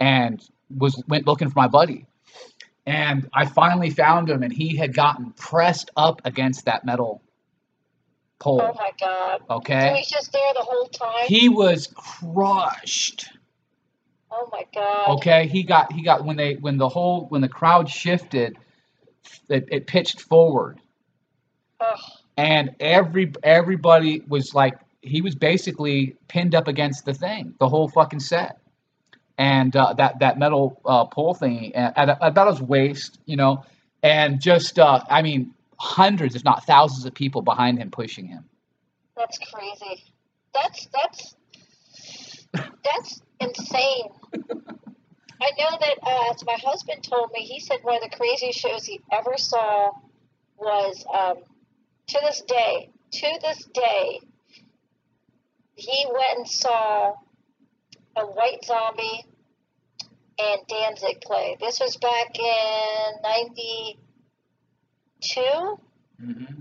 and 0.00 0.42
was 0.74 1.00
went 1.06 1.26
looking 1.26 1.50
for 1.50 1.58
my 1.58 1.68
buddy, 1.68 2.06
and 2.86 3.28
I 3.34 3.44
finally 3.44 3.90
found 3.90 4.30
him, 4.30 4.42
and 4.42 4.50
he 4.50 4.76
had 4.76 4.94
gotten 4.94 5.32
pressed 5.32 5.90
up 5.94 6.22
against 6.24 6.64
that 6.64 6.86
metal 6.86 7.20
pole. 8.38 8.60
Oh 8.62 8.74
my 8.76 8.90
god. 9.00 9.40
So 9.48 9.54
Okay, 9.56 9.96
he's 9.96 10.08
just 10.08 10.32
there 10.32 10.52
the 10.54 10.62
whole 10.62 10.86
time. 10.86 11.26
he 11.26 11.48
was 11.48 11.88
crushed. 11.94 13.28
oh 14.30 14.48
my 14.52 14.64
god. 14.74 15.16
Okay, 15.16 15.46
he 15.48 15.62
got 15.62 15.92
he 15.92 16.02
got 16.02 16.24
when 16.24 16.36
they 16.36 16.54
when 16.54 16.76
the 16.76 16.88
whole 16.88 17.26
when 17.28 17.40
the 17.40 17.48
crowd 17.48 17.88
shifted, 17.88 18.58
it, 19.48 19.68
it 19.70 19.86
pitched 19.86 20.20
forward. 20.22 20.80
Ugh. 21.80 21.98
and 22.38 22.70
every 22.80 23.32
everybody 23.42 24.22
was 24.28 24.54
like 24.54 24.78
he 25.02 25.20
was 25.20 25.34
basically 25.34 26.16
pinned 26.26 26.54
up 26.54 26.68
against 26.68 27.04
the 27.04 27.12
thing 27.12 27.54
the 27.60 27.68
whole 27.68 27.86
fucking 27.88 28.18
set 28.18 28.58
and 29.36 29.76
uh, 29.76 29.92
that 29.92 30.18
that 30.20 30.38
metal 30.38 30.80
uh, 30.86 31.04
pole 31.04 31.34
thing 31.34 31.74
at, 31.74 32.08
at 32.08 32.16
about 32.22 32.48
his 32.48 32.62
waist 32.62 33.18
you 33.26 33.36
know 33.36 33.62
and 34.02 34.40
just 34.40 34.78
uh, 34.78 35.00
i 35.10 35.20
mean 35.20 35.52
hundreds 35.78 36.34
if 36.34 36.44
not 36.44 36.64
thousands 36.66 37.04
of 37.06 37.14
people 37.14 37.42
behind 37.42 37.78
him 37.78 37.90
pushing 37.90 38.26
him 38.26 38.44
That's 39.16 39.38
crazy. 39.38 40.04
That's 40.54 40.88
that's 40.92 41.36
that's 42.84 43.22
insane. 43.40 44.08
I 45.40 45.50
know 45.58 45.78
that 45.80 45.96
uh, 46.02 46.32
as 46.34 46.44
my 46.44 46.56
husband 46.64 47.02
told 47.02 47.30
me, 47.32 47.40
he 47.40 47.60
said 47.60 47.78
one 47.82 47.96
of 47.96 48.02
the 48.10 48.16
craziest 48.16 48.58
shows 48.58 48.86
he 48.86 49.00
ever 49.12 49.34
saw 49.36 49.92
was 50.58 51.04
um, 51.12 51.42
to 52.08 52.18
this 52.22 52.42
day. 52.42 52.90
To 53.12 53.38
this 53.42 53.64
day, 53.72 54.20
he 55.76 56.06
went 56.10 56.38
and 56.38 56.48
saw 56.48 57.14
a 58.16 58.26
White 58.26 58.64
Zombie 58.64 59.24
and 60.38 60.60
Danzig 60.68 61.20
play. 61.20 61.56
This 61.60 61.80
was 61.80 61.96
back 61.96 62.38
in 62.38 63.22
'92. 65.20 65.80
mm-hmm. 66.22 66.60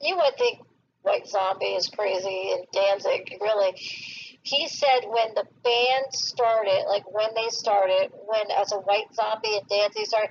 You 0.00 0.16
would 0.16 0.36
think 0.38 0.60
White 1.02 1.26
Zombie 1.26 1.66
is 1.66 1.88
crazy 1.88 2.52
and 2.52 2.66
Danzig, 2.72 3.36
really. 3.40 3.72
He 4.42 4.68
said 4.68 5.00
when 5.06 5.34
the 5.34 5.44
band 5.64 6.06
started, 6.12 6.84
like 6.88 7.10
when 7.12 7.34
they 7.34 7.48
started, 7.48 8.12
when 8.26 8.50
as 8.56 8.72
a 8.72 8.76
White 8.76 9.12
Zombie 9.14 9.56
and 9.56 9.68
Danzig 9.68 10.06
started, 10.06 10.30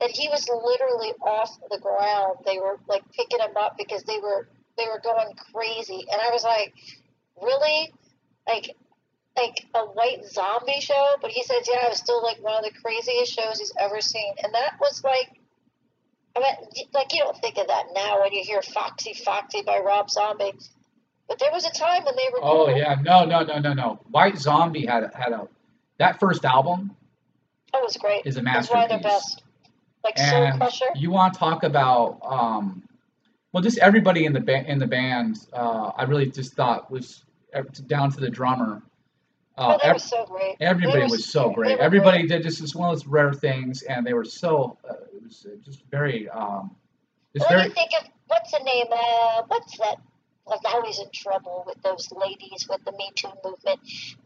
that 0.00 0.10
he 0.10 0.28
was 0.28 0.48
literally 0.48 1.12
off 1.20 1.58
the 1.70 1.78
ground. 1.78 2.38
They 2.46 2.58
were 2.58 2.78
like 2.88 3.02
picking 3.12 3.40
him 3.40 3.56
up 3.56 3.76
because 3.76 4.04
they 4.04 4.18
were 4.18 4.48
they 4.76 4.86
were 4.86 5.00
going 5.02 5.34
crazy, 5.52 6.06
and 6.10 6.20
I 6.20 6.30
was 6.30 6.44
like, 6.44 6.72
really, 7.42 7.92
like 8.46 8.76
like 9.36 9.66
a 9.74 9.84
White 9.86 10.24
Zombie 10.24 10.80
show? 10.80 11.16
But 11.20 11.30
he 11.30 11.42
says, 11.42 11.68
yeah, 11.70 11.86
it 11.86 11.90
was 11.90 11.98
still 11.98 12.22
like 12.22 12.42
one 12.42 12.56
of 12.56 12.64
the 12.64 12.80
craziest 12.80 13.32
shows 13.32 13.58
he's 13.58 13.72
ever 13.78 14.00
seen, 14.00 14.34
and 14.42 14.54
that 14.54 14.74
was 14.80 15.02
like 15.04 15.37
I 16.38 16.54
mean, 16.74 16.86
like 16.94 17.12
you 17.12 17.20
don't 17.24 17.36
think 17.38 17.58
of 17.58 17.66
that 17.66 17.84
now 17.94 18.20
when 18.20 18.32
you 18.32 18.42
hear 18.44 18.62
"Foxy 18.62 19.12
Foxy" 19.14 19.62
by 19.62 19.78
Rob 19.80 20.08
Zombie, 20.10 20.52
but 21.28 21.38
there 21.38 21.50
was 21.52 21.64
a 21.66 21.70
time 21.72 22.04
when 22.04 22.14
they 22.16 22.28
were. 22.32 22.38
oh 22.42 22.68
yeah 22.70 22.96
no 23.02 23.24
no 23.24 23.42
no 23.42 23.58
no 23.58 23.72
no 23.72 24.00
white 24.10 24.38
zombie 24.38 24.86
had 24.86 25.04
a, 25.04 25.10
had 25.16 25.32
a 25.32 25.48
that 25.98 26.20
first 26.20 26.44
album 26.44 26.94
That 27.72 27.82
was 27.82 27.96
great. 27.96 28.24
is 28.26 28.36
a 28.36 28.42
That's 28.42 28.70
one 28.70 28.84
of 28.84 28.88
their 28.88 29.00
masterpiece. 29.00 29.34
best. 29.34 29.42
Like 30.04 30.16
Soul 30.18 30.42
And 30.44 30.60
Crusher. 30.60 30.86
you 30.94 31.10
want 31.10 31.34
to 31.34 31.40
talk 31.40 31.64
about 31.64 32.20
um, 32.24 32.84
well, 33.52 33.62
just 33.62 33.78
everybody 33.78 34.24
in 34.26 34.32
the 34.32 34.40
ba- 34.40 34.64
in 34.70 34.78
the 34.78 34.86
band. 34.86 35.38
Uh, 35.52 35.90
I 35.96 36.04
really 36.04 36.30
just 36.30 36.54
thought 36.54 36.90
was 36.90 37.24
down 37.86 38.12
to 38.12 38.20
the 38.20 38.30
drummer. 38.30 38.82
Uh, 39.56 39.74
oh, 39.74 39.78
they 39.82 39.88
ev- 39.88 39.94
were 39.96 39.98
so 39.98 40.24
great. 40.26 40.56
everybody 40.60 41.00
They 41.00 41.04
were 41.06 41.10
was 41.10 41.24
so 41.26 41.50
great. 41.50 41.78
Everybody 41.78 42.18
great. 42.18 42.28
did 42.28 42.42
just 42.44 42.60
this 42.60 42.76
one 42.76 42.90
of 42.90 42.96
those 42.96 43.06
rare 43.08 43.32
things, 43.32 43.82
and 43.82 44.06
they 44.06 44.14
were 44.14 44.24
so 44.24 44.78
uh, 44.88 44.94
it 45.18 45.24
was 45.24 45.46
uh, 45.46 45.56
just 45.64 45.82
very 45.90 46.28
um, 46.28 46.70
just 47.34 47.48
What 47.48 47.58
do 47.58 47.68
you 47.68 47.74
think 47.74 47.90
of 48.00 48.08
what's 48.28 48.52
the 48.52 48.60
name? 48.64 48.86
Uh, 48.90 49.42
what's 49.48 49.76
that? 49.78 49.96
Like 50.46 50.60
now 50.64 50.80
he's 50.82 50.98
in 50.98 51.10
trouble 51.12 51.64
with 51.66 51.80
those 51.82 52.10
ladies 52.12 52.66
with 52.70 52.82
the 52.84 52.92
Me 52.92 53.10
Too 53.14 53.28
movement. 53.44 53.80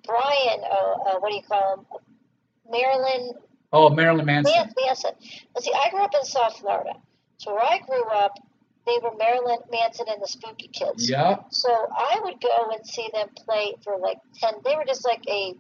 Brian, 0.07 0.61
uh, 0.63 0.75
uh, 1.11 1.19
what 1.19 1.31
do 1.31 1.37
you 1.37 1.43
call 1.43 1.75
him? 1.75 1.87
Marilyn 2.71 3.33
oh 3.73 3.91
Marilyn 3.91 4.27
Manson. 4.27 4.53
Man- 4.55 4.73
Manson. 4.87 5.11
Well, 5.55 5.63
see, 5.63 5.73
I 5.75 5.91
grew 5.91 6.03
up 6.05 6.15
in 6.15 6.25
South 6.25 6.59
Florida, 6.59 6.93
so 7.39 7.53
where 7.55 7.65
I 7.65 7.79
grew 7.79 8.05
up, 8.05 8.39
they 8.87 8.99
were 9.03 9.17
Marilyn 9.17 9.59
Manson 9.71 10.07
and 10.09 10.23
the 10.23 10.29
Spooky 10.29 10.69
Kids. 10.69 11.09
Yeah, 11.09 11.39
So 11.51 11.71
I 11.71 12.21
would 12.23 12.41
go 12.41 12.71
and 12.73 12.87
see 12.87 13.09
them 13.13 13.29
play 13.45 13.75
for 13.83 13.99
like 13.99 14.19
ten. 14.41 14.55
They 14.65 14.77
were 14.77 14.85
just 14.87 15.05
like 15.05 15.25
a 15.29 15.55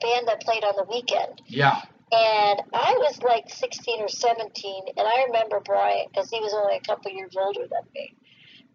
band 0.00 0.26
that 0.28 0.40
played 0.40 0.64
on 0.64 0.74
the 0.76 0.86
weekend. 0.90 1.42
yeah. 1.46 1.82
And 2.14 2.62
I 2.72 2.94
was 2.98 3.20
like 3.22 3.50
16 3.50 4.02
or 4.02 4.08
17, 4.08 4.84
and 4.96 5.06
I 5.06 5.24
remember 5.26 5.58
Brian 5.58 6.06
because 6.08 6.30
he 6.30 6.38
was 6.38 6.54
only 6.54 6.76
a 6.76 6.80
couple 6.80 7.10
years 7.10 7.34
older 7.36 7.66
than 7.66 7.82
me. 7.92 8.14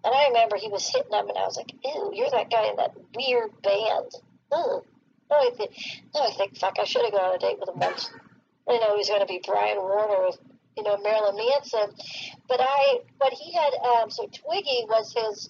And 0.04 0.14
I 0.14 0.28
remember 0.28 0.58
he 0.58 0.68
was 0.68 0.88
hitting 0.90 1.12
them, 1.12 1.30
and 1.30 1.38
I 1.38 1.46
was 1.46 1.56
like, 1.56 1.72
"Ew, 1.84 2.12
you're 2.14 2.32
that 2.32 2.50
guy 2.50 2.68
in 2.68 2.76
that 2.78 2.96
weird 3.16 3.62
band." 3.62 4.12
Ew. 4.52 4.84
No, 5.30 5.38
I 5.38 5.52
think, 5.56 5.72
no, 6.14 6.22
I 6.22 6.32
think, 6.32 6.58
fuck, 6.58 6.78
I 6.80 6.86
should 6.86 7.04
have 7.04 7.12
gone 7.12 7.30
on 7.30 7.36
a 7.36 7.40
date 7.40 7.60
with 7.60 7.70
him 7.70 7.80
once. 7.80 8.10
I 8.68 8.78
know 8.78 8.94
he 8.94 8.98
was 8.98 9.10
going 9.10 9.22
to 9.22 9.28
be 9.28 9.42
Brian 9.46 9.78
Warner 9.78 10.26
with, 10.26 10.40
you 10.76 10.84
know, 10.84 10.98
Marilyn 10.98 11.36
Manson. 11.38 11.96
But 12.48 12.60
I, 12.62 13.02
but 13.20 13.32
he 13.34 13.54
had, 13.54 13.74
um, 13.76 14.10
so 14.10 14.24
Twiggy 14.26 14.86
was 14.88 15.14
his 15.14 15.50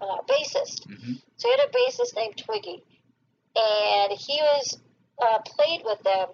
uh, 0.00 0.18
bassist. 0.28 0.84
hmm 0.84 1.12
So 1.36 1.48
he 1.48 1.56
had 1.56 1.68
a 1.68 1.72
bassist 1.72 2.16
named 2.16 2.36
Twiggy, 2.38 2.82
and 3.54 4.12
he 4.18 4.40
was 4.40 4.78
uh, 5.22 5.38
played 5.46 5.82
with 5.84 6.02
them, 6.02 6.28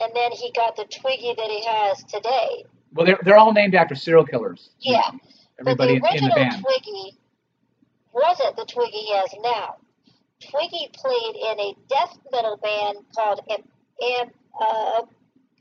and 0.00 0.12
then 0.14 0.32
he 0.32 0.52
got 0.52 0.76
the 0.76 0.84
Twiggy 0.84 1.34
that 1.36 1.50
he 1.50 1.64
has 1.64 2.04
today. 2.04 2.64
Well, 2.92 3.06
they're 3.06 3.18
they're 3.24 3.38
all 3.38 3.52
named 3.52 3.74
after 3.74 3.94
serial 3.94 4.24
killers. 4.24 4.70
Yeah, 4.80 5.02
Everybody 5.58 5.98
but 6.00 6.10
the 6.12 6.18
in, 6.18 6.24
in 6.24 6.28
the 6.30 6.34
original 6.34 6.36
band. 6.36 6.64
Twiggy 6.64 7.18
wasn't 8.12 8.56
the 8.56 8.64
Twiggy 8.66 8.98
he 8.98 9.14
has 9.14 9.34
now. 9.42 9.76
Twiggy 10.50 10.90
played 10.92 11.36
in 11.36 11.60
a 11.60 11.76
death 11.88 12.18
metal 12.32 12.58
band 12.62 12.98
called 13.14 13.40
Am, 13.48 13.62
Am, 14.02 14.30
uh, 14.60 15.02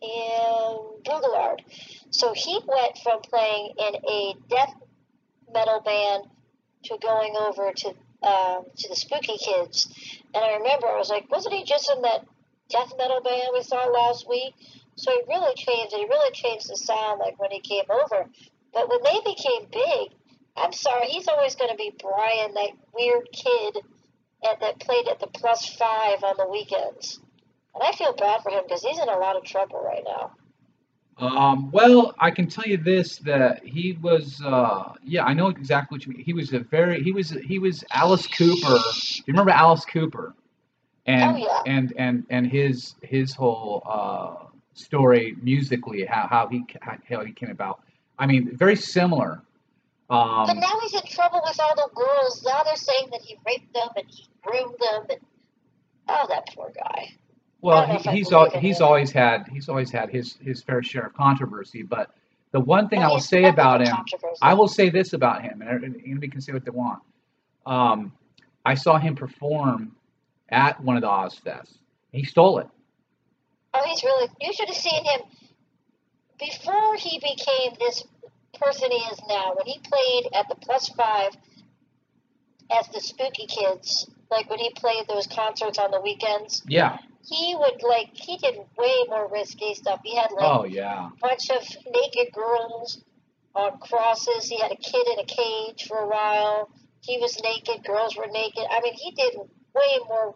Amboog-a-Lard. 0.04 1.64
So 2.10 2.34
he 2.34 2.60
went 2.68 2.98
from 3.04 3.22
playing 3.22 3.74
in 3.78 3.96
a 4.10 4.34
death 4.50 4.74
metal 5.54 5.82
band 5.82 6.24
to 6.86 6.98
going 7.02 7.36
over 7.38 7.72
to 7.74 7.90
um, 8.24 8.66
to 8.78 8.90
the 8.90 8.96
Spooky 8.96 9.38
Kids. 9.38 9.88
And 10.34 10.44
I 10.44 10.54
remember 10.58 10.88
I 10.88 10.98
was 10.98 11.10
like, 11.10 11.30
wasn't 11.32 11.56
he 11.56 11.64
just 11.64 11.92
in 11.96 12.02
that 12.04 12.26
death 12.72 12.94
metal 12.98 13.22
band 13.22 13.50
we 13.54 13.64
saw 13.64 13.86
last 13.86 14.28
week? 14.28 14.54
So 14.96 15.12
he 15.12 15.22
really 15.28 15.54
changed. 15.56 15.96
He 15.96 16.06
really 16.06 16.32
changed 16.32 16.70
the 16.70 16.78
sound 16.78 17.20
like 17.20 17.40
when 17.40 17.52
he 17.52 17.60
came 17.60 17.86
over. 17.90 18.28
But 18.74 18.90
when 18.90 19.00
they 19.04 19.20
became 19.26 19.68
big, 19.72 20.12
I'm 20.56 20.74
sorry, 20.74 21.08
he's 21.08 21.28
always 21.28 21.56
going 21.56 21.72
to 21.72 21.78
be 21.78 21.94
Brian, 22.00 22.54
that 22.54 22.72
weird 22.94 23.28
kid 23.32 23.78
at, 24.50 24.60
that 24.60 24.80
played 24.80 25.08
at 25.08 25.20
the 25.20 25.28
plus 25.28 25.68
five 25.76 26.24
on 26.24 26.36
the 26.38 26.48
weekends. 26.50 27.20
And 27.74 27.84
I 27.84 27.92
feel 27.94 28.14
bad 28.14 28.42
for 28.44 28.52
him 28.52 28.64
because 28.68 28.84
he's 28.84 29.00
in 29.00 29.08
a 29.08 29.18
lot 29.18 29.36
of 29.36 29.44
trouble 29.44 29.82
right 29.84 30.04
now. 30.06 30.32
Um, 31.18 31.72
well, 31.72 32.16
I 32.20 32.32
can 32.32 32.48
tell 32.48 32.66
you 32.66 32.78
this 32.78 33.18
that 33.20 33.64
he 33.64 33.98
was 34.02 34.42
uh, 34.44 34.94
yeah, 35.04 35.24
I 35.24 35.34
know 35.34 35.48
exactly 35.48 35.96
what 35.96 36.06
you 36.06 36.14
mean. 36.14 36.24
He 36.24 36.34
was 36.34 36.52
a 36.54 36.60
very 36.60 37.04
he 37.04 37.12
was 37.12 37.30
he 37.30 37.60
was 37.60 37.84
Alice 37.92 38.26
Cooper. 38.28 38.74
Do 38.74 39.24
you 39.26 39.34
remember 39.34 39.52
Alice 39.52 39.86
Cooper? 39.86 40.34
And 41.08 41.36
Oh, 41.36 41.38
yeah. 41.38 41.64
and 41.66 41.94
and 41.98 42.26
and 42.30 42.46
his 42.48 42.96
his 43.02 43.34
whole 43.34 43.82
uh, 43.86 44.46
story 44.74 45.36
musically 45.42 46.06
how 46.06 46.28
how 46.28 46.48
he 46.48 46.64
how, 46.82 47.24
he 47.26 47.32
came 47.34 47.50
about. 47.50 47.82
I 48.20 48.26
mean, 48.28 48.56
very 48.56 48.76
similar. 48.76 49.42
But 50.08 50.50
Um, 50.50 50.60
now 50.60 50.80
he's 50.82 50.94
in 50.94 51.02
trouble 51.08 51.42
with 51.44 51.58
all 51.60 51.76
the 51.76 51.90
girls. 51.96 52.44
Now 52.46 52.64
they're 52.64 52.76
saying 52.76 53.10
that 53.12 53.22
he 53.22 53.38
raped 53.48 53.74
them 53.74 53.88
and 53.96 54.06
he 54.10 54.28
groomed 54.44 54.76
them. 54.80 55.06
And 55.10 55.20
oh, 56.10 56.26
that 56.30 56.50
poor 56.54 56.72
guy. 56.76 57.10
well, 57.62 57.78
I 57.80 57.86
don't 57.94 58.06
know 58.06 58.12
he, 58.12 58.18
he's 58.20 58.32
al- 58.32 58.50
he's 58.52 58.80
him. 58.80 58.86
always 58.86 59.12
had 59.12 59.48
he's 59.48 59.70
always 59.70 59.90
had 59.90 60.10
his 60.10 60.36
his 60.42 60.62
fair 60.62 60.84
share 60.84 61.06
of 61.08 61.14
controversy. 61.14 61.82
But 61.82 62.12
the 62.52 62.60
one 62.60 62.90
thing 62.90 63.00
I 63.02 63.08
will 63.08 63.20
say 63.22 63.46
about 63.46 63.82
him. 63.82 63.96
I 64.42 64.54
will 64.54 64.68
say 64.68 64.90
this 64.90 65.14
about 65.14 65.42
him, 65.42 65.62
and 65.62 65.96
anybody 66.06 66.28
can 66.28 66.42
say 66.42 66.52
what 66.52 66.66
they 66.66 66.72
want. 66.72 67.02
Um, 67.66 68.12
I 68.66 68.76
saw 68.76 68.98
him 69.00 69.16
perform 69.16 69.96
at 70.52 70.82
one 70.84 70.96
of 70.98 71.02
the 71.02 71.08
Ozzfests. 71.08 71.74
He 72.12 72.24
stole 72.24 72.60
it. 72.60 72.68
Oh, 73.74 73.82
he's 73.86 74.04
really. 74.04 74.28
You 74.42 74.52
should 74.54 74.68
have 74.68 74.78
seen 74.78 75.04
him 75.06 75.22
before 76.40 76.96
he 76.96 77.20
became 77.20 77.74
this 77.80 78.04
person 78.60 78.92
he 78.92 78.98
is 78.98 79.20
now. 79.30 79.54
When 79.56 79.66
he 79.66 79.80
played 79.80 80.28
at 80.34 80.48
the 80.50 80.56
Plus 80.56 80.90
Five 80.90 81.36
as 82.70 82.88
the 82.90 83.00
Spooky 83.00 83.46
Kids, 83.48 84.10
like 84.30 84.50
when 84.50 84.60
he 84.60 84.72
played 84.76 85.06
those 85.08 85.28
concerts 85.28 85.78
on 85.78 85.92
the 85.92 86.02
weekends, 86.02 86.64
Yeah. 86.68 86.98
he 87.26 87.56
would 87.58 87.82
like 87.84 88.10
he 88.14 88.38
did 88.38 88.58
way 88.78 88.96
more 89.08 89.30
risky 89.32 89.74
stuff. 89.74 90.02
He 90.04 90.16
had 90.16 90.32
like 90.32 90.44
Oh 90.44 90.66
yeah. 90.66 91.08
a 91.08 91.12
bunch 91.22 91.50
of 91.50 91.64
naked 91.94 92.34
girls 92.34 93.02
on 93.56 93.78
crosses. 93.80 94.48
He 94.50 94.60
had 94.60 94.72
a 94.72 94.76
kid 94.78 95.08
in 95.14 95.20
a 95.20 95.26
cage 95.26 95.88
for 95.88 95.98
a 95.98 96.08
while. 96.08 96.70
He 97.02 97.18
was 97.20 97.42
naked. 97.42 97.84
Girls 97.86 98.16
were 98.18 98.28
naked. 98.28 98.66
I 98.70 98.82
mean, 98.82 98.94
he 98.94 99.12
did 99.12 99.36
way 99.74 100.00
more 100.08 100.36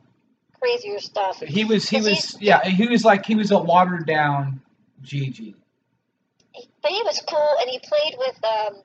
crazier 0.60 1.00
stuff. 1.00 1.40
He 1.40 1.66
was. 1.66 1.90
He 1.90 2.02
was. 2.02 2.38
Yeah. 2.42 2.64
He 2.64 2.88
was 2.88 3.04
like. 3.04 3.26
He 3.26 3.36
was 3.36 3.52
a 3.52 3.60
watered 3.60 4.06
down 4.06 4.62
GG. 5.04 5.54
but 6.82 6.92
he 6.92 7.02
was 7.04 7.22
cool, 7.28 7.56
and 7.62 7.70
he 7.70 7.80
played 7.80 8.16
with 8.18 8.44
um, 8.44 8.82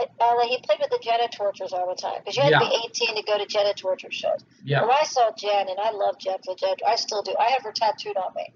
uh, 0.00 0.34
like 0.36 0.48
he 0.48 0.58
played 0.62 0.78
with 0.80 0.90
the 0.90 0.98
Genitorturers 0.98 1.72
all 1.72 1.88
the 1.88 2.00
time 2.00 2.18
because 2.18 2.36
you 2.36 2.42
had 2.42 2.52
to 2.52 2.58
be 2.58 2.78
18 2.86 3.16
to 3.16 3.22
go 3.22 3.38
to 3.38 3.46
Genitorturer 3.46 4.12
shows. 4.12 4.44
Yeah. 4.64 4.82
Well, 4.82 4.96
I 4.98 5.04
saw 5.04 5.30
Gen, 5.36 5.68
and 5.68 5.78
I 5.78 5.90
love 5.90 6.18
Gen 6.18 6.36
for 6.44 6.54
Gen. 6.54 6.76
I 6.86 6.96
still 6.96 7.22
do. 7.22 7.34
I 7.38 7.50
have 7.50 7.62
her 7.62 7.72
tattooed 7.72 8.16
on 8.16 8.32
me, 8.34 8.52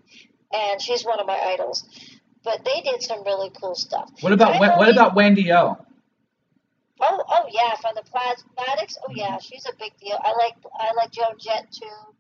and 0.52 0.80
she's 0.80 1.04
one 1.04 1.20
of 1.20 1.26
my 1.26 1.38
idols. 1.38 1.84
But 2.42 2.64
they 2.64 2.82
did 2.82 3.02
some 3.02 3.24
really 3.24 3.50
cool 3.60 3.74
stuff. 3.74 4.10
What 4.20 4.32
about 4.32 4.56
I 4.56 4.76
what 4.78 4.88
about 4.90 5.14
Wendy 5.14 5.52
O? 5.52 5.78
Oh, 7.06 7.22
oh 7.28 7.44
yeah, 7.50 7.74
from 7.76 7.94
the 7.94 8.02
Plasmatics. 8.02 8.96
Oh 9.06 9.12
yeah, 9.14 9.38
she's 9.38 9.66
a 9.66 9.76
big 9.78 9.92
deal. 9.98 10.18
I 10.22 10.32
like 10.32 10.56
I 10.78 10.94
like 10.94 11.10
Joan 11.10 11.38
Jett 11.38 11.70
too. 11.70 12.14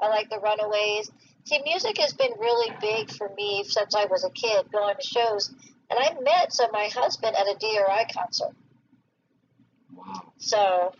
I 0.00 0.08
like 0.08 0.30
the 0.30 0.38
Runaways. 0.38 1.10
See, 1.44 1.60
music 1.64 1.98
has 1.98 2.12
been 2.12 2.32
really 2.38 2.72
big 2.80 3.10
for 3.10 3.28
me 3.36 3.64
since 3.64 3.94
I 3.94 4.04
was 4.04 4.24
a 4.24 4.30
kid, 4.30 4.70
going 4.70 4.94
to 4.94 5.06
shows. 5.06 5.52
And 5.90 5.98
I 5.98 6.14
met 6.20 6.52
so 6.52 6.68
my 6.72 6.88
husband 6.92 7.34
at 7.34 7.46
a 7.46 7.56
DRI 7.58 8.06
concert. 8.12 8.54
Wow. 9.94 10.32
So, 10.36 10.92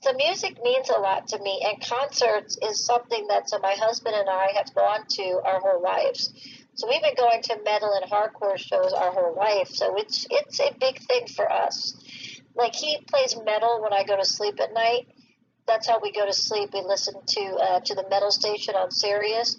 so 0.00 0.12
music 0.14 0.62
means 0.62 0.88
a 0.88 1.00
lot 1.00 1.28
to 1.28 1.38
me, 1.40 1.62
and 1.66 1.84
concerts 1.84 2.56
is 2.62 2.84
something 2.84 3.26
that 3.26 3.50
so 3.50 3.58
my 3.58 3.74
husband 3.74 4.14
and 4.14 4.30
I 4.30 4.52
have 4.56 4.74
gone 4.74 5.04
to 5.08 5.40
our 5.44 5.60
whole 5.60 5.82
lives. 5.82 6.32
So 6.74 6.88
we've 6.88 7.02
been 7.02 7.14
going 7.16 7.42
to 7.42 7.58
metal 7.64 7.92
and 7.92 8.10
hardcore 8.10 8.58
shows 8.58 8.92
our 8.92 9.10
whole 9.10 9.34
life. 9.34 9.68
So 9.70 9.96
it's 9.96 10.26
it's 10.30 10.60
a 10.60 10.72
big 10.78 11.00
thing 11.00 11.26
for 11.26 11.50
us. 11.50 11.96
Like 12.56 12.74
he 12.74 12.98
plays 13.06 13.36
metal 13.44 13.82
when 13.82 13.92
I 13.92 14.04
go 14.04 14.16
to 14.16 14.24
sleep 14.24 14.58
at 14.60 14.72
night. 14.72 15.08
That's 15.66 15.86
how 15.86 16.00
we 16.00 16.12
go 16.12 16.24
to 16.24 16.32
sleep. 16.32 16.70
We 16.72 16.80
listen 16.80 17.14
to 17.26 17.40
uh, 17.56 17.80
to 17.80 17.94
the 17.94 18.08
metal 18.08 18.30
station 18.30 18.74
on 18.74 18.90
Sirius, 18.90 19.56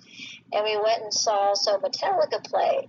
and 0.51 0.63
we 0.63 0.75
went 0.77 1.03
and 1.03 1.13
saw 1.13 1.53
so 1.53 1.77
Metallica 1.77 2.43
play 2.43 2.87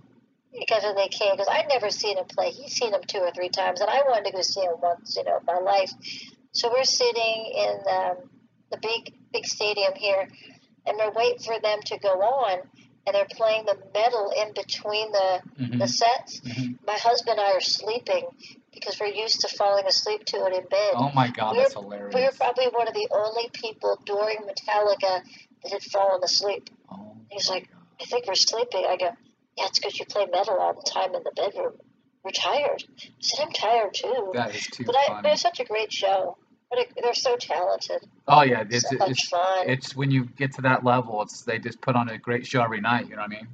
because 0.57 0.83
when 0.83 0.95
they 0.95 1.09
came. 1.09 1.33
Because 1.33 1.47
I'd 1.49 1.67
never 1.71 1.89
seen 1.89 2.17
him 2.17 2.25
play. 2.25 2.51
He's 2.51 2.73
seen 2.73 2.93
him 2.93 3.01
two 3.05 3.19
or 3.19 3.31
three 3.31 3.49
times, 3.49 3.81
and 3.81 3.89
I 3.89 4.01
wanted 4.07 4.25
to 4.25 4.31
go 4.31 4.41
see 4.41 4.61
him 4.61 4.75
once, 4.81 5.15
you 5.15 5.23
know, 5.25 5.37
in 5.37 5.45
my 5.45 5.59
life. 5.59 5.91
So 6.53 6.71
we're 6.71 6.83
sitting 6.85 7.53
in 7.55 7.77
um, 7.91 8.15
the 8.71 8.77
big 8.81 9.13
big 9.31 9.45
stadium 9.45 9.93
here, 9.95 10.27
and 10.87 10.97
we're 10.97 11.11
waiting 11.11 11.39
for 11.39 11.59
them 11.59 11.81
to 11.85 11.99
go 11.99 12.19
on, 12.21 12.59
and 13.05 13.15
they're 13.15 13.27
playing 13.29 13.65
the 13.65 13.77
metal 13.93 14.33
in 14.35 14.53
between 14.53 15.11
the 15.11 15.41
hmm 15.57 15.77
the 15.77 15.87
sets. 15.87 16.39
hmm 16.39 16.73
My 16.87 16.97
husband 16.97 17.37
and 17.37 17.47
I 17.47 17.51
are 17.51 17.61
sleeping 17.61 18.25
because 18.73 18.99
we're 18.99 19.07
used 19.07 19.41
to 19.41 19.47
falling 19.47 19.85
asleep 19.85 20.25
to 20.25 20.37
it 20.45 20.53
in 20.53 20.67
bed. 20.69 20.91
Oh 20.95 21.11
my 21.13 21.29
God, 21.29 21.53
We're- 21.53 21.63
that's 21.63 21.73
hilarious. 21.73 22.13
We 22.15 22.21
were 22.23 22.31
probably 22.37 22.67
one 22.67 22.87
of 22.87 22.93
the 22.93 23.07
only 23.11 23.49
people 23.53 23.99
during 24.05 24.37
Metallica 24.39 25.23
that 25.63 25.71
had 25.71 25.83
fallen 25.83 26.23
asleep. 26.23 26.69
Oh 26.91 27.15
He's 27.29 27.49
like, 27.49 27.69
God. 27.71 27.79
I 28.01 28.05
think 28.05 28.27
we're 28.27 28.35
sleeping. 28.35 28.85
I 28.87 28.95
go, 28.97 29.05
yeah, 29.57 29.65
it's 29.67 29.79
because 29.79 29.99
you 29.99 30.05
play 30.05 30.25
metal 30.31 30.57
all 30.57 30.73
the 30.73 30.89
time 30.89 31.13
in 31.15 31.23
the 31.23 31.31
bedroom. 31.35 31.73
We're 32.23 32.31
tired. 32.31 32.83
I 32.99 33.03
said, 33.19 33.45
I'm 33.45 33.51
tired 33.53 33.93
too. 33.93 34.31
That 34.33 34.55
is 34.55 34.67
too 34.67 34.83
But 34.85 34.95
I, 34.95 35.03
it 35.03 35.07
funny. 35.07 35.29
was 35.31 35.41
such 35.41 35.59
a 35.59 35.65
great 35.65 35.91
show. 35.91 36.37
But 36.69 36.79
a, 36.79 36.85
they're 37.01 37.13
so 37.15 37.35
talented. 37.35 38.07
Oh 38.27 38.43
yeah, 38.43 38.63
it's 38.69 38.87
so 38.89 38.97
it's 39.05 39.27
fun. 39.27 39.67
it's 39.69 39.95
when 39.95 40.11
you 40.11 40.25
get 40.25 40.53
to 40.55 40.61
that 40.63 40.83
level, 40.83 41.21
it's 41.23 41.41
they 41.41 41.57
just 41.57 41.81
put 41.81 41.95
on 41.95 42.09
a 42.09 42.17
great 42.19 42.45
show 42.45 42.61
every 42.61 42.79
night. 42.79 43.09
You 43.09 43.15
know 43.15 43.23
what 43.23 43.31
I 43.31 43.35
mean? 43.35 43.47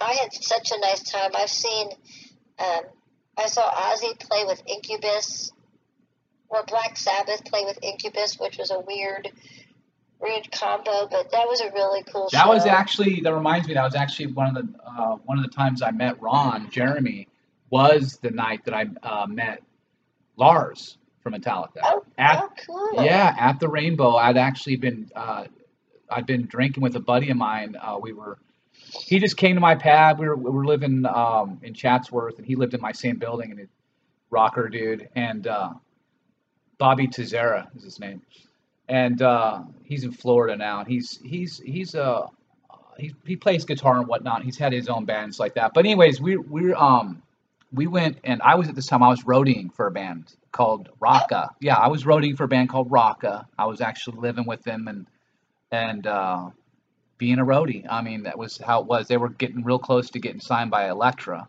I 0.00 0.12
had 0.14 0.32
such 0.32 0.72
a 0.72 0.80
nice 0.80 1.02
time. 1.04 1.30
I've 1.36 1.50
seen, 1.50 1.90
um, 2.58 2.80
I 3.38 3.46
saw 3.46 3.70
Ozzy 3.70 4.18
play 4.18 4.44
with 4.44 4.62
Incubus, 4.66 5.52
or 6.48 6.64
Black 6.64 6.96
Sabbath 6.96 7.44
play 7.44 7.64
with 7.64 7.78
Incubus, 7.82 8.38
which 8.38 8.58
was 8.58 8.70
a 8.70 8.80
weird, 8.80 9.30
weird 10.20 10.50
combo, 10.50 11.06
but 11.10 11.30
that 11.30 11.46
was 11.46 11.60
a 11.60 11.70
really 11.72 12.02
cool 12.04 12.28
That 12.32 12.44
show. 12.44 12.48
was 12.52 12.66
actually 12.66 13.20
that 13.20 13.34
reminds 13.34 13.68
me. 13.68 13.74
That 13.74 13.84
was 13.84 13.94
actually 13.94 14.32
one 14.32 14.56
of 14.56 14.66
the 14.66 14.68
uh, 14.84 15.16
one 15.24 15.38
of 15.38 15.44
the 15.44 15.50
times 15.50 15.82
I 15.82 15.90
met 15.92 16.20
Ron 16.20 16.70
Jeremy 16.70 17.28
was 17.70 18.18
the 18.22 18.30
night 18.30 18.64
that 18.64 18.74
I 18.74 18.86
uh, 19.02 19.26
met 19.26 19.62
Lars 20.36 20.96
from 21.22 21.34
Metallica. 21.34 21.80
Oh, 21.84 22.04
At 22.16 22.42
oh, 22.42 22.50
cool. 22.66 23.04
yeah, 23.04 23.36
at 23.38 23.60
the 23.60 23.68
Rainbow. 23.68 24.16
I'd 24.16 24.36
actually 24.38 24.76
been 24.76 25.10
uh, 25.14 25.44
I'd 26.10 26.26
been 26.26 26.46
drinking 26.46 26.82
with 26.82 26.96
a 26.96 27.00
buddy 27.00 27.30
of 27.30 27.36
mine. 27.36 27.76
Uh, 27.80 27.98
we 28.00 28.12
were 28.14 28.38
he 28.90 29.18
just 29.18 29.36
came 29.36 29.54
to 29.54 29.60
my 29.60 29.74
pad. 29.74 30.18
We 30.18 30.28
were 30.28 30.36
we 30.36 30.50
were 30.50 30.66
living 30.66 31.04
um, 31.06 31.60
in 31.62 31.74
Chatsworth, 31.74 32.38
and 32.38 32.46
he 32.46 32.56
lived 32.56 32.74
in 32.74 32.80
my 32.80 32.92
same 32.92 33.16
building. 33.16 33.50
And 33.50 33.60
he, 33.60 33.66
rocker 34.30 34.68
dude, 34.68 35.08
and 35.14 35.46
uh, 35.46 35.70
Bobby 36.78 37.08
Tizera 37.08 37.74
is 37.76 37.84
his 37.84 38.00
name, 38.00 38.22
and 38.88 39.20
uh, 39.22 39.62
he's 39.84 40.04
in 40.04 40.12
Florida 40.12 40.56
now. 40.56 40.80
And 40.80 40.88
he's 40.88 41.18
he's 41.24 41.58
he's 41.58 41.94
uh 41.94 42.26
he 42.98 43.14
he 43.24 43.36
plays 43.36 43.64
guitar 43.64 43.98
and 43.98 44.06
whatnot. 44.06 44.42
He's 44.42 44.58
had 44.58 44.72
his 44.72 44.88
own 44.88 45.04
bands 45.04 45.38
like 45.38 45.54
that. 45.54 45.72
But 45.74 45.84
anyways, 45.84 46.20
we 46.20 46.36
we 46.36 46.72
um 46.72 47.22
we 47.72 47.86
went 47.86 48.18
and 48.24 48.40
I 48.42 48.54
was 48.54 48.68
at 48.68 48.74
this 48.74 48.86
time 48.86 49.02
I 49.02 49.08
was 49.08 49.24
roadieing 49.24 49.72
for 49.72 49.86
a 49.86 49.90
band 49.90 50.34
called 50.52 50.88
Rocka. 51.00 51.50
Yeah, 51.60 51.76
I 51.76 51.88
was 51.88 52.04
roadieing 52.04 52.36
for 52.36 52.44
a 52.44 52.48
band 52.48 52.68
called 52.70 52.90
Rocka. 52.90 53.46
I 53.58 53.66
was 53.66 53.80
actually 53.80 54.18
living 54.18 54.46
with 54.46 54.62
them 54.62 54.88
and 54.88 55.06
and 55.70 56.06
uh, 56.06 56.50
being 57.18 57.38
a 57.38 57.44
roadie. 57.44 57.84
I 57.90 58.00
mean, 58.02 58.22
that 58.22 58.38
was 58.38 58.58
how 58.58 58.80
it 58.80 58.86
was. 58.86 59.08
They 59.08 59.16
were 59.16 59.28
getting 59.30 59.62
real 59.64 59.78
close 59.78 60.08
to 60.10 60.18
getting 60.20 60.40
signed 60.40 60.70
by 60.70 60.88
Elektra. 60.88 61.46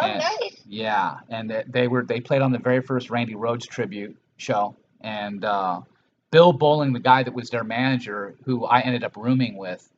Oh, 0.00 0.06
and- 0.06 0.18
nice. 0.20 0.60
Yeah, 0.66 1.18
and 1.28 1.50
they, 1.50 1.64
they 1.68 1.88
were 1.88 2.02
they 2.04 2.20
played 2.20 2.42
on 2.42 2.50
the 2.52 2.58
very 2.58 2.80
first 2.80 3.10
Randy 3.10 3.34
Rhoads 3.34 3.66
tribute 3.68 4.16
show, 4.38 4.74
and 5.02 5.44
uh, 5.44 5.82
Bill 6.30 6.52
Bowling, 6.52 6.92
the 6.92 7.00
guy 7.00 7.22
that 7.22 7.32
was 7.34 7.50
their 7.50 7.64
manager, 7.64 8.34
who 8.44 8.64
I 8.64 8.80
ended 8.80 9.04
up 9.04 9.16
rooming 9.16 9.56
with, 9.56 9.88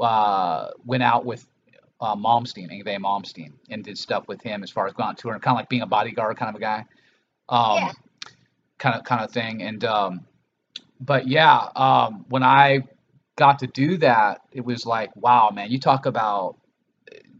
uh, 0.00 0.70
went 0.86 1.02
out 1.02 1.24
with 1.26 1.46
uh, 2.00 2.14
Malmsteen, 2.16 2.70
Malmsteen, 3.00 3.52
and 3.70 3.84
did 3.84 3.98
stuff 3.98 4.26
with 4.28 4.40
him 4.42 4.62
as 4.62 4.70
far 4.70 4.86
as 4.86 4.92
going 4.92 5.08
on 5.08 5.16
tour 5.16 5.32
and 5.34 5.42
kind 5.42 5.54
of 5.56 5.58
like 5.60 5.68
being 5.68 5.82
a 5.82 5.86
bodyguard 5.86 6.36
kind 6.36 6.48
of 6.48 6.54
a 6.54 6.60
guy, 6.60 6.84
um, 7.48 7.76
Yeah. 7.78 7.92
kind 8.78 8.94
of 8.96 9.04
kind 9.04 9.22
of 9.24 9.30
thing. 9.32 9.62
And 9.62 9.84
um, 9.84 10.20
but 11.00 11.26
yeah, 11.28 11.66
um, 11.76 12.24
when 12.28 12.42
I 12.44 12.84
got 13.36 13.60
to 13.60 13.66
do 13.66 13.96
that, 13.98 14.42
it 14.52 14.64
was 14.64 14.84
like, 14.86 15.14
wow, 15.16 15.50
man, 15.52 15.70
you 15.70 15.78
talk 15.78 16.06
about 16.06 16.56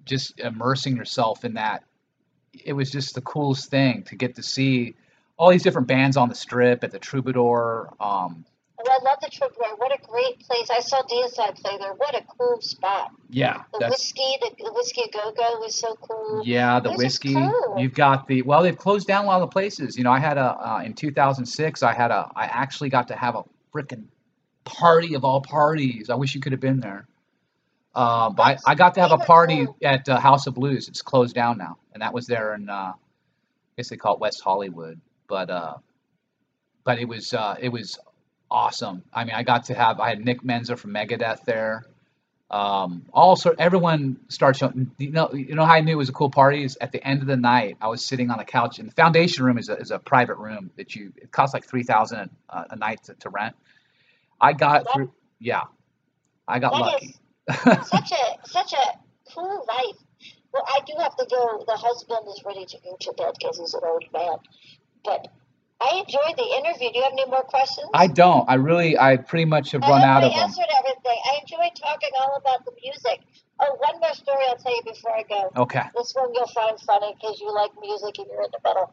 just 0.04 0.38
immersing 0.40 0.96
yourself 0.96 1.44
in 1.44 1.54
that 1.54 1.84
it 2.52 2.72
was 2.72 2.90
just 2.90 3.14
the 3.14 3.20
coolest 3.20 3.70
thing 3.70 4.02
to 4.04 4.16
get 4.16 4.34
to 4.36 4.42
see 4.42 4.94
all 5.36 5.50
these 5.50 5.62
different 5.62 5.88
bands 5.88 6.16
on 6.16 6.28
the 6.28 6.34
strip 6.34 6.84
at 6.84 6.90
the 6.90 6.98
Troubadour. 6.98 7.90
Um, 8.00 8.44
Oh, 8.84 8.90
I 8.90 9.04
love 9.04 9.18
the 9.22 9.30
Troubadour. 9.30 9.76
What 9.76 9.92
a 9.92 10.04
great 10.08 10.40
place. 10.40 10.68
I 10.68 10.80
saw 10.80 11.02
Deicide 11.02 11.54
play 11.62 11.78
there. 11.78 11.92
What 11.94 12.16
a 12.16 12.24
cool 12.36 12.60
spot. 12.60 13.12
yeah, 13.30 13.62
The 13.78 13.86
whiskey, 13.86 14.36
the, 14.40 14.50
the 14.64 14.72
Whisky 14.72 15.02
Go 15.12 15.30
Go 15.32 15.60
was 15.60 15.78
so 15.78 15.94
cool. 16.02 16.42
yeah, 16.44 16.80
the 16.80 16.92
whiskey. 16.94 17.34
cool. 17.34 17.76
You've 17.78 17.94
got 17.94 18.26
the 18.26 18.42
well, 18.42 18.62
they've 18.64 18.76
closed 18.76 19.06
down 19.06 19.24
a 19.24 19.28
lot 19.28 19.40
of 19.40 19.48
the 19.48 19.52
places. 19.52 19.96
You 19.96 20.02
know, 20.02 20.10
I 20.10 20.18
had 20.18 20.36
a 20.36 20.58
uh, 20.68 20.82
in 20.84 20.94
2006. 20.94 21.82
I 21.84 21.92
had 21.92 22.10
a 22.10 22.28
I 22.34 22.46
actually 22.46 22.88
got 22.88 23.06
to 23.08 23.14
have 23.14 23.36
a 23.36 23.44
freaking 23.72 24.06
party 24.64 25.14
of 25.14 25.24
all 25.24 25.40
parties. 25.40 26.10
I 26.10 26.14
wish 26.14 26.34
you 26.34 26.40
could 26.40 26.52
have 26.52 26.60
been 26.60 26.80
there. 26.80 27.06
Uh, 27.94 28.30
but 28.30 28.42
I, 28.42 28.72
I 28.72 28.74
got 28.74 28.94
to 28.94 29.02
have 29.02 29.12
a 29.12 29.18
party 29.18 29.66
at 29.82 30.08
uh, 30.08 30.18
House 30.18 30.46
of 30.46 30.54
Blues. 30.54 30.88
It's 30.88 31.02
closed 31.02 31.34
down 31.34 31.58
now, 31.58 31.76
and 31.92 32.02
that 32.02 32.14
was 32.14 32.26
there 32.26 32.54
in 32.54 32.70
uh, 32.70 32.92
I 32.94 32.94
guess 33.76 33.88
they 33.90 33.96
call 33.96 34.14
it 34.14 34.20
West 34.20 34.40
Hollywood. 34.42 35.00
But 35.28 35.50
uh, 35.50 35.74
but 36.84 36.98
it 36.98 37.06
was 37.06 37.34
uh, 37.34 37.56
it 37.60 37.68
was 37.68 37.98
awesome. 38.50 39.02
I 39.12 39.24
mean, 39.24 39.34
I 39.34 39.42
got 39.42 39.64
to 39.66 39.74
have 39.74 40.00
I 40.00 40.10
had 40.10 40.24
Nick 40.24 40.42
Menza 40.42 40.78
from 40.78 40.92
Megadeth 40.92 41.44
there. 41.44 41.84
Um, 42.50 43.06
also, 43.14 43.54
everyone 43.58 44.18
starts 44.28 44.58
showing. 44.58 44.90
You 44.98 45.10
know, 45.10 45.32
you 45.32 45.54
know 45.54 45.64
how 45.64 45.74
I 45.74 45.80
knew 45.80 45.92
it 45.92 45.96
was 45.96 46.10
a 46.10 46.12
cool 46.12 46.30
party 46.30 46.64
is 46.64 46.76
at 46.80 46.92
the 46.92 47.06
end 47.06 47.22
of 47.22 47.26
the 47.26 47.36
night. 47.36 47.78
I 47.80 47.88
was 47.88 48.04
sitting 48.04 48.30
on 48.30 48.40
a 48.40 48.44
couch, 48.44 48.78
and 48.78 48.88
the 48.88 48.92
foundation 48.94 49.44
room 49.44 49.58
is 49.58 49.70
a, 49.70 49.76
is 49.76 49.90
a 49.90 49.98
private 49.98 50.36
room 50.36 50.70
that 50.76 50.94
you 50.94 51.12
it 51.16 51.30
costs 51.30 51.54
like 51.54 51.66
three 51.66 51.82
thousand 51.82 52.30
a, 52.50 52.66
a 52.70 52.76
night 52.76 53.04
to, 53.04 53.14
to 53.14 53.30
rent. 53.30 53.56
I 54.42 54.52
got 54.52 54.84
That- 54.84 54.92
through. 54.92 55.12
Yeah, 55.38 55.62
I 56.46 56.58
got 56.58 56.72
lucky. 56.72 57.16
such 57.50 58.12
a 58.12 58.46
such 58.48 58.72
a 58.74 58.98
cool 59.34 59.64
life. 59.68 59.96
Well, 60.52 60.64
I 60.68 60.80
do 60.86 60.92
have 60.98 61.16
to 61.16 61.26
go. 61.30 61.64
The 61.66 61.76
husband 61.76 62.26
is 62.28 62.42
ready 62.44 62.66
to 62.66 62.76
go 62.84 62.96
to 63.00 63.12
bed 63.14 63.32
because 63.38 63.58
he's 63.58 63.72
an 63.74 63.80
old 63.84 64.04
man. 64.12 64.36
But 65.04 65.28
I 65.80 65.96
enjoyed 65.98 66.36
the 66.36 66.44
interview. 66.58 66.92
Do 66.92 66.98
you 66.98 67.02
have 67.04 67.12
any 67.12 67.26
more 67.26 67.42
questions? 67.42 67.88
I 67.94 68.06
don't. 68.06 68.48
I 68.48 68.54
really. 68.54 68.98
I 68.98 69.16
pretty 69.16 69.46
much 69.46 69.72
have 69.72 69.82
I 69.82 69.88
run 69.88 70.02
out 70.02 70.22
of 70.24 70.30
them. 70.32 70.40
answered 70.40 70.66
everything. 70.78 71.18
I 71.24 71.38
enjoyed 71.40 71.74
talking 71.74 72.10
all 72.20 72.36
about 72.36 72.64
the 72.64 72.72
music. 72.84 73.20
Oh, 73.60 73.76
one 73.80 74.00
more 74.00 74.14
story 74.14 74.42
I'll 74.48 74.56
tell 74.56 74.74
you 74.76 74.82
before 74.84 75.16
I 75.16 75.22
go. 75.22 75.50
Okay. 75.56 75.82
This 75.96 76.12
one 76.14 76.32
you'll 76.34 76.46
find 76.48 76.78
funny 76.80 77.14
because 77.20 77.40
you 77.40 77.52
like 77.52 77.70
music 77.80 78.18
and 78.18 78.26
you're 78.30 78.42
in 78.42 78.50
the 78.52 78.60
middle. 78.68 78.92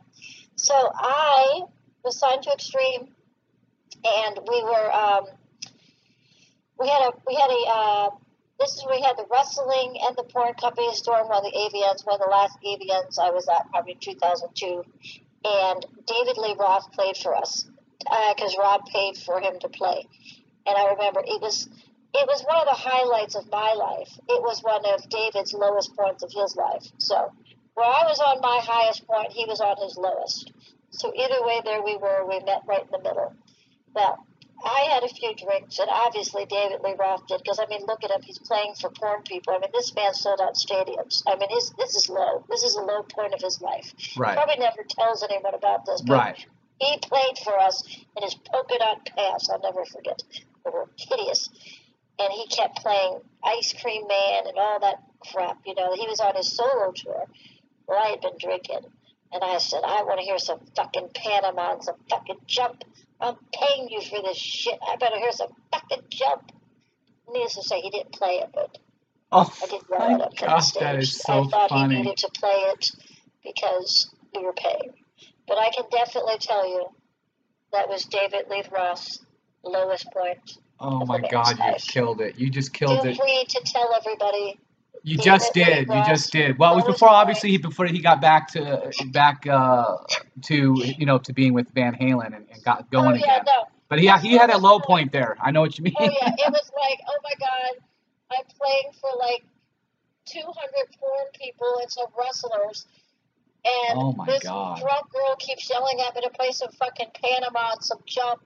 So 0.55 0.73
I 0.95 1.61
was 2.03 2.17
signed 2.17 2.43
to 2.43 2.51
Extreme, 2.51 3.09
and 4.05 4.39
we 4.47 4.63
were 4.63 4.91
um, 4.93 5.25
we 6.79 6.87
had 6.87 7.09
a 7.09 7.11
we 7.27 7.35
had 7.35 7.49
a 7.49 7.63
uh, 7.69 8.09
this 8.59 8.75
is 8.75 8.85
we 8.89 9.01
had 9.01 9.17
the 9.17 9.25
wrestling 9.31 9.97
and 10.07 10.15
the 10.17 10.23
porn 10.23 10.53
companies 10.53 11.01
during 11.01 11.27
one 11.27 11.37
of 11.37 11.43
the 11.43 11.57
AVNs, 11.57 12.05
one 12.05 12.15
of 12.15 12.21
the 12.21 12.31
last 12.31 12.57
AVNs 12.65 13.19
I 13.19 13.31
was 13.31 13.47
at, 13.47 13.69
probably 13.69 13.95
2002, 13.95 14.83
and 15.45 15.85
David 16.05 16.37
Lee 16.37 16.55
Roth 16.59 16.91
played 16.91 17.17
for 17.17 17.35
us 17.35 17.69
because 18.33 18.55
Rob 18.57 18.85
paid 18.85 19.17
for 19.17 19.39
him 19.39 19.59
to 19.59 19.69
play, 19.69 20.07
and 20.65 20.77
I 20.77 20.91
remember 20.91 21.21
it 21.25 21.41
was 21.41 21.67
it 22.13 22.27
was 22.27 22.43
one 22.43 22.57
of 22.57 22.65
the 22.65 22.89
highlights 22.89 23.35
of 23.35 23.49
my 23.51 23.73
life. 23.73 24.09
It 24.27 24.41
was 24.41 24.61
one 24.63 24.83
of 24.85 25.07
David's 25.09 25.53
lowest 25.53 25.95
points 25.95 26.23
of 26.23 26.31
his 26.31 26.55
life. 26.55 26.87
So 26.97 27.31
where 27.75 27.85
I 27.85 28.03
was 28.07 28.19
on 28.19 28.41
my 28.41 28.59
highest 28.63 29.05
point, 29.05 29.31
he 29.31 29.45
was 29.45 29.61
on 29.61 29.77
his 29.77 29.95
lowest. 29.95 30.51
So 30.89 31.13
either 31.15 31.45
way, 31.45 31.61
there 31.63 31.83
we 31.83 31.97
were. 31.97 32.25
We 32.27 32.39
met 32.39 32.63
right 32.67 32.81
in 32.81 32.91
the 32.91 32.97
middle. 32.97 33.35
Well, 33.93 34.25
I 34.63 34.89
had 34.91 35.03
a 35.03 35.07
few 35.07 35.33
drinks, 35.35 35.79
and 35.79 35.89
obviously 35.89 36.45
David 36.45 36.81
Lee 36.83 36.95
Roth 36.99 37.25
did, 37.27 37.39
because 37.43 37.59
I 37.59 37.65
mean, 37.67 37.85
look 37.87 38.03
at 38.03 38.11
him. 38.11 38.21
He's 38.21 38.39
playing 38.39 38.73
for 38.79 38.89
porn 38.89 39.21
people. 39.23 39.53
I 39.53 39.59
mean, 39.59 39.71
this 39.73 39.93
man 39.95 40.13
sold 40.13 40.41
out 40.41 40.55
stadiums. 40.55 41.23
I 41.27 41.35
mean, 41.37 41.49
his, 41.49 41.71
this 41.77 41.95
is 41.95 42.09
low. 42.09 42.43
This 42.49 42.63
is 42.63 42.75
a 42.75 42.81
low 42.81 43.03
point 43.03 43.33
of 43.33 43.41
his 43.41 43.61
life. 43.61 43.93
Right. 44.17 44.35
Probably 44.35 44.57
never 44.57 44.83
tells 44.87 45.23
anyone 45.23 45.53
about 45.55 45.85
this. 45.85 46.01
But 46.01 46.13
Right. 46.17 46.45
he 46.79 46.97
played 46.99 47.37
for 47.43 47.57
us 47.59 47.83
in 48.17 48.23
his 48.23 48.35
polka 48.35 48.77
dot 48.79 49.05
pants. 49.15 49.49
I'll 49.49 49.61
never 49.61 49.85
forget. 49.85 50.21
They 50.65 50.71
were 50.71 50.89
hideous. 50.97 51.49
And 52.19 52.33
he 52.33 52.47
kept 52.47 52.79
playing 52.81 53.21
Ice 53.45 53.73
Cream 53.81 54.05
Man 54.07 54.47
and 54.47 54.57
all 54.57 54.79
that 54.81 55.01
crap. 55.31 55.59
You 55.65 55.75
know, 55.75 55.93
he 55.95 56.05
was 56.05 56.19
on 56.19 56.35
his 56.35 56.51
solo 56.51 56.91
tour. 56.91 57.25
Well, 57.87 57.97
I 57.97 58.09
had 58.09 58.21
been 58.21 58.37
drinking. 58.37 58.81
And 59.31 59.43
I 59.43 59.57
said, 59.59 59.81
I 59.85 60.03
want 60.03 60.19
to 60.19 60.25
hear 60.25 60.37
some 60.39 60.59
fucking 60.75 61.09
Panama 61.13 61.73
and 61.73 61.83
some 61.83 61.95
fucking 62.09 62.39
jump. 62.47 62.83
I'm 63.21 63.35
paying 63.53 63.89
you 63.89 64.01
for 64.01 64.21
this 64.23 64.37
shit. 64.37 64.79
I 64.87 64.95
better 64.97 65.17
hear 65.17 65.31
some 65.31 65.49
fucking 65.71 66.03
jump. 66.09 66.51
Needless 67.31 67.55
to 67.55 67.63
say, 67.63 67.81
he 67.81 67.89
didn't 67.89 68.13
play 68.13 68.41
it, 68.43 68.49
but 68.53 68.77
Oh 69.31 69.53
I 69.61 69.67
did 69.67 69.81
yell 69.89 69.99
my 69.99 70.05
at 70.05 70.21
him 70.21 70.31
from 70.37 70.49
the 70.49 70.61
stage. 70.61 70.81
that 70.83 70.95
is 70.97 71.21
so 71.21 71.33
I 71.33 71.47
thought 71.49 71.69
funny. 71.69 71.95
he 71.97 72.01
needed 72.03 72.17
to 72.17 72.29
play 72.35 72.65
it 72.73 72.91
because 73.43 74.09
we 74.35 74.43
were 74.43 74.53
paying. 74.53 74.93
But 75.47 75.57
I 75.57 75.69
can 75.75 75.85
definitely 75.91 76.37
tell 76.39 76.67
you 76.67 76.85
that 77.73 77.89
was 77.89 78.05
David 78.05 78.45
Lee 78.49 78.63
Roth's 78.71 79.23
lowest 79.63 80.07
point. 80.11 80.57
Oh 80.79 81.05
my 81.05 81.19
God, 81.19 81.57
you 81.59 81.73
killed 81.87 82.21
it. 82.21 82.39
You 82.39 82.49
just 82.49 82.73
killed 82.73 82.91
Feel 83.01 83.11
it. 83.11 83.17
free 83.17 83.45
to 83.49 83.61
tell 83.65 83.93
everybody. 83.95 84.59
You 85.03 85.17
just 85.17 85.53
did. 85.53 85.87
You 85.87 86.03
just 86.05 86.31
did. 86.31 86.57
Well, 86.59 86.73
it 86.73 86.75
was 86.75 86.85
before, 86.85 87.09
obviously, 87.09 87.51
he 87.51 87.57
before 87.57 87.85
he 87.85 87.99
got 87.99 88.21
back 88.21 88.49
to 88.49 88.91
back 89.11 89.47
uh, 89.47 89.97
to 90.43 90.81
you 90.97 91.05
know 91.05 91.17
to 91.19 91.33
being 91.33 91.53
with 91.53 91.69
Van 91.73 91.95
Halen 91.95 92.35
and, 92.35 92.45
and 92.51 92.63
got 92.63 92.89
going 92.91 93.07
oh 93.07 93.25
yeah, 93.25 93.35
again. 93.35 93.45
no. 93.45 93.63
But 93.87 93.99
he 93.99 94.11
he 94.19 94.37
had 94.37 94.49
a 94.49 94.57
low 94.57 94.79
point 94.79 95.11
there. 95.11 95.37
I 95.41 95.51
know 95.51 95.61
what 95.61 95.77
you 95.77 95.83
mean. 95.85 95.95
Oh 95.97 96.03
yeah, 96.03 96.29
it 96.37 96.51
was 96.51 96.71
like, 96.75 96.99
oh 97.07 97.17
my 97.23 97.33
god, 97.39 97.81
I'm 98.31 98.45
playing 98.59 98.91
for 98.99 99.09
like 99.19 99.43
200 100.25 100.53
porn 100.99 101.25
people 101.33 101.79
and 101.81 101.91
some 101.91 102.07
wrestlers, 102.17 102.85
and 103.65 103.97
Oh 103.99 104.11
my 104.13 104.25
this 104.25 104.43
God. 104.43 104.79
drunk 104.79 105.11
girl 105.11 105.35
keeps 105.39 105.69
yelling 105.69 105.99
at 106.07 106.13
me 106.15 106.21
to 106.21 106.29
play 106.29 106.51
some 106.51 106.71
fucking 106.73 107.07
Panama 107.23 107.71
and 107.71 107.83
some 107.83 107.99
jump 108.05 108.41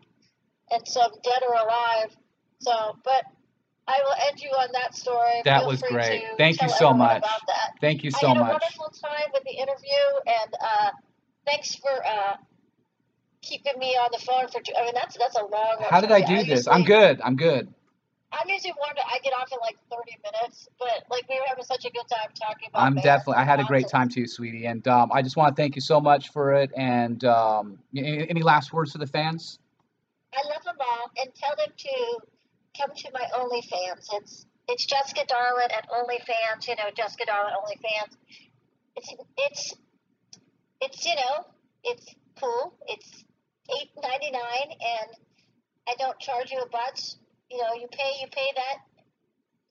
and 0.71 0.88
some 0.88 1.11
Dead 1.23 1.41
or 1.47 1.55
Alive. 1.55 2.15
So, 2.59 2.95
but 3.03 3.25
I 3.88 3.99
will 4.03 4.15
end 4.30 4.39
you 4.41 4.49
on 4.49 4.69
that 4.73 4.95
story. 4.95 5.41
That 5.43 5.60
Feel 5.60 5.68
was 5.68 5.81
great. 5.81 6.23
Thank 6.38 6.61
you 6.61 6.69
so 6.69 6.93
much. 6.93 7.23
Thank 7.81 8.03
you 8.03 8.11
I 8.15 8.19
so 8.19 8.27
had 8.30 8.38
a 8.38 8.39
much. 8.39 8.49
wonderful 8.51 8.89
time 9.01 9.30
with 9.34 9.43
the 9.43 9.51
interview, 9.51 10.03
and 10.26 10.53
uh, 10.61 10.91
thanks 11.45 11.76
for 11.76 11.91
uh, 12.05 12.38
keeping 13.41 13.77
me 13.77 13.89
on 13.97 14.10
the 14.11 14.19
phone 14.19 14.47
for. 14.47 14.61
Two, 14.61 14.72
I 14.80 14.85
mean, 14.85 14.93
that's 14.95 15.18
that's 15.18 15.35
a 15.38 15.43
long. 15.43 15.77
How 15.89 15.99
did 15.99 16.11
I 16.11 16.22
do 16.22 16.34
usually- 16.34 16.55
this? 16.55 16.68
I'm 16.68 16.84
good. 16.84 17.19
I'm 17.22 17.35
good. 17.35 17.73
I'm 18.31 18.49
usually 18.49 18.72
one. 18.72 18.95
to- 18.95 19.05
I 19.05 19.19
get 19.23 19.34
off 19.34 19.51
in 19.51 19.60
like 19.61 19.77
30 19.91 20.18
minutes, 20.23 20.68
but 20.80 21.03
like 21.11 21.27
we 21.30 21.35
were 21.35 21.45
having 21.47 21.64
such 21.65 21.85
a 21.85 21.91
good 21.91 22.07
time 22.10 22.30
talking 22.34 22.69
about. 22.69 22.81
I'm 22.81 22.95
definitely. 22.95 23.35
I 23.35 23.43
had 23.43 23.60
a 23.60 23.64
great 23.65 23.88
time 23.89 24.10
too, 24.10 24.26
sweetie. 24.27 24.65
And 24.65 24.88
um, 24.88 25.11
I 25.14 25.22
just 25.22 25.35
want 25.38 25.55
to 25.55 25.61
thank 25.61 25.76
you 25.76 25.81
so 25.81 25.99
much 26.01 26.30
for 26.31 26.53
it. 26.53 26.72
And 26.76 27.23
um, 27.26 27.77
any, 27.95 28.27
any 28.30 28.41
last 28.41 28.73
words 28.73 28.93
for 28.93 28.97
the 28.97 29.05
fans? 29.05 29.60
I 30.34 30.47
love 30.47 30.64
them 30.64 30.77
all, 30.80 31.11
and 31.22 31.35
tell 31.35 31.53
them 31.57 31.68
to 31.77 32.18
come 32.77 32.91
to 32.95 33.09
my 33.13 33.25
OnlyFans. 33.33 34.07
It's 34.13 34.45
it's 34.67 34.85
Jessica 34.85 35.25
Darlin 35.27 35.71
at 35.71 35.89
OnlyFans. 35.89 36.67
You 36.67 36.75
know, 36.75 36.89
Jessica 36.95 37.25
Darlin 37.25 37.53
OnlyFans. 37.53 38.15
It's 38.95 39.13
it's 39.37 39.73
it's 40.81 41.05
you 41.05 41.15
know 41.15 41.45
it's 41.83 42.15
cool. 42.39 42.73
It's 42.87 43.25
eight 43.79 43.91
ninety 44.01 44.31
nine, 44.31 44.69
and 44.71 45.09
I 45.87 45.95
don't 45.97 46.19
charge 46.19 46.51
you 46.51 46.59
a 46.59 46.69
bunch. 46.69 47.15
You 47.49 47.57
know, 47.57 47.73
you 47.79 47.87
pay 47.91 48.11
you 48.21 48.27
pay 48.31 48.49
that, 48.55 48.77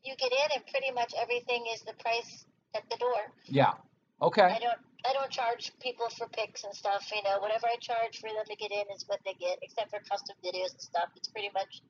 you 0.05 0.15
get 0.17 0.33
in, 0.33 0.49
and 0.57 0.67
pretty 0.67 0.93
much 0.93 1.13
everything 1.21 1.65
is 1.75 1.83
the 1.83 1.95
price 1.95 2.45
at 2.75 2.83
the 2.91 2.97
door. 2.97 3.33
Yeah. 3.47 3.73
Okay. 4.21 4.43
I 4.43 4.59
don't 4.59 4.79
I 5.05 5.13
don't 5.13 5.31
charge 5.31 5.73
people 5.81 6.09
for 6.11 6.29
pics 6.29 6.63
and 6.65 6.75
stuff. 6.75 7.11
You 7.15 7.23
know, 7.25 7.41
whatever 7.41 7.67
I 7.67 7.77
charge 7.81 8.21
for 8.21 8.31
them 8.31 8.47
to 8.47 8.57
get 8.57 8.71
in 8.71 8.87
is 8.95 9.05
what 9.07 9.21
they 9.25 9.35
get, 9.35 9.59
except 9.63 9.91
for 9.91 9.99
custom 10.09 10.37
videos 10.45 10.73
and 10.73 10.81
stuff. 10.81 11.11
It's 11.17 11.29
pretty 11.29 11.51
much 11.53 11.83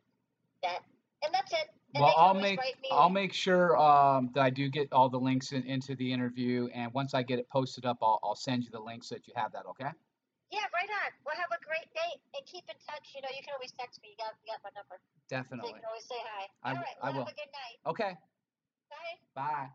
that, 0.62 0.80
and 1.24 1.32
that's 1.32 1.52
it. 1.52 1.68
And 1.94 2.02
Well, 2.02 2.14
I'll 2.16 2.34
make 2.34 2.58
I'll 2.90 3.10
make 3.10 3.32
sure 3.32 3.76
um, 3.76 4.30
that 4.34 4.40
I 4.42 4.50
do 4.50 4.68
get 4.68 4.92
all 4.92 5.08
the 5.08 5.20
links 5.20 5.52
in, 5.52 5.62
into 5.64 5.94
the 5.94 6.12
interview. 6.12 6.68
And 6.74 6.92
once 6.94 7.12
I 7.14 7.22
get 7.22 7.38
it 7.38 7.48
posted 7.50 7.84
up, 7.84 7.98
I'll, 8.02 8.18
I'll 8.22 8.34
send 8.34 8.64
you 8.64 8.70
the 8.70 8.80
link 8.80 9.04
so 9.04 9.14
that 9.14 9.26
you 9.26 9.34
have 9.36 9.52
that. 9.52 9.66
Okay. 9.70 9.90
Yeah, 10.50 10.60
right 10.72 10.90
on. 11.04 11.10
Well, 11.24 11.36
have 11.36 11.52
a 11.52 11.62
great 11.64 11.88
day 11.92 12.20
and 12.36 12.44
keep 12.46 12.64
in 12.68 12.76
touch. 12.88 13.12
You 13.14 13.22
know, 13.22 13.28
you 13.36 13.42
can 13.44 13.52
always 13.54 13.72
text 13.78 14.00
me. 14.02 14.10
You 14.12 14.16
got 14.24 14.32
you 14.44 14.52
got 14.52 14.60
my 14.64 14.72
number, 14.76 14.96
so 14.96 15.08
you 15.16 15.28
Definitely. 15.28 15.72
can 15.80 15.88
always 15.88 16.04
say 16.04 16.20
hi. 16.20 16.48
I 16.64 16.70
All 16.70 16.76
right. 16.76 16.98
I 17.02 17.10
will. 17.10 17.24
have 17.24 17.32
a 17.32 17.36
good 17.36 17.52
night. 17.52 17.76
Okay. 17.86 18.12
Bye. 18.88 19.16
Bye. 19.34 19.68